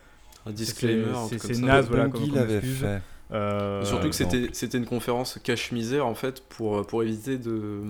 Un 0.46 0.50
disclaimer, 0.50 1.04
c'est- 1.38 1.60
naze, 1.60 1.86
voilà, 1.88 2.08
comme- 2.08 2.28
comme 2.28 2.50
excuse. 2.50 2.78
fait. 2.80 3.00
euh, 3.32 3.84
Surtout 3.84 4.08
que 4.08 4.14
c'était 4.16 4.48
c'était 4.52 4.78
une 4.78 4.84
conférence 4.86 5.38
cache-misère 5.42 6.06
en 6.06 6.14
fait 6.16 6.42
pour, 6.48 6.84
pour 6.86 7.02
éviter 7.04 7.38
de, 7.38 7.82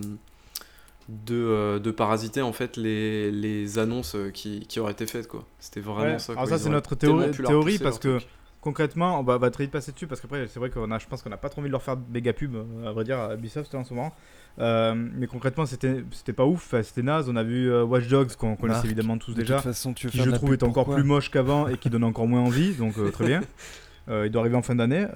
de, 1.08 1.78
de 1.78 1.90
parasiter 1.90 2.42
en 2.42 2.52
fait 2.52 2.76
les, 2.76 3.30
les 3.30 3.78
annonces 3.78 4.16
qui, 4.34 4.60
qui 4.66 4.80
auraient 4.80 4.92
été 4.92 5.06
faites 5.06 5.28
quoi. 5.28 5.44
C'était 5.58 5.80
vraiment 5.80 6.12
Ouais. 6.14 6.18
ça. 6.18 6.32
Alors 6.32 6.48
ça, 6.48 6.58
c'est 6.58 6.68
notre 6.68 6.94
théorie, 6.94 7.78
parce 7.78 7.98
que 7.98 8.18
truc. 8.18 8.28
Concrètement, 8.66 9.20
on 9.20 9.22
va, 9.22 9.38
va 9.38 9.50
très 9.50 9.62
vite 9.62 9.70
passer 9.70 9.92
dessus 9.92 10.08
parce 10.08 10.20
qu'après, 10.20 10.48
c'est 10.48 10.58
vrai 10.58 10.70
qu'on 10.70 10.90
a, 10.90 10.98
je 10.98 11.06
pense 11.06 11.22
qu'on 11.22 11.30
n'a 11.30 11.36
pas 11.36 11.48
trop 11.48 11.60
envie 11.60 11.68
de 11.68 11.72
leur 11.72 11.84
faire 11.84 11.96
méga 12.12 12.32
pub, 12.32 12.56
à 12.84 12.90
vrai 12.90 13.04
dire, 13.04 13.16
à 13.20 13.34
Ubisoft 13.34 13.72
en 13.76 13.84
ce 13.84 13.94
moment. 13.94 14.12
Euh, 14.58 14.92
mais 14.96 15.28
concrètement, 15.28 15.66
c'était 15.66 16.02
c'était 16.10 16.32
pas 16.32 16.44
ouf, 16.44 16.74
c'était 16.82 17.02
naze. 17.02 17.28
On 17.28 17.36
a 17.36 17.44
vu 17.44 17.70
euh, 17.70 17.84
Watch 17.84 18.08
Dogs 18.08 18.34
qu'on 18.34 18.56
connaissait 18.56 18.78
Marc, 18.78 18.84
évidemment 18.86 19.18
tous 19.18 19.34
déjà, 19.34 19.60
façon, 19.60 19.94
tu 19.94 20.08
qui 20.08 20.18
je 20.18 20.30
trouve 20.30 20.52
est 20.52 20.64
encore 20.64 20.92
plus 20.92 21.04
moche 21.04 21.30
qu'avant 21.30 21.68
et 21.68 21.78
qui 21.78 21.90
donne 21.90 22.02
encore 22.02 22.26
moins 22.26 22.40
envie, 22.40 22.74
donc 22.74 22.98
euh, 22.98 23.10
très 23.10 23.26
bien. 23.26 23.40
Il 24.08 24.30
doit 24.30 24.42
arriver 24.42 24.56
en 24.56 24.62
fin 24.62 24.74
d'année. 24.74 25.06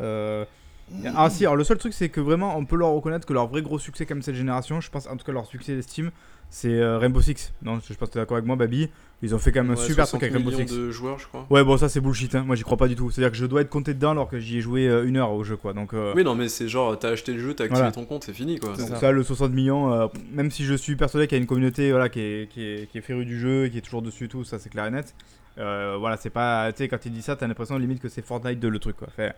Ah 1.15 1.29
si, 1.31 1.45
alors 1.45 1.57
le 1.57 1.65
seul 1.65 1.79
truc 1.79 1.93
c'est 1.93 2.09
que 2.09 2.21
vraiment 2.21 2.57
on 2.57 2.65
peut 2.65 2.77
leur 2.77 2.91
reconnaître 2.91 3.25
que 3.25 3.33
leur 3.33 3.47
vrai 3.47 3.63
gros 3.63 3.79
succès 3.79 4.07
comme 4.07 4.23
cette 4.23 4.35
génération, 4.35 4.81
je 4.81 4.91
pense 4.91 5.07
en 5.07 5.17
tout 5.17 5.25
cas 5.25 5.31
leur 5.31 5.47
succès 5.47 5.77
d'estime, 5.77 6.11
c'est 6.51 6.69
euh, 6.81 6.99
Rainbow 6.99 7.21
Six. 7.21 7.53
Non, 7.63 7.79
je 7.81 7.95
pense 7.95 8.09
que 8.09 8.13
tu 8.15 8.19
es 8.19 8.21
d'accord 8.21 8.37
avec 8.37 8.47
moi, 8.47 8.57
Babi. 8.57 8.89
Ils 9.23 9.35
ont 9.35 9.39
fait 9.39 9.53
quand 9.53 9.63
même 9.63 9.73
un 9.73 9.77
super 9.77 10.07
60 10.07 10.09
truc 10.09 10.23
avec 10.23 10.35
Rainbow 10.35 10.51
millions 10.51 10.67
Six. 10.67 10.75
de 10.75 10.91
joueurs 10.91 11.19
je 11.19 11.27
crois. 11.27 11.47
Ouais, 11.51 11.63
bon, 11.63 11.77
ça 11.77 11.89
c'est 11.91 12.01
bullshit, 12.01 12.35
hein. 12.35 12.43
moi 12.47 12.57
j'y 12.57 12.63
crois 12.63 12.79
pas 12.79 12.89
du 12.89 12.97
tout. 12.97 13.11
C'est-à-dire 13.11 13.31
que 13.31 13.37
je 13.37 13.45
dois 13.45 13.61
être 13.61 13.69
compté 13.69 13.93
dedans 13.93 14.13
alors 14.13 14.29
que 14.29 14.39
j'y 14.39 14.57
ai 14.59 14.61
joué 14.63 14.89
euh, 14.89 15.07
une 15.07 15.19
heure 15.19 15.31
au 15.33 15.45
jeu, 15.45 15.57
quoi. 15.57 15.75
Donc, 15.75 15.93
euh, 15.93 16.13
Oui 16.17 16.25
non 16.25 16.35
mais 16.35 16.49
c'est 16.49 16.69
genre 16.69 16.99
t'as 16.99 17.11
acheté 17.11 17.35
le 17.35 17.39
jeu, 17.39 17.53
t'as 17.55 17.65
activé 17.65 17.81
Voilà. 17.81 17.93
ton 17.93 18.07
compte, 18.07 18.25
c'est 18.25 18.33
fini 18.33 18.59
quoi. 18.59 18.73
C'est 18.75 18.83
donc 18.83 18.91
ça. 18.93 18.97
ça. 18.97 19.13
le 19.13 19.23
60 19.23 19.53
millions, 19.53 19.93
euh, 19.93 20.07
même 20.33 20.51
si 20.51 20.65
je 20.65 20.73
suis 20.75 20.97
persuadé 20.97 21.27
qu'il 21.27 21.37
y 21.37 21.39
a 21.39 21.43
une 21.43 21.47
communauté 21.47 21.91
voilà, 21.91 22.09
qui, 22.09 22.21
est, 22.21 22.49
qui, 22.51 22.63
est, 22.65 22.91
qui 22.91 22.97
est 22.97 23.03
férue 23.03 23.27
du 23.27 23.39
jeu 23.39 23.67
et 23.67 23.71
qui 23.71 23.77
est 23.77 23.83
toujours 23.83 24.01
dessus, 24.03 24.25
et 24.25 24.29
tout, 24.29 24.43
ça 24.45 24.59
c'est 24.59 24.71
clair 24.71 24.87
et 24.87 24.91
net. 24.91 25.15
Euh, 25.59 25.97
voilà, 25.99 26.17
c'est 26.17 26.31
pas. 26.31 26.73
Tu 26.73 26.79
sais, 26.79 26.89
quand 26.89 27.05
il 27.05 27.13
dit 27.13 27.21
ça, 27.23 27.37
t'as 27.37 27.47
l'impression 27.47 27.77
limite 27.77 28.01
que 28.01 28.09
c'est 28.09 28.25
Fortnite 28.25 28.59
de 28.59 28.69
le 28.69 28.79
truc, 28.79 28.97
quoi. 28.97 29.09
Fait, 29.15 29.35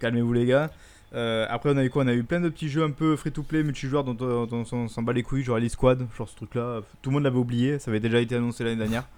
calmez-vous 0.00 0.32
les 0.32 0.46
gars. 0.46 0.70
Euh, 1.14 1.46
après, 1.48 1.70
on 1.72 1.76
a 1.76 1.84
eu 1.84 1.90
quoi? 1.90 2.04
On 2.04 2.08
a 2.08 2.12
eu 2.14 2.22
plein 2.24 2.40
de 2.40 2.48
petits 2.48 2.68
jeux 2.68 2.82
un 2.82 2.90
peu 2.90 3.16
free-to-play, 3.16 3.62
multijoueurs 3.62 4.04
dont, 4.04 4.14
dont, 4.14 4.46
dont 4.46 4.64
on 4.72 4.88
s'en 4.88 5.02
bat 5.02 5.12
les 5.12 5.22
couilles, 5.22 5.42
genre 5.42 5.58
Elite 5.58 5.72
Squad, 5.72 6.06
genre 6.16 6.28
ce 6.28 6.36
truc-là. 6.36 6.82
Tout 7.00 7.10
le 7.10 7.14
monde 7.14 7.24
l'avait 7.24 7.38
oublié, 7.38 7.78
ça 7.78 7.90
avait 7.90 8.00
déjà 8.00 8.20
été 8.20 8.34
annoncé 8.36 8.62
l'année 8.64 8.76
dernière. 8.76 9.08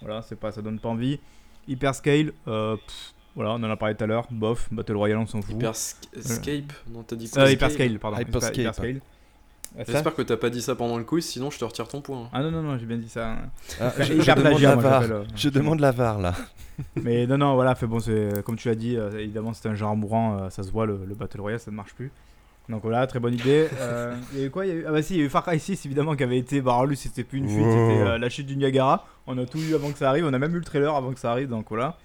Voilà, 0.00 0.22
c'est 0.22 0.36
pas, 0.38 0.52
ça 0.52 0.60
donne 0.62 0.78
pas 0.78 0.90
envie. 0.90 1.18
Hyperscale, 1.66 2.32
euh, 2.48 2.76
pff, 2.76 3.14
voilà, 3.34 3.52
on 3.52 3.62
en 3.62 3.70
a 3.70 3.76
parlé 3.76 3.94
tout 3.94 4.04
à 4.04 4.06
l'heure. 4.06 4.26
Bof, 4.30 4.68
Battle 4.72 4.96
Royale, 4.96 5.18
on 5.18 5.26
s'en 5.26 5.40
fout. 5.42 5.54
Hyperscape 5.54 6.72
Non 6.90 7.02
t'as 7.02 7.16
dit 7.16 7.30
quoi? 7.30 7.42
Euh, 7.42 7.50
Hyperscale, 7.52 7.98
pardon. 7.98 8.18
Hyperscape. 8.18 8.56
Hyperscale. 8.56 9.00
Euh, 9.78 9.84
J'espère 9.86 10.14
que 10.14 10.22
t'as 10.22 10.36
pas 10.36 10.50
dit 10.50 10.62
ça 10.62 10.74
pendant 10.74 10.96
le 10.96 11.04
quiz 11.04 11.24
sinon 11.26 11.50
je 11.50 11.58
te 11.58 11.64
retire 11.64 11.86
ton 11.88 12.00
point. 12.00 12.22
hein. 12.24 12.28
Ah 12.32 12.42
non, 12.42 12.50
non, 12.50 12.62
non, 12.62 12.78
j'ai 12.78 12.86
bien 12.86 12.96
dit 12.96 13.08
ça. 13.08 13.36
Ah, 13.80 13.88
Enfin, 13.88 14.02
je, 14.04 14.20
je 14.20 14.32
demande 14.32 14.60
la 14.60 14.76
VAR. 14.76 15.02
euh. 15.02 15.24
Je 15.36 15.48
demande 15.50 15.80
la 15.80 15.90
VAR 15.92 16.18
là. 16.18 16.34
Mais 17.02 17.26
non, 17.26 17.38
non, 17.38 17.54
voilà, 17.54 17.74
fait 17.74 17.86
bon, 17.86 18.00
c'est 18.00 18.42
comme 18.44 18.56
tu 18.56 18.68
l'as 18.68 18.74
dit, 18.74 18.96
euh, 18.96 19.10
évidemment, 19.18 19.52
c'est 19.52 19.68
un 19.68 19.74
genre 19.74 19.96
mourant, 19.96 20.38
euh, 20.38 20.50
ça 20.50 20.62
se 20.62 20.70
voit, 20.70 20.86
le, 20.86 21.00
le 21.06 21.14
Battle 21.14 21.40
Royale, 21.40 21.60
ça 21.60 21.70
ne 21.70 21.76
marche 21.76 21.92
plus. 21.94 22.10
Donc 22.68 22.82
voilà, 22.82 23.06
très 23.06 23.18
bonne 23.18 23.34
idée. 23.34 23.68
Euh, 23.80 24.14
Il 24.34 24.40
y 24.40 24.42
a 24.42 24.46
eu 24.46 24.50
quoi? 24.50 24.64
Il 24.66 24.68
y 24.68 24.72
a 24.72 24.74
eu... 24.76 24.84
Ah 24.86 24.92
bah 24.92 25.02
si, 25.02 25.14
il 25.14 25.18
y 25.20 25.22
a 25.22 25.24
eu 25.26 25.28
Far 25.28 25.42
Cry 25.42 25.58
6, 25.58 25.86
évidemment, 25.86 26.14
qui 26.16 26.22
avait 26.22 26.38
été. 26.38 26.60
Bah 26.60 26.72
alors 26.72 26.86
lui, 26.86 26.96
c'était 26.96 27.24
plus 27.24 27.38
une 27.38 27.48
fuite, 27.48 27.64
Wow. 27.64 27.72
c'était 27.90 28.02
euh, 28.02 28.18
la 28.18 28.28
chute 28.28 28.46
du 28.46 28.56
Niagara. 28.56 29.06
On 29.26 29.36
a 29.38 29.44
tout 29.46 29.58
eu 29.58 29.74
avant 29.74 29.90
que 29.90 29.98
ça 29.98 30.08
arrive, 30.08 30.24
on 30.26 30.32
a 30.32 30.38
même 30.38 30.52
eu 30.54 30.58
le 30.58 30.64
trailer 30.64 30.94
avant 30.94 31.12
que 31.12 31.18
ça 31.20 31.30
arrive, 31.32 31.48
donc 31.48 31.66
voilà. 31.68 31.96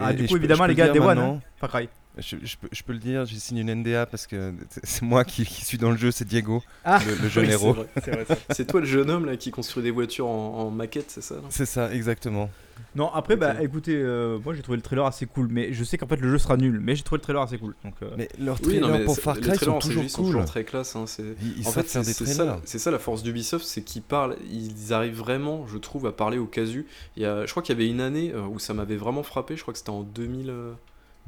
Ah, 0.00 0.12
du 0.12 0.24
coup, 0.24 0.32
je 0.32 0.36
évidemment, 0.38 0.66
les 0.66 0.74
gars, 0.74 0.88
Day 0.88 0.98
One, 0.98 1.06
maintenant, 1.06 1.40
Far 1.58 1.68
Cry. 1.70 1.88
Je, 2.18 2.36
je 2.44 2.56
peux, 2.56 2.68
je 2.70 2.82
peux 2.84 2.92
le 2.92 3.00
dire, 3.00 3.24
j'ai 3.26 3.38
signé 3.40 3.62
une 3.62 3.74
NDA 3.74 4.06
parce 4.06 4.26
que 4.28 4.54
c'est 4.84 5.02
moi 5.02 5.24
qui, 5.24 5.44
qui 5.44 5.64
suis 5.64 5.78
dans 5.78 5.90
le 5.90 5.96
jeu, 5.96 6.12
c'est 6.12 6.24
Diego, 6.24 6.62
Ah, 6.84 7.00
le, 7.04 7.16
le 7.22 7.28
jeune 7.28 7.46
Oui, 7.46 7.50
héros. 7.52 7.76
c'est 8.04 8.10
vrai 8.12 8.24
ça. 8.24 8.36
C'est 8.50 8.66
toi 8.66 8.80
le 8.80 8.86
jeune 8.86 9.10
homme 9.10 9.24
là 9.26 9.36
qui 9.36 9.50
construit 9.50 9.82
des 9.82 9.90
voitures 9.90 10.26
en, 10.28 10.58
en 10.60 10.70
maquette, 10.70 11.10
c'est 11.10 11.22
ça 11.22 11.34
C'est 11.50 11.66
ça, 11.66 11.92
exactement. 11.92 12.48
Non, 12.96 13.10
après, 13.12 13.34
bah 13.36 13.60
écoutez, 13.62 13.96
euh, 13.96 14.38
moi 14.44 14.54
j'ai 14.54 14.62
trouvé 14.62 14.76
le 14.76 14.82
trailer 14.82 15.04
assez 15.04 15.26
cool, 15.26 15.48
mais 15.50 15.72
je 15.72 15.82
sais 15.82 15.98
qu'en 15.98 16.06
fait 16.06 16.16
le 16.20 16.28
jeu 16.30 16.38
sera 16.38 16.56
nul, 16.56 16.78
mais 16.80 16.94
j'ai 16.94 17.02
trouvé 17.02 17.18
le 17.18 17.22
trailer 17.22 17.42
assez 17.42 17.58
cool. 17.58 17.74
Donc, 17.84 17.94
euh, 18.02 18.10
Mais 18.16 18.28
leurs 18.38 18.58
Oui, 18.60 18.62
trailers 18.78 18.88
non, 18.88 18.98
mais 18.98 19.04
pour 19.04 19.16
c'est- 19.16 19.20
Far 19.20 19.34
les 19.34 19.40
Cry 19.42 19.56
trailers 19.56 19.74
sont 19.82 19.88
toujours 19.88 20.08
sont 20.10 20.22
cool. 20.22 20.26
toujours 20.32 20.44
très 20.44 20.62
classe. 20.64 20.94
hein, 20.94 21.06
c'est- 21.08 21.34
Ils, 21.42 21.58
ils 21.62 21.66
en 21.68 21.72
fait, 21.72 21.88
c'est 21.88 22.04
ça, 22.04 22.60
ça 22.64 22.90
la 22.92 22.98
force 23.00 23.24
d'Ubisoft, 23.24 23.64
c'est 23.64 23.82
qu'ils 23.82 24.02
parlent, 24.02 24.36
ils 24.48 24.92
arrivent 24.92 25.16
vraiment, 25.18 25.66
je 25.66 25.78
trouve, 25.78 26.06
à 26.06 26.12
parler 26.12 26.38
au 26.38 26.46
casu. 26.46 26.86
Il 27.16 27.24
y 27.24 27.26
a, 27.26 27.44
je 27.46 27.50
crois 27.50 27.62
qu'il 27.64 27.74
y 27.76 27.78
avait 27.80 27.88
une 27.90 28.00
année 28.00 28.32
euh, 28.32 28.42
où 28.42 28.60
ça 28.60 28.72
m'avait 28.74 28.96
vraiment 28.96 29.24
frappé, 29.24 29.56
je 29.56 29.62
crois 29.62 29.72
que 29.72 29.78
c'était 29.78 29.90
en 29.90 30.02
2000, 30.02 30.50
euh, 30.50 30.72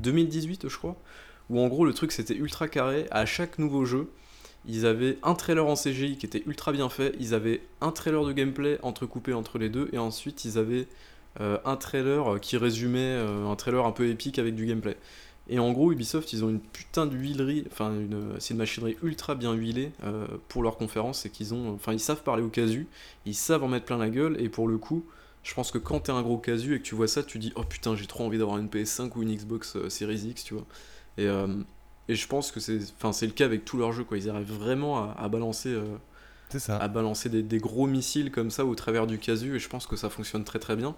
2018, 0.01 0.69
je 0.69 0.77
crois, 0.77 0.97
où 1.51 1.61
en 1.61 1.69
gros 1.69 1.85
le 1.85 1.93
truc 1.93 2.13
c'était 2.13 2.37
ultra 2.37 2.69
carré. 2.69 3.07
À 3.11 3.27
chaque 3.27 3.59
nouveau 3.59 3.85
jeu, 3.85 4.11
ils 4.67 4.87
avaient 4.87 5.19
un 5.23 5.35
trailer 5.35 5.67
en 5.67 5.75
CGI 5.75 6.17
qui 6.17 6.27
était 6.27 6.43
ultra 6.47 6.73
bien 6.73 6.89
fait, 6.89 7.15
ils 7.21 7.35
avaient 7.35 7.63
un 7.81 7.93
trailer 7.93 8.25
de 8.25 8.33
gameplay 8.33 8.79
entrecoupé 8.83 9.33
entre 9.33 9.59
les 9.59 9.69
deux, 9.69 9.89
et 9.93 9.99
ensuite 9.99 10.45
ils 10.45 10.59
avaient 10.59 10.89
euh, 11.41 11.59
un 11.65 11.77
trailer 11.77 12.41
qui 12.41 12.57
résumait 12.57 12.99
euh, 12.99 13.47
un 13.47 13.57
trailer 13.57 13.85
un 13.87 13.93
peu 13.93 14.09
épique 14.09 14.39
avec 14.39 14.55
du 14.55 14.67
gameplay. 14.67 14.97
Et 15.49 15.61
en 15.61 15.71
gros, 15.71 15.93
Ubisoft, 15.93 16.33
ils 16.33 16.45
ont 16.45 16.49
une 16.49 16.61
putain 16.61 17.07
d'huilerie, 17.07 17.65
enfin, 17.71 17.95
c'est 18.41 18.55
une 18.55 18.59
machinerie 18.59 18.97
ultra 19.03 19.37
bien 19.37 19.53
huilée 19.53 19.93
euh, 20.03 20.27
pour 20.49 20.65
leur 20.65 20.77
conférence, 20.77 21.21
c'est 21.21 21.31
qu'ils 21.31 21.55
ont, 21.55 21.75
enfin, 21.75 21.93
ils 21.93 22.01
savent 22.01 22.25
parler 22.25 22.43
au 22.43 22.49
casu, 22.49 22.89
ils 23.27 23.35
savent 23.35 23.63
en 23.63 23.69
mettre 23.69 23.87
plein 23.87 23.99
la 23.99 24.11
gueule, 24.11 24.37
et 24.41 24.49
pour 24.49 24.67
le 24.67 24.77
coup, 24.77 25.05
je 25.47 25.55
pense 25.55 25.71
que 25.71 25.79
quand 25.79 26.01
t'es 26.01 26.13
un 26.13 26.23
gros 26.23 26.39
casu 26.39 26.75
et 26.75 26.79
que 26.79 26.83
tu 26.83 26.97
vois 26.97 27.07
ça, 27.07 27.23
tu 27.23 27.39
dis, 27.39 27.53
oh 27.55 27.63
putain, 27.63 27.95
j'ai 27.95 28.07
trop 28.07 28.25
envie 28.25 28.37
d'avoir 28.37 28.59
une 28.59 28.67
PS5 28.67 29.13
ou 29.15 29.23
une 29.23 29.33
Xbox 29.33 29.77
euh, 29.77 29.89
Series 29.89 30.27
X, 30.31 30.43
tu 30.43 30.55
vois. 30.55 30.65
Et, 31.19 31.27
euh, 31.27 31.47
et 32.09 32.17
je 32.17 32.27
pense 32.27 32.51
que 32.51 32.59
c'est, 32.59 32.81
le 32.81 33.31
cas 33.31 33.45
avec 33.45 33.65
tous 33.65 33.79
leurs 33.79 33.93
jeux, 33.93 34.03
quoi. 34.03 34.19
Ils 34.19 34.29
arrivent 34.29 34.53
vraiment 34.53 34.99
à, 34.99 35.15
à 35.17 35.29
balancer, 35.29 35.69
euh, 35.69 35.85
ça. 36.59 36.79
à 36.79 36.89
balancer 36.89 37.29
des, 37.29 37.45
des 37.45 37.59
gros 37.59 37.87
missiles 37.87 38.33
comme 38.33 38.51
ça 38.51 38.65
au 38.65 38.75
travers 38.75 39.07
du 39.07 39.19
casu, 39.19 39.55
et 39.55 39.61
je 39.61 39.69
pense 39.69 39.87
que 39.87 39.95
ça 39.95 40.11
fonctionne 40.11 40.43
très 40.43 40.59
très 40.59 40.75
bien. 40.75 40.97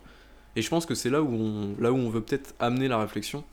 Et 0.56 0.62
je 0.62 0.70
pense 0.70 0.86
que 0.86 0.94
c'est 0.94 1.10
là 1.10 1.22
où 1.22 1.30
on, 1.30 1.76
là 1.78 1.92
où 1.92 1.96
on 1.96 2.08
veut 2.08 2.22
peut-être 2.22 2.54
amener 2.58 2.88
la 2.88 2.98
réflexion, 2.98 3.44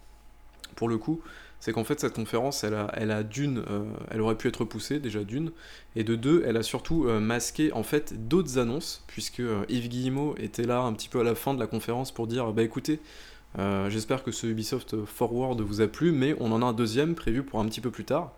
pour 0.77 0.87
le 0.87 0.97
coup, 0.97 1.19
c'est 1.65 1.71
qu'en 1.71 1.83
fait 1.83 1.99
cette 1.99 2.13
conférence, 2.13 2.63
elle 2.63 2.75
a, 2.75 2.91
elle 2.93 3.09
a 3.09 3.23
d'une, 3.23 3.57
euh, 3.57 3.85
elle 4.11 4.21
aurait 4.21 4.37
pu 4.37 4.47
être 4.47 4.65
poussée 4.65 4.99
déjà 4.99 5.23
d'une, 5.23 5.51
et 5.95 6.03
de 6.03 6.13
deux, 6.13 6.43
elle 6.45 6.57
a 6.57 6.61
surtout 6.61 7.07
euh, 7.07 7.19
masqué 7.19 7.73
en 7.73 7.81
fait 7.81 8.27
d'autres 8.27 8.59
annonces, 8.59 9.03
puisque 9.07 9.39
euh, 9.39 9.65
Yves 9.67 9.89
Guillemot 9.89 10.35
était 10.37 10.65
là 10.65 10.81
un 10.81 10.93
petit 10.93 11.09
peu 11.09 11.21
à 11.21 11.23
la 11.23 11.33
fin 11.33 11.55
de 11.55 11.59
la 11.59 11.65
conférence 11.65 12.11
pour 12.11 12.27
dire, 12.27 12.53
bah 12.53 12.61
écoutez, 12.61 12.99
j'espère 13.57 14.23
que 14.23 14.31
ce 14.31 14.45
Ubisoft 14.45 15.05
Forward 15.05 15.59
vous 15.59 15.81
a 15.81 15.87
plu, 15.87 16.11
mais 16.11 16.35
on 16.39 16.51
en 16.51 16.61
a 16.61 16.65
un 16.65 16.73
deuxième 16.73 17.15
prévu 17.15 17.41
pour 17.41 17.59
un 17.59 17.65
petit 17.65 17.81
peu 17.81 17.89
plus 17.89 18.05
tard. 18.05 18.33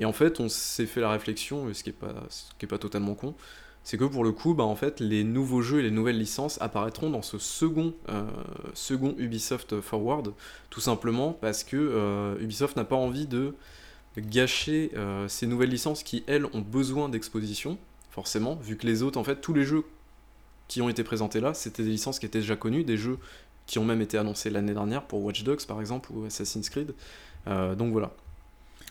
Et 0.00 0.04
en 0.04 0.12
fait, 0.12 0.40
on 0.40 0.48
s'est 0.48 0.86
fait 0.86 1.00
la 1.00 1.10
réflexion, 1.10 1.72
ce 1.72 1.84
qui 1.84 1.90
est 1.90 1.92
pas, 1.92 2.14
ce 2.30 2.46
qui 2.58 2.64
est 2.64 2.68
pas 2.68 2.78
totalement 2.78 3.14
con, 3.14 3.36
c'est 3.86 3.98
que 3.98 4.04
pour 4.04 4.24
le 4.24 4.32
coup, 4.32 4.52
bah, 4.52 4.64
en 4.64 4.74
fait, 4.74 4.98
les 4.98 5.22
nouveaux 5.22 5.62
jeux 5.62 5.78
et 5.78 5.82
les 5.84 5.92
nouvelles 5.92 6.18
licences 6.18 6.60
apparaîtront 6.60 7.08
dans 7.08 7.22
ce 7.22 7.38
second, 7.38 7.94
euh, 8.08 9.14
Ubisoft 9.16 9.80
Forward, 9.80 10.32
tout 10.70 10.80
simplement 10.80 11.32
parce 11.32 11.62
que 11.62 11.76
euh, 11.76 12.36
Ubisoft 12.40 12.76
n'a 12.76 12.82
pas 12.84 12.96
envie 12.96 13.28
de 13.28 13.54
gâcher 14.18 14.90
euh, 14.96 15.28
ces 15.28 15.46
nouvelles 15.46 15.70
licences 15.70 16.02
qui, 16.02 16.24
elles, 16.26 16.46
ont 16.46 16.62
besoin 16.62 17.08
d'exposition, 17.08 17.78
forcément, 18.10 18.56
vu 18.56 18.76
que 18.76 18.88
les 18.88 19.04
autres, 19.04 19.20
en 19.20 19.24
fait, 19.24 19.40
tous 19.40 19.54
les 19.54 19.62
jeux 19.62 19.84
qui 20.66 20.82
ont 20.82 20.88
été 20.88 21.04
présentés 21.04 21.38
là, 21.38 21.54
c'était 21.54 21.84
des 21.84 21.90
licences 21.90 22.18
qui 22.18 22.26
étaient 22.26 22.40
déjà 22.40 22.56
connues, 22.56 22.82
des 22.82 22.96
jeux 22.96 23.18
qui 23.66 23.78
ont 23.78 23.84
même 23.84 24.00
été 24.00 24.18
annoncés 24.18 24.50
l'année 24.50 24.74
dernière 24.74 25.04
pour 25.04 25.22
Watch 25.22 25.44
Dogs, 25.44 25.64
par 25.64 25.78
exemple, 25.78 26.10
ou 26.12 26.24
Assassin's 26.24 26.70
Creed. 26.70 26.92
Donc 27.46 27.92
voilà. 27.92 28.10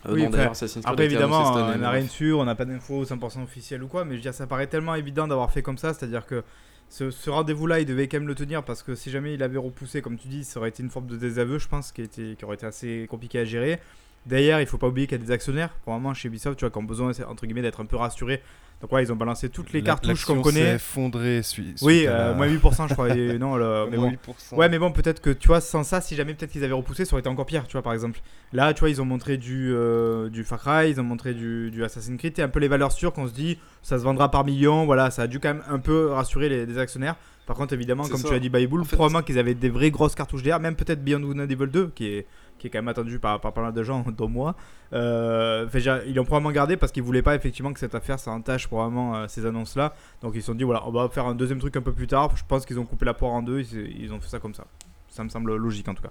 Euh, 0.08 0.12
Oui, 0.14 0.22
non, 0.22 0.28
enfin, 0.28 0.36
d'ailleurs, 0.38 0.52
Assassin's 0.52 0.84
Creed 0.84 0.92
Après, 0.92 1.04
évidemment, 1.06 1.42
on 1.74 1.78
n'a 1.78 1.90
rien 1.90 2.02
dessus, 2.04 2.32
on 2.32 2.44
n'a 2.44 2.54
pas 2.54 2.64
d'infos 2.64 3.04
100% 3.04 3.42
officielles 3.42 3.82
ou 3.82 3.88
quoi, 3.88 4.04
mais 4.04 4.12
je 4.12 4.16
veux 4.16 4.22
dire, 4.22 4.34
ça 4.34 4.46
paraît 4.46 4.66
tellement 4.66 4.94
évident 4.94 5.26
d'avoir 5.26 5.50
fait 5.50 5.62
comme 5.62 5.78
ça, 5.78 5.92
c'est-à-dire 5.94 6.26
que 6.26 6.42
ce, 6.88 7.10
ce 7.10 7.30
rendez-vous-là, 7.30 7.80
il 7.80 7.86
devait 7.86 8.06
quand 8.08 8.18
même 8.18 8.28
le 8.28 8.34
tenir 8.34 8.62
parce 8.62 8.82
que 8.82 8.94
si 8.94 9.10
jamais 9.10 9.34
il 9.34 9.42
avait 9.42 9.58
repoussé, 9.58 10.02
comme 10.02 10.16
tu 10.16 10.28
dis, 10.28 10.44
ça 10.44 10.60
aurait 10.60 10.68
été 10.68 10.82
une 10.82 10.90
forme 10.90 11.06
de 11.08 11.16
désaveu, 11.16 11.58
je 11.58 11.66
pense, 11.68 11.90
qui, 11.92 12.02
été- 12.02 12.36
qui 12.36 12.44
aurait 12.44 12.54
été 12.56 12.66
assez 12.66 13.06
compliqué 13.10 13.40
à 13.40 13.44
gérer. 13.44 13.80
Derrière, 14.26 14.60
il 14.60 14.66
faut 14.66 14.78
pas 14.78 14.88
oublier 14.88 15.06
qu'il 15.06 15.18
y 15.18 15.22
a 15.22 15.24
des 15.24 15.30
actionnaires, 15.32 15.70
probablement 15.82 16.12
chez 16.14 16.28
Ubisoft, 16.28 16.58
tu 16.58 16.64
vois, 16.64 16.70
qui 16.70 16.78
ont 16.78 16.82
besoin, 16.82 17.12
entre 17.28 17.46
guillemets, 17.46 17.62
d'être 17.62 17.80
un 17.80 17.86
peu 17.86 17.96
rassurés. 17.96 18.42
Donc, 18.82 18.92
ouais, 18.92 19.02
ils 19.02 19.10
ont 19.10 19.16
balancé 19.16 19.48
toutes 19.48 19.72
les 19.72 19.80
cartouches 19.82 20.26
qu'on 20.26 20.36
s'est 20.36 20.42
connaît. 20.42 20.74
effondrée 20.74 21.42
sui- 21.42 21.62
suite 21.64 21.78
Oui, 21.80 22.04
euh, 22.06 22.34
moins 22.34 22.46
8%, 22.46 22.88
je 22.88 22.92
crois. 22.92 23.08
non, 23.38 23.56
le- 23.56 23.86
mais 23.90 23.96
bon. 23.96 24.10
8%. 24.10 24.54
Ouais, 24.56 24.68
mais 24.68 24.78
bon, 24.78 24.92
peut-être 24.92 25.22
que 25.22 25.30
tu 25.30 25.48
vois, 25.48 25.62
sans 25.62 25.82
ça, 25.82 26.02
si 26.02 26.14
jamais 26.14 26.34
peut-être 26.34 26.50
qu'ils 26.50 26.62
avaient 26.62 26.74
repoussé, 26.74 27.06
ça 27.06 27.14
aurait 27.14 27.20
été 27.20 27.28
encore 27.30 27.46
pire, 27.46 27.66
tu 27.66 27.72
vois, 27.72 27.82
par 27.82 27.94
exemple. 27.94 28.20
Là, 28.52 28.74
tu 28.74 28.80
vois, 28.80 28.90
ils 28.90 29.00
ont 29.00 29.06
montré 29.06 29.38
du, 29.38 29.72
euh, 29.72 30.28
du 30.28 30.44
Far 30.44 30.58
Cry, 30.60 30.90
ils 30.90 31.00
ont 31.00 31.04
montré 31.04 31.32
du, 31.32 31.70
du 31.70 31.84
Assassin's 31.84 32.18
Creed, 32.18 32.38
et 32.38 32.42
un 32.42 32.48
peu 32.48 32.58
les 32.58 32.68
valeurs 32.68 32.92
sûres 32.92 33.14
qu'on 33.14 33.26
se 33.28 33.32
dit, 33.32 33.56
ça 33.82 33.98
se 33.98 34.02
vendra 34.04 34.30
par 34.30 34.44
millions, 34.44 34.84
voilà, 34.84 35.10
ça 35.10 35.22
a 35.22 35.26
dû 35.26 35.40
quand 35.40 35.54
même 35.54 35.62
un 35.70 35.78
peu 35.78 36.08
rassurer 36.12 36.50
les, 36.50 36.66
les 36.66 36.76
actionnaires. 36.76 37.16
Par 37.46 37.56
contre, 37.56 37.72
évidemment, 37.74 38.06
comme 38.08 38.16
ça. 38.20 38.28
tu 38.28 38.34
as 38.34 38.40
dit, 38.40 38.50
Bible, 38.50 38.80
En 38.80 38.84
fait- 38.84 38.96
probablement 38.96 39.22
qu'ils 39.22 39.38
avaient 39.38 39.54
des 39.54 39.70
vraies 39.70 39.92
grosses 39.92 40.16
cartouches 40.16 40.42
d'air, 40.42 40.58
même 40.60 40.74
peut-être 40.74 41.02
Beyond 41.02 41.20
Good 41.20 41.38
and 41.40 41.44
Evil 41.48 41.68
2, 41.68 41.92
qui 41.94 42.08
est, 42.08 42.26
qui 42.58 42.66
est 42.66 42.70
quand 42.70 42.78
même 42.78 42.88
attendu 42.88 43.18
par, 43.18 43.40
par 43.40 43.52
pas 43.52 43.62
mal 43.62 43.72
de 43.72 43.82
gens, 43.82 44.04
dont 44.16 44.28
moi. 44.28 44.54
Euh, 44.92 45.66
ils 46.06 46.14
l'ont 46.14 46.24
probablement 46.24 46.52
gardé 46.52 46.76
parce 46.76 46.92
qu'ils 46.92 47.02
voulaient 47.02 47.22
pas 47.22 47.34
effectivement 47.34 47.72
que 47.72 47.80
cette 47.80 47.94
affaire 47.94 48.18
ça 48.18 48.30
entache 48.30 48.68
probablement 48.68 49.16
euh, 49.16 49.28
ces 49.28 49.44
annonces 49.46 49.76
là. 49.76 49.94
Donc 50.22 50.32
ils 50.34 50.40
se 50.40 50.46
sont 50.46 50.54
dit 50.54 50.64
voilà, 50.64 50.86
on 50.86 50.92
va 50.92 51.08
faire 51.08 51.26
un 51.26 51.34
deuxième 51.34 51.58
truc 51.58 51.76
un 51.76 51.82
peu 51.82 51.92
plus 51.92 52.06
tard. 52.06 52.36
Je 52.36 52.44
pense 52.46 52.66
qu'ils 52.66 52.78
ont 52.78 52.84
coupé 52.84 53.04
la 53.04 53.14
poire 53.14 53.32
en 53.32 53.42
deux, 53.42 53.60
ils, 53.60 54.02
ils 54.02 54.12
ont 54.12 54.20
fait 54.20 54.28
ça 54.28 54.38
comme 54.38 54.54
ça. 54.54 54.64
Ça 55.08 55.24
me 55.24 55.28
semble 55.28 55.54
logique 55.56 55.88
en 55.88 55.94
tout 55.94 56.02
cas. 56.02 56.10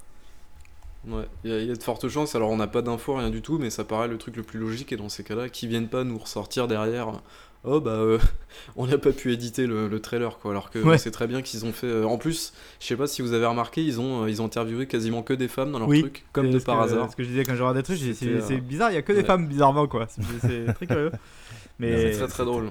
Ouais, 1.08 1.28
il 1.44 1.52
y, 1.52 1.66
y 1.66 1.72
a 1.72 1.76
de 1.76 1.84
fortes 1.84 2.08
chances. 2.10 2.36
Alors, 2.36 2.50
on 2.50 2.58
n'a 2.58 2.68
pas 2.68 2.82
d'infos, 2.82 3.16
rien 3.16 3.30
du 3.30 3.42
tout, 3.44 3.60
mais 3.60 3.70
ça 3.70 3.84
paraît 3.84 4.08
le 4.08 4.18
truc 4.18 4.36
le 4.38 4.44
plus 4.44 4.60
logique. 4.60 4.92
Et 4.92 4.98
dans 4.98 5.10
ces 5.10 5.24
cas-là, 5.24 5.50
qu'ils 5.50 5.70
viennent 5.70 5.88
pas 5.88 6.04
nous 6.04 6.18
ressortir 6.18 6.68
derrière. 6.68 7.22
Oh 7.68 7.82
bah, 7.82 7.92
euh, 7.92 8.20
on 8.76 8.88
n'a 8.88 8.98
pas 8.98 9.12
pu 9.12 9.32
éditer 9.34 9.68
le, 9.68 9.88
le 9.88 10.00
trailer, 10.00 10.38
quoi. 10.40 10.52
Alors 10.52 10.70
que 10.70 10.80
Ouais. 10.80 10.98
sait 10.98 11.12
très 11.12 11.28
bien 11.28 11.42
qu'ils 11.42 11.66
ont 11.66 11.72
fait. 11.74 11.88
euh, 11.88 12.06
en 12.06 12.18
plus, 12.18 12.54
je 12.80 12.86
sais 12.88 12.96
pas 12.96 13.08
si 13.08 13.22
vous 13.22 13.34
avez 13.34 13.46
remarqué, 13.46 13.84
ils 13.84 14.00
ont, 14.00 14.24
euh, 14.24 14.30
ils 14.30 14.42
ont 14.42 14.46
interviewé 14.46 14.88
quasiment 14.88 15.24
que 15.24 15.34
des 15.34 15.48
femmes 15.48 15.72
dans 15.72 15.80
leur 15.80 15.88
Oui, 15.88 16.02
truc, 16.02 16.26
comme 16.32 16.48
C'est 16.48 16.54
de 16.54 16.60
ce 16.60 16.66
par 16.66 16.78
que- 16.80 16.84
hasard. 16.84 17.12
Ce 17.12 17.16
que 17.16 17.24
je 17.24 17.30
disais 17.30 17.44
quand 17.44 17.56
je 17.56 17.62
regardais 17.62 17.80
des 17.80 17.86
trucs, 17.86 17.98
j'ai 17.98 18.08
dit, 18.12 18.16
C'était, 18.16 18.42
c'est 18.42 18.48
c'est 18.56 18.58
bizarre, 18.58 18.92
il 18.92 18.96
y 18.96 18.98
a 18.98 19.02
que 19.02 19.14
des 19.14 19.20
ouais. 19.20 19.26
femmes 19.26 19.48
bizarrement 19.48 19.88
quoi. 19.88 20.08
C'est- 20.08 20.22
C'est 20.42 20.74
très 20.74 20.88
curieux. 20.88 21.12
Mais 21.80 22.14
C'est 22.14 22.20
très 22.20 22.28
très 22.28 22.46
drôle. 22.46 22.70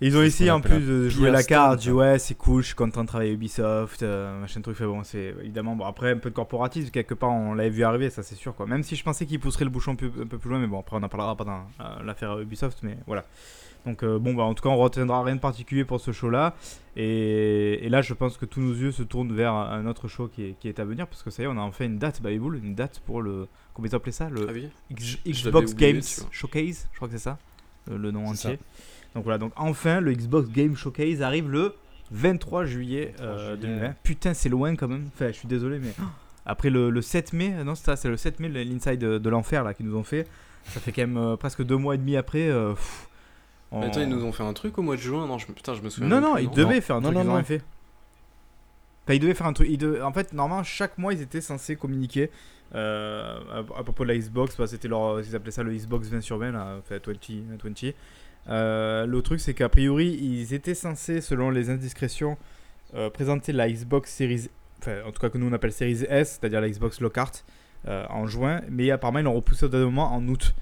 ils 0.00 0.16
ont 0.16 0.20
c'est 0.20 0.26
essayé 0.28 0.50
en 0.50 0.62
plus 0.62 0.80
de 0.80 1.08
jouer 1.10 1.30
la 1.30 1.42
carte, 1.42 1.80
du 1.80 1.90
ouais, 1.90 2.18
c'est 2.18 2.34
cool, 2.34 2.62
je 2.62 2.68
suis 2.68 2.74
content 2.74 3.02
de 3.02 3.06
travailler 3.08 3.32
Ubisoft, 3.32 4.02
euh, 4.02 4.40
machin 4.40 4.62
truc. 4.62 4.76
Fait 4.76 4.86
bon, 4.86 5.04
c'est 5.04 5.34
évidemment, 5.42 5.76
bon, 5.76 5.84
après 5.84 6.10
un 6.12 6.16
peu 6.16 6.30
de 6.30 6.34
corporatisme, 6.34 6.88
quelque 6.90 7.12
part 7.12 7.30
on 7.32 7.52
l'avait 7.52 7.68
vu 7.68 7.82
arriver, 7.84 8.08
ça 8.08 8.22
c'est 8.22 8.34
sûr 8.36 8.54
quoi. 8.54 8.64
Même 8.66 8.82
si 8.82 8.96
je 8.96 9.04
pensais 9.04 9.26
qu'ils 9.26 9.40
pousseraient 9.40 9.66
le 9.66 9.70
bouchon 9.70 9.92
un 9.92 9.96
peu, 9.96 10.08
plus 10.08 10.48
loin, 10.48 10.58
mais 10.58 10.66
bon, 10.68 10.80
après 10.80 10.96
on 10.96 11.02
en 11.02 11.08
parlera 11.10 11.36
pas 11.36 11.44
dans 11.44 11.58
euh, 11.80 12.02
l'affaire 12.02 12.38
Ubisoft, 12.40 12.78
mais 12.82 12.96
voilà. 13.06 13.26
Donc 13.86 14.02
euh, 14.02 14.18
bon, 14.18 14.34
bah 14.34 14.42
en 14.42 14.54
tout 14.54 14.62
cas, 14.62 14.68
on 14.68 14.76
retiendra 14.76 15.22
rien 15.24 15.36
de 15.36 15.40
particulier 15.40 15.84
pour 15.84 16.00
ce 16.00 16.12
show-là. 16.12 16.54
Et, 16.96 17.84
et 17.84 17.88
là, 17.88 18.02
je 18.02 18.12
pense 18.14 18.36
que 18.36 18.44
tous 18.44 18.60
nos 18.60 18.74
yeux 18.74 18.92
se 18.92 19.02
tournent 19.02 19.32
vers 19.34 19.54
un 19.54 19.86
autre 19.86 20.06
show 20.08 20.28
qui 20.28 20.44
est, 20.44 20.54
qui 20.60 20.68
est 20.68 20.78
à 20.80 20.84
venir, 20.84 21.06
parce 21.06 21.22
que 21.22 21.30
ça 21.30 21.42
y 21.42 21.46
est, 21.46 21.48
on 21.48 21.56
a 21.56 21.62
enfin 21.62 21.86
une 21.86 21.98
date, 21.98 22.20
Bible, 22.22 22.56
une 22.56 22.74
date 22.74 23.00
pour 23.06 23.22
le. 23.22 23.46
Comment 23.74 23.86
ils 23.88 23.94
appelaient 23.94 24.12
ça 24.12 24.28
le 24.28 24.46
Ah 24.48 24.52
oui 24.52 24.68
X- 24.90 25.18
Je 25.24 25.30
Xbox 25.48 25.72
oublié, 25.72 25.92
Games. 25.94 26.02
Showcase, 26.30 26.88
je 26.92 26.96
crois 26.96 27.08
que 27.08 27.12
c'est 27.12 27.22
ça, 27.24 27.38
euh, 27.90 27.96
le 27.96 28.10
nom 28.10 28.26
entier. 28.26 28.58
Donc 29.14 29.24
voilà, 29.24 29.38
donc 29.38 29.52
enfin 29.56 30.00
le 30.00 30.12
Xbox 30.12 30.48
Game 30.50 30.76
Showcase 30.76 31.22
arrive 31.22 31.48
le 31.50 31.74
23 32.12 32.64
juillet, 32.66 33.14
23 33.18 33.26
euh, 33.26 33.56
juillet. 33.56 33.56
2020. 33.68 33.94
Putain, 34.02 34.34
c'est 34.34 34.48
loin 34.48 34.76
quand 34.76 34.88
même. 34.88 35.08
Enfin, 35.14 35.28
je 35.28 35.32
suis 35.38 35.48
désolé, 35.48 35.78
mais 35.78 35.94
après 36.46 36.70
le, 36.70 36.90
le 36.90 37.00
7 37.02 37.32
mai, 37.32 37.54
euh, 37.56 37.64
non, 37.64 37.74
c'est 37.74 37.86
ça, 37.86 37.96
c'est 37.96 38.08
le 38.08 38.16
7 38.16 38.40
mai, 38.40 38.48
l'inside 38.48 38.98
de, 38.98 39.18
de 39.18 39.30
l'enfer 39.30 39.64
là 39.64 39.72
qu'ils 39.74 39.86
nous 39.86 39.96
ont 39.96 40.04
fait. 40.04 40.26
Ça 40.66 40.78
fait 40.80 40.92
quand 40.92 41.02
même 41.02 41.16
euh, 41.16 41.36
presque 41.36 41.62
deux 41.64 41.76
mois 41.76 41.94
et 41.94 41.98
demi 41.98 42.16
après. 42.16 42.48
euh, 42.48 42.72
pff, 42.74 43.08
Mais 43.72 43.86
Attends, 43.86 44.00
ils 44.00 44.08
nous 44.08 44.24
ont 44.24 44.32
fait 44.32 44.42
un 44.42 44.52
truc 44.52 44.76
au 44.78 44.82
mois 44.82 44.96
de 44.96 45.00
juin 45.00 45.26
Non, 45.26 45.38
je... 45.38 45.46
putain, 45.46 45.74
je 45.74 45.82
me 45.82 45.90
souviens. 45.90 46.08
non, 46.08 46.20
non, 46.20 46.34
plus, 46.34 46.44
ils 46.44 46.50
devaient 46.50 46.80
faire 46.80 46.96
un 46.96 47.00
Non, 47.00 47.08
truc, 47.12 47.14
non, 47.18 47.22
ils 47.22 47.26
ont 47.26 47.28
non. 47.30 47.34
rien 47.36 47.44
fait. 47.44 47.62
Enfin, 49.04 49.14
ils 49.14 49.20
devaient 49.20 49.34
faire 49.34 49.46
un 49.46 49.52
truc. 49.52 49.68
ils 49.70 49.78
devaient- 49.78 50.02
En 50.02 50.12
fait, 50.12 50.32
normalement, 50.32 50.62
chaque 50.64 50.98
mois, 50.98 51.12
ils 51.12 51.22
étaient 51.22 51.40
censés 51.40 51.76
communiquer 51.76 52.30
euh, 52.74 53.38
à, 53.52 53.58
à 53.58 53.82
propos 53.82 54.04
de 54.04 54.08
la 54.12 54.18
Xbox. 54.18 54.56
Bah, 54.56 54.66
C'était 54.66 54.88
leur, 54.88 55.20
ils 55.20 55.34
appelaient 55.36 55.50
ça 55.52 55.62
le 55.62 55.72
Xbox 55.72 56.08
20 56.08 56.20
sur 56.20 56.38
20, 56.38 56.52
là, 56.52 56.76
enfin, 56.78 56.98
20, 57.04 57.62
20. 57.64 57.92
Euh, 58.48 59.06
le 59.06 59.22
truc, 59.22 59.38
c'est 59.40 59.54
qu'a 59.54 59.68
priori, 59.68 60.08
ils 60.20 60.54
étaient 60.54 60.74
censés, 60.74 61.20
selon 61.20 61.50
les 61.50 61.70
indiscrétions, 61.70 62.38
euh, 62.94 63.10
présenter 63.10 63.52
la 63.52 63.70
Xbox 63.70 64.12
Series, 64.12 64.48
enfin, 64.80 64.96
en 65.06 65.12
tout 65.12 65.20
cas 65.20 65.28
que 65.28 65.38
nous 65.38 65.46
on 65.46 65.52
appelle 65.52 65.72
Series 65.72 66.04
S, 66.08 66.38
c'est-à-dire 66.40 66.60
la 66.60 66.68
Xbox 66.70 67.00
Lockhart, 67.00 67.32
euh, 67.86 68.04
en 68.08 68.26
juin. 68.26 68.62
Mais 68.68 68.90
apparemment, 68.90 69.18
ils 69.20 69.24
l'ont 69.24 69.34
repoussé 69.34 69.66
au 69.66 69.68
dernier 69.68 69.86
moment 69.86 70.12
en 70.14 70.26
août. 70.26 70.54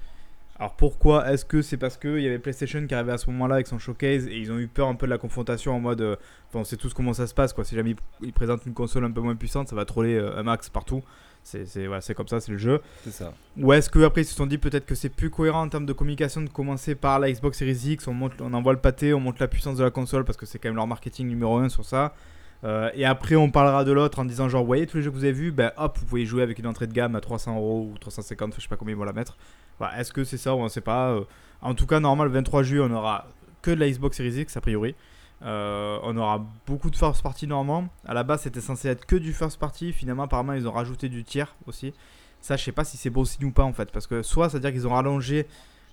Alors 0.59 0.73
pourquoi 0.75 1.31
Est-ce 1.31 1.45
que 1.45 1.61
c'est 1.61 1.77
parce 1.77 1.95
qu'il 1.95 2.19
y 2.19 2.27
avait 2.27 2.37
PlayStation 2.37 2.85
qui 2.85 2.93
arrivait 2.93 3.13
à 3.13 3.17
ce 3.17 3.29
moment-là 3.29 3.55
avec 3.55 3.67
son 3.67 3.79
showcase 3.79 4.27
et 4.27 4.37
ils 4.37 4.51
ont 4.51 4.59
eu 4.59 4.67
peur 4.67 4.89
un 4.89 4.95
peu 4.95 5.05
de 5.05 5.11
la 5.11 5.17
confrontation 5.17 5.73
en 5.73 5.79
mode. 5.79 6.01
euh, 6.01 6.15
on 6.53 6.65
sait 6.65 6.75
tous 6.75 6.93
comment 6.93 7.13
ça 7.13 7.27
se 7.27 7.33
passe 7.33 7.53
quoi. 7.53 7.63
Si 7.63 7.75
jamais 7.75 7.91
ils, 7.91 8.27
ils 8.27 8.33
présentent 8.33 8.65
une 8.65 8.73
console 8.73 9.05
un 9.05 9.11
peu 9.11 9.21
moins 9.21 9.35
puissante, 9.35 9.69
ça 9.69 9.75
va 9.75 9.85
troller 9.85 10.15
euh, 10.15 10.37
un 10.37 10.43
max 10.43 10.69
partout. 10.69 11.01
C'est 11.43 11.87
voilà, 11.87 12.01
comme 12.15 12.27
ça, 12.27 12.41
c'est 12.41 12.51
le 12.51 12.57
jeu. 12.57 12.81
C'est 13.03 13.11
ça. 13.11 13.33
Ou 13.57 13.71
est-ce 13.71 13.89
qu'après 13.89 14.21
ils 14.21 14.25
se 14.25 14.35
sont 14.35 14.45
dit 14.45 14.57
peut-être 14.57 14.85
que 14.85 14.95
c'est 14.95 15.09
plus 15.09 15.29
cohérent 15.29 15.61
en 15.61 15.69
termes 15.69 15.85
de 15.85 15.93
communication 15.93 16.41
de 16.41 16.49
commencer 16.49 16.93
par 16.93 17.19
la 17.19 17.31
Xbox 17.31 17.57
Series 17.57 17.93
X, 17.93 18.07
on, 18.07 18.13
monte, 18.13 18.33
on 18.41 18.53
envoie 18.53 18.73
le 18.73 18.79
pâté, 18.79 19.13
on 19.13 19.21
monte 19.21 19.39
la 19.39 19.47
puissance 19.47 19.77
de 19.77 19.83
la 19.83 19.91
console 19.91 20.25
parce 20.25 20.37
que 20.37 20.45
c'est 20.45 20.59
quand 20.59 20.69
même 20.69 20.75
leur 20.75 20.87
marketing 20.87 21.27
numéro 21.27 21.57
1 21.57 21.69
sur 21.69 21.85
ça. 21.85 22.13
Euh, 22.65 22.89
et 22.93 23.05
après 23.05 23.35
on 23.35 23.49
parlera 23.49 23.85
de 23.85 23.93
l'autre 23.93 24.19
en 24.19 24.25
disant 24.25 24.49
genre, 24.49 24.61
vous 24.61 24.67
voyez 24.67 24.85
tous 24.85 24.97
les 24.97 25.03
jeux 25.03 25.11
que 25.11 25.15
vous 25.15 25.23
avez 25.23 25.31
vus, 25.31 25.51
ben 25.51 25.71
hop, 25.77 25.97
vous 25.97 26.05
pouvez 26.05 26.25
jouer 26.25 26.43
avec 26.43 26.59
une 26.59 26.67
entrée 26.67 26.87
de 26.87 26.93
gamme 26.93 27.15
à 27.15 27.21
300 27.21 27.55
euros 27.55 27.89
ou 27.93 27.97
350, 27.97 28.55
je 28.57 28.61
sais 28.61 28.67
pas 28.67 28.75
combien 28.75 28.93
ils 28.93 28.97
vont 28.97 29.05
la 29.05 29.13
mettre. 29.13 29.37
Voilà, 29.79 29.99
est-ce 29.99 30.11
que 30.13 30.23
c'est 30.23 30.37
ça 30.37 30.53
ou 30.55 30.59
on 30.59 30.69
sait 30.69 30.81
pas. 30.81 31.09
euh. 31.11 31.23
En 31.61 31.73
tout 31.73 31.87
cas, 31.87 31.99
normal, 31.99 32.27
le 32.27 32.33
23 32.33 32.63
juillet, 32.63 32.83
on 32.87 32.93
aura 32.93 33.25
que 33.61 33.71
de 33.71 33.79
la 33.79 33.89
Xbox 33.89 34.17
Series 34.17 34.41
X 34.41 34.55
a 34.57 34.61
priori. 34.61 34.95
Euh, 35.41 35.97
on 36.03 36.15
aura 36.17 36.45
beaucoup 36.67 36.89
de 36.89 36.95
first 36.95 37.21
party 37.23 37.47
normalement. 37.47 37.89
À 38.05 38.13
la 38.13 38.23
base, 38.23 38.41
c'était 38.41 38.61
censé 38.61 38.89
être 38.89 39.05
que 39.05 39.15
du 39.15 39.33
first 39.33 39.57
party. 39.59 39.93
Finalement, 39.93 40.23
apparemment, 40.23 40.53
ils 40.53 40.67
ont 40.67 40.71
rajouté 40.71 41.07
du 41.09 41.23
tiers 41.23 41.55
aussi. 41.65 41.93
Ça, 42.41 42.55
je 42.55 42.63
sais 42.63 42.71
pas 42.71 42.83
si 42.83 42.97
c'est 42.97 43.09
bon 43.09 43.25
signe 43.25 43.45
ou 43.47 43.51
pas 43.51 43.63
en 43.63 43.73
fait. 43.73 43.91
Parce 43.91 44.07
que 44.07 44.21
soit, 44.21 44.49
c'est-à-dire 44.49 44.71
qu'ils 44.71 44.87
ont 44.87 44.93
rallongé 44.93 45.47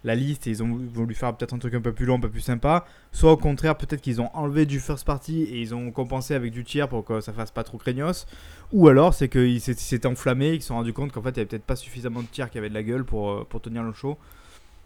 la 0.07 0.15
liste 0.15 0.47
et 0.47 0.51
ils 0.51 0.63
ont 0.63 0.79
voulu 0.95 1.15
faire 1.15 1.37
peut-être 1.37 1.53
un 1.53 1.59
truc 1.59 1.75
un 1.75 1.81
peu 1.81 1.93
plus 1.93 2.07
long, 2.07 2.15
un 2.17 2.21
peu 2.21 2.31
plus 2.31 2.41
sympa. 2.41 2.87
Soit 3.11 3.33
au 3.33 3.37
contraire, 3.37 3.77
peut-être 3.77 4.01
qu'ils 4.01 4.21
ont 4.21 4.31
enlevé 4.35 4.65
du 4.65 4.79
first 4.79 5.05
party 5.05 5.43
et 5.43 5.61
ils 5.61 5.75
ont 5.75 5.91
compensé 5.91 6.35
avec 6.35 6.53
du 6.53 6.63
tiers 6.65 6.89
pour 6.89 7.05
que 7.05 7.21
ça 7.21 7.33
fasse 7.33 7.51
pas 7.51 7.65
trop 7.65 7.77
craignos. 7.77 8.27
Ou 8.73 8.87
alors, 8.89 9.15
c'est 9.15 9.29
qu'ils 9.29 9.61
s'étaient 9.61 10.07
enflammés 10.07 10.53
qu'ils 10.53 10.63
se 10.63 10.69
sont 10.69 10.77
rendus 10.77 10.93
compte 10.93 11.11
qu'en 11.11 11.23
fait, 11.23 11.31
il 11.31 11.37
y 11.37 11.41
avait 11.41 11.47
peut-être 11.47 11.65
pas 11.65 11.77
suffisamment 11.77 12.23
de 12.23 12.29
tiers 12.29 12.51
qui 12.51 12.59
avaient 12.59 12.69
de 12.69 12.75
la 12.75 12.85
gueule 12.85 13.05
pour, 13.05 13.31
euh, 13.31 13.47
pour 13.49 13.61
tenir 13.61 13.83
le 13.83 13.93
show. 13.93 14.17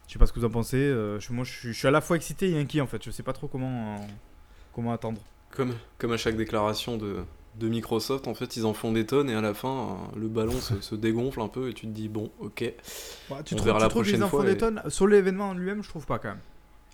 Je 0.07 0.15
sais 0.15 0.19
pas 0.19 0.27
ce 0.27 0.33
que 0.33 0.41
vous 0.41 0.47
en 0.47 0.51
pensez. 0.51 0.79
euh, 0.79 1.21
moi, 1.29 1.45
je 1.45 1.53
suis, 1.53 1.75
suis 1.75 1.87
à 1.87 1.91
la 1.91 2.01
fois 2.01 2.17
excité 2.17 2.51
et 2.51 2.59
inquiet 2.59 2.81
en 2.81 2.87
fait. 2.87 3.05
Je 3.05 3.11
sais 3.11 3.23
pas 3.23 3.35
trop 3.35 3.47
comment, 3.47 3.97
euh, 3.97 3.99
comment 4.75 4.93
attendre. 4.93 5.21
Comme, 5.51 5.75
comme 5.99 6.13
à 6.13 6.17
chaque 6.17 6.37
déclaration 6.37 6.97
de, 6.97 7.25
de 7.61 7.69
Microsoft, 7.69 8.27
en 8.27 8.35
fait, 8.35 8.57
ils 8.57 8.67
en 8.67 8.73
font 8.75 8.91
des 8.93 9.07
tonnes 9.07 9.31
et 9.31 9.35
à 9.35 9.41
la 9.41 9.55
fin, 9.55 9.69
euh, 10.15 10.19
le 10.19 10.29
ballon 10.29 10.59
se, 10.61 10.81
se 10.81 10.95
dégonfle 10.95 11.41
un 11.41 11.49
peu 11.49 11.69
et 11.69 11.75
tu 11.75 11.87
te 11.87 11.93
dis, 11.93 12.09
bon, 12.09 12.31
ok. 12.41 12.55
tu 12.57 12.75
On 13.31 13.43
trouves, 13.57 13.65
verra 13.65 13.79
tu 13.79 13.83
la 13.85 13.89
trouves 13.89 14.05
qu'ils 14.07 14.25
en 14.25 14.29
font 14.29 14.43
des 14.43 14.53
et- 14.53 14.57
tonnes 14.59 14.83
Sur 14.89 15.07
l'événement 15.07 15.51
en 15.51 15.55
lui-même, 15.55 15.83
je 15.83 15.89
trouve 15.89 16.07
pas 16.07 16.19
quand 16.19 16.29
même. 16.31 16.39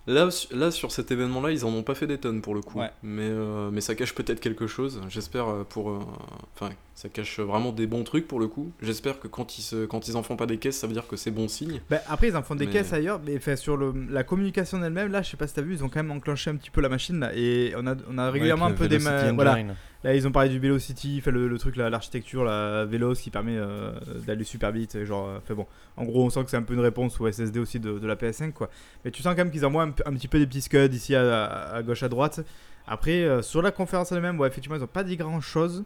Là, 0.09 0.29
là, 0.51 0.71
sur 0.71 0.93
cet 0.93 1.11
événement-là, 1.11 1.51
ils 1.51 1.65
en 1.65 1.69
ont 1.73 1.83
pas 1.83 1.93
fait 1.93 2.07
des 2.07 2.17
tonnes 2.17 2.41
pour 2.41 2.55
le 2.55 2.61
coup. 2.61 2.79
Ouais. 2.79 2.89
Mais, 3.03 3.27
euh, 3.27 3.69
mais 3.73 3.81
ça 3.81 3.93
cache 3.93 4.15
peut-être 4.15 4.39
quelque 4.39 4.65
chose. 4.65 5.01
J'espère 5.09 5.49
euh, 5.49 5.63
pour. 5.65 5.89
euh, 5.89 5.99
Enfin, 6.55 6.69
ça 6.95 7.09
cache 7.09 7.41
vraiment 7.41 7.73
des 7.73 7.87
bons 7.87 8.05
trucs 8.05 8.25
pour 8.25 8.39
le 8.39 8.47
coup. 8.47 8.71
J'espère 8.81 9.19
que 9.19 9.27
quand 9.27 9.57
ils, 9.57 9.61
se, 9.63 9.85
quand 9.85 10.07
ils 10.07 10.15
en 10.15 10.23
font 10.23 10.37
pas 10.37 10.45
des 10.45 10.59
caisses, 10.59 10.77
ça 10.77 10.87
veut 10.87 10.93
dire 10.93 11.07
que 11.07 11.17
c'est 11.17 11.29
bon 11.29 11.49
signe. 11.49 11.81
Ben, 11.89 11.99
après, 12.07 12.29
ils 12.29 12.37
en 12.37 12.41
font 12.41 12.55
des 12.55 12.67
Mais- 12.67 12.71
caisses 12.71 12.93
ailleurs, 12.93 13.19
mais 13.25 13.37
fait, 13.39 13.57
sur 13.57 13.75
le, 13.75 13.93
la 14.09 14.23
communication 14.23 14.81
elle-même, 14.81 15.11
là, 15.11 15.23
je 15.23 15.29
sais 15.31 15.35
pas 15.35 15.45
si 15.45 15.53
t'as 15.55 15.61
vu, 15.61 15.73
ils 15.73 15.83
ont 15.83 15.89
quand 15.89 16.01
même 16.01 16.11
enclenché 16.11 16.51
un 16.51 16.55
petit 16.55 16.71
peu 16.71 16.79
la 16.79 16.87
machine 16.87 17.19
là, 17.19 17.31
et 17.35 17.73
on 17.75 17.85
a, 17.85 17.95
on 18.09 18.17
a 18.17 18.31
régulièrement 18.31 18.67
Ouais, 18.67 18.71
un 18.71 18.75
peu 18.75 18.87
des. 18.87 18.99
Voilà. 18.99 19.57
Là, 20.03 20.15
ils 20.15 20.27
ont 20.27 20.31
parlé 20.31 20.49
du 20.49 20.59
Velocity, 20.59 21.21
fait 21.21 21.31
le, 21.31 21.47
le 21.47 21.57
truc, 21.57 21.75
l'architecture, 21.75 22.43
la 22.43 22.85
Velos 22.85 23.15
qui 23.15 23.29
permet 23.29 23.57
euh, 23.57 23.91
d'aller 24.25 24.43
super 24.43 24.71
vite, 24.71 25.03
genre, 25.05 25.39
euh, 25.49 25.55
bon. 25.55 25.65
En 25.95 26.05
gros, 26.05 26.25
on 26.25 26.29
sent 26.29 26.43
que 26.43 26.49
c'est 26.49 26.57
un 26.57 26.63
peu 26.63 26.73
une 26.73 26.79
réponse 26.79 27.19
au 27.19 27.31
SSD 27.31 27.59
aussi 27.59 27.79
de, 27.79 28.05
la 28.05 28.15
PS5, 28.15 28.51
quoi. 28.53 28.69
Mais 29.03 29.11
tu 29.11 29.21
sens 29.21 29.33
quand 29.33 29.43
même 29.43 29.51
qu'ils 29.51 29.65
envoient 29.65 29.83
un, 29.83 29.91
petit 29.91 30.27
peu 30.27 30.39
des 30.39 30.47
petits 30.47 30.61
scuds 30.61 30.93
ici 30.93 31.15
à, 31.15 31.81
gauche, 31.85 32.03
à 32.03 32.09
droite. 32.09 32.41
Après, 32.87 33.23
euh, 33.23 33.41
sur 33.41 33.61
la 33.61 33.71
conférence 33.71 34.11
elle-même, 34.11 34.39
ouais, 34.39 34.47
effectivement, 34.47 34.77
ils 34.77 34.83
ont 34.83 34.87
pas 34.87 35.03
dit 35.03 35.17
grand 35.17 35.41
chose. 35.41 35.83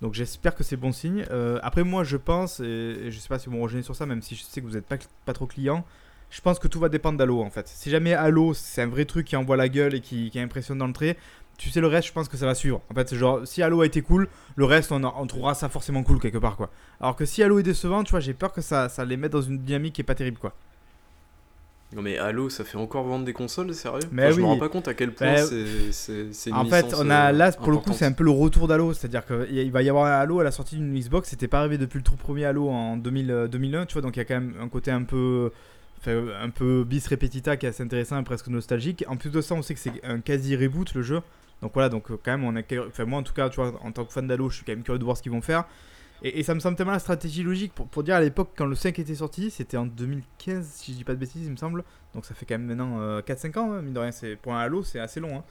Donc 0.00 0.14
j'espère 0.14 0.54
que 0.54 0.64
c'est 0.64 0.76
bon 0.76 0.92
signe. 0.92 1.24
Euh, 1.30 1.58
après 1.62 1.84
moi 1.84 2.04
je 2.04 2.16
pense, 2.16 2.60
et, 2.60 2.64
et 2.64 3.10
je 3.10 3.18
sais 3.18 3.28
pas 3.28 3.38
si 3.38 3.48
vous 3.48 3.56
me 3.56 3.62
rejoignez 3.62 3.82
sur 3.82 3.94
ça, 3.94 4.06
même 4.06 4.22
si 4.22 4.34
je 4.34 4.42
sais 4.42 4.60
que 4.60 4.66
vous 4.66 4.72
n'êtes 4.72 4.86
pas, 4.86 5.32
trop 5.32 5.46
client, 5.46 5.84
je 6.30 6.40
pense 6.40 6.58
que 6.58 6.68
tout 6.68 6.80
va 6.80 6.88
dépendre 6.88 7.18
d'Halo 7.18 7.42
en 7.42 7.50
fait. 7.50 7.68
Si 7.68 7.90
jamais 7.90 8.14
Halo 8.14 8.54
c'est 8.54 8.82
un 8.82 8.86
vrai 8.86 9.04
truc 9.04 9.26
qui 9.26 9.36
envoie 9.36 9.56
la 9.56 9.68
gueule 9.68 9.94
et 9.94 10.00
qui, 10.00 10.30
qui 10.30 10.40
impressionne 10.40 10.78
dans 10.78 10.86
le 10.86 10.92
trait, 10.94 11.18
tu 11.60 11.68
sais 11.70 11.80
le 11.80 11.86
reste 11.88 12.08
je 12.08 12.12
pense 12.12 12.28
que 12.28 12.36
ça 12.38 12.46
va 12.46 12.54
suivre. 12.54 12.80
En 12.90 12.94
fait 12.94 13.08
c'est 13.08 13.16
genre 13.16 13.40
si 13.46 13.62
Halo 13.62 13.82
a 13.82 13.86
été 13.86 14.00
cool, 14.02 14.28
le 14.56 14.64
reste 14.64 14.90
on, 14.92 15.04
on 15.04 15.26
trouvera 15.26 15.54
ça 15.54 15.68
forcément 15.68 16.02
cool 16.02 16.18
quelque 16.18 16.38
part 16.38 16.56
quoi. 16.56 16.70
Alors 17.00 17.16
que 17.16 17.24
si 17.26 17.42
Halo 17.42 17.58
est 17.58 17.62
décevant, 17.62 18.02
tu 18.02 18.10
vois 18.12 18.20
j'ai 18.20 18.32
peur 18.34 18.52
que 18.52 18.62
ça, 18.62 18.88
ça 18.88 19.04
les 19.04 19.16
mette 19.18 19.32
dans 19.32 19.42
une 19.42 19.58
dynamique 19.58 19.94
qui 19.94 20.00
est 20.00 20.04
pas 20.04 20.14
terrible 20.14 20.38
quoi. 20.38 20.54
Non 21.92 22.02
mais 22.02 22.18
Halo, 22.18 22.48
ça 22.50 22.62
fait 22.64 22.78
encore 22.78 23.02
vendre 23.02 23.24
des 23.24 23.32
consoles, 23.32 23.74
sérieux? 23.74 23.98
Mais 24.12 24.22
Enfin, 24.26 24.36
Je 24.36 24.40
me 24.40 24.46
rends 24.46 24.58
pas 24.58 24.68
compte 24.68 24.86
à 24.86 24.94
quel 24.94 25.12
point 25.12 25.36
c'est- 25.38 26.52
En 26.52 26.64
fait, 26.64 26.94
on 26.96 27.10
a 27.10 27.30
euh, 27.30 27.32
là 27.32 27.50
pour 27.50 27.72
le 27.72 27.78
coup, 27.78 27.92
c'est 27.92 28.04
un 28.06 28.12
peu 28.12 28.22
le 28.22 28.30
retour 28.30 28.68
d'Halo, 28.68 28.92
c'est-à-dire 28.92 29.26
qu'il 29.26 29.72
va 29.72 29.82
y 29.82 29.88
avoir 29.88 30.06
un 30.06 30.20
Halo 30.20 30.38
à 30.38 30.44
la 30.44 30.52
sortie 30.52 30.76
d'une 30.76 30.96
Xbox, 30.98 31.28
c'était 31.30 31.48
pas 31.48 31.58
arrivé 31.58 31.78
depuis 31.78 31.98
le 31.98 32.04
tout 32.04 32.14
premier 32.14 32.44
Halo 32.44 32.68
en 32.70 32.96
2000, 32.96 33.30
euh, 33.32 33.48
2001, 33.48 33.86
tu 33.86 33.94
vois, 33.94 34.02
donc 34.02 34.14
il 34.16 34.20
y 34.20 34.22
a 34.22 34.24
quand 34.24 34.34
même 34.34 34.54
un 34.60 34.68
côté 34.68 34.92
un 34.92 35.02
peu 35.02 35.50
enfin, 36.00 36.26
un 36.40 36.50
peu 36.50 36.84
bis 36.84 37.08
repetita 37.08 37.56
qui 37.56 37.66
est 37.66 37.70
assez 37.70 37.82
intéressant 37.82 38.20
et 38.20 38.22
presque 38.22 38.46
nostalgique. 38.46 39.04
En 39.08 39.16
plus 39.16 39.30
de 39.30 39.40
ça, 39.40 39.56
on 39.56 39.62
sait 39.62 39.74
que 39.74 39.80
c'est 39.80 39.92
un 40.04 40.20
quasi 40.20 40.54
reboot 40.56 40.94
le 40.94 41.02
jeu. 41.02 41.20
Donc 41.62 41.72
voilà, 41.74 41.88
donc 41.88 42.10
euh, 42.10 42.18
quand 42.22 42.30
même 42.30 42.44
on 42.44 42.56
a 42.56 42.62
enfin 42.86 43.04
moi 43.04 43.18
en 43.18 43.22
tout 43.22 43.34
cas, 43.34 43.48
tu 43.50 43.56
vois, 43.56 43.74
en 43.82 43.92
tant 43.92 44.04
que 44.04 44.12
fan 44.12 44.26
d'Halo, 44.26 44.48
je 44.48 44.56
suis 44.56 44.64
quand 44.64 44.72
même 44.72 44.82
curieux 44.82 44.98
de 44.98 45.04
voir 45.04 45.16
ce 45.16 45.22
qu'ils 45.22 45.32
vont 45.32 45.42
faire. 45.42 45.64
Et, 46.22 46.42
ça 46.42 46.54
me 46.54 46.60
semble 46.60 46.76
tellement 46.76 46.92
la 46.92 46.98
stratégie 46.98 47.42
logique 47.42 47.72
pour, 47.72 47.88
pour 47.88 48.02
dire 48.02 48.14
à 48.14 48.20
l'époque, 48.20 48.50
quand 48.54 48.66
le 48.66 48.74
5 48.74 48.98
était 48.98 49.14
sorti, 49.14 49.50
c'était 49.50 49.78
en 49.78 49.86
2015, 49.86 50.66
si 50.66 50.92
je 50.92 50.98
dis 50.98 51.04
pas 51.04 51.14
de 51.14 51.18
bêtises, 51.18 51.46
il 51.46 51.50
me 51.50 51.56
semble. 51.56 51.82
Donc 52.14 52.26
ça 52.26 52.34
fait 52.34 52.44
quand 52.44 52.58
même 52.58 52.66
maintenant 52.66 53.00
euh, 53.00 53.22
4-5 53.22 53.58
ans, 53.58 53.72
hein, 53.72 53.80
mine 53.80 53.94
de 53.94 53.98
rien. 53.98 54.10
Pour 54.42 54.54
un 54.54 54.60
Halo, 54.60 54.82
c'est 54.82 55.00
assez 55.00 55.18
long. 55.18 55.38
hein. 55.38 55.44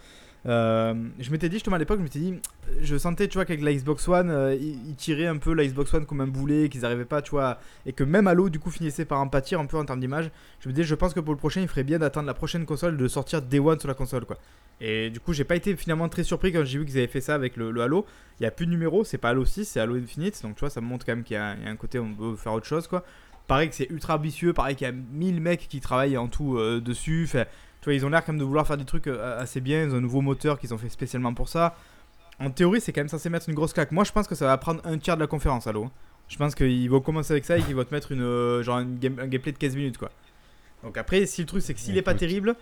Euh, 0.46 0.94
je 1.20 1.32
m'étais 1.32 1.50
dit 1.50 1.56
justement 1.56 1.76
à 1.76 1.80
l'époque, 1.80 2.00
je 2.00 2.04
m'étais 2.04 2.20
dit, 2.20 2.40
je 2.82 2.98
sentais, 2.98 3.28
tu 3.28 3.38
vois, 3.38 3.46
qu'avec 3.46 3.62
la 3.62 3.74
Xbox 3.74 4.08
One, 4.08 4.30
euh, 4.30 4.56
ils, 4.56 4.96
tiraient 4.96 5.28
un 5.28 5.38
peu 5.38 5.54
la 5.54 5.66
Xbox 5.66 5.94
One 5.94 6.06
comme 6.06 6.22
un 6.22 6.28
boulet, 6.28 6.70
qu'ils 6.70 6.86
arrivaient 6.86 7.06
pas, 7.06 7.22
tu 7.22 7.32
vois, 7.32 7.60
et 7.86 7.94
que 7.94 8.04
même 8.04 8.28
Halo, 8.28 8.50
du 8.50 8.60
coup, 8.60 8.72
finissait 8.72 9.06
par 9.06 9.20
en 9.20 9.28
pâtir 9.28 9.60
un 9.60 9.66
peu 9.66 9.78
en 9.78 9.86
termes 9.86 10.00
d'image. 10.00 10.32
Je 10.60 10.70
me 10.70 10.74
disais, 10.74 10.86
je 10.86 10.96
pense 10.96 11.14
que 11.14 11.20
pour 11.20 11.34
le 11.34 11.40
prochain, 11.40 11.62
il 11.62 11.68
ferait 11.68 11.84
bien 11.84 12.00
d'attendre 12.00 12.28
la 12.28 12.34
prochaine 12.34 12.66
console, 12.66 12.98
de 12.98 13.08
sortir 13.08 13.42
Day 13.42 13.60
One 13.60 13.80
sur 13.80 13.88
la 13.88 13.94
console, 13.94 14.26
quoi. 14.26 14.38
Et 14.82 15.10
du 15.10 15.20
coup, 15.20 15.34
j'ai 15.34 15.44
pas 15.44 15.58
été 15.58 15.76
finalement 15.76 16.08
très 16.08 16.24
surpris 16.24 16.54
quand 16.54 16.64
j'ai 16.64 16.80
vu 16.80 16.86
qu'ils 16.86 16.98
avaient 16.98 17.08
fait 17.08 17.20
ça 17.20 17.36
avec 17.36 17.58
le, 17.58 17.78
Halo. 17.82 18.06
Il 18.40 18.44
y 18.44 18.46
a 18.46 18.52
plus 18.52 18.66
de 18.66 18.72
numéro, 18.72 19.04
c'est 19.04 19.18
pas 19.18 19.30
Halo 19.30 19.44
6, 19.44 19.66
c'est 19.66 19.80
Halo 19.82 19.96
Infinite, 19.96 20.42
donc 20.42 20.56
tu 20.56 20.62
vois, 20.62 20.70
ça 20.70 20.80
me 20.80 20.86
montre 20.86 21.06
quand 21.06 21.14
même 21.14 21.26
qu'il 21.26 21.36
y, 21.36 21.38
a 21.38 21.50
un 21.66 21.76
côté, 21.76 22.00
on 22.00 22.14
peut 22.14 22.36
faire 22.38 22.54
autre 22.54 22.66
chose, 22.66 22.88
quoi. 22.88 23.04
Pareil 23.48 23.68
que 23.68 23.76
c'est 23.76 23.90
ultra 23.90 24.16
ambitieux, 24.16 24.54
pareil 24.54 24.76
qu'il 24.76 24.86
y 24.86 24.90
a 24.90 24.94
1000 24.94 25.42
mecs 25.42 25.68
qui 25.68 25.80
travaillent 25.80 26.18
en 26.18 26.28
tout 26.28 26.58
euh, 26.58 26.80
dessus. 26.80 27.24
Enfin, 27.26 27.46
tu 27.82 27.86
vois, 27.86 27.94
ils 27.94 28.06
ont 28.06 28.10
l'air 28.10 28.24
quand 28.26 28.34
même 28.34 28.40
de 28.40 28.46
vouloir 28.46 28.66
faire 28.68 28.78
des 28.78 28.86
trucs 28.86 29.08
euh, 29.08 29.40
assez 29.42 29.62
bien. 29.62 29.84
Ils 29.84 29.92
ont 29.94 29.98
un 29.98 30.02
nouveau 30.02 30.22
moteur 30.22 30.60
qu'ils 30.60 30.74
ont 30.74 30.78
fait 30.78 30.90
spécialement 30.90 31.34
pour 31.34 31.48
ça. 31.50 31.76
En 32.40 32.50
théorie, 32.52 32.80
c'est 32.82 32.94
quand 32.94 33.02
même 33.02 33.10
censé 33.10 33.30
mettre 33.30 33.50
une 33.50 33.56
grosse 33.56 33.74
claque. 33.74 33.92
Moi, 33.92 34.04
je 34.04 34.12
pense 34.12 34.28
que 34.28 34.36
ça 34.36 34.46
va 34.46 34.58
prendre 34.58 34.82
un 34.86 34.98
tiers 34.98 35.16
de 35.16 35.22
la 35.22 35.28
conférence, 35.28 35.68
Halo. 35.68 35.86
hein. 35.86 35.92
Je 36.28 36.38
pense 36.38 36.54
qu'ils 36.56 36.90
vont 36.90 37.02
commencer 37.02 37.34
avec 37.34 37.44
ça 37.46 37.58
et 37.58 37.62
qu'ils 37.64 37.76
vont 37.76 37.84
te 37.84 37.94
mettre 37.94 38.12
une, 38.12 38.22
euh, 38.22 38.62
genre 38.64 38.80
une 38.80 38.98
game- 39.00 39.20
un 39.20 39.28
gameplay 39.28 39.52
de 39.52 39.58
15 39.58 39.76
minutes, 39.76 39.98
quoi. 39.98 40.12
Donc 40.84 40.98
après, 40.98 41.26
si 41.26 41.42
le 41.42 41.48
truc, 41.48 41.62
c'est 41.62 41.74
que 41.74 41.80
s'il 41.80 41.98
est 41.98 42.02
pas 42.02 42.14
terrible, 42.14 42.56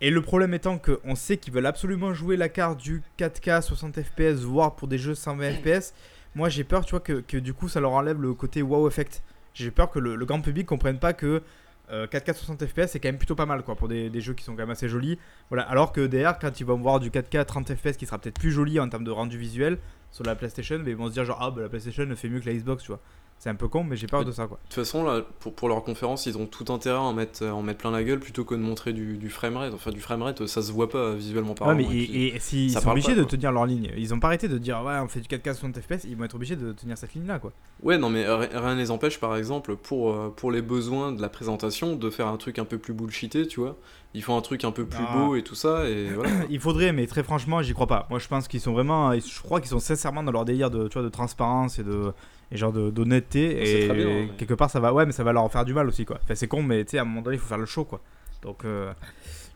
et 0.00 0.10
le 0.10 0.20
problème 0.22 0.54
étant 0.54 0.78
qu'on 0.78 1.14
sait 1.14 1.36
qu'ils 1.38 1.52
veulent 1.52 1.66
absolument 1.66 2.12
jouer 2.14 2.36
la 2.36 2.48
carte 2.48 2.78
du 2.80 3.02
4K 3.18 3.62
60 3.62 4.00
FPS, 4.02 4.42
voire 4.42 4.76
pour 4.76 4.88
des 4.88 4.98
jeux 4.98 5.14
120 5.14 5.52
FPS, 5.54 5.94
moi 6.34 6.48
j'ai 6.48 6.62
peur, 6.64 6.84
tu 6.84 6.90
vois, 6.90 7.00
que, 7.00 7.20
que 7.20 7.36
du 7.38 7.54
coup 7.54 7.68
ça 7.68 7.80
leur 7.80 7.92
enlève 7.92 8.20
le 8.20 8.34
côté 8.34 8.60
wow 8.62 8.86
effect. 8.88 9.22
J'ai 9.54 9.70
peur 9.70 9.90
que 9.90 9.98
le, 9.98 10.14
le 10.16 10.26
grand 10.26 10.40
public 10.40 10.66
comprenne 10.66 10.98
pas 10.98 11.12
que 11.12 11.42
euh, 11.90 12.06
4K 12.06 12.34
60 12.34 12.66
FPS 12.66 12.86
c'est 12.88 13.00
quand 13.00 13.08
même 13.08 13.18
plutôt 13.18 13.34
pas 13.34 13.46
mal 13.46 13.62
quoi 13.62 13.76
pour 13.76 13.88
des, 13.88 14.08
des 14.08 14.20
jeux 14.20 14.34
qui 14.34 14.44
sont 14.44 14.52
quand 14.52 14.62
même 14.62 14.70
assez 14.70 14.88
jolis. 14.88 15.18
Voilà, 15.50 15.64
alors 15.64 15.92
que 15.92 16.06
derrière, 16.06 16.38
quand 16.38 16.60
ils 16.60 16.64
vont 16.66 16.76
voir 16.76 17.00
du 17.00 17.10
4K 17.10 17.44
30 17.44 17.74
FPS 17.74 17.96
qui 17.96 18.06
sera 18.06 18.18
peut-être 18.18 18.38
plus 18.40 18.52
joli 18.52 18.80
en 18.80 18.88
termes 18.88 19.04
de 19.04 19.10
rendu 19.10 19.38
visuel 19.38 19.78
sur 20.10 20.24
la 20.24 20.34
PlayStation, 20.34 20.78
mais 20.82 20.92
ils 20.92 20.96
vont 20.96 21.08
se 21.08 21.12
dire 21.12 21.24
genre 21.24 21.38
ah 21.40 21.50
bah 21.50 21.62
la 21.62 21.68
PlayStation 21.68 22.06
fait 22.16 22.28
mieux 22.28 22.40
que 22.40 22.46
la 22.46 22.54
Xbox, 22.54 22.84
tu 22.84 22.88
vois. 22.88 23.00
C'est 23.44 23.50
un 23.50 23.54
peu 23.56 23.68
con, 23.68 23.84
mais 23.84 23.94
j'ai 23.96 24.06
peur 24.06 24.24
de 24.24 24.32
ça 24.32 24.46
quoi. 24.46 24.56
De 24.56 24.62
toute 24.64 24.72
façon, 24.72 25.04
là, 25.04 25.20
pour, 25.40 25.52
pour 25.54 25.68
leur 25.68 25.84
conférence, 25.84 26.24
ils 26.24 26.38
ont 26.38 26.46
tout 26.46 26.72
intérêt 26.72 26.96
à 26.96 27.02
en 27.02 27.12
mettre, 27.12 27.44
à 27.44 27.54
en 27.54 27.60
mettre 27.60 27.80
plein 27.80 27.90
la 27.90 28.02
gueule 28.02 28.18
plutôt 28.18 28.42
que 28.46 28.54
de 28.54 28.60
montrer 28.60 28.94
du, 28.94 29.18
du 29.18 29.28
framerate. 29.28 29.74
Enfin, 29.74 29.90
du 29.90 30.00
framerate, 30.00 30.46
ça 30.46 30.62
se 30.62 30.72
voit 30.72 30.88
pas 30.88 31.12
visuellement 31.12 31.50
Ouais, 31.50 31.54
parlant. 31.56 31.74
mais 31.74 31.82
et 31.84 31.86
puis- 31.88 32.04
et, 32.04 32.36
et 32.36 32.38
s'ils 32.38 32.70
ça 32.70 32.80
sont 32.80 32.88
obligés 32.88 33.08
pas, 33.14 33.20
de 33.20 33.24
tenir 33.24 33.52
leur 33.52 33.66
ligne, 33.66 33.92
ils 33.98 34.14
ont 34.14 34.18
pas 34.18 34.28
arrêté 34.28 34.48
de 34.48 34.56
dire 34.56 34.82
ouais 34.82 34.94
on 34.98 35.08
fait 35.08 35.20
du 35.20 35.28
4K 35.28 35.52
60 35.56 35.78
FPS, 35.78 36.04
ils 36.08 36.16
vont 36.16 36.24
être 36.24 36.34
obligés 36.36 36.56
de 36.56 36.72
tenir 36.72 36.96
cette 36.96 37.12
ligne 37.12 37.26
là 37.26 37.38
quoi. 37.38 37.52
Ouais, 37.82 37.98
non, 37.98 38.08
mais 38.08 38.24
ri- 38.26 38.48
rien 38.50 38.74
ne 38.76 38.80
les 38.80 38.90
empêche, 38.90 39.20
par 39.20 39.36
exemple, 39.36 39.76
pour, 39.76 40.14
euh, 40.14 40.32
pour 40.34 40.50
les 40.50 40.62
besoins 40.62 41.12
de 41.12 41.20
la 41.20 41.28
présentation, 41.28 41.96
de 41.96 42.08
faire 42.08 42.28
un 42.28 42.38
truc 42.38 42.58
un 42.58 42.64
peu 42.64 42.78
plus 42.78 42.94
bullshité, 42.94 43.46
tu 43.46 43.60
vois. 43.60 43.76
Ils 44.14 44.22
font 44.22 44.38
un 44.38 44.42
truc 44.42 44.64
un 44.64 44.70
peu 44.70 44.86
plus 44.86 45.04
Ah. 45.06 45.18
beau 45.18 45.36
et 45.36 45.42
tout 45.42 45.54
ça, 45.56 45.86
et 45.86 46.06
voilà. 46.14 46.30
Il 46.48 46.60
faudrait, 46.60 46.92
mais 46.94 47.06
très 47.06 47.22
franchement, 47.22 47.60
j'y 47.60 47.74
crois 47.74 47.88
pas. 47.88 48.06
Moi, 48.08 48.18
je 48.20 48.28
pense 48.28 48.48
qu'ils 48.48 48.60
sont 48.62 48.72
vraiment, 48.72 49.12
je 49.12 49.42
crois 49.42 49.60
qu'ils 49.60 49.68
sont 49.68 49.80
sincèrement 49.80 50.22
dans 50.22 50.32
leur 50.32 50.46
délire 50.46 50.70
de, 50.70 50.88
tu 50.88 50.94
vois, 50.94 51.02
de 51.02 51.10
transparence 51.10 51.78
et 51.78 51.84
de, 51.84 52.12
et 52.54 52.56
genre 52.56 52.72
d'honnêteté. 52.72 53.60
C'est 53.66 53.80
Et 53.80 53.88
bien, 53.92 54.28
quelque 54.38 54.54
part, 54.54 54.70
ça 54.70 54.80
va, 54.80 54.94
ouais, 54.94 55.04
mais 55.04 55.12
ça 55.12 55.24
va 55.24 55.32
leur 55.32 55.50
faire 55.52 55.64
du 55.64 55.74
mal 55.74 55.86
aussi, 55.88 56.04
quoi. 56.04 56.18
Enfin, 56.22 56.34
c'est 56.34 56.48
con, 56.48 56.62
mais 56.62 56.84
tu 56.84 56.92
sais, 56.92 56.98
à 56.98 57.02
un 57.02 57.04
moment 57.04 57.20
donné, 57.20 57.36
il 57.36 57.40
faut 57.40 57.48
faire 57.48 57.58
le 57.58 57.66
show, 57.66 57.84
quoi. 57.84 58.00
Donc, 58.42 58.64
euh, 58.64 58.92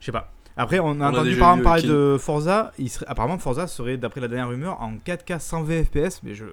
je 0.00 0.06
sais 0.06 0.12
pas. 0.12 0.32
Après, 0.56 0.80
on 0.80 1.00
a 1.00 1.06
entendu 1.10 1.30
par 1.38 1.50
exemple 1.50 1.64
parler 1.64 1.82
de 1.88 2.16
Forza. 2.18 2.72
Il 2.78 2.90
serait, 2.90 3.06
apparemment, 3.08 3.38
Forza 3.38 3.66
serait, 3.68 3.96
d'après 3.96 4.20
la 4.20 4.26
dernière 4.28 4.48
rumeur, 4.48 4.80
en 4.82 4.94
4K 4.96 5.38
120 5.38 5.84
FPS, 5.84 6.20
mais 6.24 6.34
je, 6.34 6.46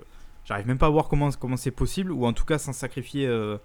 j'arrive 0.46 0.68
même 0.68 0.78
pas 0.78 0.86
à 0.86 0.90
voir 0.90 1.08
comment, 1.08 1.30
comment 1.32 1.58
c'est 1.58 1.72
possible, 1.72 2.12
ou 2.12 2.26
en 2.28 2.34
tout 2.34 2.46
cas 2.46 2.60
sans 2.60 2.72
sacrifier 2.74 3.26
euh, 3.26 3.58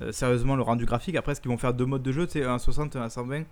euh, 0.00 0.12
sérieusement 0.12 0.54
le 0.54 0.62
rendu 0.62 0.84
graphique. 0.86 1.16
Après, 1.16 1.32
est-ce 1.32 1.40
qu'ils 1.40 1.50
vont 1.50 1.58
faire 1.58 1.74
deux 1.74 1.86
modes 1.86 2.02
de 2.04 2.12
jeu, 2.12 2.26
tu 2.26 2.34
sais, 2.34 2.44
un 2.44 2.58
60 2.58 2.94
et 2.94 2.98
un 3.00 3.08
120 3.08 3.42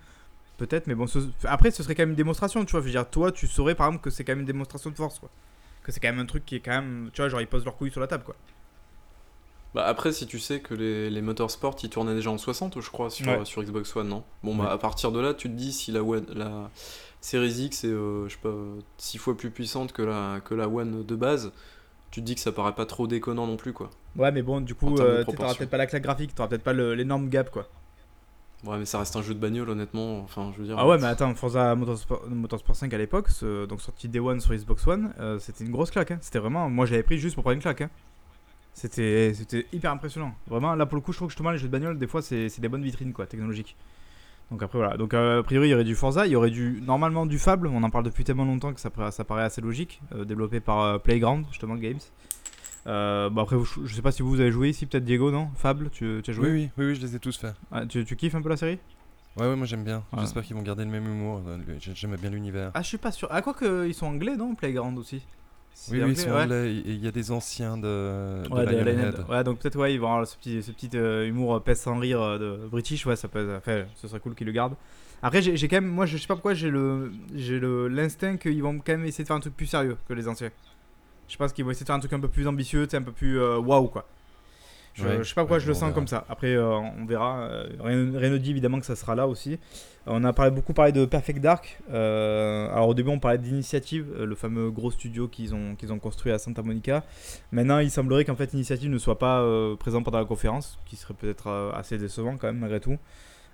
Peut-être, 0.59 0.87
mais 0.87 0.95
bon, 0.95 1.07
ce- 1.09 1.19
après, 1.45 1.71
ce 1.73 1.83
serait 1.83 1.95
quand 1.97 2.03
même 2.03 2.11
une 2.11 2.15
démonstration, 2.17 2.65
tu 2.65 2.71
vois. 2.71 2.81
Je 2.81 2.87
veux 2.87 2.91
dire, 2.93 3.11
toi, 3.11 3.33
tu 3.33 3.47
saurais 3.49 3.75
par 3.75 3.89
exemple 3.89 4.05
que 4.05 4.11
c'est 4.11 4.23
quand 4.25 4.33
même 4.33 4.41
une 4.41 4.47
démonstration 4.47 4.89
de 4.91 4.95
force, 4.97 5.19
quoi. 5.19 5.29
Que 5.83 5.91
c'est 5.93 5.99
quand 6.01 6.09
même 6.09 6.19
un 6.21 6.27
truc 6.27 6.47
qui 6.47 6.55
est 6.57 6.61
quand 6.61 6.71
même, 6.71 7.11
tu 7.13 7.21
vois, 7.23 7.29
genre 7.29 7.41
ils 7.41 7.47
posent 7.47 7.65
leurs 7.65 7.77
couilles 7.77 7.91
sur 7.91 8.01
la 8.01 8.07
table, 8.07 8.23
quoi. 8.25 8.37
Bah 9.77 9.85
après, 9.87 10.11
si 10.11 10.27
tu 10.27 10.39
sais 10.39 10.61
que 10.61 10.73
les, 10.75 11.11
les 11.11 11.21
motorsports, 11.21 11.77
ils 11.83 11.91
tournaient 11.91 12.15
déjà 12.15 12.31
en 12.31 12.39
60, 12.39 12.81
je 12.81 12.91
crois, 12.91 13.11
sur, 13.11 13.29
Ouais. 13.29 13.45
sur 13.45 13.63
Xbox 13.63 13.95
One, 13.95 14.09
non? 14.09 14.25
Bon, 14.43 14.57
bah 14.57 14.65
Ouais. 14.65 14.71
à 14.71 14.79
partir 14.79 15.13
de 15.13 15.21
là, 15.21 15.35
tu 15.35 15.49
te 15.51 15.55
dis 15.55 15.71
si 15.73 15.93
la, 15.93 16.03
One, 16.03 16.25
la 16.35 16.71
Series 17.21 17.65
X 17.67 17.85
est, 17.85 17.89
euh, 17.89 18.27
je 18.27 18.33
sais 18.35 18.41
pas, 18.43 18.55
6 18.97 19.19
fois 19.19 19.37
plus 19.37 19.51
puissante 19.51 19.93
que 19.93 20.01
la, 20.03 20.41
que 20.43 20.55
la 20.55 20.67
One 20.67 21.05
de 21.05 21.15
base, 21.15 21.53
tu 22.11 22.21
te 22.23 22.27
dis 22.27 22.35
que 22.35 22.41
ça 22.41 22.53
paraît 22.53 22.75
pas 22.75 22.87
trop 22.87 23.07
déconnant 23.07 23.47
non 23.47 23.57
plus, 23.59 23.75
quoi. 23.75 23.91
Ouais, 24.17 24.33
mais 24.33 24.41
bon, 24.43 24.63
du 24.63 24.75
coup, 24.75 24.99
euh, 24.99 25.25
t'auras 25.25 25.55
peut-être 25.55 25.69
pas 25.69 25.77
la 25.77 25.87
claque 25.87 26.03
graphique, 26.05 26.35
t'auras 26.35 26.49
peut-être 26.49 26.63
pas 26.65 26.73
l'énorme 26.73 27.29
gap, 27.29 27.51
quoi. 27.51 27.69
Ouais, 28.65 28.79
mais 28.79 28.87
ça 28.87 28.99
reste 28.99 29.15
un 29.17 29.21
jeu 29.23 29.35
de 29.35 29.39
bagnole, 29.39 29.69
honnêtement. 29.69 30.21
Enfin, 30.21 30.51
je 30.57 30.63
veux 30.63 30.67
dire. 30.67 30.77
Ah 30.79 30.89
ouais, 30.89 30.97
mais 30.97 31.07
attends, 31.07 31.35
Forza 31.35 31.75
Motorsport, 31.75 32.27
Motorsport 32.31 32.75
5 32.77 32.95
à 32.95 32.99
l'époque, 32.99 33.29
donc 33.69 33.83
sorti 33.83 34.09
Day 34.09 34.21
One 34.21 34.41
sur 34.41 34.55
Xbox 34.55 34.87
One, 34.87 35.13
euh, 35.21 35.39
c'était 35.39 35.65
une 35.65 35.71
grosse 35.71 35.91
claque. 35.91 36.13
hein. 36.13 36.19
C'était 36.23 36.39
vraiment, 36.39 36.71
moi 36.71 36.87
j'avais 36.87 37.03
pris 37.03 37.19
juste 37.19 37.35
pour 37.35 37.45
prendre 37.45 37.57
une 37.57 37.61
claque. 37.61 37.83
hein. 37.83 37.91
C'était, 38.77 39.33
hyper 39.73 39.91
impressionnant. 39.91 40.35
Vraiment, 40.49 40.75
là 40.75 40.85
pour 40.85 40.97
le 40.97 41.01
coup, 41.01 41.11
je 41.13 41.17
trouve 41.17 41.29
que 41.29 41.33
justement 41.33 41.51
les 41.51 41.57
jeux 41.57 41.67
de 41.67 41.73
bagnole, 41.73 41.99
des 41.99 42.07
fois, 42.07 42.21
c'est, 42.21 42.61
des 42.61 42.69
bonnes 42.69 42.83
vitrines 42.83 43.15
quoi, 43.15 43.27
technologiques. 43.27 43.75
Donc 44.51 44.63
après 44.63 44.77
voilà. 44.79 44.99
Donc 44.99 45.15
euh, 45.15 45.41
a 45.41 45.43
priori, 45.43 45.69
il 45.69 45.71
y 45.71 45.75
aurait 45.75 45.83
du 45.83 45.95
Forza, 45.95 46.27
il 46.27 46.33
y 46.33 46.37
aurait 46.37 46.51
du 46.51 46.83
normalement 46.83 47.25
du 47.25 47.39
Fable. 47.39 47.69
On 47.69 47.83
en 47.83 47.89
parle 47.91 48.05
depuis 48.05 48.23
tellement 48.23 48.45
longtemps 48.45 48.75
que 48.75 48.81
ça, 48.81 48.91
paraît- 48.91 49.13
ça 49.13 49.25
paraît 49.25 49.45
assez 49.45 49.63
logique, 49.63 50.03
euh, 50.15 50.27
développé 50.27 50.61
par 50.61 50.83
euh, 50.83 50.99
Playground 50.99 51.47
justement 51.51 51.75
Games. 51.77 51.99
Bon 52.85 53.39
après, 53.43 53.57
je, 53.57 53.87
je 53.87 53.95
sais 53.95 54.03
pas 54.03 54.13
si 54.13 54.23
vous 54.23 54.39
avez 54.41 54.53
joué 54.53 54.69
ici, 54.69 54.85
peut-être 54.85 55.05
Diego, 55.05 55.31
non? 55.31 55.49
Fable, 55.57 55.89
tu, 55.91 56.21
tu 56.23 56.31
as 56.31 56.35
joué? 56.35 56.51
Oui, 56.51 56.53
oui, 56.53 56.71
oui, 56.77 56.85
oui, 56.89 56.95
je 56.95 57.01
les 57.01 57.17
ai 57.17 57.19
tous 57.19 57.37
faits. 57.39 57.55
Ah, 57.73 57.87
tu, 57.87 58.05
tu 58.05 58.15
kiffes 58.15 58.35
un 58.35 58.43
peu 58.43 58.51
la 58.51 58.59
série? 58.59 58.79
Ouais, 59.39 59.47
ouais, 59.49 59.57
moi 59.57 59.67
j'aime 59.67 59.85
bien. 59.85 60.05
J'espère 60.19 60.43
qu'ils 60.45 60.55
vont 60.55 60.63
garder 60.63 60.85
le 60.85 60.91
même 60.91 61.07
humour. 61.07 61.41
J'aime 61.81 62.15
bien 62.17 62.31
l'univers. 62.31 62.73
Ah, 62.75 62.83
je 62.83 62.89
suis 62.89 62.99
pas 62.99 63.11
sûr. 63.11 63.27
Ah, 63.31 63.41
quoi 63.41 63.55
que 63.55 63.89
ils 63.89 63.95
sont 63.95 64.07
anglais, 64.07 64.37
non 64.37 64.55
Playground 64.55 64.99
aussi? 64.99 65.27
Oui, 65.91 66.01
ouais. 66.03 66.73
il 66.87 67.05
y 67.05 67.07
a 67.07 67.11
des 67.13 67.31
anciens 67.31 67.77
de, 67.77 68.43
de 68.45 68.49
Ouais, 68.51 68.65
de 68.67 68.71
Lionhead. 68.73 68.87
Lionhead. 68.97 69.25
Ouais, 69.29 69.45
donc 69.45 69.59
peut-être 69.59 69.79
ouais, 69.79 69.93
ils 69.95 70.01
vont 70.01 70.09
avoir 70.11 70.27
ce 70.27 70.37
petit, 70.37 70.63
ce 70.63 70.71
petit 70.73 70.91
euh, 70.95 71.27
humour 71.27 71.55
euh, 71.57 71.61
pèse 71.61 71.81
sans 71.81 71.99
rire 71.99 72.21
euh, 72.23 72.39
de 72.39 72.67
British, 72.69 73.05
ouais, 73.07 73.15
ça 73.17 73.29
peut, 73.29 73.55
enfin, 73.57 73.85
ce 73.95 74.09
serait 74.09 74.21
cool 74.21 74.35
qu'ils 74.35 74.47
le 74.47 74.53
gardent. 74.53 74.75
Après, 75.23 75.43
j'ai 75.43 75.69
quand 75.69 75.77
même, 75.77 75.87
moi, 75.89 76.07
je 76.07 76.17
sais 76.17 76.27
pas 76.27 76.35
pourquoi, 76.35 76.55
j'ai 76.55 76.71
le, 76.71 77.13
j'ai 77.35 77.59
le 77.59 77.89
l'instinct 77.89 78.37
qu'ils 78.37 78.63
vont 78.63 78.79
quand 78.79 78.93
même 78.93 79.05
essayer 79.05 79.25
de 79.25 79.27
faire 79.29 79.37
un 79.37 79.41
truc 79.41 79.57
plus 79.57 79.67
sérieux 79.67 79.97
que 80.09 80.15
les 80.15 80.29
anciens. 80.29 80.51
Je 81.29 81.37
pense 81.37 81.53
qu'ils 81.53 81.65
vont 81.65 81.71
essayer 81.71 81.85
de 81.85 81.89
faire 81.89 81.97
un 81.97 82.01
truc 82.01 82.13
un 82.13 82.21
peu 82.21 82.29
plus 82.29 82.47
ambitieux, 82.47 82.87
un 82.93 83.03
peu 83.03 83.13
plus 83.13 83.39
waouh 83.41 83.89
quoi. 83.89 84.07
Je, 84.95 85.05
Ouais, 85.05 85.19
je 85.19 85.25
sais 85.25 85.35
pas 85.35 85.43
pourquoi 85.43 85.57
ouais, 85.59 85.63
je 85.63 85.69
le 85.69 85.75
sens 85.75 85.83
verra. 85.83 85.93
comme 85.93 86.07
ça. 86.07 86.25
Après, 86.29 86.55
euh, 86.55 86.67
on 86.69 87.05
verra. 87.05 87.49
Rien, 87.81 88.19
rien 88.19 88.31
ne 88.31 88.39
dit 88.39 88.51
évidemment 88.51 88.81
que 88.81 88.87
ça 88.87 88.97
sera 88.97 89.15
là 89.15 89.27
aussi. 89.27 89.59
On 90.09 90.23
a 90.23 90.33
parlé, 90.33 90.53
beaucoup 90.53 90.73
parlé 90.73 90.93
de 90.93 91.05
Perfect 91.05 91.41
Dark. 91.41 91.81
Euh, 91.91 92.71
alors 92.71 92.89
au 92.89 92.95
début, 92.95 93.11
on 93.11 93.19
parlait 93.19 93.39
d'Initiative, 93.39 94.07
euh, 94.17 94.25
le 94.25 94.37
fameux 94.37 94.71
gros 94.71 94.93
studio 94.93 95.27
qu'ils 95.27 95.53
ont, 95.53 95.99
construit 96.01 96.31
à 96.31 96.39
Santa 96.39 96.63
Monica. 96.63 97.05
Maintenant, 97.51 97.81
il 97.81 97.91
semblerait 97.91 98.25
qu'en 98.25 98.37
fait, 98.37 98.53
Initiative 98.53 98.89
ne 98.89 98.99
soit 98.99 99.19
pas 99.19 99.41
euh, 99.41 99.75
présent 99.75 100.05
pendant 100.05 100.21
la 100.21 100.25
conférence, 100.25 100.79
qui 100.87 100.95
serait 100.95 101.15
peut-être 101.15 101.73
assez 101.75 101.99
décevant 101.99 102.37
quand 102.37 102.47
même 102.47 102.59
malgré 102.59 102.79
tout. 102.79 102.99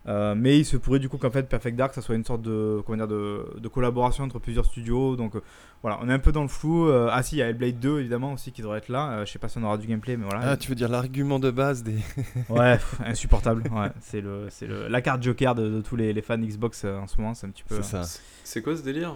Euh, 0.08 0.34
mais 0.36 0.58
il 0.58 0.64
se 0.64 0.76
pourrait 0.76 0.98
du 0.98 1.08
coup 1.08 1.16
qu'en 1.16 1.30
fait 1.30 1.44
Perfect 1.48 1.76
Dark 1.76 1.94
ça 1.94 2.02
soit 2.02 2.16
une 2.16 2.24
sorte 2.24 2.42
de 2.42 2.82
comment 2.84 2.98
dire 2.98 3.06
de, 3.06 3.46
de 3.60 3.68
collaboration 3.68 4.24
entre 4.24 4.40
plusieurs 4.40 4.64
studios 4.64 5.14
donc 5.14 5.36
euh, 5.36 5.40
voilà 5.80 6.00
on 6.02 6.08
est 6.08 6.12
un 6.12 6.18
peu 6.18 6.32
dans 6.32 6.42
le 6.42 6.48
flou 6.48 6.88
Euh, 6.88 7.08
ah 7.12 7.22
si 7.22 7.36
il 7.36 7.38
y 7.38 7.42
a 7.42 7.48
Hellblade 7.48 7.78
2 7.78 8.00
évidemment 8.00 8.32
aussi 8.32 8.50
qui 8.50 8.62
devrait 8.62 8.78
être 8.78 8.88
là 8.88 9.10
Euh, 9.10 9.24
je 9.26 9.30
sais 9.30 9.38
pas 9.38 9.48
si 9.48 9.58
on 9.58 9.62
aura 9.62 9.78
du 9.78 9.86
gameplay 9.86 10.16
mais 10.16 10.24
voilà 10.24 10.40
Ah, 10.42 10.56
tu 10.56 10.68
veux 10.68 10.74
dire 10.74 10.88
l'argument 10.88 11.38
de 11.38 11.52
base 11.52 11.84
des. 11.84 11.94
Ouais, 12.48 12.78
pff, 12.78 13.00
insupportable. 13.06 13.62
Ouais, 13.70 13.90
c'est 14.00 14.20
le, 14.20 14.48
c'est 14.50 14.66
le, 14.66 14.88
la 14.88 15.00
carte 15.02 15.22
Joker 15.22 15.54
de, 15.54 15.70
de 15.70 15.80
tous 15.80 15.94
les, 15.94 16.12
les 16.12 16.20
fans 16.22 16.36
Xbox 16.36 16.82
euh, 16.84 16.98
en 16.98 17.06
ce 17.06 17.16
moment. 17.20 17.34
C'est 17.34 17.46
un 17.46 17.50
petit 17.50 17.62
peu. 17.62 17.76
C'est 17.76 17.82
ça. 17.84 18.02
C'est- 18.42 18.60
quoi 18.60 18.76
ce 18.76 18.82
délire? 18.82 19.14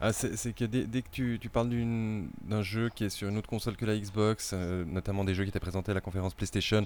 Ah, 0.00 0.12
c'est 0.12 0.36
c'est 0.36 0.52
que 0.52 0.64
dès, 0.64 0.84
dès 0.84 1.02
que 1.02 1.08
tu, 1.12 1.38
tu 1.40 1.48
parles 1.48 1.68
d'une- 1.68 2.28
d'un 2.44 2.62
jeu 2.62 2.88
qui 2.92 3.04
est 3.04 3.08
sur 3.08 3.28
une 3.28 3.36
autre 3.38 3.48
console 3.48 3.76
que 3.76 3.84
la 3.86 3.96
Xbox, 3.96 4.50
euh, 4.52 4.84
notamment 4.84 5.22
des 5.24 5.34
jeux 5.34 5.44
qui 5.44 5.50
étaient 5.50 5.60
présentés 5.60 5.92
à 5.92 5.94
la 5.94 6.00
conférence 6.00 6.34
PlayStation, 6.34 6.84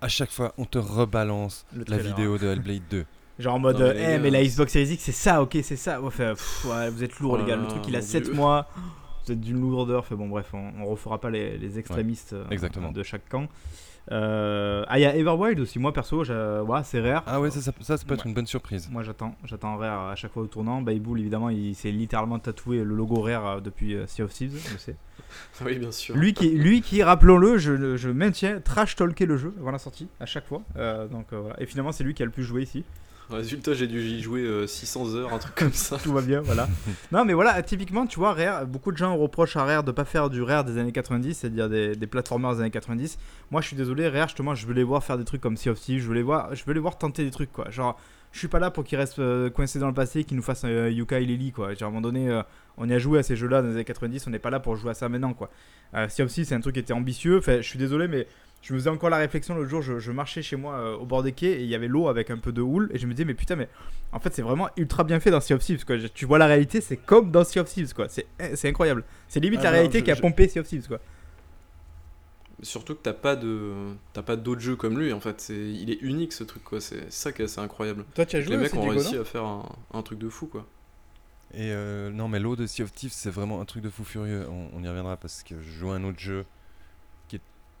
à 0.00 0.08
chaque 0.08 0.30
fois 0.30 0.52
on 0.58 0.64
te 0.64 0.78
rebalance 0.78 1.66
Le 1.74 1.84
la 1.88 1.98
vidéo 1.98 2.38
de 2.38 2.46
Hellblade 2.52 2.82
2. 2.90 3.04
Genre 3.38 3.54
en 3.54 3.58
mode, 3.58 3.80
Non, 3.80 3.86
mais 3.86 3.94
eh, 3.96 4.00
gars, 4.00 4.18
mais 4.20 4.30
la 4.30 4.44
Xbox 4.44 4.72
Series 4.72 4.92
X, 4.94 5.02
c'est 5.02 5.12
ça, 5.12 5.42
ok, 5.42 5.58
c'est 5.62 5.76
ça. 5.76 6.00
Ouais, 6.00 6.10
fait, 6.10 6.30
pff, 6.34 6.66
ouais, 6.66 6.88
vous 6.90 7.02
êtes 7.02 7.18
lourds, 7.18 7.32
Oh 7.32 7.36
les 7.38 7.44
gars. 7.44 7.56
Le 7.56 7.66
truc, 7.66 7.82
là, 7.84 7.88
il 7.88 7.96
a 7.96 8.00
mon 8.00 8.06
7 8.06 8.22
Dieu. 8.24 8.32
mois. 8.32 8.68
Vous 9.26 9.32
êtes 9.32 9.40
d'une 9.40 9.60
lourdeur. 9.60 10.06
Fait 10.06 10.14
bon, 10.14 10.28
bref, 10.28 10.46
on, 10.52 10.70
on 10.80 10.86
refera 10.86 11.20
pas 11.20 11.30
les, 11.30 11.58
les 11.58 11.78
extrémistes 11.78 12.32
euh, 12.34 12.44
exactement. 12.50 12.92
de 12.92 13.02
chaque 13.02 13.28
camp. 13.28 13.48
Euh, 14.12 14.84
ah, 14.88 14.98
il 14.98 15.02
y 15.02 15.06
a 15.06 15.16
Everwild 15.16 15.58
aussi. 15.60 15.78
Moi, 15.78 15.92
perso, 15.92 16.24
ouais, 16.24 16.80
c'est 16.84 17.00
rare. 17.00 17.22
Ah 17.26 17.40
ouais, 17.40 17.50
ça, 17.50 17.60
ça, 17.60 17.72
ça, 17.80 17.96
ça 17.96 18.04
peut 18.04 18.14
être 18.14 18.26
une 18.26 18.34
bonne 18.34 18.46
surprise. 18.46 18.88
Moi 18.90 19.02
j'attends, 19.02 19.34
j'attends 19.44 19.76
Rare 19.76 20.08
à 20.10 20.14
chaque 20.16 20.32
fois 20.32 20.42
au 20.42 20.46
tournant. 20.46 20.82
Baybull 20.82 21.20
évidemment 21.20 21.50
il 21.50 21.74
s'est 21.74 21.90
littéralement 21.90 22.38
tatoué 22.38 22.78
le 22.78 22.94
logo 22.94 23.20
Rare 23.20 23.46
euh, 23.46 23.60
depuis 23.60 23.94
euh, 23.94 24.06
Sea 24.06 24.22
of 24.22 24.32
Thieves, 24.32 24.58
je 24.72 24.78
sais. 24.78 24.96
Oui, 25.64 25.78
bien 25.78 25.90
sûr. 25.90 26.14
Lui 26.16 26.32
qui, 26.32 26.50
lui 26.50 26.80
qui 26.80 27.02
rappelons-le, 27.02 27.58
je, 27.58 27.96
je 27.96 28.08
maintiens, 28.10 28.60
trash 28.60 28.94
talker 28.94 29.26
le 29.26 29.36
jeu 29.36 29.52
avant 29.58 29.72
la 29.72 29.78
sortie 29.78 30.06
à 30.20 30.26
chaque 30.26 30.46
fois. 30.46 30.62
Euh, 30.76 31.08
donc 31.08 31.32
euh, 31.32 31.40
voilà. 31.40 31.60
Et 31.60 31.66
finalement 31.66 31.90
c'est 31.90 32.04
lui 32.04 32.14
qui 32.14 32.22
a 32.22 32.26
le 32.26 32.30
plus 32.30 32.44
joué 32.44 32.62
ici. 32.62 32.84
Résultat, 33.30 33.72
j'ai 33.72 33.86
dû 33.86 34.00
y 34.00 34.20
jouer 34.20 34.42
euh, 34.42 34.66
600 34.66 35.14
heures, 35.14 35.32
un 35.32 35.38
truc 35.38 35.54
comme 35.54 35.72
ça. 35.72 35.96
tout 36.02 36.12
va 36.12 36.20
bien, 36.20 36.40
voilà. 36.42 36.68
non, 37.10 37.24
mais 37.24 37.32
voilà, 37.32 37.62
typiquement, 37.62 38.06
tu 38.06 38.18
vois, 38.18 38.34
Rare, 38.34 38.66
beaucoup 38.66 38.92
de 38.92 38.96
gens 38.96 39.16
reprochent 39.16 39.56
à 39.56 39.64
Rare 39.64 39.82
de 39.82 39.92
pas 39.92 40.04
faire 40.04 40.28
du 40.28 40.42
Rare 40.42 40.64
des 40.64 40.78
années 40.78 40.92
90, 40.92 41.34
c'est-à-dire 41.34 41.68
des, 41.68 41.96
des 41.96 42.06
des 42.06 42.60
années 42.60 42.70
90. 42.70 43.18
Moi, 43.50 43.60
je 43.60 43.66
suis 43.66 43.76
désolé, 43.76 44.08
Rare, 44.08 44.28
justement, 44.28 44.54
je 44.54 44.66
veux 44.66 44.74
les 44.74 44.84
voir 44.84 45.02
faire 45.02 45.16
des 45.16 45.24
trucs 45.24 45.40
comme 45.40 45.56
Sea 45.56 45.70
of 45.70 45.80
Thieves, 45.80 46.02
je 46.02 46.08
veux 46.08 46.14
les 46.14 46.22
voir, 46.22 46.54
je 46.54 46.64
veux 46.64 46.74
les 46.74 46.80
voir 46.80 46.98
tenter 46.98 47.24
des 47.24 47.30
trucs, 47.30 47.52
quoi. 47.52 47.70
Genre, 47.70 47.98
je 48.34 48.40
suis 48.40 48.48
pas 48.48 48.58
là 48.58 48.70
pour 48.72 48.82
qu'ils 48.82 48.98
restent 48.98 49.20
euh, 49.20 49.48
coincés 49.48 49.78
dans 49.78 49.86
le 49.86 49.94
passé, 49.94 50.24
qu'ils 50.24 50.36
nous 50.36 50.42
fassent 50.42 50.64
un 50.64 50.88
Yuka 50.88 51.20
et 51.20 51.24
Lily, 51.24 51.52
quoi. 51.52 51.72
Genre, 51.72 51.82
à 51.82 51.86
un 51.86 51.90
moment 51.90 52.00
donné, 52.00 52.28
euh, 52.28 52.42
on 52.76 52.88
y 52.88 52.92
a 52.92 52.98
joué 52.98 53.20
à 53.20 53.22
ces 53.22 53.36
jeux-là 53.36 53.62
dans 53.62 53.68
les 53.68 53.74
années 53.74 53.84
90, 53.84 54.26
on 54.26 54.30
n'est 54.30 54.40
pas 54.40 54.50
là 54.50 54.58
pour 54.58 54.74
jouer 54.76 54.90
à 54.90 54.94
ça 54.94 55.08
maintenant, 55.08 55.34
quoi. 55.34 55.50
Euh, 55.94 56.08
sea 56.08 56.22
of 56.22 56.30
Thieves, 56.30 56.46
c'est 56.46 56.54
un 56.56 56.60
truc 56.60 56.74
qui 56.74 56.80
était 56.80 56.92
ambitieux, 56.92 57.38
enfin, 57.38 57.58
je 57.58 57.68
suis 57.68 57.78
désolé, 57.78 58.08
mais 58.08 58.26
je 58.66 58.72
me 58.72 58.78
faisais 58.78 58.88
encore 58.90 59.10
la 59.10 59.18
réflexion 59.18 59.54
l'autre 59.54 59.68
jour, 59.68 59.82
je, 59.82 59.98
je 59.98 60.10
marchais 60.10 60.40
chez 60.40 60.56
moi 60.56 60.74
euh, 60.76 60.96
au 60.96 61.04
bord 61.04 61.22
des 61.22 61.32
quais 61.32 61.52
et 61.52 61.60
il 61.62 61.68
y 61.68 61.74
avait 61.74 61.86
l'eau 61.86 62.08
avec 62.08 62.30
un 62.30 62.38
peu 62.38 62.50
de 62.50 62.62
houle 62.62 62.90
et 62.94 62.98
je 62.98 63.06
me 63.06 63.12
disais 63.12 63.26
mais 63.26 63.34
putain 63.34 63.56
mais 63.56 63.68
en 64.10 64.18
fait 64.20 64.32
c'est 64.34 64.40
vraiment 64.42 64.68
ultra 64.78 65.04
bien 65.04 65.20
fait 65.20 65.30
dans 65.30 65.40
Sea 65.40 65.52
of 65.54 65.60
Thieves 65.60 65.84
quoi. 65.84 65.98
Je- 65.98 66.06
Tu 66.06 66.24
vois 66.24 66.38
la 66.38 66.46
réalité 66.46 66.80
c'est 66.80 66.96
comme 66.96 67.30
dans 67.30 67.44
Sea 67.44 67.60
of 67.60 67.68
Thieves 67.68 67.92
quoi. 67.94 68.08
C'est 68.08 68.26
c'est 68.54 68.68
incroyable. 68.68 69.04
C'est 69.28 69.40
limite 69.40 69.60
Ah 69.60 69.64
la 69.64 69.70
non, 69.70 69.74
réalité 69.76 69.98
je- 69.98 70.04
qui 70.04 70.10
a 70.10 70.14
je- 70.14 70.22
pompé 70.22 70.48
Sea 70.48 70.60
of 70.60 70.66
Thieves 70.66 70.88
quoi. 70.88 70.98
Surtout 72.62 72.94
que 72.94 73.00
t'as 73.02 73.12
pas 73.12 73.36
de 73.36 73.72
t'as 74.12 74.22
pas 74.22 74.36
d'autres 74.36 74.60
jeux 74.60 74.76
comme 74.76 74.98
lui 74.98 75.12
en 75.12 75.20
fait. 75.20 75.40
C'est 75.40 75.54
il 75.56 75.90
est 75.90 76.00
unique 76.00 76.32
ce 76.32 76.44
truc 76.44 76.64
quoi. 76.64 76.80
C'est 76.80 77.12
ça 77.12 77.32
qui 77.32 77.42
est 77.42 77.46
assez 77.46 77.60
incroyable. 77.60 78.04
Toi 78.14 78.24
tu 78.24 78.36
as 78.36 78.40
joué 78.40 78.56
les 78.56 78.62
mecs 78.62 78.74
ont 78.74 78.88
réussi 78.88 79.16
à 79.18 79.24
faire 79.24 79.44
un, 79.44 79.68
un 79.92 80.02
truc 80.02 80.18
de 80.18 80.28
fou 80.28 80.46
quoi. 80.46 80.64
Et 81.52 81.70
euh, 81.72 82.10
non, 82.10 82.26
mais 82.28 82.40
l'eau 82.40 82.56
de 82.56 82.66
Sea 82.66 82.82
of 82.82 82.92
Thieves, 82.92 83.12
c'est 83.12 83.30
vraiment 83.30 83.60
un 83.60 83.64
truc 83.64 83.82
de 83.82 83.90
fou 83.90 84.02
furieux. 84.04 84.44
On, 84.48 84.70
on 84.72 84.82
y 84.82 84.88
reviendra 84.88 85.16
parce 85.16 85.42
que 85.44 85.60
je 85.60 85.70
joue 85.70 85.90
à 85.90 85.96
un 85.96 86.04
autre 86.04 86.18
jeu 86.18 86.44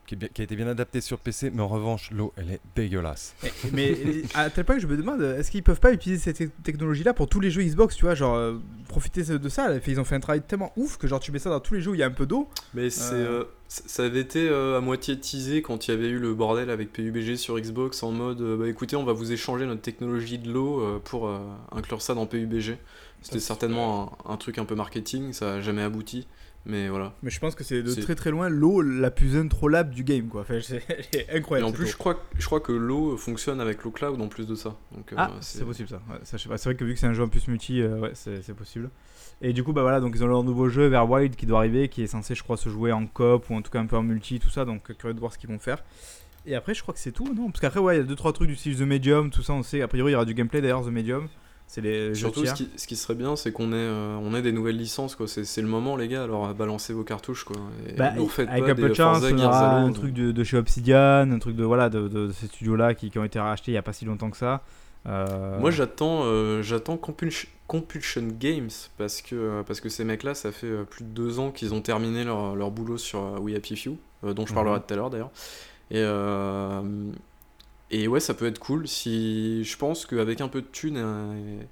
qui, 0.06 0.14
est- 0.14 0.40
a 0.40 0.42
été 0.42 0.56
bien 0.56 0.66
adapté 0.68 1.00
sur 1.00 1.18
PC, 1.18 1.50
mais 1.54 1.62
en 1.62 1.68
revanche, 1.68 2.10
l'eau, 2.10 2.32
elle 2.36 2.50
est 2.50 2.60
dégueulasse. 2.76 3.34
Mais 3.72 3.96
à 4.34 4.50
tel 4.50 4.64
point 4.64 4.76
que 4.76 4.80
je 4.82 4.86
me 4.86 4.96
demande 4.96 5.22
est-ce 5.22 5.50
qu'ils 5.50 5.62
peuvent 5.62 5.80
pas 5.80 5.92
utiliser 5.92 6.20
cette 6.20 6.38
te- 6.38 6.62
technologie-là 6.62 7.14
pour 7.14 7.28
tous 7.28 7.40
les 7.40 7.50
jeux 7.50 7.62
Xbox, 7.62 7.96
tu 7.96 8.04
vois, 8.04 8.14
genre 8.14 8.34
euh, 8.36 8.54
profiter 8.88 9.22
de 9.22 9.48
ça? 9.48 9.68
Ils 9.86 10.00
ont 10.00 10.04
fait 10.04 10.14
un 10.16 10.20
travail 10.20 10.42
tellement 10.42 10.72
ouf 10.76 10.96
que 10.98 11.06
genre 11.06 11.20
tu 11.20 11.32
mets 11.32 11.38
ça 11.38 11.50
dans 11.50 11.60
tous 11.60 11.74
les 11.74 11.80
jeux 11.80 11.90
où 11.92 11.94
il 11.94 12.00
y 12.00 12.02
a 12.02 12.06
un 12.06 12.10
peu 12.10 12.26
d'eau. 12.26 12.48
Mais 12.74 12.90
c'est 12.90 13.14
Euh. 13.14 13.40
euh, 13.42 13.44
ça 13.68 14.04
avait 14.04 14.20
été 14.20 14.48
euh, 14.48 14.76
à 14.78 14.80
moitié 14.80 15.18
teasé 15.18 15.62
quand 15.62 15.88
il 15.88 15.90
y 15.90 15.94
avait 15.94 16.08
eu 16.08 16.18
le 16.18 16.34
bordel 16.34 16.70
avec 16.70 16.92
PUBG 16.92 17.36
sur 17.36 17.58
Xbox 17.58 18.02
en 18.02 18.12
mode 18.12 18.40
euh, 18.40 18.56
bah 18.56 18.68
écoutez 18.68 18.94
on 18.94 19.04
va 19.04 19.12
vous 19.12 19.32
échanger 19.32 19.66
notre 19.66 19.80
technologie 19.82 20.38
de 20.38 20.52
l'eau 20.52 20.80
euh, 20.80 21.00
pour 21.02 21.26
euh, 21.28 21.38
inclure 21.72 22.00
ça 22.02 22.14
dans 22.14 22.26
PUBG. 22.26 22.76
C'était 23.22 23.40
certainement 23.40 24.18
un, 24.26 24.32
un 24.34 24.36
truc 24.36 24.58
un 24.58 24.66
peu 24.66 24.74
marketing, 24.74 25.32
ça 25.32 25.54
a 25.54 25.60
jamais 25.62 25.80
abouti. 25.82 26.26
Mais 26.66 26.88
voilà. 26.88 27.12
Mais 27.22 27.28
je 27.30 27.38
pense 27.40 27.54
que 27.54 27.62
c'est 27.62 27.82
de 27.82 27.94
très 27.94 28.14
très 28.14 28.30
loin 28.30 28.48
l'eau 28.48 28.80
la 28.80 29.10
plus 29.10 29.36
introllable 29.36 29.90
du 29.94 30.02
game 30.02 30.28
quoi. 30.28 30.40
Enfin, 30.42 30.60
c'est 30.62 30.82
c'est 31.12 31.26
Et 31.30 31.36
incroyable. 31.36 31.68
en 31.68 31.72
plus 31.72 31.86
je 31.86 31.96
crois, 31.96 32.14
que- 32.14 32.20
je 32.38 32.46
crois 32.46 32.60
que 32.60 32.72
l'eau 32.72 33.16
fonctionne 33.18 33.60
avec 33.60 33.82
l'eau 33.84 33.90
cloud 33.90 34.18
en 34.20 34.28
plus 34.28 34.46
de 34.46 34.54
ça. 34.54 34.74
Donc, 34.96 35.12
euh, 35.12 35.16
Ah, 35.18 35.30
c'est- 35.40 35.58
c'est 35.58 35.64
possible 35.64 35.88
ça. 35.90 36.00
Ouais. 36.10 36.18
C'est 36.24 36.42
vrai 36.64 36.74
que 36.74 36.84
vu 36.84 36.94
que 36.94 37.00
c'est 37.00 37.06
un 37.06 37.12
jeu 37.12 37.22
en 37.22 37.28
plus 37.28 37.46
multi, 37.48 37.82
euh, 37.82 37.98
ouais, 38.00 38.10
c'est 38.14 38.40
c'est 38.42 38.54
possible. 38.54 38.88
Et 39.42 39.52
du 39.52 39.62
coup, 39.62 39.72
bah 39.74 39.82
voilà, 39.82 40.00
donc 40.00 40.12
ils 40.16 40.24
ont 40.24 40.28
leur 40.28 40.42
nouveau 40.44 40.68
jeu 40.70 40.86
vers 40.86 41.10
Wild 41.10 41.36
qui 41.36 41.44
doit 41.44 41.58
arriver, 41.58 41.88
qui 41.88 42.02
est 42.02 42.06
censé, 42.06 42.34
je 42.34 42.42
crois, 42.42 42.56
se 42.56 42.68
jouer 42.70 42.92
en 42.92 43.06
coop 43.06 43.50
ou 43.50 43.54
en 43.54 43.62
tout 43.62 43.70
cas 43.70 43.80
un 43.80 43.86
peu 43.86 43.96
en 43.96 44.02
multi, 44.02 44.38
tout 44.38 44.48
ça. 44.50 44.64
Donc 44.64 44.90
euh, 44.90 44.94
curieux 44.94 45.12
de 45.14 45.20
voir 45.20 45.32
ce 45.32 45.38
qu'ils 45.38 45.50
vont 45.50 45.58
faire. 45.58 45.82
Et 46.46 46.54
après, 46.54 46.72
je 46.74 46.82
crois 46.82 46.94
que 46.94 47.00
c'est 47.00 47.12
tout, 47.12 47.32
non? 47.34 47.46
Parce 47.50 47.60
qu'après, 47.60 47.80
ouais, 47.80 47.96
il 47.96 47.98
y 47.98 48.02
a 48.02 48.04
deux 48.04 48.16
trois 48.16 48.32
trucs 48.32 48.48
du 48.48 48.56
style 48.56 48.76
The 48.76 48.82
Medium, 48.82 49.30
tout 49.30 49.42
ça, 49.42 49.52
on 49.54 49.62
sait. 49.62 49.80
A 49.82 49.88
priori, 49.88 50.12
il 50.12 50.14
y 50.14 50.16
aura 50.16 50.24
du 50.26 50.34
gameplay 50.34 50.60
d'ailleurs, 50.60 50.84
The 50.84 50.88
Medium. 50.90 51.28
C'est 51.74 51.80
les 51.80 52.08
jeux 52.10 52.14
Surtout, 52.14 52.46
ce 52.46 52.54
qui, 52.54 52.70
ce 52.76 52.86
qui 52.86 52.94
serait 52.94 53.16
bien, 53.16 53.34
c'est 53.34 53.50
qu'on 53.50 53.72
ait, 53.72 53.76
euh, 53.76 54.16
on 54.22 54.32
ait 54.36 54.42
des 54.42 54.52
nouvelles 54.52 54.76
licences, 54.76 55.16
quoi. 55.16 55.26
C'est 55.26 55.60
le 55.60 55.66
moment, 55.66 55.96
les 55.96 56.06
gars, 56.06 56.22
alors 56.22 56.54
balancez 56.54 56.92
vos 56.92 57.02
cartouches, 57.02 57.42
quoi. 57.42 57.56
Et 57.88 57.94
Bah, 57.94 58.12
nous 58.12 58.30
avec 58.36 58.64
pas 58.64 58.70
un 58.70 58.74
peu 58.76 58.88
de 58.90 58.94
chance, 58.94 59.24
on 59.24 59.38
aura 59.38 59.70
un 59.80 59.90
truc 59.92 60.12
de, 60.14 60.30
de 60.30 60.44
chez 60.44 60.56
Obsidian, 60.56 61.28
un 61.32 61.38
truc 61.40 61.56
de 61.56 61.64
voilà 61.64 61.88
de, 61.88 62.06
de- 62.06 62.28
de 62.28 62.32
ces 62.32 62.46
studios-là 62.46 62.94
qui, 62.94 63.10
qui 63.10 63.18
ont 63.18 63.24
été 63.24 63.40
rachetés 63.40 63.72
il 63.72 63.74
y 63.74 63.78
a 63.78 63.82
pas 63.82 63.92
si 63.92 64.04
longtemps 64.04 64.30
que 64.30 64.36
ça. 64.36 64.62
Euh, 65.06 65.58
Moi, 65.58 65.72
j'attends, 65.72 66.20
euh, 66.26 66.62
j'attends 66.62 66.96
Compulsion, 66.96 67.48
Compulsion 67.66 68.22
Games 68.38 68.70
parce 68.96 69.20
que, 69.20 69.62
parce 69.66 69.80
que 69.80 69.88
ces 69.88 70.04
mecs-là, 70.04 70.34
ça 70.34 70.52
fait 70.52 70.72
plus 70.88 71.02
de 71.04 71.10
deux 71.10 71.40
ans 71.40 71.50
qu'ils 71.50 71.74
ont 71.74 71.80
terminé 71.80 72.22
leur, 72.22 72.54
leur 72.54 72.70
boulot 72.70 72.98
sur 72.98 73.20
We 73.42 73.56
Happy 73.56 73.74
Few, 73.74 73.96
dont 74.22 74.46
je 74.46 74.52
Mhm. 74.52 74.54
parlerai 74.54 74.78
tout 74.78 74.94
à 74.94 74.96
l'heure 74.96 75.10
d'ailleurs. 75.10 75.32
Et, 75.90 76.00
et 77.90 78.08
ouais, 78.08 78.20
ça 78.20 78.34
peut 78.34 78.46
être 78.46 78.58
cool 78.58 78.88
si 78.88 79.64
je 79.64 79.76
pense 79.76 80.06
qu'avec 80.06 80.40
un 80.40 80.48
peu 80.48 80.62
de 80.62 80.66
thunes 80.66 81.66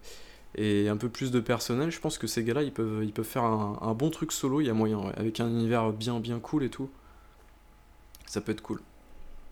et, 0.55 0.89
un 0.89 0.97
peu 0.97 1.09
plus 1.09 1.31
de 1.31 1.41
personnel, 1.41 1.91
je 1.91 2.01
pense 2.01 2.19
que 2.19 2.27
ces 2.27 2.45
gars-là, 2.45 2.63
ils 2.63 2.73
peuvent, 2.73 3.03
ils 3.03 3.13
peuvent 3.13 3.25
faire 3.25 3.45
un, 3.45 3.95
bon 3.95 4.11
truc 4.11 4.33
solo. 4.33 4.61
Il 4.61 4.67
y 4.67 4.71
a 4.71 4.75
moyen, 4.75 5.01
avec 5.17 5.41
un 5.41 5.49
univers 5.49 5.93
bien, 5.93 6.21
bien 6.21 6.39
cool 6.39 6.65
et 6.65 6.71
tout. 6.71 6.91
Ça 8.27 8.41
peut 8.41 8.53
être 8.53 8.63
cool. 8.63 8.81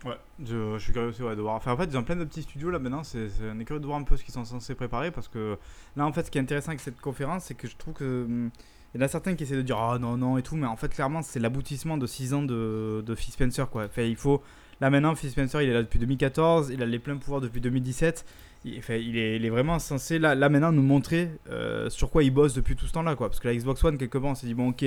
Ouais, 0.05 0.17
je, 0.43 0.79
suis 0.79 0.93
curieux 0.93 1.09
aussi 1.09 1.21
de 1.21 1.41
voir. 1.41 1.55
En 1.55 1.77
fait, 1.77 1.85
ils 1.85 1.97
ont 1.97 2.03
plein 2.03 2.15
de 2.15 2.23
petits 2.23 2.41
studios 2.41 2.71
là 2.71 2.79
maintenant. 2.79 3.03
C'est, 3.03 3.29
c'est- 3.29 3.51
on 3.53 3.59
est 3.59 3.65
curieux 3.65 3.79
de 3.79 3.85
voir 3.85 3.99
un 3.99 4.03
peu 4.03 4.17
ce 4.17 4.23
qu'ils 4.23 4.33
sont 4.33 4.45
censés 4.45 4.73
préparer 4.73 5.11
parce 5.11 5.27
que 5.27 5.57
là, 5.95 6.05
en 6.05 6.11
fait, 6.13 6.25
ce 6.25 6.31
qui 6.31 6.39
est 6.39 6.41
intéressant 6.41 6.69
avec 6.69 6.79
cette 6.79 6.99
conférence, 6.99 7.45
c'est 7.45 7.53
que 7.55 7.67
je 7.67 7.77
trouve 7.77 7.93
que. 7.93 8.23
hum, 8.25 8.49
Il 8.93 8.99
y 8.99 9.03
en 9.03 9.05
a 9.05 9.07
certains 9.07 9.35
qui 9.35 9.43
essaient 9.43 9.55
de 9.55 9.61
dire 9.61 9.77
ah 9.77 9.99
non, 9.99 10.17
non 10.17 10.37
et 10.37 10.43
tout, 10.43 10.55
mais 10.55 10.67
en 10.67 10.75
fait, 10.75 10.89
clairement, 10.89 11.21
c'est 11.21 11.39
l'aboutissement 11.39 11.97
de 11.97 12.07
6 12.07 12.33
ans 12.33 12.41
de, 12.43 13.03
de 13.05 13.15
Phil 13.15 13.33
Spencer 13.33 13.69
quoi. 13.69 13.85
Enfin, 13.85 14.03
il 14.03 14.15
faut. 14.15 14.41
Là 14.81 14.89
maintenant, 14.89 15.13
Phil 15.13 15.29
Spencer, 15.29 15.61
il 15.61 15.69
est 15.69 15.73
là 15.73 15.83
depuis 15.83 15.99
2014, 15.99 16.71
il 16.73 16.81
a 16.81 16.87
les 16.87 16.97
pleins 16.97 17.15
pouvoirs 17.15 17.39
depuis 17.39 17.61
2017. 17.61 18.25
Il, 18.65 18.77
est, 19.17 19.49
vraiment 19.49 19.79
censé 19.79 20.19
là, 20.19 20.35
là 20.35 20.49
maintenant 20.49 20.71
nous 20.71 20.83
montrer 20.83 21.29
euh, 21.49 21.89
sur 21.89 22.09
quoi 22.09 22.23
il 22.23 22.31
bosse 22.31 22.55
depuis 22.55 22.75
tout 22.75 22.87
ce 22.87 22.93
temps-là. 22.93 23.15
Parce 23.15 23.39
que 23.39 23.47
la 23.47 23.55
Xbox 23.55 23.83
One, 23.83 23.99
quelque 23.99 24.17
part, 24.17 24.31
on 24.31 24.35
s'est 24.35 24.47
dit 24.47 24.55
bon, 24.55 24.69
ok, 24.69 24.85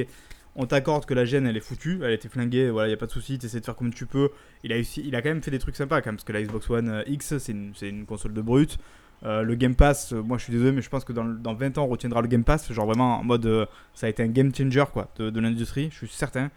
on 0.57 0.66
t'accorde 0.66 1.07
que 1.07 1.14
la 1.14 1.24
gêne 1.24 1.47
elle 1.47 1.57
est 1.57 1.61
foutue, 1.61 2.01
elle 2.03 2.12
été 2.12 2.28
flinguée, 2.28 2.70
voilà, 2.70 2.88
il 2.88 2.90
y 2.90 2.95
a 2.95 2.97
pas 2.97 3.07
de 3.07 3.12
souci, 3.12 3.38
t'essaies 3.38 3.61
de 3.61 3.64
faire 3.64 3.76
comme 3.76 3.95
tu 3.95 4.07
peux. 4.07 4.30
Il 4.64 4.72
a, 4.72 4.76
il 4.78 5.14
a 5.14 5.22
quand 5.22 5.28
même 5.28 5.42
fait 5.42 5.53
des 5.53 5.61
trucs 5.61 5.76
sympas 5.76 6.01
quand 6.01 6.11
même, 6.11 6.16
parce 6.16 6.24
que 6.24 6.32
la 6.32 6.42
Xbox 6.42 6.68
One 6.70 6.88
euh, 6.88 7.03
X, 7.07 7.38
c'est 7.38 7.53
une, 7.53 8.05
console 8.05 8.32
de 8.32 8.42
brute. 8.42 8.78
Euh, 9.24 9.42
le 9.42 9.55
Game 9.55 9.76
Pass, 9.76 10.12
moi 10.12 10.38
je 10.38 10.45
suis 10.45 10.53
désolé, 10.53 10.72
mais 10.72 10.82
je 10.82 10.90
pense 10.90 11.05
que 11.05 11.12
dans, 11.12 11.22
le- 11.24 11.36
dans 11.36 11.55
20 11.55 11.78
ans 11.78 11.84
on 11.84 11.88
retiendra 11.88 12.20
le 12.20 12.28
Game 12.28 12.45
Pass, 12.45 12.72
genre 12.72 12.86
vraiment 12.86 13.20
en 13.20 13.24
mode 13.24 13.68
ça 13.95 14.07
a 14.07 14.11
été 14.11 14.24
un 14.24 14.28
game 14.28 14.53
changer 14.53 14.84
quoi, 14.92 15.09
de, 15.16 15.30
de 15.30 15.40
l'industrie, 15.40 15.88
je 15.92 15.99
suis 15.99 16.09
certain. 16.09 16.51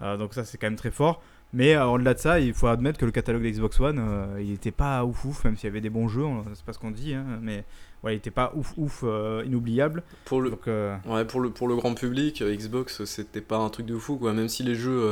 Donc 0.00 0.34
ça 0.34 0.44
c'est 0.44 0.58
quand 0.58 0.66
même 0.66 0.76
très 0.76 0.90
fort. 0.90 1.22
Mais 1.54 1.76
euh, 1.76 1.86
au-delà 1.86 2.14
de 2.14 2.18
ça, 2.18 2.40
il 2.40 2.52
faut 2.52 2.66
admettre 2.66 2.98
que 2.98 3.04
le 3.04 3.12
catalogue 3.12 3.44
de 3.44 3.48
Xbox 3.48 3.78
One, 3.78 3.98
euh, 4.00 4.42
il 4.42 4.52
était 4.52 4.72
pas 4.72 5.04
ouf 5.04 5.24
ouf, 5.24 5.44
même 5.44 5.56
s'il 5.56 5.68
y 5.68 5.70
avait 5.70 5.80
des 5.80 5.88
bons 5.88 6.08
jeux, 6.08 6.24
c'est 6.54 6.64
pas 6.64 6.72
ce 6.72 6.80
qu'on 6.80 6.90
dit, 6.90 7.14
hein, 7.14 7.24
mais 7.40 7.64
ouais, 8.02 8.14
il 8.14 8.16
était 8.16 8.32
pas 8.32 8.52
ouf 8.56 8.74
ouf 8.76 9.04
euh, 9.04 9.44
inoubliable. 9.46 10.02
Pour 10.24 10.42
le, 10.42 10.50
Donc 10.50 10.66
Ouais, 10.66 11.24
pour 11.24 11.40
le, 11.40 11.50
pour 11.50 11.68
le 11.68 11.76
grand 11.76 11.94
public, 11.94 12.42
Xbox, 12.42 13.04
c'était 13.04 13.40
pas 13.40 13.58
un 13.58 13.68
truc 13.70 13.86
de 13.86 13.96
fou, 13.96 14.16
quoi. 14.16 14.32
Même 14.32 14.48
si 14.48 14.64
les 14.64 14.74
jeux 14.74 15.08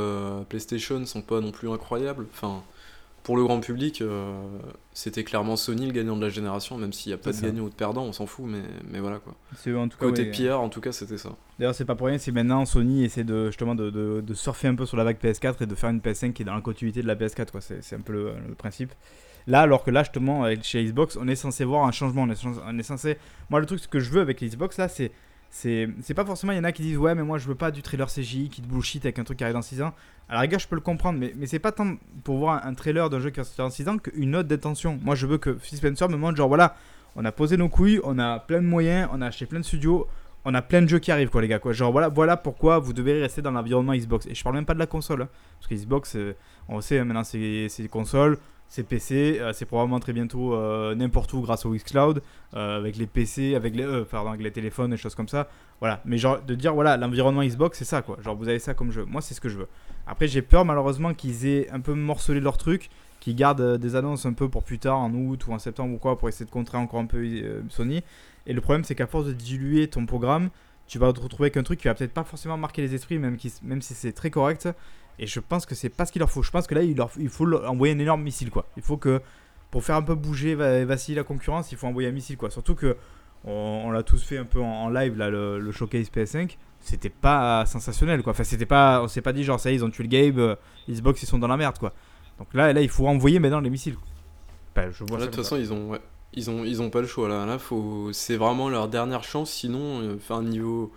PlayStation 0.49 1.05
sont 1.05 1.21
pas 1.21 1.39
non 1.39 1.51
plus 1.51 1.69
incroyables. 1.69 2.27
Enfin, 2.33 2.61
pour 3.23 3.37
le 3.37 3.43
grand 3.43 3.59
public, 3.61 4.01
euh, 4.01 4.33
c'était 4.91 5.23
clairement 5.23 5.55
Sony 5.55 5.85
le 5.87 5.93
gagnant 5.93 6.15
de 6.17 6.21
la 6.21 6.29
génération, 6.29 6.77
même 6.77 6.91
s'il 6.93 7.09
n'y 7.09 7.13
a 7.13 7.17
pas 7.17 7.31
de 7.31 7.35
ça. 7.35 7.45
gagnant 7.47 7.63
ou 7.63 7.69
de 7.69 7.73
perdant, 7.73 8.03
on 8.03 8.11
s'en 8.11 8.25
fout, 8.25 8.45
mais, 8.47 8.61
mais 8.91 8.99
voilà, 8.99 9.19
quoi. 9.19 9.33
c'est 9.55 9.73
en 9.73 9.87
tout 9.87 9.97
cas 9.97 10.05
Côté 10.07 10.23
ouais, 10.23 10.49
PR, 10.49 10.59
en 10.59 10.67
tout 10.69 10.81
cas, 10.81 10.91
c'était 10.91 11.17
ça. 11.17 11.29
D'ailleurs, 11.57 11.73
c'est 11.73 11.85
pas 11.85 11.95
pour 11.95 12.07
rien 12.07 12.17
si 12.17 12.31
maintenant 12.33 12.65
Sony 12.65 13.03
essaie 13.05 13.23
de 13.23 13.47
justement 13.47 13.75
de, 13.75 13.89
de- 13.89 14.21
de 14.21 14.33
surfer 14.33 14.67
un 14.67 14.75
peu 14.75 14.85
sur 14.85 14.97
la 14.97 15.03
vague 15.05 15.17
PS4 15.23 15.63
et 15.63 15.65
de 15.65 15.75
faire 15.75 15.89
une 15.89 15.99
PS5 15.99 16.33
qui 16.33 16.41
est 16.41 16.45
dans 16.45 16.55
la 16.55 16.61
continuité 16.61 17.01
de 17.01 17.07
la 17.07 17.15
PS4, 17.15 17.51
quoi. 17.51 17.61
C'est, 17.61 17.81
c'est 17.83 17.95
un 17.95 18.01
peu 18.01 18.11
le, 18.13 18.33
le 18.47 18.55
principe. 18.55 18.91
Là, 19.47 19.61
alors 19.61 19.83
que 19.83 19.91
là, 19.91 20.03
justement, 20.03 20.43
chez 20.61 20.83
Xbox, 20.85 21.17
on 21.19 21.27
est 21.27 21.35
censé 21.35 21.63
voir 21.65 21.85
un 21.85 21.91
changement. 21.91 22.23
On 22.23 22.29
est, 22.29 22.41
cens- 22.41 22.61
on 22.65 22.77
est 22.77 22.83
censé. 22.83 23.17
Moi, 23.49 23.59
le 23.59 23.65
truc 23.65 23.79
ce 23.79 23.87
que 23.87 23.99
je 23.99 24.09
veux 24.09 24.21
avec 24.21 24.41
les 24.41 24.47
Xbox, 24.49 24.77
là, 24.77 24.87
c'est. 24.87 25.11
C'est, 25.55 26.15
pas 26.15 26.25
forcément, 26.25 26.51
il 26.51 26.55
y 26.55 26.59
en 26.59 26.63
a 26.63 26.71
qui 26.71 26.81
disent 26.81 26.97
ouais 26.97 27.13
mais 27.13 27.21
moi 27.21 27.37
je 27.37 27.47
veux 27.47 27.53
pas 27.53 27.69
du 27.69 27.83
trailer 27.83 28.07
CGI 28.07 28.49
qui 28.49 28.59
te 28.63 28.67
bullshit 28.67 29.05
avec 29.05 29.19
un 29.19 29.23
truc 29.23 29.37
qui 29.37 29.43
arrive 29.43 29.53
dans 29.53 29.61
6 29.61 29.83
ans. 29.83 29.93
À 30.27 30.33
la 30.33 30.39
rigueur 30.39 30.59
je 30.59 30.67
peux 30.67 30.73
le 30.73 30.81
comprendre 30.81 31.19
mais, 31.19 31.31
mais 31.37 31.45
c'est 31.45 31.59
pas 31.59 31.71
tant 31.71 31.95
pour 32.23 32.37
voir 32.37 32.65
un, 32.65 32.73
trailer 32.73 33.07
d'un 33.11 33.19
jeu 33.19 33.29
qui 33.29 33.37
va 33.37 33.43
sortir 33.43 33.65
dans 33.65 33.69
6 33.69 33.87
ans 33.87 33.97
qu'une 33.99 34.31
note 34.31 34.47
d'intention. 34.47 34.99
Moi 35.03 35.13
je 35.13 35.27
veux 35.27 35.37
que 35.37 35.53
Phil 35.53 35.77
Spencer 35.77 36.09
me 36.09 36.17
montre 36.17 36.37
genre 36.37 36.47
voilà 36.47 36.75
on 37.15 37.23
a 37.23 37.31
posé 37.31 37.55
nos 37.55 37.69
couilles, 37.69 38.01
on 38.03 38.17
a 38.17 38.39
plein 38.39 38.63
de 38.63 38.65
moyens, 38.65 39.07
on 39.13 39.21
a 39.21 39.27
acheté 39.27 39.45
plein 39.45 39.59
de 39.59 39.65
studios, 39.65 40.07
on 40.43 40.55
a 40.55 40.63
plein 40.63 40.81
de 40.81 40.87
jeux 40.87 40.97
qui 40.97 41.11
arrivent 41.11 41.29
quoi 41.29 41.43
les 41.43 41.47
gars 41.47 41.59
quoi 41.59 41.71
genre 41.71 41.91
voilà 41.91 42.09
voilà 42.09 42.35
pourquoi 42.35 42.79
vous 42.79 42.93
devez 42.93 43.21
rester 43.21 43.43
dans 43.43 43.51
l'environnement 43.51 43.93
Xbox 43.93 44.25
et 44.25 44.33
je 44.33 44.43
parle 44.43 44.55
même 44.55 44.65
pas 44.65 44.73
de 44.73 44.79
la 44.79 44.87
console 44.87 45.21
hein. 45.21 45.29
parce 45.59 45.67
que 45.67 45.75
Xbox 45.75 46.15
euh, 46.15 46.35
on 46.67 46.81
sait 46.81 46.97
hein, 46.97 47.05
maintenant 47.05 47.23
c'est 47.23 47.37
des 47.77 47.89
consoles 47.89 48.39
c'est 48.67 48.83
PC 48.83 49.37
euh, 49.39 49.53
c'est 49.53 49.65
probablement 49.65 49.99
très 49.99 50.13
bientôt 50.13 50.55
euh, 50.55 50.95
n'importe 50.95 51.31
où 51.33 51.41
grâce 51.41 51.65
au 51.65 51.73
Xcloud 51.73 52.21
euh, 52.55 52.77
avec 52.77 52.97
les 52.97 53.07
PC 53.07 53.55
avec 53.55 53.75
les 53.75 53.83
euh, 53.83 54.05
avec 54.11 54.41
les 54.41 54.51
téléphones 54.51 54.93
et 54.93 54.97
choses 54.97 55.15
comme 55.15 55.27
ça. 55.27 55.47
Voilà. 55.79 56.01
Mais 56.05 56.17
genre 56.17 56.41
de 56.41 56.55
dire 56.55 56.73
voilà 56.73 56.97
l'environnement 56.97 57.43
Xbox 57.43 57.77
c'est 57.77 57.85
ça 57.85 58.01
quoi. 58.01 58.17
Genre 58.23 58.35
vous 58.35 58.47
avez 58.49 58.59
ça 58.59 58.73
comme 58.73 58.91
jeu. 58.91 59.05
Moi 59.05 59.21
c'est 59.21 59.33
ce 59.33 59.41
que 59.41 59.49
je 59.49 59.57
veux. 59.57 59.67
Après 60.07 60.27
j'ai 60.27 60.41
peur 60.41 60.65
malheureusement 60.65 61.13
qu'ils 61.13 61.45
aient 61.45 61.69
un 61.71 61.79
peu 61.79 61.93
morcelé 61.93 62.39
leur 62.39 62.57
truc 62.57 62.89
qu'ils 63.19 63.35
gardent 63.35 63.61
euh, 63.61 63.77
des 63.77 63.95
annonces 63.95 64.25
un 64.25 64.33
peu 64.33 64.49
pour 64.49 64.63
plus 64.63 64.79
tard 64.79 64.99
en 64.99 65.13
août 65.13 65.47
ou 65.47 65.53
en 65.53 65.59
septembre 65.59 65.95
ou 65.95 65.97
quoi 65.97 66.17
pour 66.17 66.27
essayer 66.27 66.45
de 66.45 66.51
contrer 66.51 66.77
encore 66.77 66.99
un 66.99 67.05
peu 67.05 67.25
Sony. 67.69 68.03
Et 68.45 68.53
le 68.53 68.59
problème, 68.59 68.83
c'est 68.83 68.95
qu'à 68.95 69.07
force 69.07 69.25
de 69.25 69.31
diluer 69.31 69.87
ton 69.87 70.05
programme, 70.05 70.49
tu 70.87 70.99
vas 70.99 71.13
te 71.13 71.21
retrouver 71.21 71.45
avec 71.45 71.57
un 71.57 71.63
truc 71.63 71.79
qui 71.79 71.87
va 71.87 71.95
peut-être 71.95 72.13
pas 72.13 72.25
forcément 72.25 72.57
marquer 72.57 72.81
les 72.81 72.93
esprits, 72.93 73.17
même, 73.17 73.37
même 73.61 73.81
si 73.81 73.93
c'est 73.93 74.11
très 74.11 74.29
correct. 74.29 74.67
Et 75.19 75.27
je 75.27 75.39
pense 75.39 75.65
que 75.65 75.75
c'est 75.75 75.89
pas 75.89 76.05
ce 76.05 76.11
qu'il 76.11 76.19
leur 76.19 76.31
faut. 76.31 76.41
Je 76.43 76.51
pense 76.51 76.67
que 76.67 76.75
là, 76.75 76.81
il, 76.83 76.97
leur, 76.97 77.09
il 77.19 77.29
faut 77.29 77.45
leur 77.45 77.69
envoyer 77.69 77.93
un 77.93 77.99
énorme 77.99 78.23
missile, 78.23 78.49
quoi. 78.49 78.65
Il 78.77 78.83
faut 78.83 78.97
que, 78.97 79.21
pour 79.71 79.83
faire 79.83 79.95
un 79.95 80.01
peu 80.01 80.15
bouger, 80.15 80.55
va- 80.55 80.83
vaciller 80.85 81.15
la 81.17 81.23
concurrence, 81.23 81.71
il 81.71 81.77
faut 81.77 81.87
envoyer 81.87 82.09
un 82.09 82.11
missile, 82.13 82.37
quoi. 82.37 82.49
Surtout 82.49 82.75
que, 82.75 82.95
on, 83.45 83.83
on 83.85 83.91
l'a 83.91 84.03
tous 84.03 84.23
fait 84.23 84.37
un 84.37 84.45
peu 84.45 84.59
en, 84.61 84.65
en 84.85 84.89
live, 84.89 85.17
là, 85.17 85.29
le, 85.29 85.59
le 85.59 85.71
showcase 85.71 86.09
PS5. 86.09 86.57
C'était 86.79 87.09
pas 87.09 87.65
sensationnel, 87.65 88.23
quoi. 88.23 88.31
Enfin, 88.31 88.43
c'était 88.43 88.65
pas, 88.65 89.01
on 89.03 89.07
s'est 89.07 89.21
pas 89.21 89.33
dit, 89.33 89.43
genre, 89.43 89.59
ça 89.59 89.69
y 89.69 89.73
est, 89.73 89.77
ils 89.77 89.85
ont 89.85 89.89
tué 89.89 90.03
le 90.03 90.09
game, 90.09 90.39
euh, 90.39 90.55
Xbox, 90.89 91.23
ils 91.23 91.27
sont 91.27 91.39
dans 91.39 91.47
la 91.47 91.57
merde, 91.57 91.77
quoi. 91.77 91.93
Donc 92.39 92.47
là, 92.53 92.73
là 92.73 92.81
il 92.81 92.89
faut 92.89 93.07
envoyer 93.07 93.39
maintenant 93.39 93.59
les 93.61 93.69
missiles. 93.69 93.95
Enfin, 94.75 94.89
je 94.91 95.03
vois 95.03 95.19
Là, 95.19 95.25
de 95.25 95.31
toute 95.31 95.43
façon, 95.43 95.55
ils 95.55 95.71
ont, 95.71 95.89
ouais, 95.91 96.01
Ils 96.33 96.49
ont, 96.49 96.63
ils 96.65 96.81
ont 96.81 96.89
pas 96.89 96.99
le 97.01 97.07
choix 97.07 97.29
là. 97.29 97.45
Là, 97.45 97.59
faut, 97.59 98.11
c'est 98.11 98.35
vraiment 98.37 98.69
leur 98.69 98.87
dernière 98.87 99.23
chance. 99.23 99.51
Sinon, 99.51 100.01
euh, 100.01 100.15
enfin 100.17 100.41
niveau, 100.41 100.91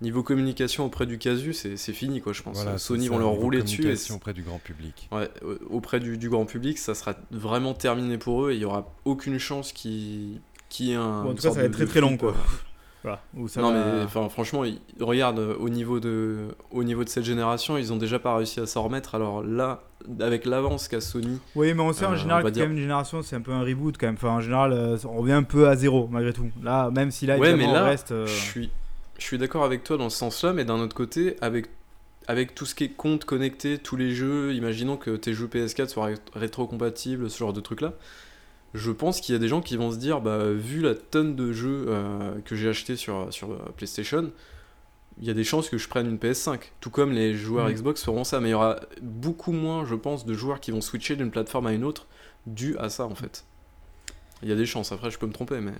niveau 0.00 0.22
communication 0.22 0.84
auprès 0.84 1.06
du 1.06 1.18
casu, 1.18 1.52
c'est 1.52 1.76
fini 1.92 2.20
quoi. 2.20 2.32
Je 2.32 2.42
pense. 2.42 2.56
Voilà, 2.62 2.78
Sony 2.78 3.08
vont 3.08 3.18
leur 3.18 3.30
rouler 3.30 3.62
dessus. 3.62 3.76
Et 3.80 3.84
communication 3.84 4.14
auprès 4.16 4.32
du 4.32 4.42
grand 4.42 4.58
public. 4.58 5.08
Ouais, 5.12 5.28
auprès 5.70 6.00
du, 6.00 6.18
du 6.18 6.28
grand 6.28 6.44
public, 6.46 6.78
ça 6.78 6.94
sera 6.94 7.14
vraiment 7.30 7.74
terminé 7.74 8.18
pour 8.18 8.44
eux 8.46 8.52
et 8.52 8.54
il 8.54 8.60
y 8.60 8.64
aura 8.64 8.92
aucune 9.04 9.38
chance 9.38 9.72
qui 9.72 10.40
qui 10.68 10.92
ait 10.92 10.96
un. 10.96 11.22
Bon, 11.24 11.30
en 11.30 11.34
tout 11.34 11.42
cas, 11.42 11.48
ça 11.50 11.54
va 11.56 11.62
de- 11.62 11.66
être 11.66 11.72
très 11.72 11.86
très 11.86 12.00
long 12.00 12.16
quoi. 12.16 12.30
euh, 12.30 12.34
Voilà. 13.04 13.22
Ça 13.46 13.60
non 13.62 13.72
va- 13.72 13.92
mais 13.94 14.02
enfin 14.02 14.28
franchement, 14.28 14.64
ils- 14.64 14.80
regarde 15.00 15.38
euh, 15.38 15.54
au 15.60 15.68
niveau 15.68 16.00
de 16.00 16.48
au 16.72 16.82
niveau 16.82 17.04
de 17.04 17.08
cette 17.08 17.24
génération, 17.24 17.78
ils 17.78 17.92
ont 17.92 17.96
déjà 17.96 18.18
pas 18.18 18.36
réussi 18.36 18.58
à 18.58 18.66
s'en 18.66 18.82
remettre. 18.82 19.14
Alors 19.14 19.42
là, 19.44 19.82
avec 20.20 20.44
l'avance 20.44 20.88
qu'a 20.88 21.00
Sony, 21.00 21.38
Oui, 21.54 21.72
mais 21.74 21.80
on 21.82 21.92
sait 21.92 22.06
en 22.06 22.12
Euh, 22.12 22.16
général 22.16 22.42
que 22.42 22.48
dire- 22.50 22.64
quand 22.64 22.68
même 22.68 22.76
une 22.76 22.82
génération, 22.82 23.22
c'est 23.22 23.36
un 23.36 23.40
peu 23.40 23.52
un 23.52 23.62
reboot 23.62 23.96
quand 23.98 24.06
même. 24.08 24.16
Enfin, 24.16 24.30
en 24.30 24.40
général, 24.40 24.98
on 25.08 25.16
revient 25.18 25.32
un 25.32 25.44
peu 25.44 25.68
à 25.68 25.76
zéro 25.76 26.08
malgré 26.10 26.32
tout. 26.32 26.48
Là, 26.62 26.90
même 26.90 27.12
si 27.12 27.24
là, 27.26 27.38
Ouais, 27.38 27.54
mais 27.54 27.72
là, 27.72 27.84
on 27.84 27.86
reste. 27.86 28.10
euh, 28.10 28.26
je 28.26 28.32
suis 28.32 28.70
je 29.18 29.24
suis 29.24 29.38
d'accord 29.38 29.64
avec 29.64 29.84
toi 29.84 29.96
dans 29.96 30.10
ce 30.10 30.18
sens-là, 30.18 30.52
mais 30.52 30.64
d'un 30.64 30.78
autre 30.80 30.94
côté, 30.96 31.36
avec 31.40 31.66
avec 32.26 32.54
tout 32.54 32.66
ce 32.66 32.74
qui 32.74 32.84
est 32.84 32.90
compte 32.90 33.24
connecté, 33.24 33.78
tous 33.78 33.96
les 33.96 34.14
jeux, 34.14 34.52
imaginons 34.52 34.98
que 34.98 35.16
tes 35.16 35.32
jeux 35.32 35.46
PS4 35.46 35.88
soient 35.88 36.06
ré- 36.06 36.14
rétro-compatibles, 36.34 37.30
ce 37.30 37.38
genre 37.38 37.54
de 37.54 37.60
trucs 37.60 37.80
là. 37.80 37.94
Je 38.74 38.90
pense 38.90 39.22
qu'il 39.22 39.32
y 39.32 39.36
a 39.36 39.38
des 39.38 39.48
gens 39.48 39.62
qui 39.62 39.78
vont 39.78 39.90
se 39.90 39.96
dire, 39.96 40.20
bah, 40.20 40.52
vu 40.52 40.82
la 40.82 40.94
tonne 40.94 41.36
de 41.36 41.52
jeux 41.52 41.86
euh, 41.88 42.38
que 42.44 42.54
j'ai 42.54 42.68
acheté 42.68 42.96
sur, 42.96 43.32
sur 43.32 43.52
euh, 43.52 43.58
PlayStation, 43.78 44.30
il 45.20 45.26
y 45.26 45.30
a 45.30 45.34
des 45.34 45.42
chances 45.42 45.70
que 45.70 45.78
je 45.78 45.88
prenne 45.88 46.06
une 46.06 46.18
PS5. 46.18 46.60
Tout 46.80 46.90
comme 46.90 47.12
les 47.12 47.34
joueurs 47.34 47.66
Mhm. 47.68 47.74
Xbox 47.76 48.04
feront 48.04 48.24
ça. 48.24 48.40
Mais 48.40 48.48
il 48.50 48.52
y 48.52 48.54
aura 48.54 48.78
beaucoup 49.00 49.52
moins, 49.52 49.86
je 49.86 49.94
pense, 49.94 50.26
de 50.26 50.34
joueurs 50.34 50.60
qui 50.60 50.70
vont 50.70 50.82
switcher 50.82 51.16
d'une 51.16 51.30
plateforme 51.30 51.66
à 51.66 51.72
une 51.72 51.82
autre 51.82 52.06
dû 52.46 52.76
à 52.76 52.90
ça, 52.90 53.06
en 53.06 53.14
fait. 53.14 53.44
Il 54.42 54.50
y 54.50 54.52
a 54.52 54.54
des 54.54 54.66
chances. 54.66 54.92
Après, 54.92 55.10
je 55.10 55.18
peux 55.18 55.26
me 55.26 55.32
tromper, 55.32 55.60
mais. 55.60 55.72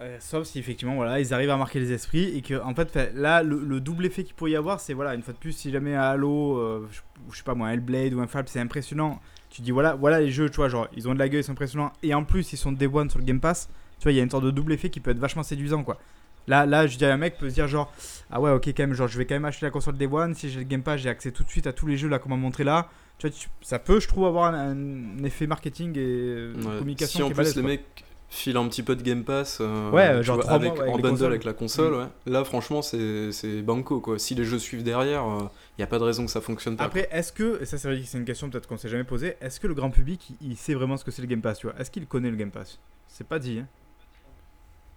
Euh, 0.00 0.16
sauf 0.20 0.46
si 0.46 0.60
effectivement 0.60 0.94
voilà 0.94 1.18
ils 1.18 1.34
arrivent 1.34 1.50
à 1.50 1.56
marquer 1.56 1.80
les 1.80 1.90
esprits 1.92 2.36
et 2.36 2.40
que 2.40 2.54
en 2.62 2.72
fait 2.72 2.88
fait, 2.90 3.12
là 3.14 3.42
le, 3.42 3.58
le 3.64 3.80
double 3.80 4.06
effet 4.06 4.22
qu'il 4.22 4.34
pourrait 4.34 4.52
y 4.52 4.56
avoir 4.56 4.78
c'est 4.78 4.94
voilà 4.94 5.14
une 5.14 5.22
fois 5.22 5.32
de 5.32 5.38
plus 5.38 5.50
si 5.52 5.72
jamais 5.72 5.94
un 5.96 6.02
Halo 6.02 6.56
euh, 6.58 6.88
je, 7.32 7.36
sais 7.36 7.42
pas 7.42 7.54
moi 7.56 7.66
un 7.66 7.72
Hellblade 7.72 8.14
ou 8.14 8.20
un 8.20 8.28
Fable 8.28 8.48
c'est 8.48 8.60
impressionnant. 8.60 9.20
Tu 9.50 9.60
dis 9.60 9.72
voilà 9.72 9.94
voilà 9.96 10.20
les 10.20 10.30
jeux 10.30 10.50
tu 10.50 10.56
vois 10.56 10.68
genre 10.68 10.86
ils 10.96 11.08
ont 11.08 11.14
de 11.14 11.18
la 11.18 11.28
gueule 11.28 11.40
ils 11.40 11.44
sont 11.44 11.52
impressionnants 11.52 11.92
et 12.04 12.14
en 12.14 12.22
plus 12.22 12.52
ils 12.52 12.56
sont 12.56 12.70
day 12.70 12.86
one 12.86 13.10
sur 13.10 13.18
le 13.18 13.24
Game 13.24 13.40
Pass 13.40 13.68
tu 13.98 14.04
vois 14.04 14.12
il 14.12 14.16
y 14.16 14.20
a 14.20 14.22
une 14.22 14.30
sorte 14.30 14.44
de 14.44 14.52
double 14.52 14.72
effet 14.72 14.88
qui 14.88 15.00
peut 15.00 15.10
être 15.10 15.18
vachement 15.18 15.42
séduisant 15.42 15.82
quoi. 15.82 15.98
Là 16.46 16.64
là 16.64 16.86
je 16.86 16.96
dirais 16.96 17.10
un 17.10 17.16
mec 17.16 17.36
peut 17.36 17.48
se 17.50 17.54
dire 17.54 17.66
genre 17.66 17.92
ah 18.30 18.40
ouais 18.40 18.52
ok 18.52 18.68
quand 18.68 18.82
même 18.84 18.94
genre 18.94 19.08
je 19.08 19.18
vais 19.18 19.24
quand 19.26 19.34
même 19.34 19.46
acheter 19.46 19.66
la 19.66 19.70
console 19.70 19.96
day 19.96 20.06
one 20.06 20.32
si 20.34 20.48
j'ai 20.48 20.60
le 20.60 20.64
Game 20.64 20.82
Pass 20.82 21.00
j'ai 21.00 21.08
accès 21.08 21.32
tout 21.32 21.42
de 21.42 21.50
suite 21.50 21.66
à 21.66 21.72
tous 21.72 21.86
les 21.88 21.96
jeux 21.96 22.08
là 22.08 22.20
qu'on 22.20 22.28
m'a 22.28 22.36
montré 22.36 22.62
là 22.62 22.88
tu 23.18 23.26
vois 23.26 23.36
tu- 23.36 23.48
ça 23.62 23.80
peut 23.80 23.98
je 23.98 24.06
trouve 24.06 24.26
avoir 24.26 24.54
un, 24.54 24.76
un 25.18 25.24
effet 25.24 25.48
marketing 25.48 25.96
et 25.96 26.00
euh, 26.00 26.54
Ouais. 26.54 26.78
communication 26.78 27.18
si 27.18 27.22
en 27.24 27.28
qui 27.28 27.34
plus 27.34 27.56
les 27.56 27.62
mecs 27.62 28.04
filent 28.30 28.58
un 28.58 28.68
petit 28.68 28.82
peu 28.82 28.94
de 28.94 29.02
Game 29.02 29.24
Pass 29.24 29.58
euh, 29.60 29.90
Ouais, 29.90 30.18
tu 30.18 30.24
genre 30.24 30.36
vois, 30.36 30.44
trois 30.44 30.56
avec, 30.56 30.70
mois, 30.74 30.82
ouais, 30.84 30.92
avec 30.92 31.04
en 31.04 31.08
bundle 31.08 31.24
avec 31.24 31.44
la 31.44 31.52
console, 31.54 31.92
Mm. 31.94 31.98
ouais. 31.98 32.06
là 32.26 32.44
franchement 32.44 32.82
c'est 32.82 33.62
banco 33.62 34.00
quoi. 34.00 34.18
Si 34.18 34.34
les 34.34 34.44
jeux 34.44 34.58
suivent 34.58 34.82
derrière, 34.82 35.24
il 35.24 35.48
n'y 35.80 35.84
a 35.84 35.86
pas 35.86 35.98
de 35.98 36.04
raison 36.04 36.24
que 36.26 36.30
ça 36.30 36.40
fonctionne 36.40 36.76
pas. 36.76 36.84
Après, 36.84 37.08
est-ce 37.10 37.32
que, 37.32 37.60
et 37.62 37.64
ça 37.66 37.78
c'est 37.78 37.88
vrai 37.88 38.00
que 38.00 38.06
c'est 38.06 38.18
une 38.18 38.24
question 38.26 38.50
peut-être 38.50 38.66
qu'on 38.68 38.76
s'est 38.76 38.88
jamais 38.90 39.04
posée, 39.04 39.36
est-ce 39.40 39.58
que 39.60 39.66
le 39.66 39.74
grand 39.74 39.90
public 39.90 40.30
il, 40.42 40.50
il 40.52 40.56
sait 40.56 40.74
vraiment 40.74 40.96
ce 40.96 41.04
que 41.04 41.10
c'est 41.10 41.22
le 41.22 41.28
Game 41.28 41.40
Pass, 41.40 41.58
tu 41.58 41.66
vois? 41.68 41.78
Est-ce 41.80 41.90
qu'il 41.90 42.06
connaît 42.06 42.30
le 42.30 42.36
Game 42.36 42.50
Pass? 42.50 42.78
C'est 43.06 43.26
pas 43.26 43.38
dit, 43.38 43.60
hein. 43.60 43.66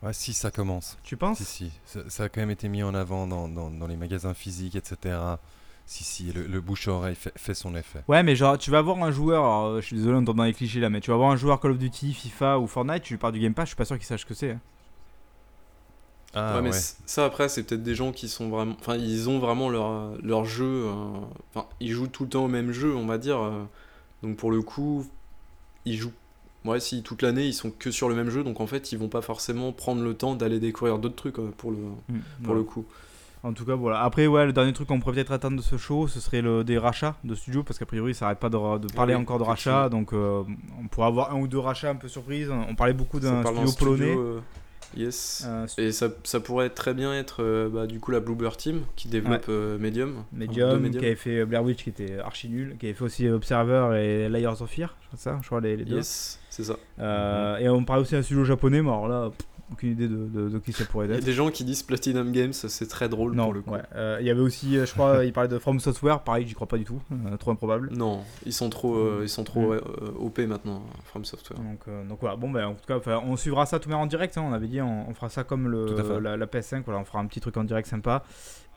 Ouais, 0.03 0.13
si 0.13 0.34
ça 0.34 0.49
commence. 0.49 0.97
Tu 1.03 1.15
penses? 1.15 1.38
Si, 1.38 1.45
si. 1.45 1.71
Ça, 1.86 1.99
ça 2.09 2.23
a 2.23 2.29
quand 2.29 2.41
même 2.41 2.49
été 2.49 2.67
mis 2.67 2.82
en 2.82 2.95
avant 2.95 3.27
dans, 3.27 3.47
dans, 3.47 3.69
dans 3.69 3.86
les 3.88 3.95
magasins 3.95 4.34
physiques, 4.34 4.75
etc. 4.75 5.15
Si, 5.94 6.06
si, 6.06 6.32
le, 6.32 6.44
le 6.48 6.62
bouche-oreille 6.62 7.16
fait, 7.16 7.34
fait 7.38 7.54
son 7.54 7.76
effet. 7.76 8.00
Ouais, 8.08 8.24
mais 8.24 8.34
genre, 8.38 8.58
tu 8.58 8.72
vas 8.72 8.82
voir 8.82 9.04
un 9.04 9.12
joueur, 9.12 9.44
alors, 9.44 9.82
je 9.82 9.86
suis 9.88 9.98
désolé, 9.98 10.16
on 10.16 10.24
tombe 10.24 10.38
dans 10.38 10.46
les 10.46 10.54
clichés 10.54 10.80
là, 10.80 10.89
mais 10.89 11.02
tu 11.02 11.12
vas 11.12 11.18
voir 11.18 11.32
un 11.32 11.36
joueur 11.36 11.60
Call 11.60 11.72
of 11.72 11.78
Duty, 11.78 12.14
FIFA 12.14 12.60
ou 12.60 12.68
Fortnite, 12.68 13.04
tu 13.04 13.14
lui 13.14 13.18
parles 13.18 13.34
du 13.34 13.42
Game 13.42 13.54
Pass, 13.54 13.66
je 13.66 13.70
suis 13.72 13.76
pas 13.76 13.84
sûr 13.84 13.98
qu'il 13.98 14.06
sache 14.08 14.22
ce 14.22 14.26
que 14.26 14.34
c'est. 14.34 14.52
hein. 14.52 14.60
Ah, 16.34 16.56
ouais, 16.56 16.62
mais 16.62 16.70
ouais. 16.70 16.80
ça 17.06 17.26
après 17.26 17.50
c'est 17.50 17.64
peut-être 17.64 17.84
des 17.84 17.94
gens 17.94 18.14
qui 18.14 18.30
sont 18.30 18.48
vraiment, 18.48 18.76
enfin 18.80 18.96
ils 18.96 19.30
ont 19.30 19.39
vraiment 19.39 19.68
leur 19.70 20.16
leur 20.24 20.46
jeu, 20.46 20.86
euh, 20.86 20.94
enfin 21.54 21.68
ils 21.82 21.92
jouent 21.92 22.08
tout 22.08 22.24
le 22.24 22.30
temps 22.30 22.46
au 22.46 22.48
même 22.48 22.72
jeu, 22.72 22.96
on 22.96 23.06
va 23.06 23.18
dire. 23.18 23.38
euh, 23.42 23.64
donc 24.24 24.38
pour 24.38 24.50
le 24.52 24.62
coup, 24.62 25.06
ils 25.86 25.98
jouent. 25.98 26.14
Ouais, 26.64 26.80
si 26.80 27.04
toute 27.04 27.22
l'année 27.24 27.48
ils 27.48 27.54
sont 27.54 27.72
que 27.72 27.92
sur 27.92 28.08
le 28.08 28.16
même 28.16 28.30
jeu, 28.30 28.44
donc 28.46 28.62
en 28.62 28.68
fait 28.68 28.94
ils 28.94 28.98
vont 28.98 29.10
pas 29.10 29.22
forcément 29.22 29.74
prendre 29.74 30.02
le 30.04 30.14
temps 30.14 30.36
d'aller 30.36 30.60
découvrir 30.62 31.00
d'autres 31.00 31.16
trucs 31.18 31.39
euh, 31.39 31.52
pour 31.58 31.72
le 31.72 31.78
pour 32.44 32.54
Voilà. 32.54 32.60
le 32.60 32.64
coup. 32.64 32.86
En 33.44 33.54
tout 33.54 33.66
cas, 33.66 33.74
voilà. 33.74 34.02
Après, 34.04 34.28
ouais, 34.28 34.46
le 34.46 34.54
dernier 34.54 34.72
truc 34.72 34.88
qu'on 34.88 35.00
pourrait 35.00 35.16
peut-être 35.16 35.32
attendre 35.32 35.58
de 35.58 35.62
ce 35.64 35.76
show, 35.76 36.08
ce 36.08 36.20
serait 36.20 36.42
le, 36.42 36.64
des 36.64 36.78
rachats 36.78 37.16
de 37.24 37.34
studios, 37.34 37.64
parce 37.64 37.80
qu'a 37.80 37.88
priori, 37.88 38.14
ça 38.14 38.26
arrête 38.26 38.38
pas 38.39 38.50
de, 38.50 38.78
de 38.78 38.94
parler 38.94 39.16
oui, 39.16 39.22
encore 39.22 39.39
de 39.39 39.44
rachats, 39.44 39.89
donc 39.89 40.14
euh, 40.14 40.44
on 40.80 40.88
pourrait 40.88 41.08
avoir 41.08 41.34
un 41.34 41.39
ou 41.39 41.48
deux 41.48 41.58
rachats 41.58 41.89
un 41.89 41.96
peu 41.96 42.08
surprises. 42.08 42.52
On 42.70 42.76
parlait 42.76 42.94
beaucoup 42.94 43.20
d'un 43.20 43.42
studio, 43.44 43.66
d'un 43.66 43.72
polonais. 43.74 44.16
euh, 44.16 44.39
yes. 44.96 45.44
euh, 45.48 45.66
Et 45.80 45.92
ça, 45.92 46.10
ça 46.24 46.39
pourrait 46.39 46.70
très 46.70 46.94
bien 46.94 47.14
être 47.16 47.42
euh, 47.42 47.68
bah, 47.68 47.88
du 47.88 48.00
coup 48.00 48.12
la 48.12 48.20
Bluebird 48.20 48.58
Team 48.58 48.82
qui 48.96 49.08
développe 49.08 49.48
Medium. 49.48 50.24
Medium, 50.32 50.80
Medium. 50.80 51.02
qui 51.02 51.06
avait 51.08 51.16
fait 51.16 51.44
Blair 51.46 51.64
Witch 51.64 51.84
qui 51.84 51.89
était 51.89 52.20
archi 52.20 52.48
nul, 52.48 52.76
qui 52.80 52.86
avait 52.86 52.94
fait 52.94 53.04
aussi 53.04 53.28
Observer 53.28 53.98
et 54.00 54.30
Layers 54.30 54.62
of 54.62 54.70
Fear, 54.70 54.96
je 55.02 55.08
crois 55.08 55.18
ça, 55.20 55.39
je 55.42 55.48
crois 55.48 55.62
les, 55.62 55.78
les 55.78 55.86
deux. 55.86 55.96
Yes, 55.96 56.39
c'est 56.52 56.64
ça. 56.64 56.76
Et 57.60 57.68
on 57.70 57.84
parlait 57.86 58.04
aussi 58.04 58.14
d'un 58.14 58.22
studio 58.22 58.44
japonais, 58.44 58.84
mais 58.84 58.89
alors 58.89 59.08
là, 59.08 59.30
pff, 59.32 59.48
aucune 59.72 59.91
idée 59.91 60.07
de, 60.07 60.15
de- 60.28 60.49
de 60.49 60.59
qui 60.59 60.74
ça 60.74 60.86
pourrait 60.86 61.05
Il 61.07 61.11
y 61.11 61.13
a 61.13 61.17
être. 61.17 61.24
des 61.24 61.34
gens 61.34 61.49
qui 61.49 61.63
disent 61.63 61.84
Platinum 61.84 62.32
Games, 62.32 62.53
c'est 62.53 62.88
très 62.88 63.07
drôle 63.09 63.34
Non, 63.34 63.45
pour 63.45 63.53
le 63.53 63.61
coup. 63.61 63.72
ouais. 63.72 63.82
Euh, 63.95 64.17
il 64.19 64.28
y 64.28 64.30
avait 64.30 64.41
aussi, 64.41 64.78
euh, 64.78 64.86
je 64.86 64.91
crois, 64.93 65.24
il 65.26 65.34
parlait 65.34 65.49
de 65.49 65.57
From 65.59 65.80
Software, 65.80 66.22
pareil, 66.22 66.47
j'y 66.47 66.53
crois 66.53 66.67
pas 66.67 66.78
du 66.78 66.84
tout, 66.84 67.01
euh, 67.11 67.38
trop 67.38 67.51
improbable. 67.51 67.89
Non, 67.93 68.22
ils 68.45 68.53
sont 68.53 68.69
trop, 68.69 68.95
euh, 68.95 69.19
ils 69.24 69.30
sont 69.30 69.43
trop 69.43 69.74
Mm. 69.74 69.80
OP 70.19 70.39
maintenant, 70.39 70.84
From 71.05 71.24
Software. 71.26 71.59
Donc, 71.59 72.07
donc 72.07 72.17
voilà, 72.22 72.36
bon 72.36 72.49
ben 72.49 72.65
en 72.67 72.74
tout 72.74 72.86
cas, 72.88 72.99
on 73.26 73.36
suivra 73.38 73.65
ça 73.65 73.80
tout 73.80 73.89
de 73.89 73.93
même 73.93 74.01
en 74.03 74.07
direct. 74.07 74.38
hein, 74.38 74.43
on 74.47 74.53
avait 74.53 74.67
dit, 74.67 74.82
on, 74.82 75.09
on 75.09 75.13
fera 75.13 75.30
ça 75.30 75.43
comme 75.43 75.67
le, 75.67 75.86
la 76.19 76.45
PS5. 76.45 76.84
Voilà, 76.86 76.99
on 76.99 77.05
fera 77.05 77.19
un 77.19 77.26
petit 77.26 77.39
truc 77.39 77.57
en 77.57 77.63
direct 77.63 77.88
sympa. 77.88 78.24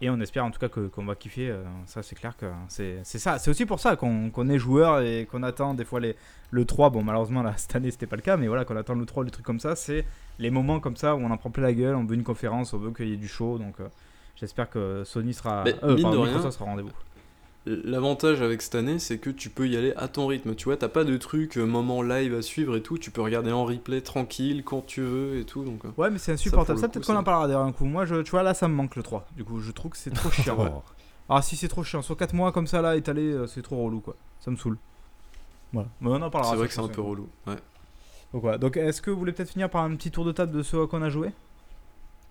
Et 0.05 0.11
on 0.11 0.21
espère 0.21 0.45
en 0.45 0.51
tout 0.51 0.59
cas 0.59 0.69
qu'on 0.69 1.05
va 1.07 1.15
kiffer. 1.15 1.49
euh, 1.49 1.63
ça, 1.87 2.03
c'est 2.03 2.15
clair 2.15 2.37
que 2.37 2.45
c'est 2.69 3.03
ça. 3.05 3.39
C'est 3.39 3.49
aussi 3.51 3.65
pour 3.65 3.81
ça 3.81 3.97
qu'on 3.97 4.49
est 4.51 4.59
joueur 4.59 5.01
et 5.01 5.27
qu'on 5.31 5.43
attend 5.43 5.73
des 5.73 5.87
fois 5.87 5.99
les, 5.99 6.15
le 6.51 6.65
3. 6.67 6.91
Bon, 6.91 7.03
malheureusement, 7.03 7.43
là, 7.43 7.55
cette 7.57 7.75
année, 7.75 7.91
c'était 7.91 8.07
pas 8.07 8.17
le 8.17 8.23
cas. 8.23 8.37
Mais 8.37 8.47
voilà, 8.47 8.67
qu'on 8.67 8.77
attend 8.77 8.95
le 8.95 9.07
3, 9.07 9.25
les 9.25 9.31
trucs 9.31 9.47
comme 9.47 9.61
ça. 9.61 9.75
C'est 9.77 10.05
les 10.39 10.51
moments 10.51 10.79
comme 10.79 10.97
ça 10.97 11.15
où 11.17 11.21
on 11.21 11.31
en 11.31 11.37
prend 11.39 11.51
plein 11.51 11.63
la 11.63 11.73
gueule. 11.73 11.95
On 11.95 12.05
veut 12.05 12.17
une 12.17 12.23
conférence, 12.23 12.75
on 12.75 12.79
veut 12.79 12.91
qu'il 12.91 13.09
y 13.09 13.15
ait 13.15 13.17
du 13.17 13.29
show. 13.29 13.57
Donc 13.57 13.81
euh, 13.81 13.89
j'espère 14.37 14.69
que 14.69 15.05
Sony 15.07 15.33
sera. 15.33 15.63
Mais 15.65 15.75
euh, 15.83 15.95
mine 15.97 16.11
de 16.11 16.17
rien- 16.19 16.51
sera 16.51 16.67
rendez-vous. 16.67 16.91
L'avantage 17.67 18.43
avec 18.43 18.61
cette 18.61 18.75
année, 18.75 18.99
c'est 18.99 19.17
que 19.17 19.31
tu 19.31 19.49
peux 19.49 19.67
y 19.67 19.77
aller 19.77 19.95
à 19.97 20.07
ton 20.07 20.27
rythme. 20.27 20.55
Tu 20.55 20.67
vois, 20.67 20.77
t'as 20.77 20.89
pas 20.89 21.05
de 21.05 21.17
truc 21.17 21.57
euh, 21.57 21.65
moment 21.65 22.03
live 22.03 22.35
à 22.35 22.43
suivre 22.43 22.77
et 22.77 22.83
tout. 22.83 22.99
Tu 22.99 23.11
peux 23.11 23.23
regarder 23.23 23.53
en 23.53 23.65
replay 23.65 24.03
tranquille 24.03 24.63
quand 24.65 24.85
tu 24.87 25.01
veux 25.01 25.39
et 25.39 25.45
tout. 25.45 25.65
Donc, 25.65 25.83
euh, 25.87 25.89
Ouais, 25.97 26.11
mais 26.11 26.19
c'est 26.19 26.33
insupportable. 26.33 26.77
le 26.77 26.83
Ça, 26.83 26.89
peut-être 26.89 27.07
qu'on 27.07 27.17
en 27.17 27.25
parlera 27.25 27.47
d'ailleurs 27.47 27.63
un 27.63 27.73
coup. 27.73 27.87
Moi, 27.87 28.05
je, 28.05 28.17
tu 28.17 28.33
vois, 28.33 28.43
là, 28.43 28.53
ça 28.53 28.69
me 28.69 28.75
manque 28.75 28.97
le 28.97 29.03
3. 29.03 29.27
Du 29.35 29.45
coup, 29.45 29.61
je 29.61 29.73
trouve 29.73 29.93
que 29.93 29.97
c'est 29.97 30.11
trop 30.11 30.31
chiant. 30.43 30.59
Oh. 30.59 30.83
Ah 31.29 31.41
si 31.41 31.57
c'est 31.57 31.69
trop 31.69 31.83
chiant, 31.83 32.03
sur 32.03 32.19
4 32.19 32.35
mois 32.35 32.53
comme 32.53 32.67
ça 32.67 32.83
là 32.83 32.97
étalé, 32.97 33.23
euh, 33.23 33.47
c'est 33.47 33.63
trop 33.63 33.83
relou 33.83 34.01
quoi. 34.01 34.15
Ça 34.41 34.51
me 34.51 34.57
saoule. 34.57 34.77
Voilà. 35.73 35.89
Mais 36.03 36.11
on 36.11 36.21
en 36.21 36.29
parlera. 36.29 36.53
c'est 36.53 36.59
vrai 36.59 36.69
que 36.69 36.75
c'est 36.75 36.83
un 36.83 36.89
peu 36.89 37.01
relou. 37.01 37.29
Ouais. 37.47 37.57
Donc 38.35 38.43
voilà. 38.43 38.59
Donc 38.59 38.77
est-ce 38.77 39.01
que 39.01 39.11
vous 39.11 39.19
voulez 39.19 39.33
peut-être 39.33 39.49
finir 39.51 39.71
par 39.71 39.85
un 39.85 39.95
petit 39.97 40.11
tour 40.11 40.27
de 40.27 40.33
table 40.33 40.53
de 40.53 40.63
ce 40.63 40.85
qu'on 40.85 41.01
a 41.01 41.09
joué? 41.09 41.31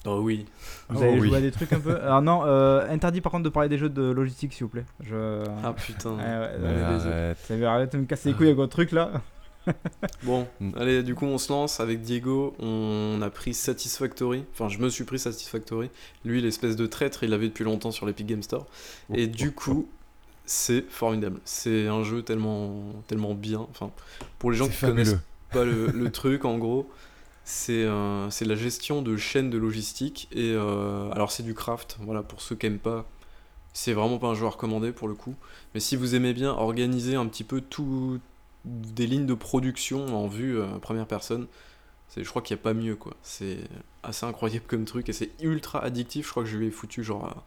Oh 0.05 0.19
oui. 0.21 0.45
Vous 0.89 0.99
Oh 0.99 1.03
avez 1.03 1.19
oui. 1.19 1.27
joué 1.29 1.37
à 1.37 1.41
des 1.41 1.51
trucs 1.51 1.71
un 1.73 1.79
peu 1.79 1.95
Alors 2.01 2.21
non, 2.21 2.41
euh, 2.45 2.87
interdit 2.89 3.21
par 3.21 3.31
contre 3.31 3.43
de 3.45 3.49
parler 3.49 3.69
des 3.69 3.77
jeux 3.77 3.89
de 3.89 4.03
logistique 4.11 4.53
s'il 4.53 4.63
vous 4.63 4.69
plaît. 4.69 4.85
Je... 4.99 5.43
Ah 5.63 5.73
putain. 5.73 6.11
Ouais, 6.11 6.23
ouais, 6.23 6.49
Mais 6.61 6.81
arrête. 6.81 7.37
Ça 7.39 7.55
veut 7.55 7.65
arrêter 7.65 7.97
de 7.97 8.01
me 8.01 8.07
casser 8.07 8.29
les 8.29 8.35
couilles 8.35 8.47
avec 8.47 8.57
votre 8.57 8.71
truc 8.73 8.91
là. 8.91 9.11
Bon, 10.23 10.45
Mm. 10.59 10.71
allez, 10.77 11.03
du 11.03 11.15
coup, 11.15 11.25
on 11.25 11.37
se 11.37 11.49
lance 11.51 11.79
avec 11.79 12.01
Diego. 12.01 12.53
On 12.59 13.19
a 13.21 13.29
pris 13.29 13.53
Satisfactory. 13.53 14.43
Enfin, 14.51 14.67
je 14.67 14.77
me 14.79 14.89
suis 14.89 15.05
pris 15.05 15.19
Satisfactory. 15.19 15.89
Lui, 16.25 16.41
l'espèce 16.41 16.75
de 16.75 16.85
traître, 16.85 17.23
il 17.23 17.29
l'avait 17.29 17.47
depuis 17.47 17.63
longtemps 17.63 17.91
sur 17.91 18.05
l'Epic 18.05 18.27
Game 18.27 18.43
Store. 18.43 18.65
Et 19.13 19.23
Oh, 19.23 19.27
du 19.35 19.47
oh, 19.49 19.51
coup, 19.51 19.87
c'est 20.45 20.83
formidable. 20.89 21.39
C'est 21.45 21.87
un 21.87 22.03
jeu 22.03 22.23
tellement, 22.23 22.73
tellement 23.07 23.35
bien. 23.35 23.65
Enfin, 23.69 23.91
pour 24.37 24.51
les 24.51 24.57
gens 24.57 24.67
qui 24.67 24.77
connaissent 24.85 25.15
pas 25.53 25.63
le, 25.63 25.87
le 25.87 26.11
truc, 26.11 26.43
en 26.43 26.57
gros, 26.57 26.89
c'est 27.45 27.83
euh, 27.83 28.29
c'est 28.29 28.45
la 28.45 28.55
gestion 28.55 29.01
de 29.01 29.17
chaînes 29.17 29.49
de 29.49 29.57
logistique. 29.57 30.27
Et 30.31 30.51
euh, 30.53 31.09
alors, 31.11 31.31
c'est 31.31 31.43
du 31.43 31.53
craft. 31.53 31.97
Voilà, 32.01 32.23
pour 32.23 32.41
ceux 32.41 32.55
qui 32.55 32.65
aiment 32.67 32.79
pas. 32.79 33.05
C'est 33.73 33.93
vraiment 33.93 34.19
pas 34.19 34.27
un 34.27 34.35
jeu 34.35 34.45
à 34.45 34.49
recommander 34.49 34.91
pour 34.91 35.07
le 35.07 35.15
coup. 35.15 35.35
Mais 35.73 35.79
si 35.79 35.95
vous 35.95 36.13
aimez 36.15 36.33
bien 36.33 36.51
organiser 36.51 37.15
un 37.15 37.25
petit 37.27 37.43
peu 37.43 37.59
tout 37.61 38.19
des 38.65 39.07
lignes 39.07 39.25
de 39.25 39.33
production 39.33 40.05
en 40.15 40.27
vue 40.27 40.59
euh, 40.59 40.77
première 40.79 41.07
personne, 41.07 41.47
c'est 42.07 42.23
je 42.23 42.29
crois 42.29 42.41
qu'il 42.43 42.55
n'y 42.55 42.61
a 42.61 42.63
pas 42.63 42.73
mieux 42.75 42.95
quoi. 42.95 43.15
C'est 43.23 43.57
assez 44.03 44.25
incroyable 44.27 44.65
comme 44.67 44.85
truc 44.85 45.09
et 45.09 45.13
c'est 45.13 45.31
ultra 45.41 45.83
addictif. 45.83 46.27
Je 46.27 46.31
crois 46.31 46.43
que 46.43 46.49
je 46.49 46.57
lui 46.57 46.67
ai 46.67 46.71
foutu 46.71 47.03
genre 47.03 47.25
à 47.25 47.43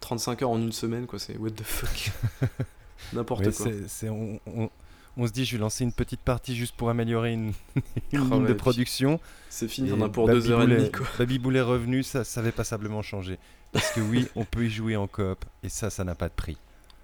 35 0.00 0.42
heures 0.42 0.50
en 0.50 0.58
une 0.58 0.72
semaine 0.72 1.06
quoi. 1.06 1.18
C'est 1.18 1.36
what 1.36 1.50
the 1.50 1.62
fuck. 1.62 2.10
N'importe 3.12 3.44
Ouais, 3.46 3.52
quoi. 3.52 3.66
on- 4.10 4.70
on 5.16 5.26
se 5.26 5.32
dit, 5.32 5.44
je 5.44 5.52
vais 5.56 5.60
lancer 5.60 5.84
une 5.84 5.92
petite 5.92 6.20
partie 6.20 6.54
juste 6.56 6.74
pour 6.76 6.90
améliorer 6.90 7.32
une, 7.32 7.52
une 7.76 7.82
Ah 8.14 8.16
ligne 8.18 8.32
ouais, 8.32 8.38
de 8.40 8.44
puis 8.46 8.54
production. 8.54 9.20
C'est 9.48 9.68
fini, 9.68 9.92
on 9.92 10.00
a 10.02 10.08
pour 10.08 10.26
Baby 10.26 10.40
deux 10.40 10.50
heures 10.50 10.62
et 10.62 10.66
demie 10.66 10.90
quoi. 10.90 11.06
Baby 11.18 11.38
Bull 11.38 11.56
est 11.56 11.60
revenu, 11.60 12.02
ça, 12.02 12.24
ça 12.24 12.40
avait 12.40 12.52
passablement 12.52 13.02
changé. 13.02 13.38
Parce 13.72 13.90
que 13.92 14.00
oui, 14.00 14.26
on 14.36 14.44
peut 14.44 14.64
y 14.66 14.70
jouer 14.70 14.96
en 14.96 15.06
coop, 15.06 15.44
et 15.62 15.68
ça, 15.68 15.90
ça 15.90 16.02
n'a 16.04 16.14
pas 16.14 16.28
de 16.28 16.34
prix. 16.34 16.56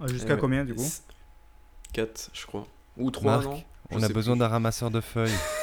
Jusqu'à 0.06 0.34
Ouais. 0.34 0.40
combien 0.40 0.64
du 0.64 0.74
coup 0.74 0.84
4 1.92 2.30
je 2.32 2.46
crois. 2.46 2.66
Ou 2.96 3.10
3 3.10 3.32
Marc, 3.32 3.44
non 3.44 3.62
Je 3.90 3.96
On 3.96 4.02
a 4.02 4.08
besoin 4.08 4.36
d'un 4.36 4.48
ramasseur 4.48 4.90
de 4.90 5.00
feuilles. 5.00 5.30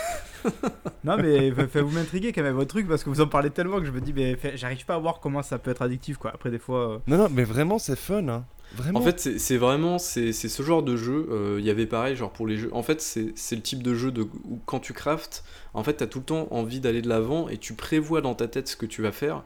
Non, 1.03 1.18
mais 1.18 1.49
vous 1.52 1.90
m'intriguez 1.91 2.32
quand 2.32 2.44
même 2.44 2.56
votre 2.56 2.70
truc 2.70 2.88
parce 2.88 3.03
que 3.03 3.10
vous 3.10 3.22
en 3.22 3.28
parlez 3.28 3.49
tellement 3.49 3.80
que 3.80 3.86
je 3.86 3.91
me 3.91 3.99
dis, 4.02 4.14
mais 4.14 4.38
j'arrive 4.56 4.86
pas 4.86 4.95
à 4.95 4.98
voir 4.99 5.20
comment 5.20 5.41
ça 5.44 5.57
peut 5.57 5.72
être 5.72 5.82
addictif 5.82 6.18
quoi. 6.18 6.32
Après, 6.34 6.49
des 6.49 6.60
fois. 6.60 6.91
euh, 6.94 6.98
Non, 7.07 7.18
non, 7.18 7.28
mais 7.32 7.44
vraiment, 7.44 7.78
c'est 7.80 7.98
fun. 7.98 8.28
Hein. 8.30 8.45
Vraiment. 8.76 8.99
En 8.99 9.03
fait, 9.03 9.20
c'est 9.20 9.38
c'est 9.38 9.57
vraiment 9.57 9.99
c'est 9.99 10.32
c'est 10.32 10.49
ce 10.49 10.64
genre 10.64 10.82
de 10.82 10.95
jeu. 10.95 11.28
euh, 11.30 11.57
Il 11.60 11.65
y 11.65 11.70
avait 11.70 11.86
pareil, 11.86 12.15
genre 12.15 12.32
pour 12.32 12.48
les 12.48 12.57
jeux. 12.57 12.70
En 12.74 12.82
fait, 12.84 13.02
c'est 13.02 13.34
c'est 13.36 13.56
le 13.56 13.61
type 13.61 13.84
de 13.84 13.94
jeu 13.94 14.11
de, 14.11 14.22
où 14.24 14.60
quand 14.65 14.80
tu 14.80 14.94
craftes, 14.94 15.44
en 15.74 15.84
fait, 15.84 15.94
t'as 15.95 16.07
tout 16.07 16.20
le 16.20 16.26
temps 16.26 16.48
envie 16.52 16.80
d'aller 16.80 17.02
de 17.02 17.10
l'avant 17.10 17.49
et 17.49 17.57
tu 17.57 17.74
prévois 17.74 18.22
dans 18.22 18.34
ta 18.34 18.48
tête 18.48 18.68
ce 18.68 18.76
que 18.76 18.86
tu 18.86 19.02
vas 19.02 19.11
faire. 19.11 19.44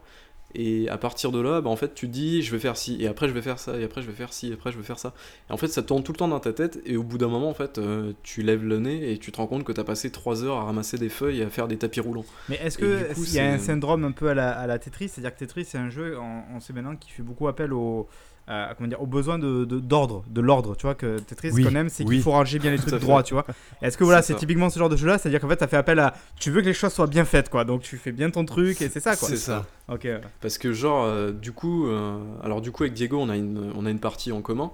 Et 0.56 0.88
à 0.90 0.98
partir 0.98 1.32
de 1.32 1.40
là, 1.42 1.62
bah, 1.62 1.70
en 1.70 1.76
fait, 1.76 1.94
tu 1.94 2.08
te 2.08 2.12
dis, 2.12 2.42
je 2.42 2.52
vais 2.52 2.60
faire 2.60 2.78
ci, 2.78 2.98
et 3.02 3.08
après 3.08 3.28
je 3.28 3.34
vais 3.34 3.42
faire 3.42 3.60
ça, 3.60 3.78
et 3.78 3.84
après 3.84 4.02
je 4.02 4.08
vais 4.08 4.14
faire 4.14 4.32
ci, 4.34 4.50
et 4.50 4.54
après 4.54 4.72
je 4.72 4.78
vais 4.78 4.84
faire 4.84 4.98
ça. 4.98 5.14
Et 5.50 5.54
en 5.54 5.58
fait, 5.58 5.68
ça 5.68 5.84
tourne 5.84 6.04
tout 6.04 6.14
le 6.14 6.18
temps 6.18 6.28
dans 6.30 6.40
ta 6.40 6.54
tête, 6.54 6.80
et 6.86 6.96
au 6.98 7.04
bout 7.04 7.18
d'un 7.18 7.28
moment, 7.28 7.50
en 7.50 7.54
fait, 7.54 7.78
euh, 7.78 8.14
tu 8.24 8.42
lèves 8.44 8.64
le 8.64 8.80
nez 8.80 9.12
et 9.12 9.18
tu 9.18 9.32
te 9.32 9.38
rends 9.38 9.48
compte 9.48 9.66
que 9.66 9.72
t'as 9.74 9.84
passé 9.84 10.10
3 10.12 10.44
heures 10.46 10.58
à 10.58 10.64
ramasser 10.64 10.98
des 10.98 11.10
feuilles 11.10 11.42
et 11.42 11.44
à 11.44 11.50
faire 11.50 11.68
des 11.68 11.78
tapis 11.78 12.00
roulants. 12.00 12.26
Mais 12.48 12.56
est-ce 12.56 12.80
Et 12.80 12.82
que 12.82 12.98
du 13.00 13.06
coup, 13.14 13.24
il 13.26 13.34
y 13.34 13.40
a 13.40 13.52
un 13.52 13.58
c'est- 13.58 13.66
syndrome 13.66 14.06
un 14.06 14.12
peu 14.14 14.30
à 14.30 14.34
la, 14.34 14.52
à 14.52 14.68
la 14.68 14.80
Tetris? 14.80 15.10
C'est-à-dire 15.10 15.34
que 15.34 15.40
Tetris, 15.40 15.66
c'est 15.66 15.78
un 15.78 15.90
jeu, 15.90 16.18
on, 16.18 16.44
on 16.56 16.60
sait 16.62 16.74
maintenant, 16.74 16.96
qui 16.96 17.12
fait 17.12 17.24
beaucoup 17.24 17.48
appel 17.50 17.74
au. 17.74 18.08
À- 18.48 18.74
comment 18.78 18.88
dire, 18.88 19.02
au 19.02 19.06
besoin 19.08 19.38
de 19.40 19.66
de- 19.66 19.80
d'ordre, 19.80 20.24
de, 20.30 20.42
l'ordre, 20.42 20.76
tu 20.76 20.84
vois, 20.84 20.96
que 20.96 21.20
Tetris, 21.20 21.52
Oui, 21.52 21.64
qu'on 21.64 21.76
aime, 21.76 21.90
c'est 21.90 22.04
oui. 22.06 22.16
qu'il 22.16 22.24
faut 22.24 22.32
ranger 22.32 22.60
bien 22.60 22.72
les 22.72 22.78
trucs 22.96 23.00
droits, 23.02 23.24
tu 23.24 23.34
vois. 23.34 23.46
Est-ce 23.82 23.98
que 23.98 24.04
voilà, 24.04 24.22
C'est 24.22 24.36
typiquement 24.36 24.70
ce 24.70 24.80
genre 24.80 24.90
de 24.90 24.96
jeu-là, 24.98 25.18
c'est-à-dire 25.18 25.40
qu'en 25.42 25.50
fait, 25.50 25.60
ça 25.60 25.68
fait 25.68 25.78
appel 25.78 26.00
à. 26.00 26.14
Tu 26.40 26.50
veux 26.52 26.62
que 26.62 26.66
les 26.68 26.74
choses 26.74 26.94
soient 26.94 27.08
bien 27.08 27.26
faites, 27.26 27.50
quoi. 27.50 27.64
Donc 27.66 27.82
tu 27.82 27.98
fais 27.98 28.12
bien 28.12 28.30
ton 28.30 28.46
truc 28.46 28.82
et 28.82 28.90
c'est 28.90 29.00
ça, 29.00 29.16
quoi. 29.16 29.28
C'est 29.28 29.38
ça. 29.38 29.66
Ok. 29.90 30.02
ouais. 30.06 30.22
Parce 30.42 30.58
que 30.58 30.72
genre, 30.74 31.04
euh, 31.06 31.32
du 31.32 31.52
coup, 31.52 31.88
euh, 31.88 32.18
alors 32.44 32.62
du 32.62 32.72
coup 32.72 32.84
avec 32.84 32.94
Diego, 32.94 33.18
on 33.20 33.30
a 33.30 33.36
une, 33.36 33.72
on 33.76 33.86
a 33.86 33.90
une 33.90 34.00
partie 34.00 34.32
en 34.32 34.42
commun. 34.42 34.72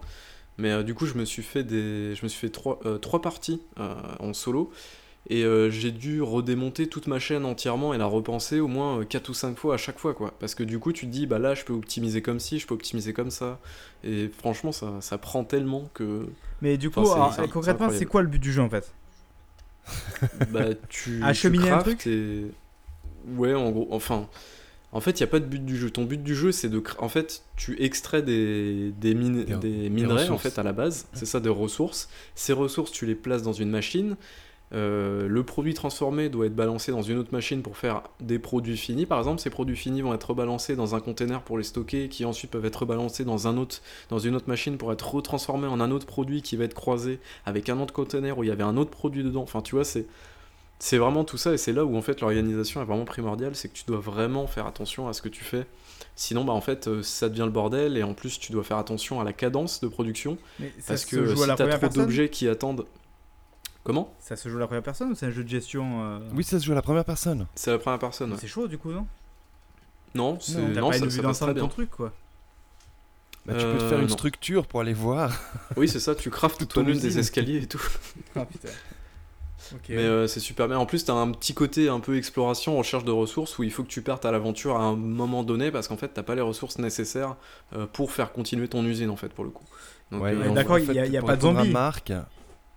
Mais 0.59 0.69
euh, 0.71 0.83
du 0.83 0.93
coup, 0.93 1.07
je 1.07 1.15
me 1.15 1.25
suis 1.25 1.41
fait 1.41 1.63
des, 1.63 2.13
je 2.15 2.23
me 2.23 2.27
suis 2.27 2.39
fait 2.39 2.49
trois, 2.51 2.79
euh, 2.85 2.99
trois 2.99 3.21
parties 3.23 3.59
euh, 3.79 3.95
en 4.19 4.33
solo. 4.33 4.71
Et 5.29 5.43
euh, 5.45 5.69
j'ai 5.69 5.91
dû 5.91 6.21
redémonter 6.21 6.87
toute 6.87 7.07
ma 7.07 7.17
chaîne 7.19 7.45
entièrement 7.45 7.93
et 7.93 7.97
la 7.97 8.05
repenser 8.05 8.59
au 8.59 8.67
moins 8.67 9.05
4 9.05 9.29
ou 9.29 9.33
5 9.33 9.57
fois 9.57 9.75
à 9.75 9.77
chaque 9.77 9.97
fois, 9.99 10.13
quoi. 10.13 10.33
Parce 10.39 10.53
que 10.53 10.63
du 10.63 10.79
coup, 10.79 10.91
tu 10.91 11.05
te 11.07 11.11
dis, 11.11 11.27
bah 11.27 11.39
là, 11.39 11.55
je 11.55 11.63
peux 11.63 11.73
optimiser 11.73 12.21
comme 12.21 12.39
ci, 12.41 12.59
je 12.59 12.67
peux 12.67 12.73
optimiser 12.75 13.13
comme 13.13 13.31
ça. 13.31 13.59
Et 14.03 14.29
franchement, 14.37 14.73
ça, 14.73 14.99
ça 14.99 15.17
prend 15.17 15.45
tellement 15.45 15.89
que 15.93 16.27
Mais 16.61 16.77
du 16.77 16.89
coup, 16.89 17.01
Enfin, 17.01 17.15
alors, 17.15 17.33
c'est- 17.33 17.41
c'est 17.43 17.49
concrètement, 17.49 17.89
c'est 17.89 18.05
quoi 18.05 18.21
le 18.21 18.27
but 18.27 18.39
du 18.39 18.51
jeu 18.51 18.61
en 18.61 18.69
fait? 18.69 18.91
Bah, 20.51 20.69
tu, 20.89 21.19
Acheminer 21.23 21.69
tu 21.69 21.73
un 21.73 21.77
truc? 21.79 22.07
et... 22.07 22.45
Ouais, 23.37 23.53
en 23.53 23.71
gros, 23.71 23.87
enfin... 23.91 24.27
En 24.93 25.01
fait, 25.01 25.19
il 25.19 25.23
n'y 25.23 25.29
a 25.29 25.31
pas 25.31 25.39
de 25.39 25.45
but 25.45 25.65
du 25.65 25.77
jeu. 25.77 25.89
Ton 25.89 26.05
but 26.05 26.21
du 26.23 26.35
jeu, 26.35 26.51
c'est 26.51 26.69
de... 26.69 26.81
En 26.99 27.09
fait, 27.09 27.43
tu 27.57 27.81
extrais 27.81 28.21
des, 28.23 28.91
des, 29.01 29.15
mine- 29.15 29.43
Des- 29.43 29.55
des 29.55 29.89
minerais, 29.89 30.29
en 30.29 30.37
fait, 30.37 30.59
à 30.59 30.63
la 30.63 30.73
base. 30.73 31.07
C'est 31.13 31.25
ça, 31.25 31.39
des 31.39 31.49
ressources. 31.49 32.09
Ces 32.35 32.53
ressources, 32.53 32.91
tu 32.91 33.05
les 33.05 33.15
places 33.15 33.43
dans 33.43 33.53
une 33.53 33.69
machine. 33.71 34.17
Euh, 34.73 35.27
le 35.27 35.43
produit 35.43 35.73
transformé 35.73 36.29
doit 36.29 36.47
être 36.47 36.55
balancé 36.55 36.91
dans 36.91 37.01
une 37.01 37.17
autre 37.19 37.31
machine 37.31 37.61
pour 37.61 37.77
faire 37.77 38.03
des 38.19 38.39
produits 38.39 38.77
finis. 38.77 39.05
Par 39.05 39.19
exemple, 39.19 39.39
ces 39.39 39.49
produits 39.49 39.75
finis 39.75 40.01
vont 40.01 40.13
être 40.13 40.31
rebalancés 40.31 40.75
dans 40.75 40.95
un 40.95 40.99
container 40.99 41.41
pour 41.41 41.57
les 41.57 41.63
stocker, 41.63 42.09
qui 42.09 42.25
ensuite 42.25 42.51
peuvent 42.51 42.65
être 42.65 42.77
rebalancés 42.77 43.23
dans, 43.23 43.47
un 43.47 43.57
autre, 43.57 43.81
dans 44.09 44.19
une 44.19 44.35
autre 44.35 44.49
machine 44.49 44.77
pour 44.77 44.91
être 44.91 45.13
retransformés 45.13 45.67
en 45.67 45.79
un 45.79 45.91
autre 45.91 46.07
produit 46.07 46.41
qui 46.41 46.57
va 46.57 46.63
être 46.63 46.73
croisé 46.73 47.19
avec 47.45 47.69
un 47.69 47.79
autre 47.79 47.93
container 47.93 48.37
où 48.37 48.43
il 48.43 48.47
y 48.47 48.51
avait 48.51 48.63
un 48.63 48.77
autre 48.77 48.91
produit 48.91 49.23
dedans. 49.23 49.43
Enfin, 49.43 49.61
tu 49.61 49.75
vois, 49.75 49.85
c'est 49.85 50.07
c'est 50.79 50.97
vraiment 50.97 51.23
tout 51.23 51.37
ça 51.37 51.53
et 51.53 51.57
c'est 51.57 51.71
là 51.71 51.85
où 51.85 51.95
en 51.95 52.01
fait 52.01 52.19
l'organisation 52.19 52.81
est 52.81 52.85
vraiment 52.85 53.05
primordiale, 53.05 53.55
c'est 53.55 53.69
que 53.69 53.73
tu 53.73 53.85
dois 53.85 53.99
vraiment 53.99 54.47
faire 54.47 54.67
attention 54.67 55.07
à 55.07 55.13
ce 55.13 55.21
que 55.21 55.29
tu 55.29 55.41
fais. 55.41 55.65
Sinon, 56.17 56.43
bah 56.43 56.51
en 56.51 56.59
fait, 56.59 56.87
euh, 56.87 57.01
ça 57.01 57.29
devient 57.29 57.45
le 57.45 57.51
bordel 57.51 57.95
et 57.95 58.03
en 58.03 58.13
plus, 58.13 58.37
tu 58.37 58.51
dois 58.51 58.63
faire 58.63 58.77
attention 58.77 59.21
à 59.21 59.23
la 59.23 59.31
cadence 59.31 59.79
de 59.79 59.87
production 59.87 60.37
Mais 60.59 60.73
parce 60.85 61.05
que 61.05 61.35
si 61.35 61.47
t'as 61.47 61.55
première 61.55 61.79
trop 61.79 61.87
d'objets 61.87 62.27
qui 62.27 62.49
attendent. 62.49 62.85
Comment 63.83 64.13
Ça 64.19 64.35
se 64.35 64.47
joue 64.49 64.57
à 64.57 64.61
la 64.61 64.67
première 64.67 64.83
personne 64.83 65.11
ou 65.11 65.15
c'est 65.15 65.25
un 65.25 65.31
jeu 65.31 65.43
de 65.43 65.49
gestion 65.49 66.01
euh, 66.03 66.19
Oui, 66.33 66.43
ça 66.43 66.57
se 66.59 66.65
joue 66.65 66.71
à 66.71 66.75
la 66.75 66.81
première 66.81 67.03
personne. 67.05 67.45
C'est 67.55 67.71
la 67.71 67.77
première 67.79 67.99
personne. 67.99 68.31
ouais. 68.31 68.37
C'est 68.39 68.47
chaud 68.47 68.67
du 68.67 68.77
coup, 68.77 68.91
non 68.91 69.05
Non, 70.15 70.37
c'est 70.39 70.53
T'as 70.73 70.79
non, 70.81 70.89
pas 70.89 70.97
ça, 70.97 71.03
une 71.05 71.11
ça 71.11 71.17
vue 71.17 71.21
passe 71.23 71.39
très 71.39 71.47
ton 71.47 71.53
bien. 71.53 71.67
truc 71.67 71.89
quoi. 71.91 72.13
Bah, 73.45 73.55
tu 73.57 73.65
peux 73.65 73.77
te 73.77 73.83
Euh, 73.83 73.89
faire 73.89 73.99
une 73.99 74.07
non. 74.07 74.13
structure 74.13 74.65
pour 74.67 74.79
aller 74.79 74.93
voir. 74.93 75.31
Oui, 75.75 75.89
c'est 75.89 75.99
ça, 75.99 76.15
tu 76.15 76.29
craftes 76.29 76.65
toi-même 76.67 76.97
des 76.97 77.19
escaliers 77.19 77.63
et 77.63 77.67
tout. 77.67 77.81
Ah 78.35 78.45
putain. 78.45 78.69
Mais 79.89 79.95
euh, 79.97 80.27
c'est 80.27 80.39
super 80.41 80.67
bien. 80.67 80.77
En 80.77 80.85
plus, 80.85 81.03
t'as 81.05 81.13
un 81.13 81.31
petit 81.31 81.53
côté 81.53 81.87
un 81.89 81.99
peu 81.99 82.17
exploration, 82.17 82.77
recherche 82.77 83.05
de 83.05 83.11
ressources, 83.11 83.57
où 83.57 83.63
il 83.63 83.71
faut 83.71 83.83
que 83.83 83.87
tu 83.89 84.01
partes 84.01 84.23
à 84.25 84.31
l'aventure 84.31 84.75
à 84.77 84.83
un 84.83 84.95
moment 84.95 85.43
donné, 85.43 85.71
parce 85.71 85.87
qu'en 85.87 85.95
fait, 85.97 86.09
t'as 86.09 86.21
pas 86.23 86.35
les 86.35 86.41
ressources 86.41 86.77
nécessaires 86.79 87.35
euh, 87.73 87.85
pour 87.91 88.11
faire 88.11 88.31
continuer 88.33 88.67
ton 88.67 88.85
usine, 88.85 89.09
en 89.09 89.15
fait, 89.15 89.29
pour 89.29 89.43
le 89.45 89.49
coup. 89.51 89.63
Euh, 90.13 90.49
d'accord, 90.53 90.79
il 90.79 90.93
y 90.93 91.17
a- 91.17 91.21
pas 91.21 91.35
de 91.37 91.41
zombies. 91.41 91.69
Marc. 91.71 92.11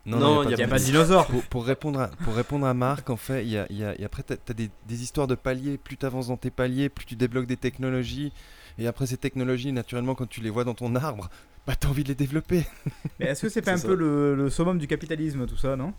Non, 0.06 0.18
Non, 0.18 0.42
il 0.44 0.46
n'y 0.48 0.54
y 0.54 0.62
a 0.62 0.66
a 0.66 0.68
pas 0.68 0.78
de 0.78 0.84
dinosaures. 0.84 1.26
pour, 1.26 1.42
pour 1.44 1.66
répondre 1.66 2.00
à, 2.00 2.06
pour 2.08 2.34
répondre 2.34 2.64
à 2.66 2.72
Marc, 2.74 3.10
en 3.10 3.16
fait, 3.16 3.44
il 3.44 3.50
y 3.50 3.58
a, 3.58 3.66
il 3.70 3.76
y 3.78 3.84
a- 3.84 3.94
après, 4.04 4.22
tu 4.22 4.32
as, 4.34 4.54
des, 4.54 4.70
des 4.88 5.02
histoires 5.02 5.26
de 5.26 5.34
paliers. 5.34 5.78
Plus 5.78 5.96
tu 5.96 6.06
avances 6.06 6.28
dans 6.28 6.36
tes 6.36 6.50
paliers, 6.50 6.88
plus 6.88 7.04
tu 7.06 7.16
débloques 7.16 7.46
des 7.46 7.56
technologies. 7.56 8.32
Et 8.78 8.86
après, 8.86 9.06
ces 9.06 9.16
technologies, 9.16 9.72
naturellement, 9.72 10.14
quand 10.14 10.28
tu 10.28 10.40
les 10.40 10.50
vois 10.50 10.62
dans 10.64 10.74
ton 10.74 10.94
arbre, 10.94 11.28
bah, 11.66 11.74
tu 11.74 11.86
as 11.86 11.90
envie 11.90 12.04
de 12.04 12.08
les 12.08 12.14
développer. 12.14 12.64
Mais 13.18 13.26
est-ce 13.26 13.42
que 13.42 13.48
c'est 13.48 13.62
pas 13.62 13.72
un 13.72 13.80
peu 13.80 13.94
le, 13.96 14.34
le 14.36 14.48
summum 14.50 14.78
du 14.78 14.86
capitalisme 14.86 15.46
tout 15.46 15.56
ça, 15.56 15.74
non? 15.76 15.92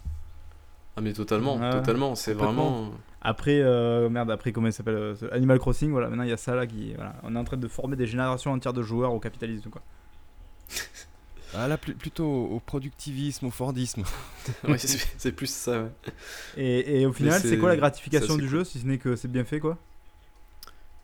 Ah, 0.95 1.01
mais 1.01 1.13
totalement, 1.13 1.57
Ouais, 1.57 1.69
totalement. 1.69 2.15
C'est 2.15 2.33
vraiment. 2.33 2.89
Après, 3.21 3.59
euh, 3.61 4.09
merde, 4.09 4.31
après 4.31 4.51
comment 4.51 4.65
il 4.67 4.73
s'appelle 4.73 4.95
euh, 4.95 5.15
Animal 5.31 5.59
Crossing, 5.59 5.91
voilà, 5.91 6.07
maintenant 6.09 6.23
il 6.23 6.29
y 6.29 6.33
a 6.33 6.37
ça 6.37 6.55
là 6.55 6.65
qui. 6.65 6.93
Voilà, 6.95 7.13
on 7.21 7.35
est 7.35 7.37
en 7.37 7.43
train 7.43 7.57
de 7.57 7.67
former 7.67 7.95
des 7.95 8.07
générations 8.07 8.51
entières 8.51 8.73
de 8.73 8.81
joueurs 8.81 9.13
au 9.13 9.19
capitalisme 9.19 9.69
quoi. 9.69 9.81
Ah, 11.53 11.67
là, 11.67 11.77
plutôt 11.77 12.25
au 12.25 12.59
productivisme, 12.59 13.47
au 13.47 13.51
Fordisme. 13.51 14.03
Ouais, 14.67 14.77
c'est 14.77 15.31
plus 15.31 15.49
ça, 15.49 15.83
ouais. 15.83 15.91
Et, 16.57 17.01
et 17.01 17.05
au 17.05 17.13
final, 17.13 17.41
c'est 17.41 17.57
quoi 17.57 17.69
la 17.69 17.77
gratification 17.77 18.35
du 18.35 18.47
jeu 18.47 18.63
si 18.63 18.79
ce 18.79 18.85
n'est 18.85 18.97
que 18.97 19.15
c'est 19.15 19.31
bien 19.31 19.43
fait 19.43 19.59
quoi? 19.59 19.77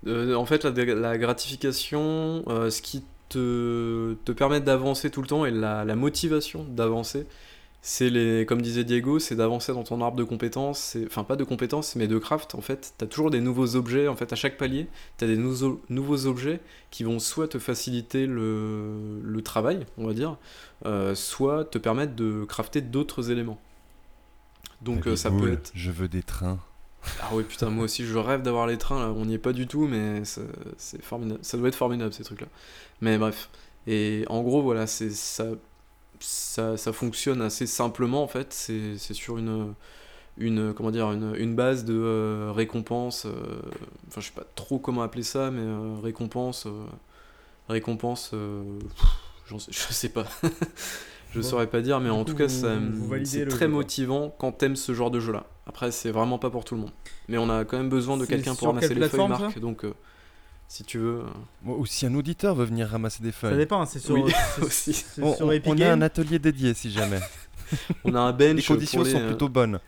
Euh, 0.06 0.36
en 0.36 0.46
fait, 0.46 0.66
la, 0.66 0.86
la 0.96 1.18
gratification, 1.18 2.44
euh, 2.48 2.70
ce 2.70 2.82
qui 2.82 3.04
te, 3.30 4.16
te 4.26 4.32
permet 4.32 4.60
d'avancer 4.60 5.10
tout 5.10 5.22
le 5.22 5.28
temps 5.28 5.46
et 5.46 5.52
la, 5.52 5.86
la 5.86 5.96
motivation 5.96 6.66
d'avancer, 6.66 7.26
c'est 7.86 8.10
les, 8.10 8.46
comme 8.46 8.62
disait 8.62 8.86
Diego, 8.86 9.20
c'est 9.20 9.36
d'avancer 9.36 9.74
dans 9.74 9.84
ton 9.84 10.02
arbre 10.02 10.18
de 10.18 10.24
compétences, 10.24 10.98
enfin 11.06 11.26
pas 11.26 11.36
de 11.36 11.44
compétences, 11.44 11.96
mais 11.98 12.08
de 12.08 12.18
craft. 12.18 12.56
En 12.56 12.62
fait, 12.62 12.94
tu 12.98 13.04
as 13.06 13.08
toujours 13.08 13.30
des 13.30 13.42
nouveaux 13.42 13.76
objets. 13.76 14.08
En 14.08 14.16
fait, 14.16 14.34
à 14.34 14.38
chaque 14.38 14.58
palier, 14.58 14.88
tu 15.18 15.26
as 15.26 15.28
des 15.28 15.38
nouveaux, 15.38 15.82
nouveaux 15.90 16.26
objets 16.28 16.62
qui 16.92 17.04
vont 17.04 17.20
soit 17.20 17.50
te 17.50 17.60
faciliter 17.60 18.26
le, 18.26 19.20
le 19.22 19.42
travail, 19.44 19.86
on 19.98 20.08
va 20.08 20.14
dire, 20.14 20.38
euh, 20.86 21.14
soit 21.16 21.66
te 21.66 21.78
permettre 21.78 22.16
de 22.16 22.46
crafter 22.46 22.82
d'autres 22.82 23.32
éléments. 23.32 23.60
Donc, 24.82 25.08
euh, 25.08 25.16
ça 25.16 25.32
peut 25.32 25.52
être 25.52 25.72
Je 25.74 25.92
veux 25.92 26.08
des 26.08 26.24
trains. 26.24 26.60
ah 27.20 27.34
ouais 27.36 27.44
putain 27.44 27.70
moi 27.70 27.86
aussi 27.86 28.06
je 28.06 28.18
rêve 28.18 28.42
d'avoir 28.44 28.66
les 28.68 28.78
trains 28.78 29.00
là, 29.00 29.12
on 29.12 29.26
n'y 29.26 29.34
est 29.34 29.38
pas 29.38 29.52
du 29.54 29.68
tout 29.68 29.88
mais 29.88 30.24
ça- 30.26 30.42
c'est 30.78 31.02
formidable, 31.04 31.40
ça 31.44 31.58
doit 31.58 31.68
être 31.68 31.76
formidable 31.76 32.14
ces 32.14 32.24
trucs 32.24 32.42
là. 32.42 32.48
Mais 33.02 33.18
bref, 33.18 33.50
et 33.88 34.24
en 34.30 34.42
gros 34.42 34.62
voilà, 34.62 34.88
c'est 34.88 35.10
ça, 35.12 35.46
ça 36.24 36.78
ça 36.78 36.94
fonctionne 36.94 37.42
assez 37.42 37.68
simplement 37.68 38.24
en 38.24 38.28
fait, 38.28 38.54
c'est 38.54 38.98
c'est 38.98 39.14
sur 39.14 39.38
une 39.38 39.74
une 40.38 40.74
comment 40.74 40.92
dire 40.92 41.12
une, 41.12 41.36
une 41.38 41.56
base 41.56 41.86
de 41.86 41.94
euh, 41.96 42.52
récompense 42.56 43.26
euh, 43.28 43.62
enfin 44.08 44.22
je 44.22 44.28
sais 44.28 44.34
pas 44.34 44.46
trop 44.56 44.80
comment 44.80 45.04
appeler 45.04 45.22
ça 45.24 45.52
mais 45.52 45.62
euh, 45.62 45.96
récompense 46.02 46.66
euh, 46.66 46.86
récompense 47.70 48.32
euh, 48.34 48.64
pff, 48.80 49.08
j'en 49.48 49.60
sais- 49.60 49.72
je 49.72 49.94
sais 49.94 50.10
pas. 50.10 50.26
Je 51.32 51.42
Bon. 51.42 51.48
saurais 51.48 51.66
pas 51.68 51.82
dire, 51.82 52.00
mais 52.00 52.10
Du 52.10 52.12
en 52.12 52.24
coup, 52.24 52.32
tout 52.32 52.36
cas, 52.36 52.48
c'est 52.48 53.48
très 53.48 53.66
jeu, 53.66 53.72
quoi. 53.72 53.78
motivant 53.80 54.36
quand 54.38 54.52
t'aimes 54.52 54.76
ce 54.76 54.94
genre 54.94 55.10
de 55.10 55.20
jeu-là. 55.20 55.46
Après, 55.66 55.92
c'est 55.92 56.12
vraiment 56.12 56.38
pas 56.38 56.52
pour 56.52 56.64
tout 56.64 56.76
le 56.76 56.82
monde. 56.82 56.92
Mais 57.28 57.40
on 57.40 57.50
a 57.50 57.66
quand 57.66 57.78
même 57.78 57.90
besoin 57.90 58.18
de 58.18 58.26
quelqu'un 58.26 58.54
pour 58.54 58.68
ramasser 58.68 58.94
les 58.94 59.10
feuilles, 59.10 59.28
Marc. 59.28 59.58
Donc, 59.60 59.84
si 60.68 60.84
tu 60.84 60.98
veux. 60.98 61.20
euh, 61.22 61.70
ou 61.72 61.86
si 61.86 62.06
un 62.06 62.16
auditeur 62.16 62.56
veut 62.56 62.66
venir 62.66 62.88
ramasser 62.88 63.22
des 63.24 63.32
Ça 63.32 63.38
feuilles. 63.40 63.58
dépend, 63.58 63.86
c'est 63.86 64.00
sur, 64.00 64.16
Oui, 64.16 64.32
aussi. 64.62 65.06
On, 65.22 65.36
sur 65.36 65.46
on- 65.48 65.52
Epic 65.52 65.72
on 65.76 65.82
a 65.82 65.92
un 65.92 66.02
atelier 66.02 66.40
dédié 66.40 66.74
si 66.74 66.92
jamais. 66.92 67.20
On 68.04 68.14
a 68.14 68.20
un 68.20 68.34
bench. 68.34 68.58
Les 68.58 68.64
conditions 68.64 69.00
pour 69.00 69.06
les, 69.06 69.12
sont 69.14 69.20
euh, 69.22 69.28
plutôt 69.30 69.50
bonnes. 69.50 69.80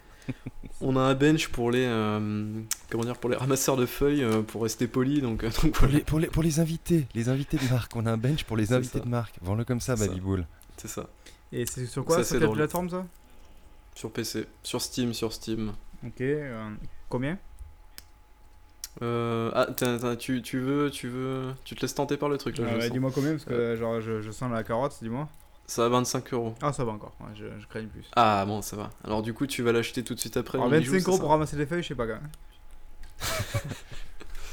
On 0.81 0.97
a 0.97 1.02
un 1.02 1.14
bench 1.14 1.49
pour 1.49 1.69
les. 1.69 1.85
euh, 1.85 2.61
comment 2.89 3.03
dire 3.03 3.15
Pour 3.18 3.30
les 3.30 3.35
ramasseurs 3.35 3.77
de 3.77 3.85
feuilles, 3.85 4.23
euh, 4.23 4.41
pour 4.41 4.64
rester 4.64 4.88
poli. 4.88 5.22
Donc, 5.22 5.43
euh, 5.43 5.49
donc 5.61 5.72
Pour 5.73 5.88
les, 5.88 5.99
pour, 5.99 6.19
les, 6.19 6.27
pour 6.27 6.41
les 6.41 6.60
invités, 6.60 7.06
les 7.14 7.30
invités 7.30 7.57
de 7.57 7.69
Marc. 7.72 7.95
On 7.95 8.06
a 8.07 8.11
un 8.11 8.18
bench 8.18 8.43
pour 8.45 8.57
les 8.57 8.73
invités 8.73 8.97
ça. 8.99 9.03
de 9.03 9.10
Marc. 9.10 9.35
Vends-le 9.41 9.65
comme 9.65 9.81
ça, 9.81 9.95
ça. 9.95 10.07
Babyboul. 10.07 10.47
c'est 10.77 10.88
ça. 10.88 11.07
Et 11.52 11.65
c'est 11.68 11.85
sur 11.85 12.03
quoi? 12.06 12.18
Ça, 12.18 12.23
Sur 12.23 12.34
quelle 12.39 12.45
drôle. 12.47 12.57
plateforme 12.57 12.89
ça? 12.89 13.06
Sur 13.93 14.10
PC. 14.11 14.47
Sur 14.64 14.81
Steam, 14.81 15.14
sur 15.14 15.31
Steam. 15.31 15.73
Ok, 16.03 16.22
euh, 16.22 16.69
combien? 17.07 17.38
Euh, 19.02 19.52
ah, 19.54 19.68
t'as- 19.76 20.00
t'as- 20.00 20.16
tu, 20.16 20.42
tu 20.42 20.60
veux, 20.60 20.90
tu 20.90 21.10
veux, 21.10 21.54
tu 21.66 21.76
te 21.76 21.82
laisses 21.82 21.96
tenter 21.96 22.16
par 22.18 22.30
le 22.30 22.38
truc 22.38 22.58
là. 22.58 22.66
Ah 22.68 22.72
je 22.72 22.76
ouais, 22.76 22.82
sens. 22.84 22.92
Dis-moi 22.92 23.12
combien 23.14 23.32
parce 23.32 23.46
que 23.46 23.76
genre, 23.76 24.00
je, 24.02 24.22
je 24.22 24.32
sens 24.32 24.52
la 24.52 24.64
carotte, 24.64 24.98
dis-moi. 25.02 25.28
Ça 25.68 25.82
va 25.84 25.90
25 25.98 26.34
euros. 26.34 26.56
Ah, 26.62 26.72
ça 26.72 26.86
va 26.86 26.92
encore, 26.94 27.16
ouais, 27.22 27.34
je, 27.34 27.46
je 27.60 27.68
craigne 27.68 27.88
plus. 27.88 28.06
Ah 28.16 28.46
bon, 28.46 28.62
ça 28.62 28.76
va. 28.78 28.92
Alors 29.04 29.22
du 29.22 29.34
coup, 29.34 29.48
tu 29.48 29.64
vas 29.64 29.72
l'acheter 29.72 30.04
tout 30.04 30.14
de 30.16 30.20
suite 30.20 30.38
après. 30.38 30.58
Alors, 30.58 30.70
mon 30.70 30.78
bijou, 30.78 30.94
25 30.94 31.04
c'est 31.06 31.10
euros 31.12 31.20
pour 31.20 31.30
ramasser 31.30 31.58
des 31.58 31.66
feuilles, 31.66 31.84
je 31.84 31.90
sais 31.90 31.96
pas 31.96 32.06
quand 32.08 32.14
même. 32.14 32.30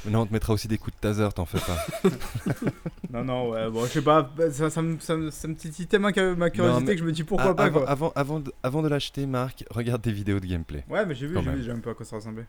Non, 0.04 0.22
on 0.22 0.26
te 0.26 0.32
mettra 0.32 0.52
aussi 0.52 0.66
des 0.66 0.78
coups 0.78 0.96
de 0.96 1.00
taser, 1.00 1.28
t'en 1.32 1.46
fais 1.46 1.60
pas. 1.60 2.10
non, 3.12 3.24
non, 3.24 3.50
ouais, 3.50 3.70
bon, 3.70 3.84
je 3.84 3.90
sais 3.92 4.02
pas, 4.02 4.28
ça, 4.50 4.68
ça, 4.68 4.82
me, 4.82 4.98
ça, 4.98 5.16
me, 5.16 5.30
ça 5.30 5.46
me 5.46 5.54
titille 5.54 5.86
ma, 6.00 6.10
ma 6.34 6.50
curiosité 6.50 6.84
mais- 6.86 6.94
que 6.94 6.98
je 7.00 7.04
me 7.04 7.12
dis 7.12 7.22
pourquoi 7.22 7.50
Ah, 7.50 7.54
pas, 7.54 7.64
avant, 7.66 7.78
quoi. 7.80 7.88
avant, 7.88 8.12
avant 8.16 8.40
de, 8.40 8.52
avant 8.64 8.82
de 8.82 8.88
l'acheter, 8.88 9.26
Marc, 9.26 9.64
regarde 9.70 10.02
des 10.02 10.10
vidéos 10.10 10.40
de 10.40 10.46
gameplay. 10.46 10.84
Ouais, 10.88 11.06
mais 11.06 11.14
j'ai 11.14 11.28
vu, 11.28 11.36
j'ai 11.40 11.50
vu 11.50 11.56
déjà 11.58 11.72
un 11.72 11.78
peu 11.78 11.90
à 11.90 11.94
quoi 11.94 12.04
ça 12.04 12.16
ressemblait. 12.16 12.46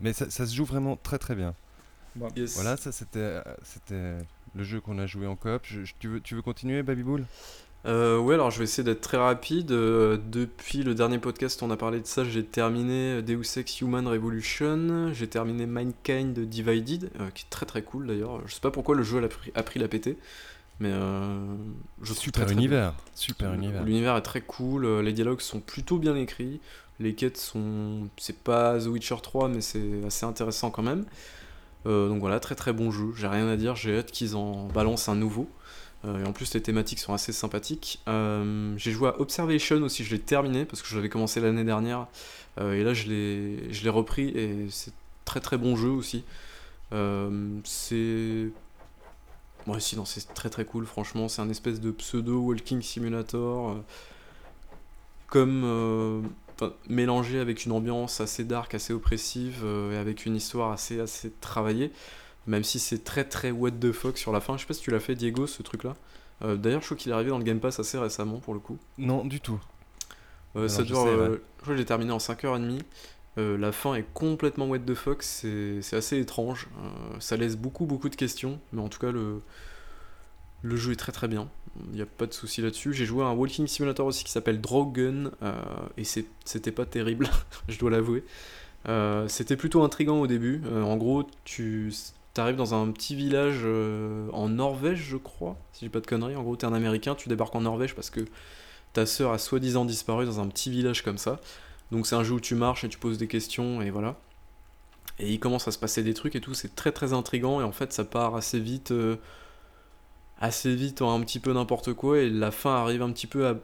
Mais 0.00 0.12
ça, 0.12 0.28
ça 0.30 0.46
se 0.46 0.54
joue 0.54 0.64
vraiment 0.64 0.96
très 1.02 1.18
très 1.18 1.34
bien. 1.34 1.54
Bon. 2.16 2.28
Yes. 2.36 2.54
Voilà, 2.54 2.76
ça 2.76 2.90
c'était 2.92 3.18
euh, 3.20 3.42
c'était 3.62 4.14
le 4.54 4.64
jeu 4.64 4.80
qu'on 4.80 4.98
a 4.98 5.06
joué 5.06 5.26
en 5.26 5.36
coop. 5.36 5.60
Je- 5.64 5.84
je- 5.84 5.94
tu, 5.98 6.08
veux, 6.08 6.20
tu 6.20 6.34
veux 6.34 6.42
continuer, 6.42 6.82
Babybull 6.82 7.24
Euh, 7.86 8.18
ouais, 8.18 8.34
alors 8.34 8.50
je 8.50 8.58
vais 8.58 8.64
essayer 8.64 8.82
d'être 8.82 9.00
très 9.00 9.16
rapide. 9.18 9.70
Euh, 9.70 10.18
depuis 10.30 10.82
le 10.82 10.94
dernier 10.96 11.18
podcast, 11.18 11.62
on 11.62 11.70
a 11.70 11.76
parlé 11.76 12.00
de 12.00 12.06
ça. 12.06 12.24
J'ai 12.24 12.44
terminé 12.44 13.22
Deus 13.22 13.44
Ex 13.56 13.80
Human 13.80 14.06
Revolution. 14.08 15.12
J'ai 15.12 15.28
terminé 15.28 15.64
Mankind 15.66 16.36
Divided, 16.38 17.10
euh, 17.20 17.30
qui 17.34 17.44
est 17.44 17.50
très 17.50 17.66
très 17.66 17.82
cool 17.82 18.08
d'ailleurs. 18.08 18.40
Je 18.46 18.54
sais 18.54 18.60
pas 18.60 18.72
pourquoi 18.72 18.96
le 18.96 19.04
jeu 19.04 19.22
a 19.22 19.28
pris, 19.28 19.52
a 19.54 19.62
pris 19.62 19.78
la 19.78 19.86
pété, 19.86 20.18
mais 20.80 20.90
euh, 20.92 21.38
je 22.02 22.12
Super 22.14 22.40
très, 22.44 22.46
très 22.46 22.52
univers. 22.54 22.94
Super 23.14 23.50
bien. 23.52 23.58
univers. 23.62 23.84
L'univers 23.84 24.16
est 24.16 24.22
très 24.22 24.40
cool. 24.40 25.00
Les 25.00 25.12
dialogues 25.12 25.40
sont 25.40 25.60
plutôt 25.60 25.98
bien 25.98 26.16
écrits. 26.16 26.60
Les 27.00 27.14
quêtes 27.14 27.36
sont. 27.36 28.08
C'est 28.16 28.38
pas 28.38 28.78
The 28.78 28.86
Witcher 28.86 29.16
3, 29.22 29.48
mais 29.48 29.60
c'est 29.60 30.04
assez 30.04 30.26
intéressant 30.26 30.70
quand 30.70 30.82
même. 30.82 31.04
Euh, 31.86 32.08
donc 32.08 32.20
voilà, 32.20 32.40
très 32.40 32.54
très 32.54 32.72
bon 32.72 32.90
jeu. 32.90 33.12
J'ai 33.16 33.28
rien 33.28 33.48
à 33.48 33.56
dire. 33.56 33.76
J'ai 33.76 33.98
hâte 33.98 34.10
qu'ils 34.10 34.36
en 34.36 34.66
balancent 34.66 35.08
un 35.08 35.14
nouveau. 35.14 35.48
Euh, 36.04 36.24
et 36.24 36.26
en 36.26 36.32
plus, 36.32 36.54
les 36.54 36.62
thématiques 36.62 36.98
sont 36.98 37.14
assez 37.14 37.32
sympathiques. 37.32 38.00
Euh, 38.08 38.74
j'ai 38.76 38.92
joué 38.92 39.08
à 39.08 39.20
Observation 39.20 39.76
aussi, 39.82 40.04
je 40.04 40.10
l'ai 40.10 40.20
terminé 40.20 40.64
parce 40.64 40.82
que 40.82 40.88
je 40.88 40.96
l'avais 40.96 41.08
commencé 41.08 41.40
l'année 41.40 41.64
dernière. 41.64 42.06
Et 42.60 42.82
là, 42.82 42.92
je 42.92 43.06
l'ai 43.08 43.88
repris 43.88 44.30
et 44.30 44.66
c'est 44.70 44.92
très 45.24 45.38
très 45.40 45.58
bon 45.58 45.76
jeu 45.76 45.90
aussi. 45.90 46.24
C'est. 47.64 48.50
Ouais, 49.66 49.80
si, 49.80 49.96
non, 49.96 50.04
c'est 50.04 50.34
très 50.34 50.50
très 50.50 50.64
cool, 50.64 50.86
franchement. 50.86 51.28
C'est 51.28 51.42
un 51.42 51.50
espèce 51.50 51.80
de 51.80 51.92
pseudo 51.92 52.40
walking 52.40 52.82
simulator. 52.82 53.76
comme. 55.28 56.24
Mélangé 56.88 57.38
avec 57.38 57.64
une 57.64 57.72
ambiance 57.72 58.20
assez 58.20 58.44
dark, 58.44 58.74
assez 58.74 58.92
oppressive, 58.92 59.60
euh, 59.64 59.92
et 59.92 59.96
avec 59.96 60.26
une 60.26 60.36
histoire 60.36 60.72
assez, 60.72 61.00
assez 61.00 61.32
travaillée. 61.40 61.92
Même 62.46 62.64
si 62.64 62.78
c'est 62.78 63.04
très 63.04 63.24
très 63.24 63.50
what 63.50 63.72
the 63.72 63.92
fuck 63.92 64.16
sur 64.16 64.32
la 64.32 64.40
fin. 64.40 64.56
Je 64.56 64.62
sais 64.62 64.66
pas 64.66 64.74
si 64.74 64.80
tu 64.80 64.90
l'as 64.90 65.00
fait, 65.00 65.14
Diego, 65.14 65.46
ce 65.46 65.62
truc-là. 65.62 65.94
Euh, 66.42 66.56
D'ailleurs, 66.56 66.80
je 66.80 66.86
crois 66.86 66.96
qu'il 66.96 67.10
est 67.10 67.14
arrivé 67.14 67.30
dans 67.30 67.38
le 67.38 67.44
Game 67.44 67.60
Pass 67.60 67.78
assez 67.80 67.98
récemment 67.98 68.38
pour 68.38 68.54
le 68.54 68.60
coup. 68.60 68.78
Non, 68.96 69.24
du 69.24 69.40
tout. 69.40 69.60
Euh, 70.56 70.68
ça 70.68 70.82
je 70.82 70.86
dure. 70.86 71.02
sais, 71.02 71.14
ouais. 71.14 71.30
je 71.58 71.62
crois 71.62 71.74
que 71.74 71.76
j'ai 71.76 71.84
terminé 71.84 72.10
en 72.12 72.18
5h30. 72.18 72.80
Euh, 73.36 73.56
la 73.58 73.70
fin 73.70 73.94
est 73.94 74.06
complètement 74.14 74.66
what 74.66 74.80
the 74.80 74.94
fuck, 74.94 75.22
c'est 75.22 75.80
c'est 75.82 75.96
assez 75.96 76.18
étrange. 76.18 76.68
Ça 77.20 77.36
laisse 77.36 77.56
beaucoup 77.56 77.86
beaucoup 77.86 78.08
de 78.08 78.16
questions, 78.16 78.58
mais 78.72 78.80
en 78.80 78.88
tout 78.88 78.98
cas, 78.98 79.12
le, 79.12 79.42
le 80.62 80.76
jeu 80.76 80.92
est 80.92 80.96
très 80.96 81.12
très 81.12 81.28
bien. 81.28 81.48
Il 81.90 81.94
n'y 81.94 82.02
a 82.02 82.06
pas 82.06 82.26
de 82.26 82.32
souci 82.32 82.60
là-dessus. 82.60 82.92
J'ai 82.92 83.06
joué 83.06 83.22
à 83.22 83.28
un 83.28 83.34
Walking 83.34 83.66
Simulator 83.66 84.06
aussi 84.06 84.24
qui 84.24 84.32
s'appelle 84.32 84.60
Drogen, 84.60 85.30
euh, 85.42 85.52
et 85.96 86.04
c'était 86.04 86.72
pas 86.72 86.86
terrible, 86.86 87.28
je 87.68 87.78
dois 87.78 87.90
l'avouer. 87.90 88.24
Euh, 88.88 89.28
C'était 89.28 89.56
plutôt 89.56 89.82
intriguant 89.82 90.20
au 90.20 90.26
début. 90.26 90.62
Euh, 90.66 90.82
en 90.82 90.96
gros, 90.96 91.24
tu 91.44 91.92
arrives 92.36 92.56
dans 92.56 92.74
un 92.74 92.90
petit 92.92 93.16
village 93.16 93.60
euh, 93.64 94.28
en 94.32 94.48
Norvège, 94.48 95.04
je 95.08 95.16
crois, 95.16 95.56
si 95.72 95.84
j'ai 95.84 95.90
pas 95.90 96.00
de 96.00 96.06
conneries. 96.06 96.36
En 96.36 96.42
gros, 96.42 96.56
t'es 96.56 96.66
un 96.66 96.72
Américain, 96.72 97.14
tu 97.14 97.28
débarques 97.28 97.54
en 97.56 97.62
Norvège 97.62 97.94
parce 97.94 98.10
que 98.10 98.20
ta 98.92 99.06
sœur 99.06 99.32
a 99.32 99.38
soi-disant 99.38 99.84
disparu 99.84 100.24
dans 100.24 100.40
un 100.40 100.46
petit 100.46 100.70
village 100.70 101.02
comme 101.02 101.18
ça. 101.18 101.40
Donc 101.90 102.06
c'est 102.06 102.14
un 102.14 102.22
jeu 102.22 102.34
où 102.34 102.40
tu 102.40 102.54
marches 102.54 102.84
et 102.84 102.88
tu 102.88 102.98
poses 102.98 103.18
des 103.18 103.26
questions 103.26 103.82
et 103.82 103.90
voilà. 103.90 104.16
Et 105.18 105.32
il 105.32 105.40
commence 105.40 105.66
à 105.66 105.72
se 105.72 105.78
passer 105.78 106.04
des 106.04 106.14
trucs 106.14 106.36
et 106.36 106.40
tout, 106.40 106.54
c'est 106.54 106.76
très 106.76 106.92
très 106.92 107.12
intrigant 107.12 107.60
et 107.60 107.64
en 107.64 107.72
fait 107.72 107.92
ça 107.92 108.04
part 108.04 108.36
assez 108.36 108.60
vite, 108.60 108.92
assez 110.40 110.74
vite 110.74 111.02
en 111.02 111.14
un 111.14 111.20
petit 111.22 111.40
peu 111.40 111.52
n'importe 111.52 111.92
quoi 111.94 112.18
et 112.18 112.30
la 112.30 112.50
fin 112.50 112.74
arrive 112.76 113.02
un 113.02 113.10
petit 113.12 113.26
peu 113.26 113.46
à- 113.46 113.56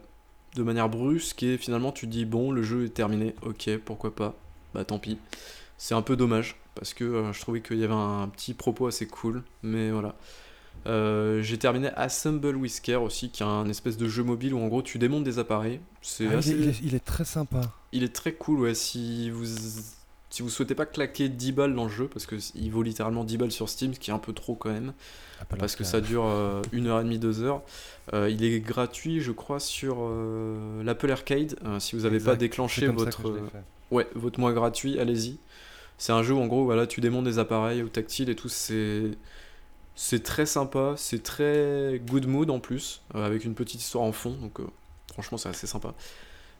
de 0.55 0.63
manière 0.63 0.89
brusque 0.89 1.43
et 1.43 1.57
finalement 1.57 1.91
tu 1.91 2.05
te 2.07 2.11
dis 2.11 2.25
bon 2.25 2.51
le 2.51 2.63
jeu 2.63 2.85
est 2.85 2.89
terminé, 2.93 3.35
ok 3.41 3.77
pourquoi 3.83 4.15
pas, 4.15 4.35
bah 4.73 4.85
tant 4.85 4.99
pis. 4.99 5.17
C'est 5.77 5.93
un 5.95 6.01
peu 6.01 6.15
dommage 6.15 6.55
parce 6.75 6.93
que 6.93 7.03
euh, 7.03 7.33
je 7.33 7.41
trouvais 7.41 7.61
qu'il 7.61 7.77
y 7.77 7.83
avait 7.83 7.93
un 7.93 8.27
petit 8.29 8.53
propos 8.53 8.87
assez 8.87 9.07
cool, 9.07 9.43
mais 9.63 9.91
voilà. 9.91 10.15
Euh, 10.87 11.41
j'ai 11.41 11.57
terminé 11.57 11.89
Assemble 11.95 12.55
Care 12.83 13.01
aussi, 13.01 13.29
qui 13.29 13.41
est 13.43 13.45
un 13.45 13.67
espèce 13.67 13.97
de 13.97 14.07
jeu 14.07 14.23
mobile 14.23 14.53
où 14.53 14.59
en 14.59 14.67
gros 14.67 14.81
tu 14.83 14.99
démontes 14.99 15.23
des 15.23 15.39
appareils. 15.39 15.79
C'est 16.01 16.27
Ah, 16.27 16.33
il, 16.33 16.37
assez- 16.37 16.51
est, 16.51 16.55
il 16.55 16.69
est- 16.69 16.79
il 16.83 16.95
est 16.95 17.03
très 17.05 17.25
sympa. 17.25 17.61
il 17.91 18.03
est 18.03 18.13
très 18.13 18.33
cool, 18.33 18.59
ouais. 18.61 18.75
Si 18.75 19.29
vous 19.31 19.45
si 20.29 20.41
vous 20.41 20.49
souhaitez 20.49 20.75
pas 20.75 20.85
claquer 20.85 21.29
10 21.29 21.51
balles 21.51 21.75
dans 21.75 21.85
le 21.85 21.89
jeu, 21.89 22.07
parce 22.07 22.25
que 22.25 22.35
il 22.55 22.71
vaut 22.71 22.83
littéralement 22.83 23.23
10 23.23 23.37
balles 23.37 23.51
sur 23.51 23.69
Steam, 23.69 23.93
ce 23.93 23.99
qui 23.99 24.11
est 24.11 24.13
un 24.13 24.19
peu 24.19 24.33
trop 24.33 24.55
quand 24.55 24.71
même, 24.71 24.93
parce 25.57 25.75
que 25.75 25.83
ça 25.83 26.01
dure 26.01 26.25
euh, 26.25 26.61
une 26.71 26.87
heure 26.87 26.99
et 26.99 27.03
demie, 27.03 27.19
deux 27.19 27.43
heures. 27.43 27.61
Euh, 28.13 28.29
il 28.29 28.43
est 28.43 28.59
gratuit, 28.59 29.21
je 29.21 29.31
crois, 29.31 29.59
sur 29.59 29.97
euh, 29.99 30.83
l'Apple 30.83 31.11
Arcade. 31.11 31.55
Euh, 31.65 31.79
si 31.79 31.95
vous 31.95 32.03
n'avez 32.03 32.19
pas 32.19 32.35
déclenché 32.35 32.87
votre 32.87 33.21
ouais 33.91 34.07
votre 34.15 34.39
mois 34.39 34.53
gratuit, 34.53 34.99
allez-y. 34.99 35.37
C'est 35.97 36.11
un 36.11 36.23
jeu 36.23 36.33
où 36.33 36.39
en 36.39 36.47
gros, 36.47 36.65
voilà, 36.65 36.87
tu 36.87 37.01
démontes 37.01 37.25
des 37.25 37.39
appareils 37.39 37.81
au 37.81 37.87
tactile 37.87 38.29
et 38.29 38.35
tout. 38.35 38.49
C'est 38.49 39.11
c'est 39.95 40.23
très 40.23 40.45
sympa, 40.45 40.95
c'est 40.97 41.23
très 41.23 42.01
good 42.05 42.27
mood 42.27 42.49
en 42.49 42.59
plus, 42.59 43.01
avec 43.13 43.45
une 43.45 43.55
petite 43.55 43.81
histoire 43.81 44.03
en 44.03 44.11
fond. 44.11 44.35
Donc 44.41 44.59
franchement, 45.13 45.37
c'est 45.37 45.49
assez 45.49 45.67
sympa. 45.67 45.93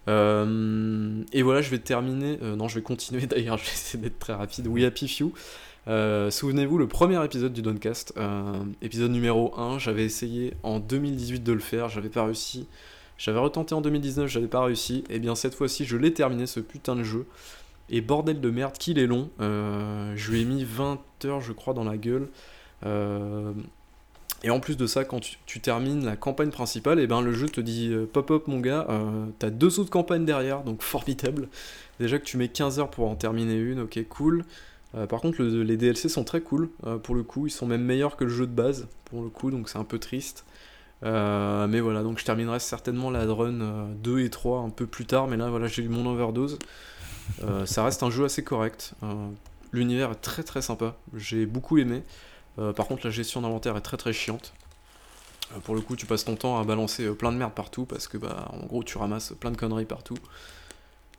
Euh, 0.08 1.24
et 1.34 1.42
voilà, 1.42 1.62
je 1.62 1.70
vais 1.70 1.80
terminer. 1.80 2.38
euh, 2.42 2.56
non, 2.56 2.68
je 2.68 2.76
vais 2.76 2.82
continuer 2.82 3.26
d'ailleurs. 3.28 3.58
Je 3.58 3.66
vais 3.66 3.72
essayer 3.72 4.02
d'être 4.04 4.20
très 4.20 4.34
rapide. 4.34 4.68
We 4.68 4.84
Happy 4.86 5.08
Few. 5.08 5.34
Euh, 5.88 6.32
Souvenez-vous, 6.32 6.78
le 6.78 6.88
premier 6.88 7.24
épisode 7.24 7.54
du 7.54 7.62
Doncast, 7.62 8.14
euh, 8.18 8.54
épisode 8.82 9.12
numéro 9.12 9.54
1, 9.60 9.78
j'avais 9.78 10.04
essayé 10.04 10.56
en 10.64 10.80
2018 10.80 11.44
de 11.44 11.54
le 11.54 11.60
faire, 11.60 11.90
j'avais 11.90 12.10
pas 12.10 12.26
réussi. 12.26 12.68
J'avais 13.20 13.38
retenté 13.38 13.76
en 13.76 13.82
2019, 13.82 14.28
j'avais 14.28 14.48
pas 14.48 14.64
réussi. 14.64 15.04
Et 15.10 15.20
bien 15.20 15.36
cette 15.36 15.54
fois-ci, 15.54 15.86
je 15.86 15.96
l'ai 15.96 16.12
terminé 16.14 16.48
ce 16.48 16.60
putain 16.60 16.96
de 16.96 17.04
jeu. 17.04 17.28
Et 17.90 18.02
bordel 18.02 18.42
de 18.42 18.50
merde 18.50 18.74
qu'il 18.80 18.98
est 18.98 19.06
long. 19.06 19.30
Je 19.40 20.32
lui 20.32 20.42
ai 20.42 20.46
mis 20.46 20.64
20 20.64 21.00
heures, 21.26 21.40
je 21.40 21.54
crois, 21.54 21.76
dans 21.76 21.84
la 21.84 21.98
gueule. 21.98 22.30
Et 24.46 24.52
en 24.52 24.60
plus 24.60 24.78
de 24.78 24.86
ça, 24.86 25.04
quand 25.06 25.20
tu, 25.48 25.60
termines 25.60 26.06
la 26.06 26.16
campagne 26.16 26.52
principale, 26.52 27.00
et 27.00 27.08
ben 27.08 27.20
le 27.22 27.34
jeu 27.34 27.50
te 27.50 27.60
dit 27.60 27.90
euh, 27.92 28.06
pop 28.06 28.30
up 28.30 28.44
mon 28.48 28.60
gars, 28.60 28.86
euh, 28.92 29.26
t'as 29.40 29.50
deux 29.50 29.80
autres 29.80 29.90
campagnes 29.90 30.24
derrière, 30.24 30.62
donc 30.64 30.84
formidable. 30.84 31.50
Déjà 32.00 32.20
que 32.20 32.26
tu 32.26 32.38
mets 32.38 32.48
15 32.48 32.78
heures 32.80 32.92
pour 32.92 33.10
en 33.10 33.16
terminer 33.16 33.56
une, 33.56 33.80
ok 33.80 34.00
cool. 34.08 34.46
Euh, 34.94 35.08
par 35.08 35.20
contre, 35.20 35.42
le- 35.42 35.64
les 35.64 35.78
DLC 35.78 36.10
sont 36.10 36.24
très 36.24 36.42
cool 36.42 36.70
pour 37.02 37.16
le 37.16 37.24
coup, 37.24 37.48
ils 37.48 37.52
sont 37.52 37.66
même 37.66 37.82
meilleurs 37.82 38.18
que 38.18 38.24
le 38.24 38.30
jeu 38.30 38.46
de 38.46 38.52
base 38.52 38.88
pour 39.06 39.24
le 39.24 39.30
coup, 39.30 39.50
donc 39.50 39.68
c'est 39.68 39.80
un 39.80 39.84
peu 39.84 39.98
triste. 39.98 40.46
Mais 41.02 41.80
voilà, 41.80 42.04
donc 42.04 42.20
je 42.20 42.26
terminerai 42.26 42.60
certainement 42.60 43.10
la 43.10 43.26
run 43.26 43.62
euh, 43.62 43.86
2 44.04 44.20
et 44.20 44.30
3 44.30 44.60
un 44.60 44.70
peu 44.70 44.86
plus 44.86 45.06
tard, 45.08 45.28
mais 45.28 45.38
là 45.38 45.50
voilà, 45.50 45.66
j'ai 45.66 45.82
eu 45.82 45.90
mon 45.90 46.06
overdose. 46.06 46.60
Ça 47.66 47.84
reste 47.84 48.04
un 48.04 48.12
jeu 48.12 48.26
assez 48.26 48.44
correct. 48.44 48.94
L'univers 49.74 50.12
est 50.12 50.22
très 50.22 50.44
très 50.44 50.62
sympa, 50.62 50.96
j'ai 51.16 51.48
beaucoup 51.48 51.80
aimé. 51.80 52.04
Euh, 52.60 52.74
par 52.74 52.88
contre, 52.88 53.06
la 53.06 53.12
gestion 53.12 53.42
d'inventaire 53.42 53.76
est 53.78 53.82
très 53.82 53.98
très 53.98 54.14
chiante. 54.14 54.54
Euh, 55.56 55.60
pour 55.60 55.76
le 55.76 55.82
coup, 55.82 55.96
tu 55.96 56.06
passes 56.06 56.26
ton 56.26 56.36
temps 56.36 56.60
à 56.60 56.64
balancer 56.64 57.06
euh, 57.06 57.14
plein 57.14 57.32
de 57.32 57.38
merde 57.38 57.54
partout 57.54 57.86
parce 57.86 58.08
que, 58.08 58.18
bah, 58.18 58.50
en 58.54 58.66
gros, 58.66 58.84
tu 58.84 58.98
ramasses 58.98 59.34
plein 59.40 59.52
de 59.52 59.58
conneries 59.58 59.86
partout. 59.86 60.18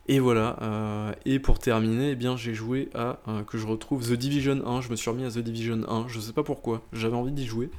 Et 0.09 0.19
voilà. 0.19 0.57
euh, 0.61 1.11
et 1.25 1.37
pour 1.39 1.59
terminer, 1.59 2.11
eh 2.11 2.15
bien, 2.15 2.37
j'ai 2.37 2.53
joué 2.53 2.89
à 2.95 3.17
que 3.47 3.57
je 3.57 3.67
retrouve 3.67 4.07
The 4.07 4.13
Division 4.13 4.65
1. 4.65 4.81
Je 4.81 4.89
me 4.89 4.95
suis 4.95 5.09
remis 5.09 5.25
à 5.25 5.29
The 5.31 5.39
Division 5.39 5.81
1. 5.87 6.07
Je 6.07 6.19
sais 6.21 6.31
pas 6.33 6.43
pourquoi. 6.43 6.81
J'avais 6.93 7.15
envie 7.17 7.33
d'y 7.33 7.45
jouer. 7.45 7.69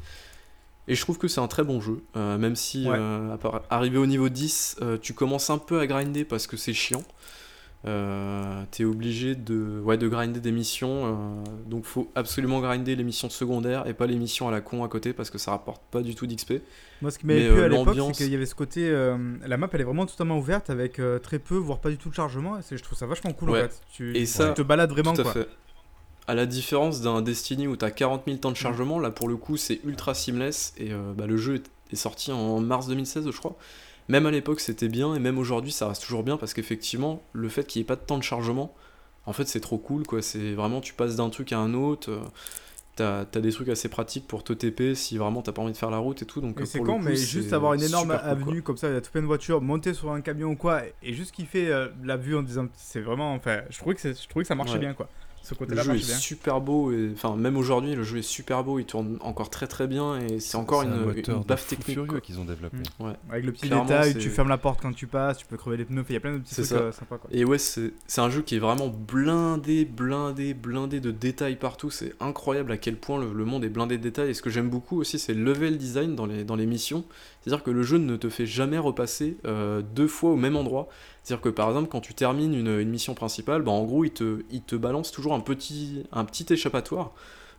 Et 0.88 0.94
je 0.94 1.00
trouve 1.02 1.16
que 1.18 1.26
c'est 1.28 1.40
un 1.40 1.48
très 1.48 1.64
bon 1.64 1.80
jeu. 1.80 2.02
même 2.14 2.54
si, 2.56 2.86
Ouais. 2.88 2.96
à 3.32 3.38
part- 3.40 3.62
arrivé 3.70 3.96
au 3.98 4.06
niveau 4.06 4.28
10, 4.28 4.76
euh, 4.82 4.98
tu 5.00 5.14
commences 5.14 5.48
un 5.50 5.56
peu 5.58 5.80
à 5.80 5.86
grinder 5.86 6.24
parce 6.24 6.46
que 6.46 6.56
c'est 6.58 6.74
chiant. 6.74 7.02
Euh, 7.84 8.64
T'es 8.72 8.84
obligé 8.84 9.34
de, 9.36 9.80
ouais, 9.84 9.96
de 9.96 10.08
grinder 10.08 10.40
des 10.40 10.50
missions. 10.50 11.06
euh, 11.06 11.44
donc 11.66 11.84
faut 11.84 12.10
absolument 12.16 12.60
grinder 12.60 12.96
les 12.96 13.04
missions 13.04 13.30
secondaires 13.30 13.86
et 13.86 13.94
pas 13.94 14.06
les 14.06 14.16
missions 14.16 14.48
à 14.48 14.50
la 14.50 14.60
con 14.60 14.82
à 14.84 14.88
côté 14.88 15.12
parce 15.12 15.30
que 15.30 15.38
ça 15.38 15.52
rapporte 15.52 15.82
pas 15.90 16.02
du 16.02 16.14
tout 16.16 16.26
d'XP. 16.26 16.54
Moi, 17.02 17.10
ce 17.12 17.18
qui 17.20 17.26
m'avait 17.26 17.48
plu 17.48 17.60
euh, 17.60 17.64
à 17.64 17.68
l'époque, 17.68 17.86
l'ambiance- 17.86 18.16
c'est 18.18 18.24
qu'il 18.24 18.32
y 18.32 18.36
avait 18.36 18.46
ce 18.46 18.56
côté. 18.56 18.88
euh, 18.90 19.16
la 19.46 19.56
map, 19.56 19.68
elle 19.72 19.80
est 19.80 19.84
vraiment 19.84 20.06
totalement 20.06 20.38
ouverte 20.38 20.70
avec 20.70 21.00
très 21.22 21.38
peu, 21.38 21.54
voire 21.54 21.78
pas 21.78 21.90
du 21.90 21.98
tout 21.98 22.08
de 22.08 22.14
chargement. 22.14 22.58
Et 22.58 22.76
je 22.76 22.82
trouve 22.82 22.98
ça 22.98 23.06
vachement 23.06 23.32
cool 23.32 23.50
Ouais. 23.50 23.60
en 23.60 23.62
fait. 23.68 23.80
Tu, 23.92 24.10
Et 24.10 24.20
tu 24.20 24.26
ça- 24.26 24.50
te 24.50 24.62
balades 24.62 24.90
vraiment 24.90 25.12
Tout 25.12 25.20
à 25.20 25.24
quoi. 25.24 25.32
fait. 25.34 25.48
À 26.26 26.34
la 26.34 26.46
différence 26.46 27.00
d'un 27.00 27.22
Destiny 27.22 27.68
où 27.68 27.76
t'as 27.76 27.90
40 27.90 28.24
000 28.26 28.38
temps 28.38 28.50
de 28.50 28.56
chargement, 28.56 28.98
là 28.98 29.10
pour 29.10 29.28
le 29.28 29.36
coup 29.36 29.56
c'est 29.56 29.80
ultra 29.84 30.12
seamless 30.12 30.74
et 30.76 30.90
bah, 31.16 31.26
le 31.26 31.36
jeu 31.38 31.62
est 31.90 31.96
sorti 31.96 32.32
en 32.32 32.60
mars 32.60 32.86
2016 32.88 33.30
je 33.30 33.38
crois. 33.38 33.56
Même 34.08 34.26
à 34.26 34.30
l'époque 34.30 34.60
c'était 34.60 34.88
bien 34.88 35.14
et 35.14 35.18
même 35.18 35.38
aujourd'hui 35.38 35.72
ça 35.72 35.88
reste 35.88 36.02
toujours 36.02 36.22
bien 36.22 36.36
parce 36.36 36.54
qu'effectivement 36.54 37.22
le 37.32 37.48
fait 37.48 37.64
qu'il 37.66 37.80
n'y 37.80 37.84
ait 37.84 37.86
pas 37.86 37.96
de 37.96 38.00
temps 38.00 38.18
de 38.18 38.22
chargement, 38.22 38.74
en 39.26 39.32
fait 39.32 39.46
c'est 39.46 39.60
trop 39.60 39.78
cool 39.78 40.04
quoi. 40.06 40.22
C'est 40.22 40.54
vraiment 40.54 40.80
tu 40.80 40.94
passes 40.94 41.16
d'un 41.16 41.28
truc 41.30 41.52
à 41.52 41.58
un 41.58 41.74
autre. 41.74 42.10
euh, 42.10 42.20
T'as 42.96 43.20
as 43.20 43.40
des 43.40 43.52
trucs 43.52 43.68
assez 43.68 43.88
pratiques 43.88 44.26
pour 44.26 44.42
te 44.42 44.52
TP 44.52 44.96
si 44.96 45.18
vraiment 45.18 45.40
t'as 45.40 45.52
pas 45.52 45.62
envie 45.62 45.70
de 45.72 45.76
faire 45.76 45.90
la 45.92 45.98
route 45.98 46.20
et 46.22 46.26
tout. 46.26 46.40
Donc 46.40 46.60
euh, 46.60 46.64
c'est 46.64 46.80
coup, 46.80 46.98
mais 46.98 47.14
juste 47.14 47.52
avoir 47.52 47.74
une 47.74 47.82
énorme 47.84 48.10
super 48.10 48.22
cool, 48.22 48.30
avenue 48.30 48.62
comme 48.62 48.76
ça, 48.76 48.88
il 48.88 48.94
y 48.94 48.96
a 48.96 49.00
tout 49.00 49.12
plein 49.12 49.20
de 49.20 49.26
voitures, 49.26 49.60
monter 49.60 49.94
sur 49.94 50.10
un 50.10 50.20
camion 50.20 50.48
ou 50.50 50.56
quoi, 50.56 50.82
et 51.04 51.12
juste 51.14 51.32
kiffer 51.32 51.68
euh, 51.68 51.86
la 52.02 52.16
vue 52.16 52.34
en 52.36 52.42
disant 52.42 52.66
c'est 52.74 53.00
vraiment. 53.00 53.34
Enfin, 53.34 53.60
je 53.70 53.78
trouvais 53.78 53.94
que, 53.94 54.12
je 54.12 54.28
trouvais 54.28 54.42
que 54.42 54.48
ça 54.48 54.56
marchait 54.56 54.78
Ouais. 54.78 54.80
bien 54.80 54.94
quoi. 54.94 55.08
Ce 55.42 55.54
Le 55.66 55.76
jeu 55.82 55.92
est 55.94 56.06
bien. 56.06 56.16
super 56.16 56.60
beau, 56.60 56.92
et 56.92 57.10
enfin 57.14 57.36
même 57.36 57.56
aujourd'hui 57.56 57.94
le 57.94 58.02
jeu 58.02 58.18
est 58.18 58.22
super 58.22 58.64
beau, 58.64 58.78
il 58.78 58.84
tourne 58.84 59.16
encore 59.20 59.48
très 59.50 59.66
très 59.66 59.86
bien 59.86 60.18
et 60.20 60.40
c'est 60.40 60.56
encore 60.56 60.82
une, 60.82 60.92
un 60.92 61.12
une 61.12 61.42
baffe 61.42 61.66
technique. 61.66 62.20
qu'ils 62.20 62.38
ont 62.38 62.44
développé. 62.44 62.76
Mm. 62.98 63.04
Ouais. 63.04 63.12
Avec 63.30 63.44
le 63.46 63.52
petit 63.52 63.66
Clairement, 63.66 63.84
détail, 63.84 64.16
tu 64.18 64.28
fermes 64.30 64.48
la 64.48 64.58
porte 64.58 64.80
quand 64.82 64.92
tu 64.92 65.06
passes, 65.06 65.38
tu 65.38 65.46
peux 65.46 65.56
crever 65.56 65.78
les 65.78 65.84
pneus, 65.84 66.04
il 66.08 66.12
y 66.12 66.16
a 66.16 66.20
plein 66.20 66.32
de 66.34 66.38
petits 66.38 66.54
trucs 66.54 66.66
ça. 66.66 66.74
euh, 66.76 66.92
sympas 66.92 67.16
quoi. 67.18 67.30
Et 67.32 67.44
ouais, 67.44 67.58
c'est 67.58 67.92
c'est 68.06 68.20
un 68.20 68.30
jeu 68.30 68.42
qui 68.42 68.56
est 68.56 68.58
vraiment 68.58 68.88
blindé, 68.88 69.84
blindé, 69.84 70.54
blindé 70.54 71.00
de 71.00 71.10
détails 71.10 71.56
partout. 71.56 71.90
C'est 71.90 72.14
incroyable 72.20 72.72
à 72.72 72.76
quel 72.76 72.96
point 72.96 73.18
le, 73.18 73.32
le 73.32 73.44
monde 73.44 73.64
est 73.64 73.68
blindé 73.68 73.96
de 73.98 74.02
détails. 74.02 74.30
Et 74.30 74.34
ce 74.34 74.42
que 74.42 74.50
j'aime 74.50 74.68
beaucoup 74.70 75.00
aussi, 75.00 75.18
c'est 75.18 75.34
le 75.34 75.42
level 75.42 75.78
design 75.78 76.14
dans 76.14 76.26
les, 76.26 76.44
dans 76.44 76.56
les 76.56 76.66
missions. 76.66 77.04
C'est-à-dire 77.40 77.62
que 77.64 77.70
le 77.70 77.82
jeu 77.82 77.98
ne 77.98 78.16
te 78.16 78.28
fait 78.28 78.46
jamais 78.46 78.78
repasser 78.78 79.38
euh, 79.46 79.80
deux 79.94 80.08
fois 80.08 80.30
au 80.30 80.36
même 80.36 80.56
endroit. 80.56 80.88
C'est-à-dire 81.28 81.42
que 81.42 81.48
par 81.50 81.68
exemple, 81.68 81.88
quand 81.90 82.00
tu 82.00 82.14
termines 82.14 82.54
une, 82.54 82.78
une 82.80 82.88
mission 82.88 83.12
principale, 83.12 83.60
bah, 83.60 83.70
en 83.70 83.84
gros, 83.84 84.02
il 84.06 84.12
te, 84.12 84.44
il 84.50 84.62
te 84.62 84.76
balance 84.76 85.12
toujours 85.12 85.34
un 85.34 85.40
petit, 85.40 86.04
un 86.10 86.24
petit 86.24 86.50
échappatoire. 86.50 87.10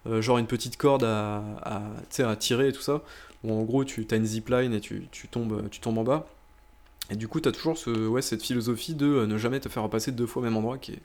euh, 0.08 0.22
genre 0.24 0.40
une 0.40 0.48
petite 0.48 0.76
corde 0.76 1.04
à, 1.04 1.44
à, 1.62 1.82
à 2.28 2.36
tirer 2.36 2.70
et 2.70 2.72
tout 2.72 2.82
ça. 2.82 3.04
Où 3.44 3.54
en 3.54 3.62
gros, 3.64 3.84
tu 3.86 4.08
as 4.10 4.16
une 4.16 4.26
zipline 4.26 4.74
et 4.74 4.80
tu, 4.80 5.04
tu, 5.12 5.28
tombes, 5.28 5.70
tu 5.70 5.80
tombes 5.82 6.00
en 6.00 6.04
bas. 6.04 6.26
Et 7.12 7.16
du 7.16 7.28
coup, 7.28 7.40
tu 7.42 7.48
as 7.48 7.52
toujours 7.52 7.78
ce, 7.78 8.08
ouais, 8.08 8.24
cette 8.24 8.42
philosophie 8.42 8.96
de 8.96 9.06
euh, 9.06 9.28
ne 9.28 9.38
jamais 9.38 9.60
te 9.60 9.70
faire 9.70 9.84
repasser 9.84 10.12
deux 10.12 10.26
fois 10.26 10.42
au 10.42 10.46
même 10.46 10.58
endroit 10.58 10.80
qui 10.80 10.94
est, 10.94 11.02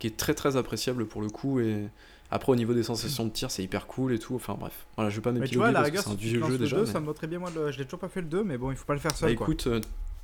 qui 0.00 0.08
est 0.08 0.16
très 0.16 0.34
très 0.34 0.56
appréciable 0.56 1.06
pour 1.06 1.22
le 1.22 1.28
coup. 1.28 1.60
Et 1.60 1.86
après, 2.32 2.50
au 2.50 2.56
niveau 2.56 2.74
des 2.74 2.82
sensations 2.82 3.24
de 3.24 3.30
tir, 3.30 3.52
c'est 3.52 3.62
hyper 3.62 3.86
cool 3.86 4.12
et 4.14 4.18
tout. 4.18 4.34
Enfin 4.34 4.56
bref, 4.58 4.72
voilà, 4.96 5.10
je 5.10 5.16
vais 5.16 5.22
pas 5.22 5.30
m'épiloguer 5.32 5.66
la 5.72 5.80
parce 5.80 5.84
que 5.84 5.96
rigueur, 5.98 6.02
c'est 6.04 6.10
si 6.10 6.14
un 6.36 6.38
vieux 6.40 6.42
jeu 6.50 6.58
déjà. 6.58 6.76
2, 6.76 6.82
mais- 6.86 6.90
ça 6.92 6.98
me 7.00 7.26
bien 7.28 7.38
moi, 7.38 7.50
le- 7.54 7.70
je 7.70 7.78
l'ai 7.78 7.84
toujours 7.84 8.00
pas 8.00 8.08
fait 8.08 8.20
le 8.20 8.26
2, 8.26 8.42
mais 8.42 8.58
bon, 8.58 8.72
il 8.72 8.76
faut 8.76 8.84
pas 8.86 8.94
le 8.94 9.00
faire 9.00 9.14
seul 9.16 9.30
Bah 9.30 9.36
quoi. 9.36 9.46
écoute, 9.46 9.66
euh, 9.68 9.80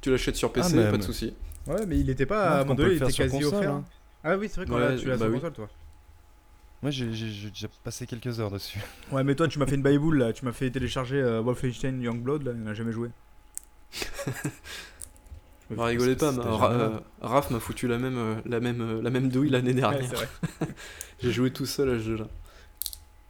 tu 0.07 0.11
l'achètes 0.13 0.37
sur 0.37 0.53
PC, 0.53 0.77
même. 0.77 0.91
pas 0.93 0.99
de 0.99 1.03
souci. 1.03 1.35
Ouais, 1.67 1.85
mais 1.87 1.99
il 1.99 2.09
était 2.11 2.27
pas, 2.27 2.65
Non, 2.65 2.73
à 2.73 2.75
mon 2.77 2.77
il 2.87 2.93
était 2.93 3.13
quasi 3.13 3.29
console, 3.41 3.55
offert. 3.59 3.71
hein. 3.73 3.85
Ah 4.23 4.37
oui, 4.37 4.49
c'est 4.49 4.57
vrai 4.61 4.67
qu'on 4.67 4.75
Ouais, 4.77 4.89
l'a- 4.91 4.97
tu 4.97 5.07
l'as 5.07 5.15
bah 5.17 5.25
sur 5.25 5.27
oui. 5.29 5.35
console 5.35 5.53
toi. 5.53 5.69
Moi, 6.83 6.91
j'ai 6.93 7.07
déjà 7.07 7.67
passé 7.83 8.07
quelques 8.07 8.39
heures 8.39 8.51
dessus. 8.53 8.79
Ouais, 9.11 9.25
mais 9.25 9.35
toi, 9.35 9.49
tu 9.49 9.59
m'as 9.59 9.67
fait 9.67 9.75
une 9.75 9.83
baïboule 9.83 10.19
là, 10.19 10.33
tu 10.33 10.45
m'as 10.45 10.53
fait 10.53 10.71
télécharger 10.71 11.17
euh, 11.21 11.41
Wolfenstein 11.41 12.01
Youngblood 12.01 12.45
là, 12.45 12.53
il 12.55 12.63
n'a 12.63 12.75
jamais 12.75 12.93
joué. 12.93 13.09
Bah, 15.71 15.87
rigolez 15.87 16.15
pas, 16.15 16.31
Ra- 16.31 16.69
là. 16.73 16.75
euh, 16.79 17.01
Raph 17.21 17.51
m'a 17.51 17.59
foutu 17.59 17.89
la 17.89 17.99
même, 17.99 18.17
euh, 18.17 18.35
la 18.47 18.61
même, 18.61 19.01
la 19.01 19.11
même 19.11 19.29
douille 19.29 19.51
l'année 19.51 19.75
dernière. 19.75 20.09
J'ai 21.21 21.33
joué 21.33 21.51
tout 21.51 21.67
seul 21.67 21.91
à 21.91 21.95
ce 21.95 22.05
jeu-là. 22.05 22.29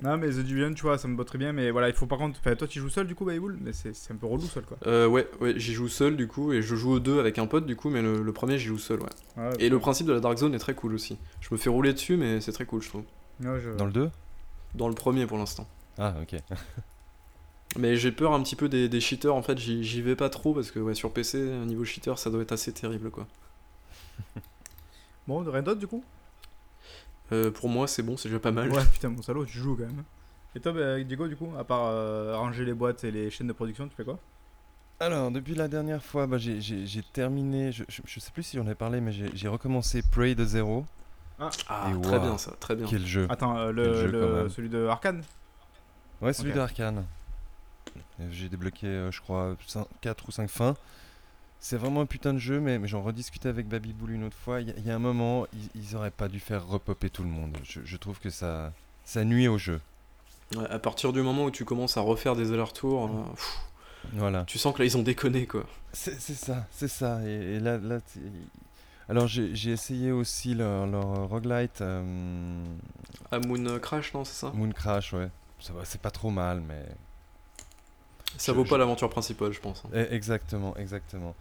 Non, 0.02 0.18
mais 0.18 0.28
The 0.28 0.40
Division, 0.40 0.74
tu 0.74 0.82
vois, 0.82 0.98
ça 0.98 1.08
me 1.08 1.16
botterait 1.16 1.38
bien, 1.38 1.52
mais 1.54 1.70
voilà, 1.70 1.88
il 1.88 1.94
faut 1.94 2.06
par 2.06 2.18
contre. 2.18 2.38
Enfin, 2.38 2.54
toi, 2.54 2.68
tu 2.68 2.80
joues 2.80 2.90
seul 2.90 3.06
du 3.06 3.14
coup, 3.14 3.24
Baïboule 3.24 3.56
Mais 3.62 3.72
c'est 3.72 3.92
un 4.10 4.16
peu 4.16 4.26
relou 4.26 4.42
seul 4.42 4.64
quoi. 4.64 4.76
Euh, 4.86 5.06
ouais, 5.06 5.26
ouais 5.40 5.54
j'y 5.58 5.72
joue 5.72 5.88
seul 5.88 6.16
du 6.16 6.28
coup, 6.28 6.52
et 6.52 6.60
je 6.60 6.74
joue 6.76 6.92
aux 6.92 7.00
deux 7.00 7.18
avec 7.18 7.38
un 7.38 7.46
pote 7.46 7.64
du 7.64 7.76
coup, 7.76 7.88
mais 7.88 8.02
le, 8.02 8.22
le 8.22 8.32
premier 8.32 8.58
j'y 8.58 8.66
joue 8.66 8.78
seul, 8.78 9.00
ouais. 9.00 9.08
Ouais, 9.38 9.50
Et 9.58 9.68
le 9.70 9.78
principe 9.78 10.06
de 10.06 10.12
la 10.12 10.20
Dark 10.20 10.36
Zone 10.36 10.54
est 10.54 10.58
très 10.58 10.74
cool 10.74 10.92
aussi. 10.94 11.16
Je 11.40 11.48
me 11.50 11.56
fais 11.56 11.70
rouler 11.70 11.94
dessus, 11.94 12.16
mais 12.18 12.42
c'est 12.42 12.52
très 12.52 12.66
cool, 12.66 12.82
je 12.82 12.88
trouve. 12.90 13.04
Ouais, 13.40 13.58
je- 13.60 13.70
Dans 13.76 13.86
le 13.86 13.92
2 13.92 14.10
Dans 14.74 14.88
le 14.88 14.94
premier 14.94 15.26
pour 15.26 15.38
l'instant. 15.38 15.66
Ah, 15.96 16.14
ok. 16.20 16.38
Mais 17.78 17.96
j'ai 17.96 18.12
peur 18.12 18.32
un 18.32 18.42
petit 18.42 18.56
peu 18.56 18.68
des, 18.68 18.88
des 18.88 19.00
cheaters, 19.00 19.34
en 19.34 19.42
fait, 19.42 19.58
j'y 19.58 19.82
j'y 19.84 20.00
vais 20.00 20.16
pas 20.16 20.30
trop 20.30 20.54
parce 20.54 20.70
que 20.70 20.78
ouais, 20.78 20.94
sur 20.94 21.12
PC, 21.12 21.38
niveau 21.66 21.84
cheater, 21.84 22.18
ça 22.18 22.30
doit 22.30 22.40
être 22.42 22.52
assez 22.52 22.72
terrible 22.72 23.10
quoi. 23.10 23.26
Bon, 25.26 25.42
rien 25.42 25.62
d'autre 25.62 25.80
du 25.80 25.86
coup? 25.86 26.04
Euh, 27.32 27.50
pour 27.50 27.68
moi, 27.68 27.86
c'est 27.88 28.02
bon, 28.02 28.16
c'est 28.16 28.28
déjà 28.28 28.38
pas 28.38 28.52
mal. 28.52 28.70
Ouais, 28.70 28.82
putain, 28.92 29.08
mon 29.08 29.22
salaud, 29.22 29.44
tu 29.44 29.58
joues 29.58 29.76
quand 29.76 29.86
même. 29.86 30.04
Et 30.54 30.60
toi, 30.60 30.72
bah, 30.72 31.02
Diego, 31.02 31.28
du 31.28 31.36
coup, 31.36 31.48
à 31.58 31.64
part 31.64 31.86
euh, 31.86 32.36
ranger 32.36 32.64
les 32.64 32.74
boîtes 32.74 33.04
et 33.04 33.10
les 33.10 33.30
chaînes 33.30 33.48
de 33.48 33.52
production, 33.52 33.88
tu 33.88 33.94
fais 33.96 34.04
quoi? 34.04 34.18
Alors, 34.98 35.30
depuis 35.30 35.54
la 35.54 35.68
dernière 35.68 36.02
fois, 36.02 36.26
bah, 36.26 36.38
j'ai- 36.38 36.60
terminé. 37.12 37.70
Je, 37.72 37.84
je, 37.88 38.00
je 38.06 38.20
sais 38.20 38.30
plus 38.30 38.42
si 38.42 38.56
j'en 38.56 38.66
ai 38.66 38.74
parlé, 38.74 39.00
mais 39.00 39.12
j'ai 39.12 39.48
recommencé 39.48 40.02
Prey 40.02 40.34
de 40.34 40.44
zéro. 40.44 40.86
Ah, 41.38 41.50
Et 41.90 42.00
très 42.00 42.18
bien 42.18 42.38
ça, 42.38 42.52
très 42.60 42.74
bien. 42.76 42.86
Quel 42.86 43.06
jeu 43.06 43.26
Attends, 43.28 43.58
euh, 43.58 43.66
Quel 43.66 43.74
le, 43.74 43.92
jeu, 43.94 44.10
le- 44.44 44.48
celui 44.48 44.68
de 44.70 44.86
Arkane? 44.86 45.22
Ouais, 46.22 46.32
celui 46.32 46.52
de 46.52 46.60
Arkane. 46.60 47.04
J'ai 48.30 48.48
débloqué, 48.48 48.86
euh, 48.86 49.10
je 49.10 49.20
crois, 49.20 49.56
4 50.00 50.28
ou 50.28 50.32
5 50.32 50.48
fins. 50.48 50.74
C'est 51.60 51.76
vraiment 51.76 52.02
un 52.02 52.06
putain 52.06 52.32
de 52.34 52.38
jeu, 52.38 52.60
mais, 52.60 52.78
mais 52.78 52.86
j'en 52.86 53.02
rediscutais 53.02 53.48
avec 53.48 53.66
Baby 53.68 53.92
Bull 53.92 54.12
une 54.12 54.24
autre 54.24 54.36
fois. 54.36 54.60
Il 54.60 54.68
y, 54.68 54.70
a- 54.70 54.74
il 54.76 54.86
y 54.86 54.90
a 54.90 54.94
un 54.94 54.98
moment, 55.00 55.46
ils, 55.52 55.80
ils 55.82 55.96
auraient 55.96 56.10
pas 56.10 56.28
dû 56.28 56.38
faire 56.38 56.66
repopper 56.66 57.10
tout 57.10 57.22
le 57.24 57.28
monde. 57.28 57.56
Je, 57.64 57.80
je 57.84 57.96
trouve 57.96 58.20
que 58.20 58.30
ça, 58.30 58.72
ça 59.04 59.24
nuit 59.24 59.48
au 59.48 59.58
jeu. 59.58 59.80
Ouais, 60.54 60.68
à 60.70 60.78
partir 60.78 61.12
du 61.12 61.22
moment 61.22 61.44
où 61.46 61.50
tu 61.50 61.64
commences 61.64 61.96
à 61.96 62.02
refaire 62.02 62.36
des 62.36 62.52
allers-retours, 62.52 63.06
euh, 63.06 63.34
Voilà. 64.12 64.44
tu 64.46 64.58
sens 64.58 64.72
que 64.74 64.78
là 64.78 64.84
ils 64.84 64.96
ont 64.96 65.02
déconné 65.02 65.46
quoi. 65.46 65.64
C'est 65.92 66.20
ça, 66.20 66.66
c'est 66.70 66.88
ça. 66.88 67.20
Et, 67.26 67.56
et 67.56 67.60
là, 67.60 67.78
alors 69.08 69.26
j'ai 69.26 69.70
essayé 69.70 70.12
aussi 70.12 70.54
leur, 70.54 70.86
leur 70.86 71.28
roguelite, 71.28 71.80
euh, 71.80 72.64
À 73.32 73.38
Moon 73.40 73.78
Crash, 73.80 74.14
non, 74.14 74.24
c'est 74.24 74.34
ça? 74.34 74.52
Moon 74.54 74.70
Crash, 74.70 75.12
ouais. 75.14 75.30
C'est 75.84 76.00
pas 76.00 76.10
trop 76.12 76.30
mal, 76.30 76.60
mais 76.60 76.84
Ça 78.38 78.52
vaut 78.52 78.64
pas 78.64 78.78
l'aventure 78.78 79.08
principale, 79.10 79.52
je 79.52 79.60
pense. 79.60 79.82
hein. 79.86 79.90
Eh, 79.94 80.14
Exactement, 80.14 80.76
exactement. 80.76 81.34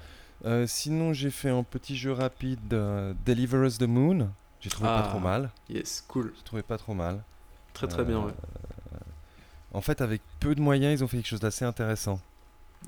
Euh, 0.46 0.68
sinon, 0.68 1.14
j'ai 1.14 1.32
fait 1.32 1.50
un 1.50 1.64
petit 1.64 1.96
jeu 1.98 2.12
rapide, 2.12 2.74
euh, 2.74 3.14
Deliver 3.26 3.66
Us 3.66 3.78
the 3.78 3.84
Moon. 3.84 4.30
J'ai 4.62 4.70
trouvé 4.70 4.88
pas 4.90 5.04
Ah. 5.06 5.10
trop 5.10 5.20
mal. 5.20 5.50
Yes, 5.70 6.04
cool. 6.08 6.34
J'ai 6.36 6.44
trouvé 6.44 6.62
pas 6.64 6.78
trop 6.78 6.94
mal. 6.94 7.24
Très 7.74 7.88
très 7.88 8.04
bien, 8.04 8.18
Euh, 8.20 8.26
ouais. 8.26 8.34
En 9.74 9.82
fait, 9.82 10.02
avec 10.02 10.22
peu 10.40 10.56
de 10.56 10.62
moyens, 10.62 11.00
ils 11.00 11.04
ont 11.04 11.08
fait 11.08 11.18
quelque 11.18 11.28
chose 11.28 11.40
d'assez 11.42 11.66
intéressant. 11.66 12.20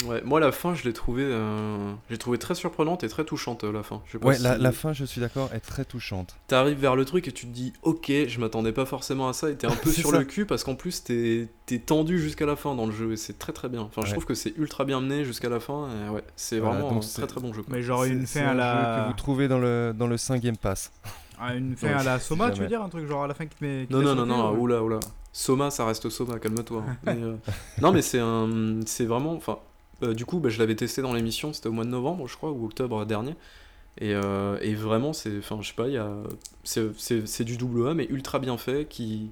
Ouais, 0.05 0.21
moi 0.23 0.39
la 0.39 0.51
fin, 0.51 0.75
je 0.75 0.83
l'ai 0.83 0.93
trouvé, 0.93 1.23
euh, 1.25 1.91
j'ai 2.09 2.17
trouvé 2.17 2.37
très 2.37 2.53
surprenante 2.55 3.03
et 3.03 3.09
très 3.09 3.23
touchante 3.25 3.63
euh, 3.63 3.71
la 3.71 3.81
fin. 3.83 4.01
Je 4.05 4.11
sais 4.13 4.19
pas 4.19 4.27
Ouais, 4.27 4.35
si- 4.35 4.43
la, 4.43 4.57
la 4.57 4.71
fin, 4.71 4.93
je 4.93 5.03
suis 5.05 5.19
d'accord, 5.21 5.49
est 5.53 5.59
très 5.59 5.85
touchante. 5.85 6.35
T'arrives 6.47 6.77
vers 6.79 6.95
le 6.95 7.03
truc 7.03 7.27
et 7.27 7.31
tu 7.31 7.47
te 7.47 7.51
dis, 7.51 7.73
ok, 7.81 8.11
je 8.27 8.39
m'attendais 8.39 8.71
pas 8.73 8.85
forcément 8.85 9.27
à 9.27 9.33
ça, 9.33 9.49
et 9.49 9.55
t'es 9.55 9.65
un 9.67 9.75
peu 9.75 9.89
sur 9.91 10.11
ça. 10.11 10.19
le 10.19 10.25
cul 10.25 10.45
parce 10.45 10.63
qu'en 10.63 10.75
plus 10.75 11.03
t'es 11.03 11.47
es 11.71 11.79
tendu 11.79 12.19
jusqu'à 12.19 12.45
la 12.45 12.55
fin 12.55 12.75
dans 12.75 12.85
le 12.85 12.91
jeu 12.91 13.11
et 13.11 13.17
c'est 13.17 13.39
très 13.39 13.53
très 13.53 13.69
bien. 13.69 13.81
Enfin, 13.81 14.03
je 14.05 14.11
trouve 14.11 14.25
que 14.25 14.35
c'est 14.35 14.53
ultra 14.57 14.85
bien 14.85 15.01
mené 15.01 15.25
jusqu'à 15.25 15.49
la 15.49 15.59
fin. 15.59 15.87
Et 16.05 16.09
ouais, 16.09 16.23
c'est 16.35 16.59
Voilà, 16.59 16.79
vraiment 16.81 16.97
un 16.97 16.99
très 17.01 17.27
très 17.27 17.41
bon 17.41 17.51
jeu. 17.53 17.63
quoi. 17.63 17.73
Mais 17.75 17.81
genre 17.81 18.03
une 18.03 18.27
fin 18.27 18.45
à 18.47 18.53
la. 18.53 19.01
que 19.03 19.07
vous 19.11 19.17
trouvez 19.17 19.47
dans 19.47 19.59
le, 19.59 19.93
dans 19.97 20.07
le 20.07 20.17
5 20.17 20.41
Game 20.41 20.57
Pass. 20.57 20.91
Ah, 21.39 21.53
une 21.53 21.75
fin 21.77 21.89
à 21.89 22.01
la 22.01 22.19
Soma, 22.19 22.49
tu 22.49 22.61
veux 22.61 22.67
dire 22.67 22.81
Un 22.81 22.89
truc 22.89 23.05
genre 23.07 23.23
à 23.23 23.27
la 23.27 23.35
fin 23.35 23.45
qui 23.45 23.55
te 23.55 23.63
met. 23.63 23.85
qui 23.85 23.93
Non, 23.93 24.01
non, 24.01 24.15
non, 24.15 24.25
non, 24.25 24.51
ou- 24.53 24.61
oula, 24.63 24.81
oula. 24.81 24.99
Soma, 25.31 25.69
ça 25.69 25.85
reste 25.85 26.09
Soma, 26.09 26.39
calme-toi. 26.39 26.83
Euh, 27.07 27.35
non, 27.79 27.91
mais 27.91 28.01
c'est 28.01 28.17
un, 28.17 28.79
c'est 28.87 29.05
vraiment, 29.05 29.33
enfin, 29.33 29.59
euh, 30.03 30.13
du 30.13 30.25
coup, 30.25 30.39
bah, 30.39 30.49
je 30.49 30.59
l'avais 30.59 30.75
testé 30.75 31.01
dans 31.01 31.13
l'émission, 31.13 31.53
c'était 31.53 31.67
au 31.69 31.71
mois 31.71 31.85
de 31.85 31.89
novembre, 31.89 32.27
je 32.27 32.35
crois, 32.37 32.51
ou 32.51 32.65
octobre 32.65 33.05
dernier. 33.05 33.35
Et, 33.99 34.13
euh, 34.13 34.59
et 34.61 34.75
vraiment, 34.75 35.11
c'est, 35.13 35.37
enfin, 35.39 35.57
je 35.61 35.69
sais 35.69 35.73
pas, 35.73 35.87
il 35.87 35.93
y 35.93 35.97
a, 35.97 36.11
c'est, 36.63 37.43
du 37.43 37.57
double 37.57 37.87
A, 37.89 37.93
mais 37.95 38.05
ultra 38.09 38.37
bien 38.39 38.55
fait, 38.57 38.87
qui, 38.87 39.31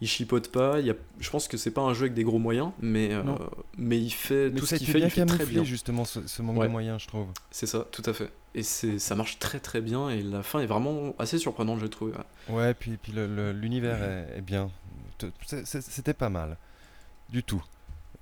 il 0.00 0.08
chipote 0.08 0.48
pas. 0.48 0.80
Il 0.80 0.86
y 0.86 0.90
a, 0.90 0.94
je 1.20 1.30
pense 1.30 1.46
que 1.46 1.56
c'est 1.56 1.70
pas 1.70 1.82
un 1.82 1.94
jeu 1.94 2.02
avec 2.02 2.14
des 2.14 2.24
gros 2.24 2.40
moyens, 2.40 2.70
mais, 2.80 3.10
euh, 3.12 3.22
mais 3.78 3.98
il 4.00 4.10
fait 4.10 4.50
Mais 4.50 4.58
tout 4.58 4.66
ce 4.66 4.74
qu'il 4.74 4.86
fait, 4.88 4.94
bien 4.98 5.06
il 5.06 5.10
fait 5.10 5.26
très 5.26 5.46
bien. 5.46 5.62
justement, 5.62 6.04
ce, 6.04 6.26
ce 6.26 6.42
manque 6.42 6.58
Ouais. 6.58 6.66
de 6.66 6.72
moyens, 6.72 7.00
je 7.02 7.06
trouve. 7.06 7.26
C'est 7.52 7.66
ça, 7.66 7.86
tout 7.92 8.02
à 8.04 8.12
fait. 8.12 8.30
Et 8.56 8.64
c'est, 8.64 8.98
ça 8.98 9.14
marche 9.14 9.38
très 9.38 9.60
très 9.60 9.80
bien, 9.80 10.10
et 10.10 10.22
la 10.22 10.42
fin 10.42 10.58
est 10.58 10.66
vraiment 10.66 11.14
assez 11.20 11.38
surprenante, 11.38 11.78
j'ai 11.80 11.88
trouvé. 11.88 12.12
ouais. 12.48 12.54
Ouais, 12.56 12.74
puis, 12.74 12.96
puis 13.00 13.12
l'univers 13.14 14.02
est, 14.02 14.38
est 14.38 14.42
bien. 14.42 14.70
C'était 15.54 16.14
pas 16.14 16.30
mal. 16.30 16.56
Du 17.28 17.44
tout. 17.44 17.62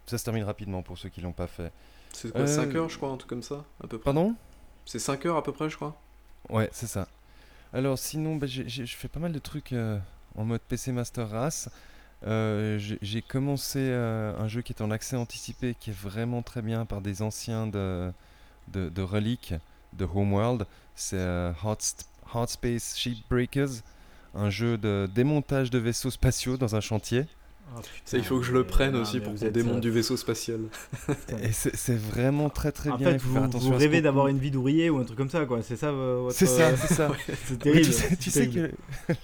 Ça 0.08 0.18
se 0.18 0.24
termine 0.24 0.44
rapidement 0.44 0.82
pour 0.82 0.96
ceux 0.98 1.08
qui 1.08 1.20
l'ont 1.20 1.32
pas 1.32 1.46
fait. 1.46 1.72
C'est 2.12 2.32
quoi, 2.32 2.40
Euh, 2.42 2.46
5 2.46 2.74
heures, 2.74 2.88
je 2.88 2.96
crois, 2.96 3.10
un 3.10 3.16
truc 3.16 3.28
comme 3.28 3.42
ça, 3.42 3.64
à 3.82 3.86
peu 3.86 3.98
près? 3.98 4.04
Pardon? 4.04 4.34
C'est 4.86 4.98
5 4.98 5.26
heures 5.26 5.36
à 5.36 5.42
peu 5.42 5.52
près, 5.52 5.68
je 5.68 5.76
crois. 5.76 5.96
Ouais, 6.48 6.68
c'est 6.72 6.86
ça. 6.86 7.08
Alors 7.74 7.98
sinon, 7.98 8.36
bah, 8.36 8.46
je 8.46 8.84
fais 8.86 9.08
pas 9.08 9.20
mal 9.20 9.32
de 9.32 9.38
trucs 9.38 9.72
euh, 9.72 9.98
en 10.36 10.44
mode 10.44 10.62
PC 10.62 10.92
Master 10.92 11.28
Race. 11.28 11.68
Euh, 12.26 12.78
j'ai 13.02 13.22
commencé 13.22 13.78
euh, 13.80 14.36
un 14.38 14.48
jeu 14.48 14.62
qui 14.62 14.72
est 14.72 14.82
en 14.82 14.90
accès 14.90 15.16
anticipé, 15.16 15.76
qui 15.78 15.90
est 15.90 15.96
vraiment 15.98 16.42
très 16.42 16.62
bien 16.62 16.86
par 16.86 17.00
des 17.02 17.20
anciens 17.22 17.66
de, 17.66 18.10
de, 18.68 18.88
de 18.88 19.02
Relic, 19.02 19.54
de 19.92 20.04
Homeworld. 20.06 20.66
C'est 20.94 21.18
euh, 21.18 21.52
Hot, 21.62 21.76
Hot 22.34 22.46
Space 22.46 22.96
Shipbreakers, 22.96 23.82
un 24.34 24.48
jeu 24.50 24.78
de 24.78 25.08
démontage 25.14 25.70
de 25.70 25.78
vaisseaux 25.78 26.10
spatiaux 26.10 26.56
dans 26.56 26.74
un 26.74 26.80
chantier. 26.80 27.26
Oh, 27.76 27.80
Ça, 28.04 28.16
il 28.16 28.24
faut 28.24 28.38
que 28.38 28.44
je 28.44 28.52
le 28.52 28.64
prenne 28.64 28.96
aussi 28.96 29.20
pour 29.20 29.34
qu'on 29.34 29.48
démonte 29.50 29.80
du 29.80 29.90
vaisseau 29.90 30.16
spatial. 30.16 30.60
Et 31.42 31.52
c'est 31.52 31.98
vraiment 31.98 32.48
très 32.50 32.72
très 32.72 32.90
En 32.90 32.96
bien. 32.96 33.08
fait, 33.10 33.14
il 33.16 33.20
faut 33.20 33.28
vous, 33.28 33.34
faire 33.34 33.42
vous 33.42 33.48
attention 33.48 33.76
rêvez 33.76 34.00
d'avoir 34.00 34.28
une 34.28 34.38
vie 34.38 34.50
d'ouvrier 34.50 34.90
ou 34.90 34.98
un 34.98 35.04
truc 35.04 35.18
comme 35.18 35.30
ça, 35.30 35.44
quoi. 35.46 35.62
C'est 35.62 35.76
ça 35.76 35.88
euh, 35.88 36.20
votre. 36.22 36.36
C'est 36.36 36.46
ça, 36.46 36.76
c'est 36.76 36.94
ça. 36.94 37.10
c'est 37.44 37.58
terrible. 37.58 37.86
tu 37.86 38.30
sais, 38.30 38.48
tu 38.48 38.50
que 38.54 38.70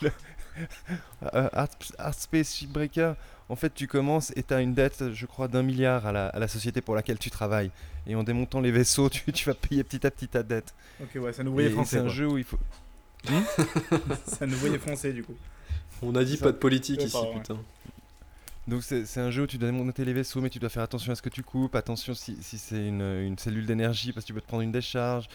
le- 0.03 0.11
euh, 1.35 1.49
Art, 1.53 1.69
Art 1.99 2.15
Space 2.15 2.55
Shipbreaker, 2.55 3.17
en 3.49 3.57
fait, 3.57 3.75
tu 3.75 3.87
commences 3.87 4.33
et 4.37 4.43
tu 4.43 4.55
as 4.55 4.61
une 4.61 4.75
dette, 4.75 5.13
je 5.13 5.27
crois, 5.27 5.49
d'un 5.49 5.63
milliard 5.63 6.07
à 6.07 6.13
la, 6.13 6.29
à 6.29 6.39
la 6.39 6.49
société 6.49 6.81
pour 6.81 6.95
laquelle 6.95 7.19
tu 7.19 7.31
travailles. 7.31 7.71
Et 8.07 8.15
en 8.15 8.23
démontant 8.23 8.61
les 8.61 8.71
vaisseaux, 8.71 9.09
tu, 9.11 9.33
tu 9.33 9.47
vas 9.47 9.55
payer 9.55 9.85
petit 9.85 10.07
à 10.07 10.11
petit 10.11 10.29
ta 10.29 10.43
dette. 10.43 10.75
Ok, 11.03 11.21
ouais, 11.23 11.33
c'est 11.33 11.43
un 11.43 11.47
ouvrier 11.47 11.69
et 11.71 11.73
français. 11.73 11.91
c'est 11.97 11.99
un 11.99 12.03
quoi. 12.05 12.13
jeu 12.13 12.27
où 12.29 12.39
il 12.39 12.45
faut. 12.45 12.59
C'est 14.27 14.43
un 14.45 14.53
ouvrier 14.53 14.79
français, 14.79 15.13
du 15.15 15.23
coup. 15.23 15.35
On 16.03 16.15
a 16.15 16.25
dit 16.25 16.37
pas 16.37 16.53
de 16.53 16.59
politique 16.59 17.03
ici, 17.03 17.17
ouais. 17.17 17.33
putain. 17.41 17.57
Donc 18.67 18.83
c'est 18.83 19.19
un 19.19 19.31
jeu 19.31 19.43
où 19.43 19.47
tu 19.47 19.59
dois 19.59 19.71
démonter 19.71 20.05
les 20.05 20.15
vaisseaux, 20.15 20.41
mais 20.41 20.49
tu 20.49 20.59
dois 20.59 20.71
faire 20.71 20.83
attention 20.83 21.13
à 21.13 21.15
ce 21.15 21.23
que 21.23 21.29
tu 21.29 21.43
coupes, 21.43 21.75
attention 21.75 22.15
si, 22.15 22.37
si 22.43 22.57
c'est 22.57 22.87
une, 22.89 23.03
une 23.03 23.37
cellule 23.39 23.67
d'énergie, 23.67 24.13
parce 24.13 24.25
que 24.25 24.29
tu 24.29 24.35
peux 24.35 24.41
te 24.41 24.47
prendre 24.47 24.63
une 24.63 24.73
décharge. 24.73 25.29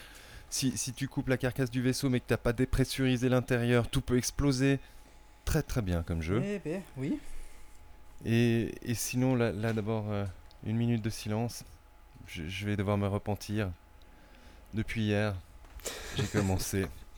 Si, 0.49 0.75
si 0.75 0.93
tu 0.93 1.07
coupes 1.07 1.27
la 1.29 1.37
carcasse 1.37 1.69
du 1.69 1.79
vaisseau, 1.81 2.09
mais 2.09 2.19
que 2.19 2.25
tu 2.27 2.33
n'as 2.33 2.37
pas 2.37 2.53
dépressurisé 2.53 3.29
l'intérieur, 3.29 3.87
tout 3.87 4.01
peut 4.01 4.17
exploser. 4.17 4.79
très 5.45 5.61
très 5.61 5.81
bien 5.83 6.01
comme 6.01 6.21
jeu. 6.23 6.41
Eh 6.43 6.59
ben, 6.59 6.81
oui. 6.97 7.19
Et, 8.25 8.73
et 8.81 8.95
sinon, 8.95 9.35
là, 9.35 9.51
là, 9.51 9.73
d'abord, 9.73 10.05
euh, 10.09 10.25
une 10.65 10.75
minute 10.77 11.03
de 11.03 11.09
silence. 11.11 11.63
Je, 12.27 12.47
je 12.47 12.65
vais 12.65 12.75
devoir 12.75 12.97
me 12.97 13.07
repentir. 13.07 13.69
Depuis 14.73 15.03
hier, 15.03 15.35
j'ai 16.17 16.25
commencé 16.25 16.87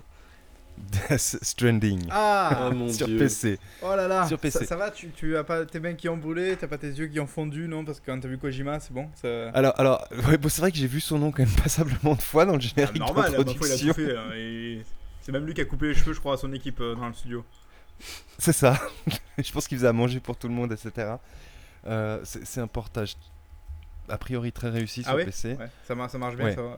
Death 0.90 1.38
Stranding 1.42 2.08
Ah, 2.10 2.50
Ah 2.68 2.70
mon 2.72 2.92
sur 2.92 3.08
dieu. 3.08 3.18
PC. 3.18 3.60
Oh 3.82 3.96
là 3.96 4.08
là, 4.08 4.28
Sur 4.28 4.40
PC. 4.40 4.60
Ça, 4.60 4.66
ça 4.66 4.76
va, 4.76 4.92
tu, 4.92 5.10
tu 5.12 5.36
as 5.38 5.44
pas 5.44 5.66
tes 5.66 5.80
mains 5.80 5.94
qui 5.94 6.10
ont 6.10 6.18
brûlé, 6.18 6.56
t'as 6.58 6.68
pas 6.68 6.78
tes 6.78 6.88
yeux 6.90 7.08
qui 7.08 7.20
ont 7.20 7.28
fondu, 7.28 7.68
non 7.68 7.84
Parce 7.86 8.00
que 8.00 8.06
quand 8.12 8.20
t'as 8.20 8.28
vu 8.28 8.38
Kojima, 8.38 8.80
c'est 8.80 8.94
bon 8.94 9.10
ça... 9.22 9.50
Alors, 9.52 9.74
alors 9.80 10.08
ouais, 10.28 10.38
bon, 10.38 10.50
c'est 10.50 10.62
vrai 10.62 10.72
que 10.72 10.78
j'ai 10.78 10.88
vu 10.88 11.00
son 11.02 11.20
nom 11.20 11.32
quand 11.32 11.44
même 11.44 11.56
passablement 11.64 12.16
de 12.16 12.22
fois 12.22 12.46
dans 12.46 12.54
le 12.54 12.60
Ah, 12.60 12.68
générique 12.76 13.00
normal, 13.00 13.32
la 13.32 13.44
fois, 13.44 13.46
il 13.46 13.50
a 13.50 13.78
tout 13.94 13.94
fait. 13.94 14.18
hein, 14.18 14.32
et 14.36 14.82
C'est 15.22 15.32
même 15.32 15.46
lui 15.46 15.54
qui 15.54 15.62
a 15.62 15.66
coupé 15.66 15.88
les 15.90 15.94
cheveux, 15.94 16.14
je 16.14 16.20
crois, 16.20 16.34
à 16.34 16.38
son 16.38 16.52
équipe 16.54 16.80
euh, 16.82 16.96
dans 16.96 17.08
le 17.08 17.14
studio. 17.14 17.46
C'est 18.40 18.54
ça. 18.54 18.80
je 19.38 19.52
pense 19.52 19.68
qu'il 19.68 19.78
faisait 19.78 19.88
à 19.88 19.94
manger 19.94 20.20
pour 20.20 20.36
tout 20.38 20.48
le 20.48 20.54
monde, 20.54 20.72
etc. 20.72 21.16
Euh, 21.88 22.20
c'est 22.24 22.60
un 22.62 22.68
portage 22.68 23.16
a 24.10 24.18
priori 24.18 24.52
très 24.52 24.70
réussi 24.70 25.04
sur 25.04 25.12
ah 25.12 25.16
ouais, 25.16 25.26
PC. 25.26 25.54
ouais 25.54 25.70
ça, 25.88 25.96
mar- 25.96 26.10
ça 26.10 26.18
marche 26.18 26.36
bien, 26.36 26.46
Ouais. 26.46 26.56
ça 26.56 26.62
va. 26.64 26.78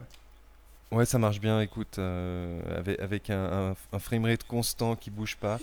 Ouais, 0.92 1.04
ça 1.06 1.18
marche 1.18 1.40
bien, 1.40 1.60
écoute, 1.60 1.98
euh, 1.98 2.60
avec, 2.78 3.00
avec 3.00 3.30
un, 3.30 3.70
un, 3.72 3.76
un 3.92 3.98
framerate 3.98 4.44
constant 4.44 4.94
qui 4.96 5.10
bouge 5.10 5.36
pas. 5.36 5.60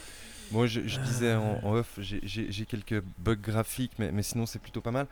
Moi, 0.51 0.67
je, 0.67 0.81
je 0.87 0.99
disais 0.99 1.35
en, 1.35 1.59
en 1.63 1.73
off, 1.75 1.93
j'ai- 1.99 2.65
quelques 2.65 3.01
bugs 3.17 3.35
graphiques, 3.35 3.93
mais, 3.99 4.11
mais 4.11 4.23
sinon 4.23 4.45
c'est 4.45 4.59
plutôt 4.59 4.81
pas 4.81 4.91
mal. 4.91 5.07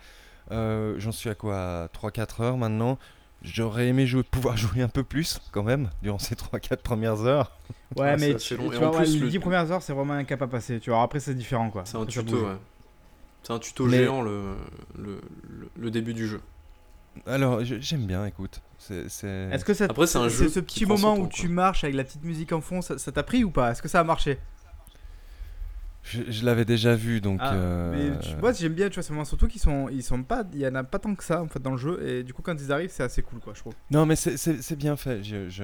Euh, 0.52 0.96
J'en 1.00 1.12
suis 1.14 1.30
à 1.30 1.36
quoi 1.36 1.90
3-4 1.94 2.42
heures 2.42 2.58
maintenant. 2.58 2.98
J'aurais 3.44 3.88
aimé 3.90 4.08
jouer, 4.08 4.24
pouvoir 4.24 4.58
jouer 4.58 4.82
un 4.82 4.90
peu 4.90 5.04
plus 5.04 5.40
quand 5.52 5.64
même 5.64 5.90
durant 6.02 6.20
ces 6.20 6.36
3-4 6.36 6.84
premières 6.84 7.22
heures. 7.26 7.52
Ouais, 7.96 8.14
Ah, 8.14 8.18
c'est 8.18 8.34
mais 8.34 8.36
tu, 8.36 8.56
long. 8.58 8.70
tu 8.72 8.78
vois, 8.78 8.94
ouais, 8.96 9.06
les 9.06 9.20
le- 9.22 9.30
10 9.30 9.40
premières 9.40 9.72
heures, 9.72 9.82
c'est 9.82 9.94
vraiment 9.94 10.14
un 10.14 10.24
cap 10.26 10.42
à 10.42 10.48
passer. 10.48 10.80
Tu 10.80 10.90
vois, 10.90 11.02
après, 11.02 11.20
c'est 11.20 11.34
différent 11.36 11.70
quoi. 11.72 11.86
C'est 11.86 11.98
un 11.98 12.06
tuto, 12.06 12.46
ouais. 12.48 12.58
C'est 13.44 13.54
un 13.54 13.60
tuto 13.60 13.88
géant 13.90 14.22
le, 14.22 14.56
le, 14.98 15.22
le- 15.50 15.70
le 15.78 15.92
début 15.92 16.14
du 16.14 16.28
jeu. 16.28 16.42
Alors, 17.26 17.64
j'aime 17.64 18.06
bien, 18.06 18.26
écoute. 18.26 18.62
Est-ce 18.90 19.66
que 19.66 19.74
ça, 19.74 19.86
Après, 19.86 20.08
c'est 20.08 20.18
un 20.18 20.30
jeu 20.30 20.48
ce 20.50 20.60
petit 20.60 20.86
moment 20.86 21.16
temps, 21.16 21.22
où 21.22 21.26
quoi. 21.26 21.30
tu 21.34 21.48
marches 21.50 21.84
avec 21.84 21.96
la 21.96 22.04
petite 22.04 22.24
musique 22.24 22.52
en 22.54 22.62
fond, 22.62 22.82
ça 22.82 22.98
ça 22.98 23.12
t'a 23.12 23.24
pris 23.24 23.44
ou 23.44 23.52
pas? 23.52 23.72
Est-ce 23.72 23.82
que 23.82 23.88
ça 23.90 24.00
a 24.00 24.04
marché? 24.04 24.40
Je, 26.04 26.22
je 26.30 26.46
l'avais 26.46 26.66
déjà 26.66 26.96
vu, 26.96 27.20
donc... 27.22 27.40
Ah, 27.44 27.54
euh, 27.54 28.12
Mais 28.14 28.20
tu 28.20 28.36
vois, 28.38 28.54
j'aime 28.54 28.74
bien, 28.74 28.88
tu 28.90 28.96
vois, 28.96 29.04
c'est 29.04 29.10
vraiment 29.10 29.26
surtout 29.26 29.48
qu'ils 29.48 29.62
sont, 29.62 29.90
ils 29.90 30.02
sont 30.02 30.24
pas, 30.24 30.44
il 30.54 30.60
y 30.60 30.68
en 30.68 30.74
a 30.76 30.84
pas 30.84 30.98
tant 30.98 31.14
que 31.14 31.24
ça 31.24 31.44
en 31.44 31.48
fait 31.48 31.60
dans 31.62 31.72
le 31.72 31.78
jeu, 31.78 32.02
et 32.08 32.24
du 32.24 32.34
coup, 32.34 32.42
quand 32.42 32.56
ils 32.60 32.72
arrivent, 32.72 32.90
c'est 32.92 33.04
assez 33.04 33.22
cool 33.22 33.40
quoi, 33.42 33.54
je 33.54 33.60
trouve. 33.60 33.74
Non, 33.92 34.06
mais 34.06 34.16
c'est- 34.16 34.76
bien 34.76 34.96
fait. 34.96 35.24
Je, 35.24 35.50
je... 35.50 35.64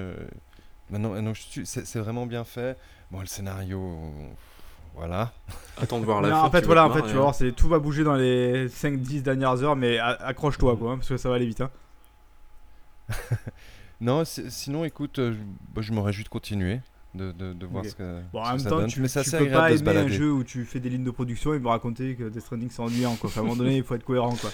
Maintenant, 0.90 1.34
suis- 1.34 1.66
c'est 1.66 1.84
c'est 1.86 1.98
vraiment 1.98 2.26
bien 2.26 2.44
fait. 2.44 2.76
Bon, 3.10 3.20
le 3.20 3.26
scénario, 3.26 3.80
voilà. 4.94 5.32
Attends 5.82 5.98
de 6.00 6.04
voir 6.04 6.20
la 6.20 6.28
Non, 6.28 6.34
fin. 6.36 6.42
en 6.42 6.50
fait, 6.50 6.64
voilà, 6.66 6.86
en 6.86 6.92
fait, 6.92 7.02
tu 7.02 7.14
vas 7.14 7.20
voir, 7.22 7.34
c'est 7.34 7.50
tout 7.52 7.68
va 7.68 7.78
bouger 7.80 8.04
dans 8.04 8.14
les 8.14 8.68
5-10 8.68 9.22
dernières 9.22 9.62
heures, 9.64 9.74
mais 9.74 9.98
accroche-toi 9.98 10.76
quoi, 10.76 10.92
hein, 10.92 10.96
parce 10.98 11.08
que 11.08 11.16
ça 11.16 11.28
va 11.30 11.36
aller 11.36 11.46
vite. 11.46 11.62
Hein. 11.62 11.70
Non, 14.00 14.24
c'est- 14.24 14.50
sinon, 14.50 14.84
écoute, 14.84 15.18
euh, 15.18 15.32
je, 15.32 15.38
bah, 15.74 15.80
je 15.82 15.92
me 15.92 16.00
réjouis 16.00 16.24
de 16.24 16.28
continuer, 16.28 16.80
de, 17.14 17.32
de, 17.32 17.52
de 17.54 17.66
voir 17.66 17.84
ce 17.84 17.94
que, 17.94 18.20
Bon, 18.32 18.42
ce 18.44 18.48
en 18.48 18.50
que 18.52 18.56
même 18.56 18.58
ça 18.58 18.70
temps, 18.70 18.76
donne. 18.78 18.86
tu, 18.88 19.00
mais 19.00 19.08
c'est 19.08 19.22
tu 19.22 19.30
peux 19.30 19.48
pas 19.50 19.70
de 19.72 19.78
aimer 19.78 19.96
un 19.98 20.08
jeu 20.08 20.30
où 20.32 20.44
tu 20.44 20.64
fais 20.66 20.80
des 20.80 20.90
lignes 20.90 21.04
de 21.04 21.10
production 21.10 21.54
et 21.54 21.58
me 21.58 21.68
raconter 21.68 22.14
que 22.14 22.24
Death 22.28 22.42
Stranding 22.42 22.68
c'est 22.70 22.82
ennuyant 22.82 23.16
quoi. 23.16 23.30
Enfin, 23.30 23.40
à 23.40 23.44
un 23.44 23.46
moment 23.46 23.56
donné, 23.56 23.78
il 23.78 23.82
faut 23.84 23.94
être 23.94 24.04
cohérent 24.04 24.34
quoi. 24.36 24.50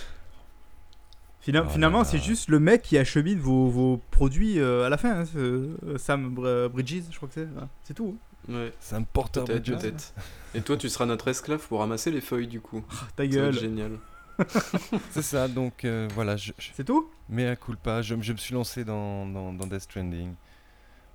Fina- 1.41 1.65
Oh 1.67 1.71
finalement, 1.71 2.05
c'est 2.05 2.19
juste 2.23 2.49
le 2.49 2.61
mec 2.61 2.83
qui 2.83 2.97
achemine 2.99 3.39
vos, 3.41 3.69
vos 3.69 4.01
produits 4.13 4.61
euh, 4.61 4.87
à 4.87 4.89
la 4.89 4.97
fin. 4.97 5.11
hein, 5.21 5.25
ce- 5.25 5.39
euh, 5.39 5.99
Sam 5.99 6.33
Br- 6.33 6.69
Bridges, 6.69 7.03
je 7.11 7.17
crois 7.17 7.29
que 7.29 7.35
c'est. 7.35 7.47
Voilà. 7.47 7.69
C'est 7.83 7.95
tout. 7.95 8.17
hein. 8.49 8.53
Ouais, 8.55 8.73
C'est 8.79 8.95
un 8.95 9.03
porteur 9.03 9.45
Bridges. 9.45 9.73
peut-être. 9.77 10.15
Et 10.55 10.61
toi, 10.61 10.77
tu 10.77 10.89
seras 10.89 11.07
notre 11.07 11.27
esclave 11.29 11.67
pour 11.67 11.81
ramasser 11.81 12.13
les 12.13 12.21
feuilles 12.21 12.47
du 12.47 12.61
coup. 12.61 12.85
Ta 12.89 12.95
Ça 12.97 13.07
va 13.19 13.25
être 13.25 13.31
gueule. 13.33 13.55
génial. 13.59 13.99
C'est 15.11 15.23
ça, 15.23 15.49
donc 15.49 15.85
euh, 15.85 16.09
voilà, 16.15 16.37
je, 16.37 16.53
je, 16.59 16.71
C'est 16.75 16.85
tout? 16.85 17.11
Mais 17.29 17.47
à 17.47 17.57
coup 17.57 17.75
pas, 17.77 18.03
je, 18.03 18.15
je 18.21 18.33
me 18.33 18.39
suis 18.39 18.55
lancé 18.55 18.85
dans, 18.85 19.27
dans, 19.27 19.53
dans 19.53 19.67
Death 19.67 19.81
Stranding. 19.83 20.35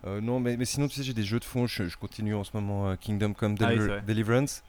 Euh, 0.05 0.21
non, 0.21 0.39
mais, 0.39 0.57
mais 0.57 0.65
sinon, 0.65 0.87
tu 0.87 0.95
sais, 0.95 1.03
j'ai 1.03 1.13
des 1.13 1.23
jeux 1.23 1.39
de 1.39 1.45
fond, 1.45 1.65
je, 1.67 1.87
je 1.87 1.97
continue 1.97 2.35
en 2.35 2.43
ce 2.43 2.51
moment 2.53 2.89
euh, 2.89 2.95
Kingdom 2.95 3.33
Come 3.33 3.55
Ah 3.61 3.69
oui. 3.75 3.89
Deliverance. 4.05 4.63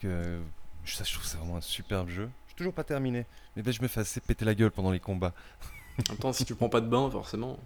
Que, 0.00 0.40
je, 0.84 0.94
ça, 0.94 1.04
je 1.04 1.12
trouve 1.12 1.24
que 1.24 1.28
c'est 1.30 1.38
vraiment 1.38 1.56
un 1.56 1.60
superbe 1.60 2.08
jeu. 2.08 2.28
J'ai 2.48 2.54
toujours 2.54 2.74
pas 2.74 2.84
terminé, 2.84 3.26
mais 3.56 3.62
ben, 3.62 3.72
je 3.72 3.80
me 3.82 3.88
fais 3.88 4.00
assez 4.00 4.20
péter 4.20 4.44
la 4.44 4.54
gueule 4.54 4.70
pendant 4.70 4.90
les 4.90 5.00
combats. 5.00 5.32
En 6.08 6.12
même 6.12 6.18
temps, 6.18 6.32
si 6.32 6.44
tu 6.44 6.54
prends 6.54 6.68
pas 6.68 6.80
de 6.80 6.88
bain, 6.88 7.08
forcément. 7.10 7.58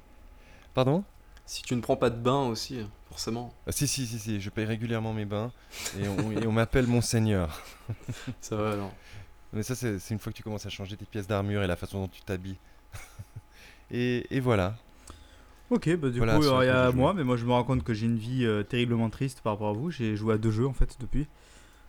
Pardon? 0.75 1.03
Si 1.47 1.63
tu 1.63 1.75
ne 1.75 1.81
prends 1.81 1.97
pas 1.97 2.11
de 2.11 2.17
bain 2.19 2.43
aussi, 2.47 2.87
forcément. 3.09 3.55
Ah, 3.67 3.73
Si, 3.73 3.89
si, 3.89 4.07
si, 4.07 4.19
si, 4.19 4.39
je 4.41 4.51
paye 4.51 4.67
régulièrement 4.67 5.15
mes 5.15 5.25
bains 5.25 5.51
et 5.99 6.07
on, 6.07 6.31
et 6.33 6.47
on 6.47 6.53
m'appelle 6.53 6.87
Monseigneur. 6.87 7.63
Ça 8.43 8.57
va 8.57 8.73
alors. 8.73 8.93
Mais 9.53 9.63
ça, 9.63 9.75
c'est 9.75 10.11
une 10.11 10.19
fois 10.19 10.33
que 10.33 10.37
tu 10.37 10.43
commences 10.43 10.67
à 10.67 10.71
changer 10.71 10.97
tes 10.97 11.07
pièces 11.07 11.27
d'armure 11.27 11.63
et 11.63 11.67
la 11.67 11.77
façon 11.77 12.01
dont 12.01 12.09
tu 12.09 12.21
t'habilles. 12.23 12.59
et, 13.91 14.27
et 14.35 14.41
voilà. 14.41 14.75
Ok, 15.71 15.95
bah 15.97 16.09
du 16.09 16.19
Voilà, 16.19 16.37
coup, 16.37 16.45
il 16.45 16.67
y 16.67 16.69
a 16.69 16.93
moi, 16.93 17.13
mais 17.13 17.25
moi 17.25 17.37
je 17.37 17.45
me 17.45 17.53
rends 17.53 17.65
compte 17.65 17.85
que 17.85 17.93
j'ai 17.93 18.07
une 18.07 18.17
vie 18.17 18.47
euh, 18.47 18.63
terriblement 18.63 19.11
triste 19.11 19.43
par 19.43 19.53
rapport 19.55 19.69
à 19.69 19.73
vous. 19.73 19.91
J'ai 19.91 20.17
joué 20.17 20.35
à 20.35 20.39
deux 20.39 20.51
jeux 20.51 20.67
en 20.67 20.73
fait 20.73 20.97
depuis. 20.99 21.27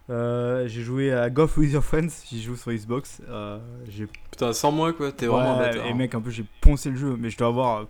Euh, 0.09 0.67
j'ai 0.67 0.81
joué 0.81 1.13
à 1.13 1.29
Golf 1.29 1.55
with 1.57 1.71
Your 1.71 1.83
Friends, 1.83 2.09
j'y 2.27 2.41
joue 2.41 2.55
sur 2.55 2.71
Xbox. 2.73 3.21
Euh, 3.29 3.59
Putain, 4.31 4.53
sans 4.53 4.71
moi 4.71 4.91
quoi, 4.91 5.11
t'es 5.11 5.27
vraiment 5.27 5.55
un 5.55 5.59
bâtard. 5.59 5.85
Et 5.85 5.91
hein. 5.91 5.95
mec, 5.95 6.13
en 6.15 6.21
plus, 6.21 6.31
j'ai 6.31 6.45
poncé 6.61 6.89
le 6.89 6.97
jeu, 6.97 7.15
mais 7.17 7.29
je 7.29 7.37
dois 7.37 7.47
avoir 7.47 7.85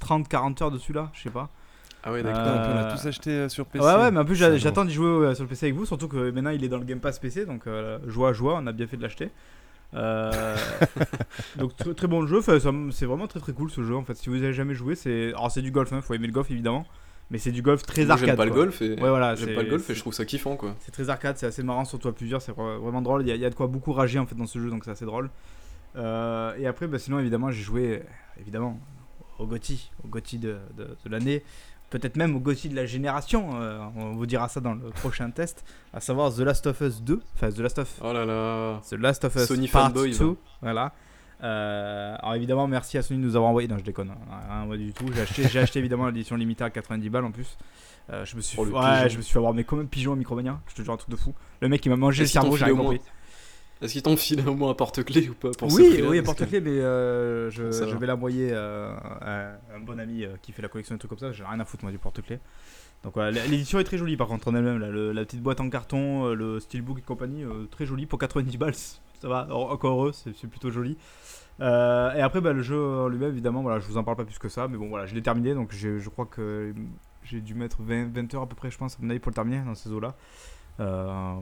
30-40 0.00 0.62
heures 0.62 0.70
dessus 0.70 0.92
là, 0.92 1.10
je 1.12 1.22
sais 1.22 1.30
pas. 1.30 1.50
Ah 2.06 2.12
ouais, 2.12 2.22
d'accord. 2.22 2.42
Euh, 2.46 2.74
on 2.74 2.78
a 2.88 2.92
tous 2.96 3.06
acheté 3.06 3.30
euh, 3.30 3.48
sur 3.48 3.64
PC. 3.66 3.84
Ouais, 3.84 3.94
ouais, 3.94 4.10
mais 4.10 4.20
en 4.20 4.24
plus, 4.24 4.36
j'attends 4.36 4.84
d'y 4.84 4.92
jouer 4.92 5.06
euh, 5.06 5.34
sur 5.34 5.44
le 5.44 5.48
PC 5.48 5.66
avec 5.66 5.76
vous, 5.76 5.86
surtout 5.86 6.06
que 6.08 6.30
maintenant 6.30 6.50
il 6.50 6.62
est 6.62 6.68
dans 6.68 6.78
le 6.78 6.84
Game 6.84 7.00
Pass 7.00 7.18
PC, 7.18 7.46
donc 7.46 7.66
euh, 7.66 7.98
joie, 8.06 8.32
joie, 8.34 8.58
on 8.62 8.66
a 8.66 8.72
bien 8.72 8.86
fait 8.86 8.96
de 8.98 9.02
l'acheter. 9.02 9.30
Euh, 9.94 10.56
donc 11.56 11.76
très, 11.76 11.94
très 11.94 12.06
bon 12.06 12.26
jeu, 12.26 12.38
Enfin, 12.38 12.58
c'est 12.90 13.06
vraiment 13.06 13.26
très 13.26 13.40
très 13.40 13.52
cool 13.52 13.70
ce 13.70 13.82
jeu 13.82 13.94
en 13.96 14.02
fait. 14.04 14.14
Si 14.16 14.28
vous 14.28 14.36
avez 14.36 14.52
jamais 14.52 14.74
joué, 14.74 14.94
c'est 14.96 15.28
alors 15.28 15.50
c'est 15.50 15.62
du 15.62 15.70
golf, 15.70 15.92
hein, 15.92 16.00
faut 16.02 16.14
aimer 16.14 16.26
le 16.26 16.32
golf 16.32 16.50
évidemment, 16.50 16.84
mais 17.30 17.38
c'est 17.38 17.52
du 17.52 17.62
golf 17.62 17.82
très 17.84 18.04
Moi, 18.04 18.12
arcade. 18.14 18.26
j'aime 18.28 18.36
pas 18.36 18.44
le 18.44 18.50
golf 18.50 18.82
et 18.82 18.90
Ouais, 18.94 19.08
voilà, 19.08 19.34
j'aime 19.34 19.54
pas 19.54 19.62
le 19.62 19.70
golf 19.70 19.88
et 19.88 19.94
je 19.94 20.00
trouve 20.00 20.12
ça 20.12 20.24
kiffant 20.24 20.56
quoi. 20.56 20.74
C'est 20.80 20.90
très 20.92 21.10
arcade, 21.10 21.38
c'est 21.38 21.46
assez 21.46 21.62
marrant, 21.62 21.84
surtout 21.84 22.08
à 22.08 22.12
plusieurs, 22.12 22.42
c'est 22.42 22.52
vra- 22.52 22.76
vraiment 22.78 23.02
drôle. 23.02 23.22
Il 23.22 23.28
y, 23.28 23.32
a, 23.32 23.34
il 23.36 23.40
y 23.40 23.44
a 23.46 23.50
de 23.50 23.54
quoi 23.54 23.66
beaucoup 23.68 23.92
rager 23.92 24.18
en 24.18 24.26
fait 24.26 24.34
dans 24.34 24.46
ce 24.46 24.58
jeu, 24.58 24.68
donc 24.68 24.84
c'est 24.84 24.90
assez 24.90 25.06
drôle. 25.06 25.30
Euh, 25.96 26.54
et 26.58 26.66
après, 26.66 26.88
bah, 26.88 26.98
sinon 26.98 27.20
évidemment, 27.20 27.50
j'ai 27.52 27.62
joué 27.62 27.98
euh, 27.98 28.40
évidemment 28.40 28.80
au 29.38 29.46
GOTY, 29.46 29.90
au 30.04 30.08
GOTY 30.08 30.38
de, 30.38 30.56
de, 30.76 30.84
de 31.04 31.10
l'année, 31.10 31.44
peut-être 31.98 32.16
même 32.16 32.34
au 32.34 32.40
GOTY 32.40 32.68
de 32.70 32.74
la 32.76 32.86
génération. 32.86 33.50
euh, 33.60 33.78
on 33.96 34.12
vous 34.14 34.26
dira 34.26 34.48
ça 34.48 34.60
dans 34.60 34.74
le 34.74 34.90
prochain 34.90 35.30
test, 35.30 35.64
à 35.92 36.00
savoir 36.00 36.34
The 36.34 36.40
Last 36.40 36.66
of 36.66 36.80
Us 36.80 37.00
2, 37.02 37.20
enfin 37.34 37.50
The 37.50 37.58
Last 37.58 37.78
of, 37.78 38.00
Oh 38.02 38.12
là 38.12 38.24
là. 38.24 38.80
The 38.90 38.94
Last 38.94 39.24
of 39.24 39.36
Us 39.36 39.46
Sony 39.46 39.68
Part 39.68 39.88
fanboy, 39.92 40.10
2. 40.10 40.24
va. 40.26 40.34
Voilà. 40.62 40.92
Euh, 41.42 42.16
alors 42.20 42.34
évidemment, 42.34 42.66
merci 42.66 42.98
à 42.98 43.02
Sony 43.02 43.20
de 43.20 43.24
nous 43.26 43.36
avoir 43.36 43.50
envoyé. 43.50 43.68
Non, 43.68 43.76
je 43.78 43.84
déconne, 43.84 44.10
hein, 44.10 44.64
rien 44.66 44.76
du 44.76 44.92
tout. 44.92 45.06
J'ai 45.14 45.20
acheté, 45.20 45.48
j'ai 45.48 45.58
acheté 45.60 45.78
évidemment 45.78 46.06
l'édition 46.06 46.36
limitée 46.36 46.64
à 46.64 46.70
90 46.70 47.08
balles 47.10 47.24
en 47.24 47.30
plus. 47.30 47.56
Euh, 48.10 48.24
je 48.24 48.36
me 48.36 48.40
suis, 48.40 48.58
Oh, 48.58 48.64
ouais, 48.64 48.70
pigeon. 48.72 49.08
je 49.08 49.16
me 49.18 49.22
suis 49.22 49.32
fait 49.32 49.38
avoir 49.38 49.54
mais 49.54 49.64
comme 49.64 49.80
un 49.80 49.84
pigeon 49.86 50.12
à 50.12 50.16
Micromania. 50.16 50.60
Je 50.68 50.74
te 50.74 50.82
jure 50.82 50.92
un 50.92 50.96
truc 50.96 51.10
de 51.10 51.16
fou. 51.16 51.32
Le 51.60 51.68
mec 51.68 51.84
il 51.86 51.90
m'a 51.90 51.96
mangé 51.96 52.22
le 52.22 52.26
cerveau, 52.28 52.56
moins 52.56 52.74
compris. 52.74 53.00
Est-ce 53.82 53.92
qu'ils 53.92 54.02
t'ont 54.02 54.16
filé 54.16 54.42
au 54.46 54.54
moins 54.54 54.70
un 54.70 54.74
porte-clés 54.74 55.28
ou 55.28 55.34
pas 55.34 55.50
pour 55.50 55.72
Oui, 55.72 56.00
oui, 56.08 56.22
Parce 56.22 56.36
porte-clés, 56.38 56.60
mais 56.60 56.70
euh, 56.70 57.50
je, 57.50 57.62
vais 57.96 58.06
l'envoyer 58.06 58.50
euh, 58.52 58.94
à 59.20 59.52
un 59.76 59.80
bon 59.80 59.98
ami 59.98 60.24
euh, 60.24 60.36
qui 60.42 60.52
fait 60.52 60.62
la 60.62 60.68
collection 60.68 60.94
et 60.94 60.98
trucs 60.98 61.10
comme 61.10 61.18
ça. 61.18 61.32
J'ai 61.32 61.44
rien 61.44 61.60
à 61.60 61.64
foutre 61.64 61.84
moi 61.84 61.92
du 61.92 61.98
porte-clés. 61.98 62.38
Donc 63.02 63.14
voilà, 63.14 63.30
l'édition 63.46 63.78
est 63.78 63.84
très 63.84 63.98
jolie 63.98 64.16
par 64.16 64.28
contre 64.28 64.48
en 64.48 64.54
elle-même. 64.54 64.78
là, 64.78 64.88
le- 64.88 65.12
La 65.12 65.24
petite 65.24 65.42
boîte 65.42 65.60
en 65.60 65.68
carton, 65.68 66.26
euh, 66.28 66.34
le 66.34 66.60
steelbook 66.60 66.98
et 66.98 67.02
compagnie, 67.02 67.44
très 67.70 67.84
joli 67.84 68.06
pour 68.06 68.18
90 68.18 68.56
balles. 68.56 68.74
Ça 69.20 69.28
va, 69.28 69.46
en- 69.50 69.70
encore 69.70 69.92
heureux, 69.98 70.12
c'est 70.12 70.46
plutôt 70.48 70.70
joli. 70.70 70.96
Euh, 71.60 72.12
et 72.14 72.20
après, 72.20 72.40
bah, 72.40 72.52
le 72.52 72.62
jeu 72.62 72.78
en 72.78 73.08
lui-même, 73.08 73.30
évidemment, 73.30 73.62
voilà, 73.62 73.78
je 73.80 73.86
vous 73.86 73.96
en 73.96 74.04
parle 74.04 74.16
pas 74.16 74.24
plus 74.24 74.38
que 74.38 74.48
ça, 74.48 74.66
mais 74.68 74.76
bon, 74.76 74.88
voilà, 74.88 75.06
je 75.06 75.14
l'ai 75.14 75.22
terminé, 75.22 75.54
donc 75.54 75.72
je 75.72 76.08
crois 76.08 76.26
que 76.26 76.74
j'ai 77.22 77.40
dû 77.40 77.54
mettre 77.54 77.78
20, 77.82 78.12
20 78.12 78.34
heures 78.34 78.42
à 78.42 78.46
peu 78.48 78.56
près, 78.56 78.70
je 78.70 78.76
pense, 78.78 78.94
à 78.94 78.96
mon 79.00 79.10
avis, 79.10 79.18
pour 79.20 79.30
le 79.30 79.34
terminer 79.34 79.62
dans 79.64 79.74
ces 79.74 79.90
eaux-là. 79.90 80.14
Euh, 80.80 81.34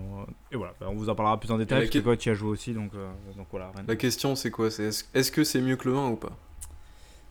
et 0.51 0.57
voilà, 0.57 0.75
bah, 0.81 0.87
on 0.91 0.95
vous 0.95 1.09
en 1.09 1.15
parlera 1.15 1.39
plus 1.41 1.51
en 1.51 1.59
détail, 1.59 1.81
parce 1.81 1.91
que 1.91 1.99
toi, 2.01 2.17
tu 2.17 2.29
y 2.29 2.33
as 2.33 2.35
joué 2.35 2.51
aussi, 2.51 2.75
donc, 2.75 2.93
euh, 2.95 3.11
donc 3.37 3.47
voilà. 3.51 3.71
rien 3.75 3.83
de- 3.85 3.89
La 3.89 3.97
question 3.97 4.35
c'est 4.37 4.51
quoi? 4.51 4.71
C'est 4.71 4.85
est-ce 4.85 5.05
est-ce 5.15 5.33
que 5.33 5.43
c'est 5.45 5.61
mieux 5.61 5.77
que 5.77 5.89
le 5.89 5.97
1 5.97 6.09
ou 6.11 6.17
pas? 6.17 6.37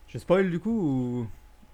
Je 0.08 0.18
spoil 0.18 0.50
du 0.50 0.58
coup 0.58 0.70
ou... 0.70 1.26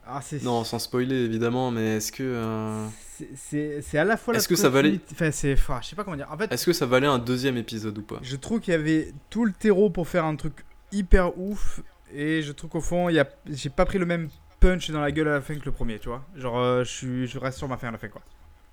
Ah, 0.07 0.21
c'est 0.23 0.43
Non, 0.43 0.65
sans 0.65 0.79
spoiler 0.79 1.17
évidemment, 1.17 1.71
mais 1.71 1.97
est-ce 1.97 2.13
que 2.13 2.23
euh, 2.23 2.87
c'est- 3.17 3.29
c'est 3.37 3.83
c'est 3.83 3.99
à 3.99 4.05
la 4.05 4.17
fois 4.17 4.33
la 4.33 4.39
Est-ce 4.39 4.49
que 4.49 4.57
ça 4.57 4.69
valait- 4.71 5.01
Enfin, 5.13 5.31
c'est. 5.31 5.55
je 5.57 5.87
sais 5.87 5.97
pas 5.97 6.05
comment 6.05 6.17
dire. 6.17 6.29
En 6.31 6.37
fait, 6.39 6.51
est-ce 6.53 6.65
que 6.65 6.73
ça 6.73 6.87
valait 6.87 7.07
un 7.07 7.19
deuxième 7.19 7.57
épisode 7.59 7.97
ou 7.99 8.03
pas? 8.03 8.19
je 8.23 8.37
trouve 8.37 8.61
qu'il 8.61 8.73
y 8.73 8.77
avait 8.77 9.13
tout 9.29 9.45
le 9.45 9.53
terreau 9.53 9.91
pour 9.91 10.09
faire 10.09 10.25
un 10.25 10.37
truc 10.37 10.65
hyper 10.93 11.39
ouf. 11.39 11.81
Et 12.15 12.41
je 12.41 12.53
trouve 12.53 12.71
qu'au 12.71 12.81
fond, 12.81 13.11
il 13.11 13.17
y 13.17 13.19
a... 13.21 13.29
j'ai 13.51 13.69
pas 13.69 13.85
pris 13.85 13.99
le 13.99 14.07
même 14.07 14.31
punch 14.61 14.91
dans 14.91 15.01
la 15.03 15.13
gueule 15.13 15.29
à 15.29 15.33
la 15.33 15.41
fin 15.43 15.55
que 15.59 15.65
le 15.67 15.73
premier, 15.73 15.99
tu 15.99 16.09
vois. 16.09 16.25
Genre, 16.37 16.59
euh, 16.59 16.85
je, 16.85 16.89
suis... 16.91 17.27
je 17.27 17.39
reste 17.39 17.59
sur 17.59 17.69
ma 17.69 17.77
fin 17.77 17.89
à 17.89 17.91
la 17.91 17.99
fin, 17.99 18.09
quoi. 18.09 18.23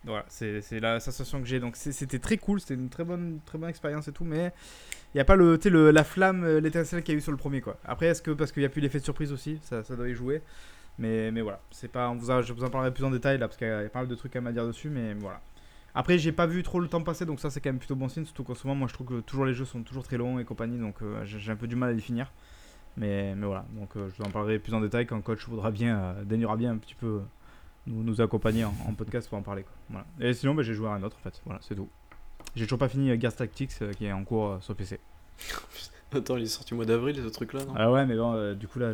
Voilà, 0.06 0.24
c'est 0.28 0.80
la 0.80 1.00
sensation 1.00 1.40
que 1.42 1.48
j'ai. 1.48 1.60
Donc, 1.60 1.76
c'était 1.76 2.20
très 2.20 2.38
cool, 2.38 2.60
c'était 2.60 2.76
une 2.76 2.90
très 2.90 3.04
bonne, 3.04 3.40
très 3.46 3.58
bonne 3.58 3.70
expérience 3.70 4.08
et 4.08 4.12
tout, 4.12 4.24
mais 4.24 4.52
il 5.14 5.18
n'y 5.18 5.22
a 5.22 5.26
pas 5.26 5.36
le, 5.36 5.60
le, 5.66 5.92
la 5.92 6.04
flamme, 6.04 6.44
euh, 6.44 6.60
l'étincelle 6.60 7.02
qu'il 7.04 7.14
y 7.14 7.16
a 7.16 7.20
eu 7.20 7.22
sur 7.22 7.32
le 7.32 7.38
premier, 7.38 7.62
quoi. 7.62 7.78
Après, 7.86 8.08
est-ce 8.08 8.22
que 8.22 8.32
parce 8.32 8.52
qu'il 8.52 8.62
n'y 8.62 8.68
a 8.68 8.70
plus 8.70 8.82
l'effet 8.82 9.00
de 9.00 9.04
surprise 9.04 9.32
aussi, 9.32 9.60
ça, 9.64 9.84
ça 9.84 9.96
doit 9.96 10.08
y 10.10 10.14
jouer. 10.14 10.44
Mais, 11.00 11.32
mais 11.32 11.42
voilà, 11.42 11.60
c'est 11.72 11.90
pas, 11.92 12.10
on 12.10 12.16
vous 12.16 12.32
a- 12.32 12.42
je 12.42 12.54
vous 12.54 12.64
en 12.64 12.70
parlerai 12.70 12.94
plus 12.94 13.04
en 13.04 13.12
détail 13.12 13.38
là, 13.40 13.48
parce 13.48 13.58
qu'il 13.58 13.68
y 13.68 13.72
a 13.72 13.90
pas 13.90 14.00
mal 14.00 14.08
de 14.08 14.16
trucs 14.16 14.36
à 14.36 14.42
me 14.42 14.52
dire 14.54 14.68
dessus, 14.68 14.90
mais 14.90 15.14
voilà. 15.16 15.42
Après, 15.96 16.18
j'ai 16.18 16.32
pas 16.34 16.46
vu 16.48 16.64
trop 16.64 16.80
le 16.80 16.88
temps 16.88 17.02
passer, 17.04 17.26
donc 17.26 17.40
ça 17.40 17.50
c'est 17.50 17.62
quand 17.62 17.70
même 17.70 17.80
plutôt 17.80 17.96
bon 17.96 18.10
signe. 18.10 18.26
Surtout 18.26 18.44
qu'en 18.44 18.56
ce 18.56 18.68
moment, 18.68 18.80
moi 18.80 18.88
je 18.88 18.94
trouve 18.94 19.08
que 19.08 19.22
toujours 19.22 19.46
les 19.46 19.54
jeux 19.54 19.66
sont 19.66 19.84
toujours 19.84 20.04
très 20.04 20.18
longs 20.18 20.40
et 20.40 20.46
compagnie, 20.46 20.78
donc 20.80 20.96
euh, 21.02 21.24
j'ai 21.26 21.52
un 21.52 21.56
peu 21.56 21.68
du 21.68 21.76
mal 21.76 21.90
à 21.92 21.94
les 21.94 22.02
finir. 22.02 22.32
Mais, 22.98 23.36
mais 23.36 23.46
voilà, 23.48 23.66
donc 23.72 23.96
euh, 23.98 24.10
je 24.10 24.18
vous 24.18 24.24
en 24.28 24.32
parlerai 24.32 24.60
plus 24.60 24.74
en 24.74 24.82
détail 24.82 25.06
quand 25.06 25.20
coach 25.22 25.48
voudra 25.48 25.72
bien, 25.72 26.16
euh, 26.20 26.56
bien 26.58 26.72
un 26.72 26.78
petit 26.78 26.96
peu 26.96 27.22
nous, 27.88 28.04
nous 28.04 28.22
accompagner 28.22 28.64
en, 28.66 28.74
en 28.88 28.94
podcast 28.94 29.30
pour 29.30 29.38
en 29.38 29.42
parler. 29.42 29.64
Quoi. 29.64 29.74
Voilà. 29.90 30.06
Et 30.20 30.34
sinon, 30.34 30.56
bah, 30.56 30.64
j'ai 30.64 30.74
joué 30.74 30.88
à 30.88 30.92
un 30.92 31.04
autre 31.04 31.18
en 31.20 31.24
fait, 31.24 31.42
voilà, 31.46 31.60
c'est 31.62 31.76
tout. 31.76 31.90
J'ai 32.56 32.66
toujours 32.66 32.80
pas 32.80 32.90
fini 32.90 33.12
euh, 33.12 33.20
Gears 33.20 33.36
Tactics 33.36 33.72
euh, 33.82 33.92
qui 33.94 34.06
est 34.06 34.12
en 34.12 34.24
cours 34.24 34.48
euh, 34.52 34.58
sur 34.62 34.76
PC. 34.76 35.00
Attends, 36.14 36.38
il 36.38 36.44
est 36.44 36.48
sorti 36.48 36.74
au 36.74 36.78
mois 36.78 36.86
d'avril, 36.86 37.16
ce 37.22 37.28
truc-là, 37.28 37.66
non? 37.66 37.74
Ah 37.76 37.92
ouais, 37.92 38.06
mais 38.06 38.16
bon, 38.16 38.34
euh, 38.34 38.54
du 38.54 38.68
coup 38.68 38.80
là, 38.80 38.94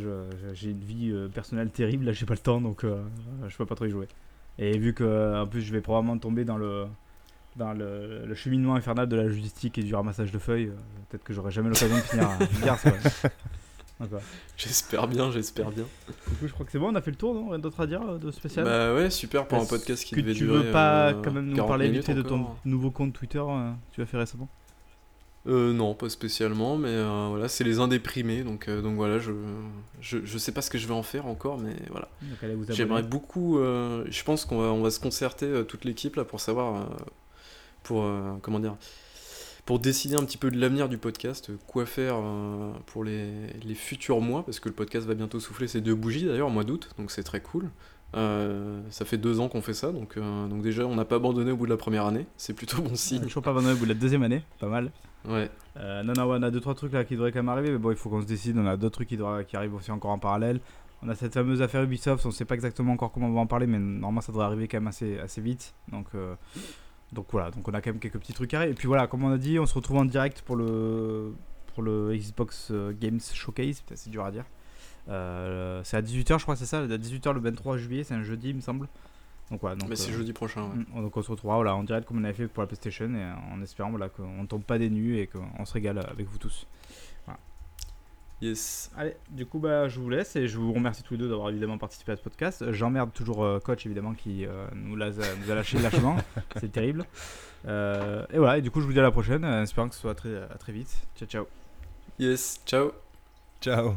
j'ai 0.54 0.72
une 0.72 0.80
vie 0.80 1.14
personnelle 1.34 1.70
terrible, 1.70 2.06
là 2.06 2.14
j'ai 2.14 2.26
pas 2.26 2.34
le 2.34 2.40
temps, 2.40 2.60
donc 2.62 2.84
je 2.84 3.58
peux 3.58 3.66
pas 3.66 3.76
trop 3.76 3.86
y 3.86 3.92
jouer. 3.92 4.08
Et 4.58 4.78
vu 4.78 4.94
que 4.94 5.40
en 5.40 5.46
plus 5.46 5.62
je 5.62 5.72
vais 5.72 5.82
probablement 5.82 6.18
tomber 6.18 6.46
dans 6.46 6.58
le 6.58 6.86
dans 7.58 7.74
le, 7.74 8.26
le 8.26 8.34
cheminement 8.34 8.76
infernal 8.76 9.08
de 9.08 9.16
la 9.18 9.24
logistique 9.24 9.78
et 9.78 9.84
du 9.84 9.94
ramassage 9.94 10.32
de 10.32 10.40
feuilles, 10.40 10.72
peut-être 11.10 11.24
que 11.24 11.34
j'aurai 11.34 11.52
jamais 11.52 11.70
l'occasion 11.70 11.96
de 11.96 12.02
finir 12.02 12.30
Gears. 12.64 12.82
quoi. 12.82 12.92
J'espère 14.58 15.08
bien, 15.08 15.32
j'espère 15.32 15.72
bien. 15.72 15.86
Du 16.08 16.36
coup, 16.38 16.48
je 16.48 16.54
crois 16.54 16.66
que 16.66 16.72
c'est 16.72 16.80
bon, 16.80 16.90
on 16.92 16.96
a 16.96 17.02
fait 17.02 17.12
le 17.12 17.18
tour, 17.18 17.34
non 17.34 17.50
Rien 17.50 17.60
d'autre 17.60 17.80
à 17.82 17.88
dire 17.88 18.02
euh, 18.02 18.18
de 18.18 18.32
spécial 18.32 18.66
Bah 18.66 18.94
ouais, 18.94 19.10
super 19.10 19.48
pour 19.48 19.60
un 19.60 19.66
podcast 19.66 20.04
qui 20.04 20.16
que 20.16 20.22
devait 20.22 20.34
tu 20.34 20.46
durer. 20.46 20.64
veux 20.64 20.72
pas 20.72 21.10
euh, 21.10 21.22
quand 21.24 21.32
même 21.32 21.46
nous 21.48 21.56
40 21.56 21.68
parler 21.68 21.90
vite 21.90 22.10
de 22.12 22.22
ton 22.22 22.48
nouveau 22.66 22.92
compte 22.92 23.14
Twitter 23.14 23.40
euh, 23.46 23.72
tu 23.92 24.02
as 24.02 24.06
fait 24.06 24.18
récemment? 24.18 24.48
Euh, 25.48 25.74
non, 25.74 25.96
pas 25.96 26.08
spécialement, 26.10 26.78
mais 26.78 26.90
euh, 26.92 27.28
voilà, 27.32 27.48
c'est 27.48 27.64
les 27.64 27.80
indéprimés, 27.80 28.44
donc, 28.44 28.68
euh, 28.68 28.84
donc 28.84 28.96
voilà, 28.96 29.18
je, 29.18 29.32
je, 30.00 30.20
je 30.24 30.38
sais 30.38 30.52
pas 30.52 30.62
ce 30.62 30.70
que 30.70 30.78
je 30.78 30.86
vais 30.86 30.94
en 30.94 31.02
faire 31.02 31.26
encore, 31.26 31.58
mais 31.58 31.74
voilà. 31.90 32.10
J'aimerais 32.70 33.02
beaucoup, 33.02 33.58
je 33.58 34.24
pense 34.24 34.46
qu'on 34.46 34.60
va, 34.60 34.68
on 34.68 34.84
va 34.84 34.92
se 34.92 35.00
concerter 35.00 35.64
toute 35.68 35.84
l'équipe 35.84 36.16
là 36.16 36.26
pour 36.26 36.40
savoir, 36.40 36.76
euh, 36.82 36.86
pour, 37.82 38.04
euh, 38.04 38.34
comment 38.44 38.60
dire, 38.60 38.76
pour 39.72 39.80
décider 39.80 40.16
un 40.16 40.26
petit 40.26 40.38
peu 40.38 40.52
de 40.52 40.60
l'avenir 40.60 40.90
du 40.90 40.98
podcast, 40.98 41.50
euh, 41.50 41.56
quoi 41.66 41.86
faire 41.86 42.16
euh, 42.18 42.74
pour 42.88 43.06
les, 43.06 43.32
les 43.64 43.74
futurs 43.74 44.20
mois, 44.20 44.44
parce 44.44 44.60
que 44.60 44.68
le 44.68 44.76
podcast 44.76 45.08
va 45.08 45.14
bientôt 45.14 45.40
souffler 45.40 45.70
ses 45.70 45.80
deux 45.80 45.96
bougies 45.96 46.26
d'ailleurs, 46.26 46.50
au 46.50 46.52
mois 46.52 46.66
d'août, 46.66 46.90
donc 46.98 47.10
c'est 47.10 47.24
très 47.24 47.40
cool. 47.40 47.70
Euh, 48.18 48.82
ça 48.90 49.06
fait 49.06 49.18
deux 49.18 49.40
ans 49.40 49.48
qu'on 49.48 49.62
fait 49.62 49.74
ça, 49.74 49.94
donc, 49.94 50.18
euh, 50.18 50.48
donc 50.48 50.62
déjà 50.62 50.86
on 50.86 50.96
n'a 50.96 51.06
pas 51.06 51.16
abandonné 51.16 51.52
au 51.54 51.56
bout 51.56 51.68
de 51.68 51.72
la 51.72 51.78
première 51.78 52.06
année, 52.06 52.26
c'est 52.36 52.54
plutôt 52.54 52.82
bon 52.82 52.90
Je 52.90 52.96
signe. 52.96 53.30
suis 53.30 53.40
pas 53.40 53.52
abandonné 53.52 53.72
au 53.72 53.78
bout 53.78 53.86
de 53.86 53.94
la 53.94 53.98
deuxième 53.98 54.24
année, 54.24 54.44
pas 54.60 54.68
mal. 54.68 54.92
Ouais. 55.24 55.50
Euh, 55.78 56.04
non, 56.04 56.12
non, 56.18 56.26
ouais, 56.26 56.38
on 56.38 56.44
a 56.44 56.52
deux 56.52 56.60
trois 56.60 56.76
trucs 56.76 56.92
là 56.92 57.06
qui 57.06 57.16
devraient 57.16 57.32
quand 57.32 57.40
même 57.40 57.48
arriver, 57.48 57.72
mais 57.72 57.78
bon, 57.78 57.92
il 57.92 57.96
faut 57.96 58.10
qu'on 58.10 58.20
se 58.20 58.28
décide. 58.28 58.58
On 58.58 58.68
a 58.68 58.76
d'autres 58.76 58.96
trucs 58.96 59.08
qui, 59.08 59.56
arrivent 59.56 59.76
aussi 59.76 59.92
encore 59.92 60.12
en 60.12 60.20
parallèle. 60.20 60.60
On 61.02 61.08
a 61.08 61.16
cette 61.16 61.34
fameuse 61.34 61.62
affaire 61.62 61.82
Ubisoft, 61.84 62.26
on 62.26 62.32
sait 62.32 62.44
pas 62.44 62.56
exactement 62.56 62.92
encore 62.92 63.14
comment 63.14 63.28
on 63.28 63.34
va 63.34 63.40
en 63.40 63.48
parler, 63.48 63.68
mais 63.68 63.80
normalement 63.80 64.20
ça 64.20 64.34
devrait 64.34 64.48
arriver 64.48 64.68
quand 64.68 64.82
même 64.82 64.88
assez, 64.88 65.18
assez 65.20 65.40
vite. 65.40 65.74
Donc, 65.94 66.08
donc 67.12 67.28
voilà, 67.32 67.52
donc 67.52 67.68
on 67.68 67.74
a 67.74 67.82
quand 67.82 67.92
même 67.92 68.00
quelques 68.00 68.20
petits 68.20 68.34
trucs 68.34 68.50
carrés. 68.50 68.70
Et 68.70 68.74
puis 68.74 68.88
voilà, 68.88 69.08
comme 69.08 69.24
on 69.24 69.32
a 69.32 69.38
dit, 69.38 69.60
on 69.60 69.66
se 69.66 69.74
retrouve 69.74 69.98
en 69.98 70.06
direct 70.06 70.42
pour 70.42 70.56
le, 70.56 71.34
pour 71.74 71.84
le 71.84 72.16
Xbox 72.16 72.70
euh, 72.72 72.94
Games 73.00 73.20
Showcase, 73.20 73.84
c'est 73.94 74.10
dur 74.10 74.24
à 74.24 74.32
dire. 74.32 74.46
Euh, 75.10 75.82
c'est 75.84 75.98
à 75.98 76.02
18h, 76.02 76.38
je 76.38 76.44
crois, 76.44 76.56
c'est 76.56 76.66
ça, 76.66 76.80
à 76.80 76.88
18h 76.88 77.34
le 77.34 77.42
23 77.42 77.78
juillet, 77.78 78.04
c'est 78.04 78.14
un 78.14 78.24
jeudi, 78.24 78.50
il 78.50 78.56
me 78.56 78.62
semble. 78.62 78.88
Donc 79.50 79.60
voilà, 79.60 79.76
donc, 79.76 79.90
mais 79.90 79.98
c'est 79.98 80.12
euh, 80.12 80.18
jeudi 80.18 80.32
prochain, 80.32 80.64
ouais. 80.64 80.86
Mm, 80.94 81.02
Donc 81.02 81.18
on 81.18 81.22
se 81.22 81.30
retrouvera 81.30 81.58
voilà, 81.58 81.76
en 81.76 81.84
direct 81.84 82.08
comme 82.08 82.20
on 82.20 82.24
avait 82.24 82.34
fait 82.34 82.48
pour 82.48 82.64
la 82.64 82.68
PlayStation 82.68 83.14
et 83.14 83.54
en 83.54 83.62
espérant 83.62 83.90
voilà, 83.90 84.08
qu'on 84.08 84.46
tombe 84.46 84.64
pas 84.64 84.78
des 84.78 84.90
nues 84.90 85.18
et 85.18 85.28
qu'on 85.28 85.66
se 85.66 85.74
régale 85.74 86.00
avec 86.00 86.28
vous 86.30 86.38
tous. 86.38 86.66
Yes. 88.42 88.90
Allez, 88.98 89.16
du 89.30 89.46
coup 89.46 89.60
bah, 89.60 89.88
je 89.88 90.00
vous 90.00 90.10
laisse 90.10 90.36
et 90.36 90.48
je 90.48 90.58
vous 90.58 90.74
remercie 90.74 91.04
tous 91.04 91.14
les 91.14 91.20
deux 91.20 91.30
d'avoir 91.30 91.50
évidemment 91.50 91.78
participé 91.78 92.12
à 92.12 92.16
ce 92.16 92.22
podcast. 92.22 92.62
Euh, 92.64 92.74
J'emmerde 92.74 93.14
toujours 93.14 93.44
euh, 93.44 93.60
coach 93.60 93.86
évidemment 93.86 94.14
qui 94.14 94.46
euh, 94.48 94.66
nous, 94.74 94.96
l'a- 94.96 95.12
nous 95.12 95.52
a 95.52 95.56
lâché 95.56 95.78
lâchement, 95.82 96.18
c'est 96.60 96.72
terrible. 96.72 97.06
Euh, 97.68 98.26
et 98.34 98.40
voilà, 98.40 98.58
et 98.58 98.62
du 98.62 98.72
coup 98.72 98.82
je 98.82 98.88
vous 98.88 98.94
dis 98.94 99.00
à 99.00 99.04
la 99.04 99.12
prochaine, 99.12 99.44
euh, 99.46 99.60
en 99.60 99.64
espérant 99.64 99.88
que 99.90 99.94
ce 99.96 100.02
soit 100.02 100.16
très, 100.16 100.36
à 100.36 100.58
très 100.58 100.74
vite. 100.74 101.04
Ciao 101.16 101.28
ciao. 101.28 101.48
Yes, 102.18 102.60
ciao. 102.66 102.92
Ciao. 103.62 103.96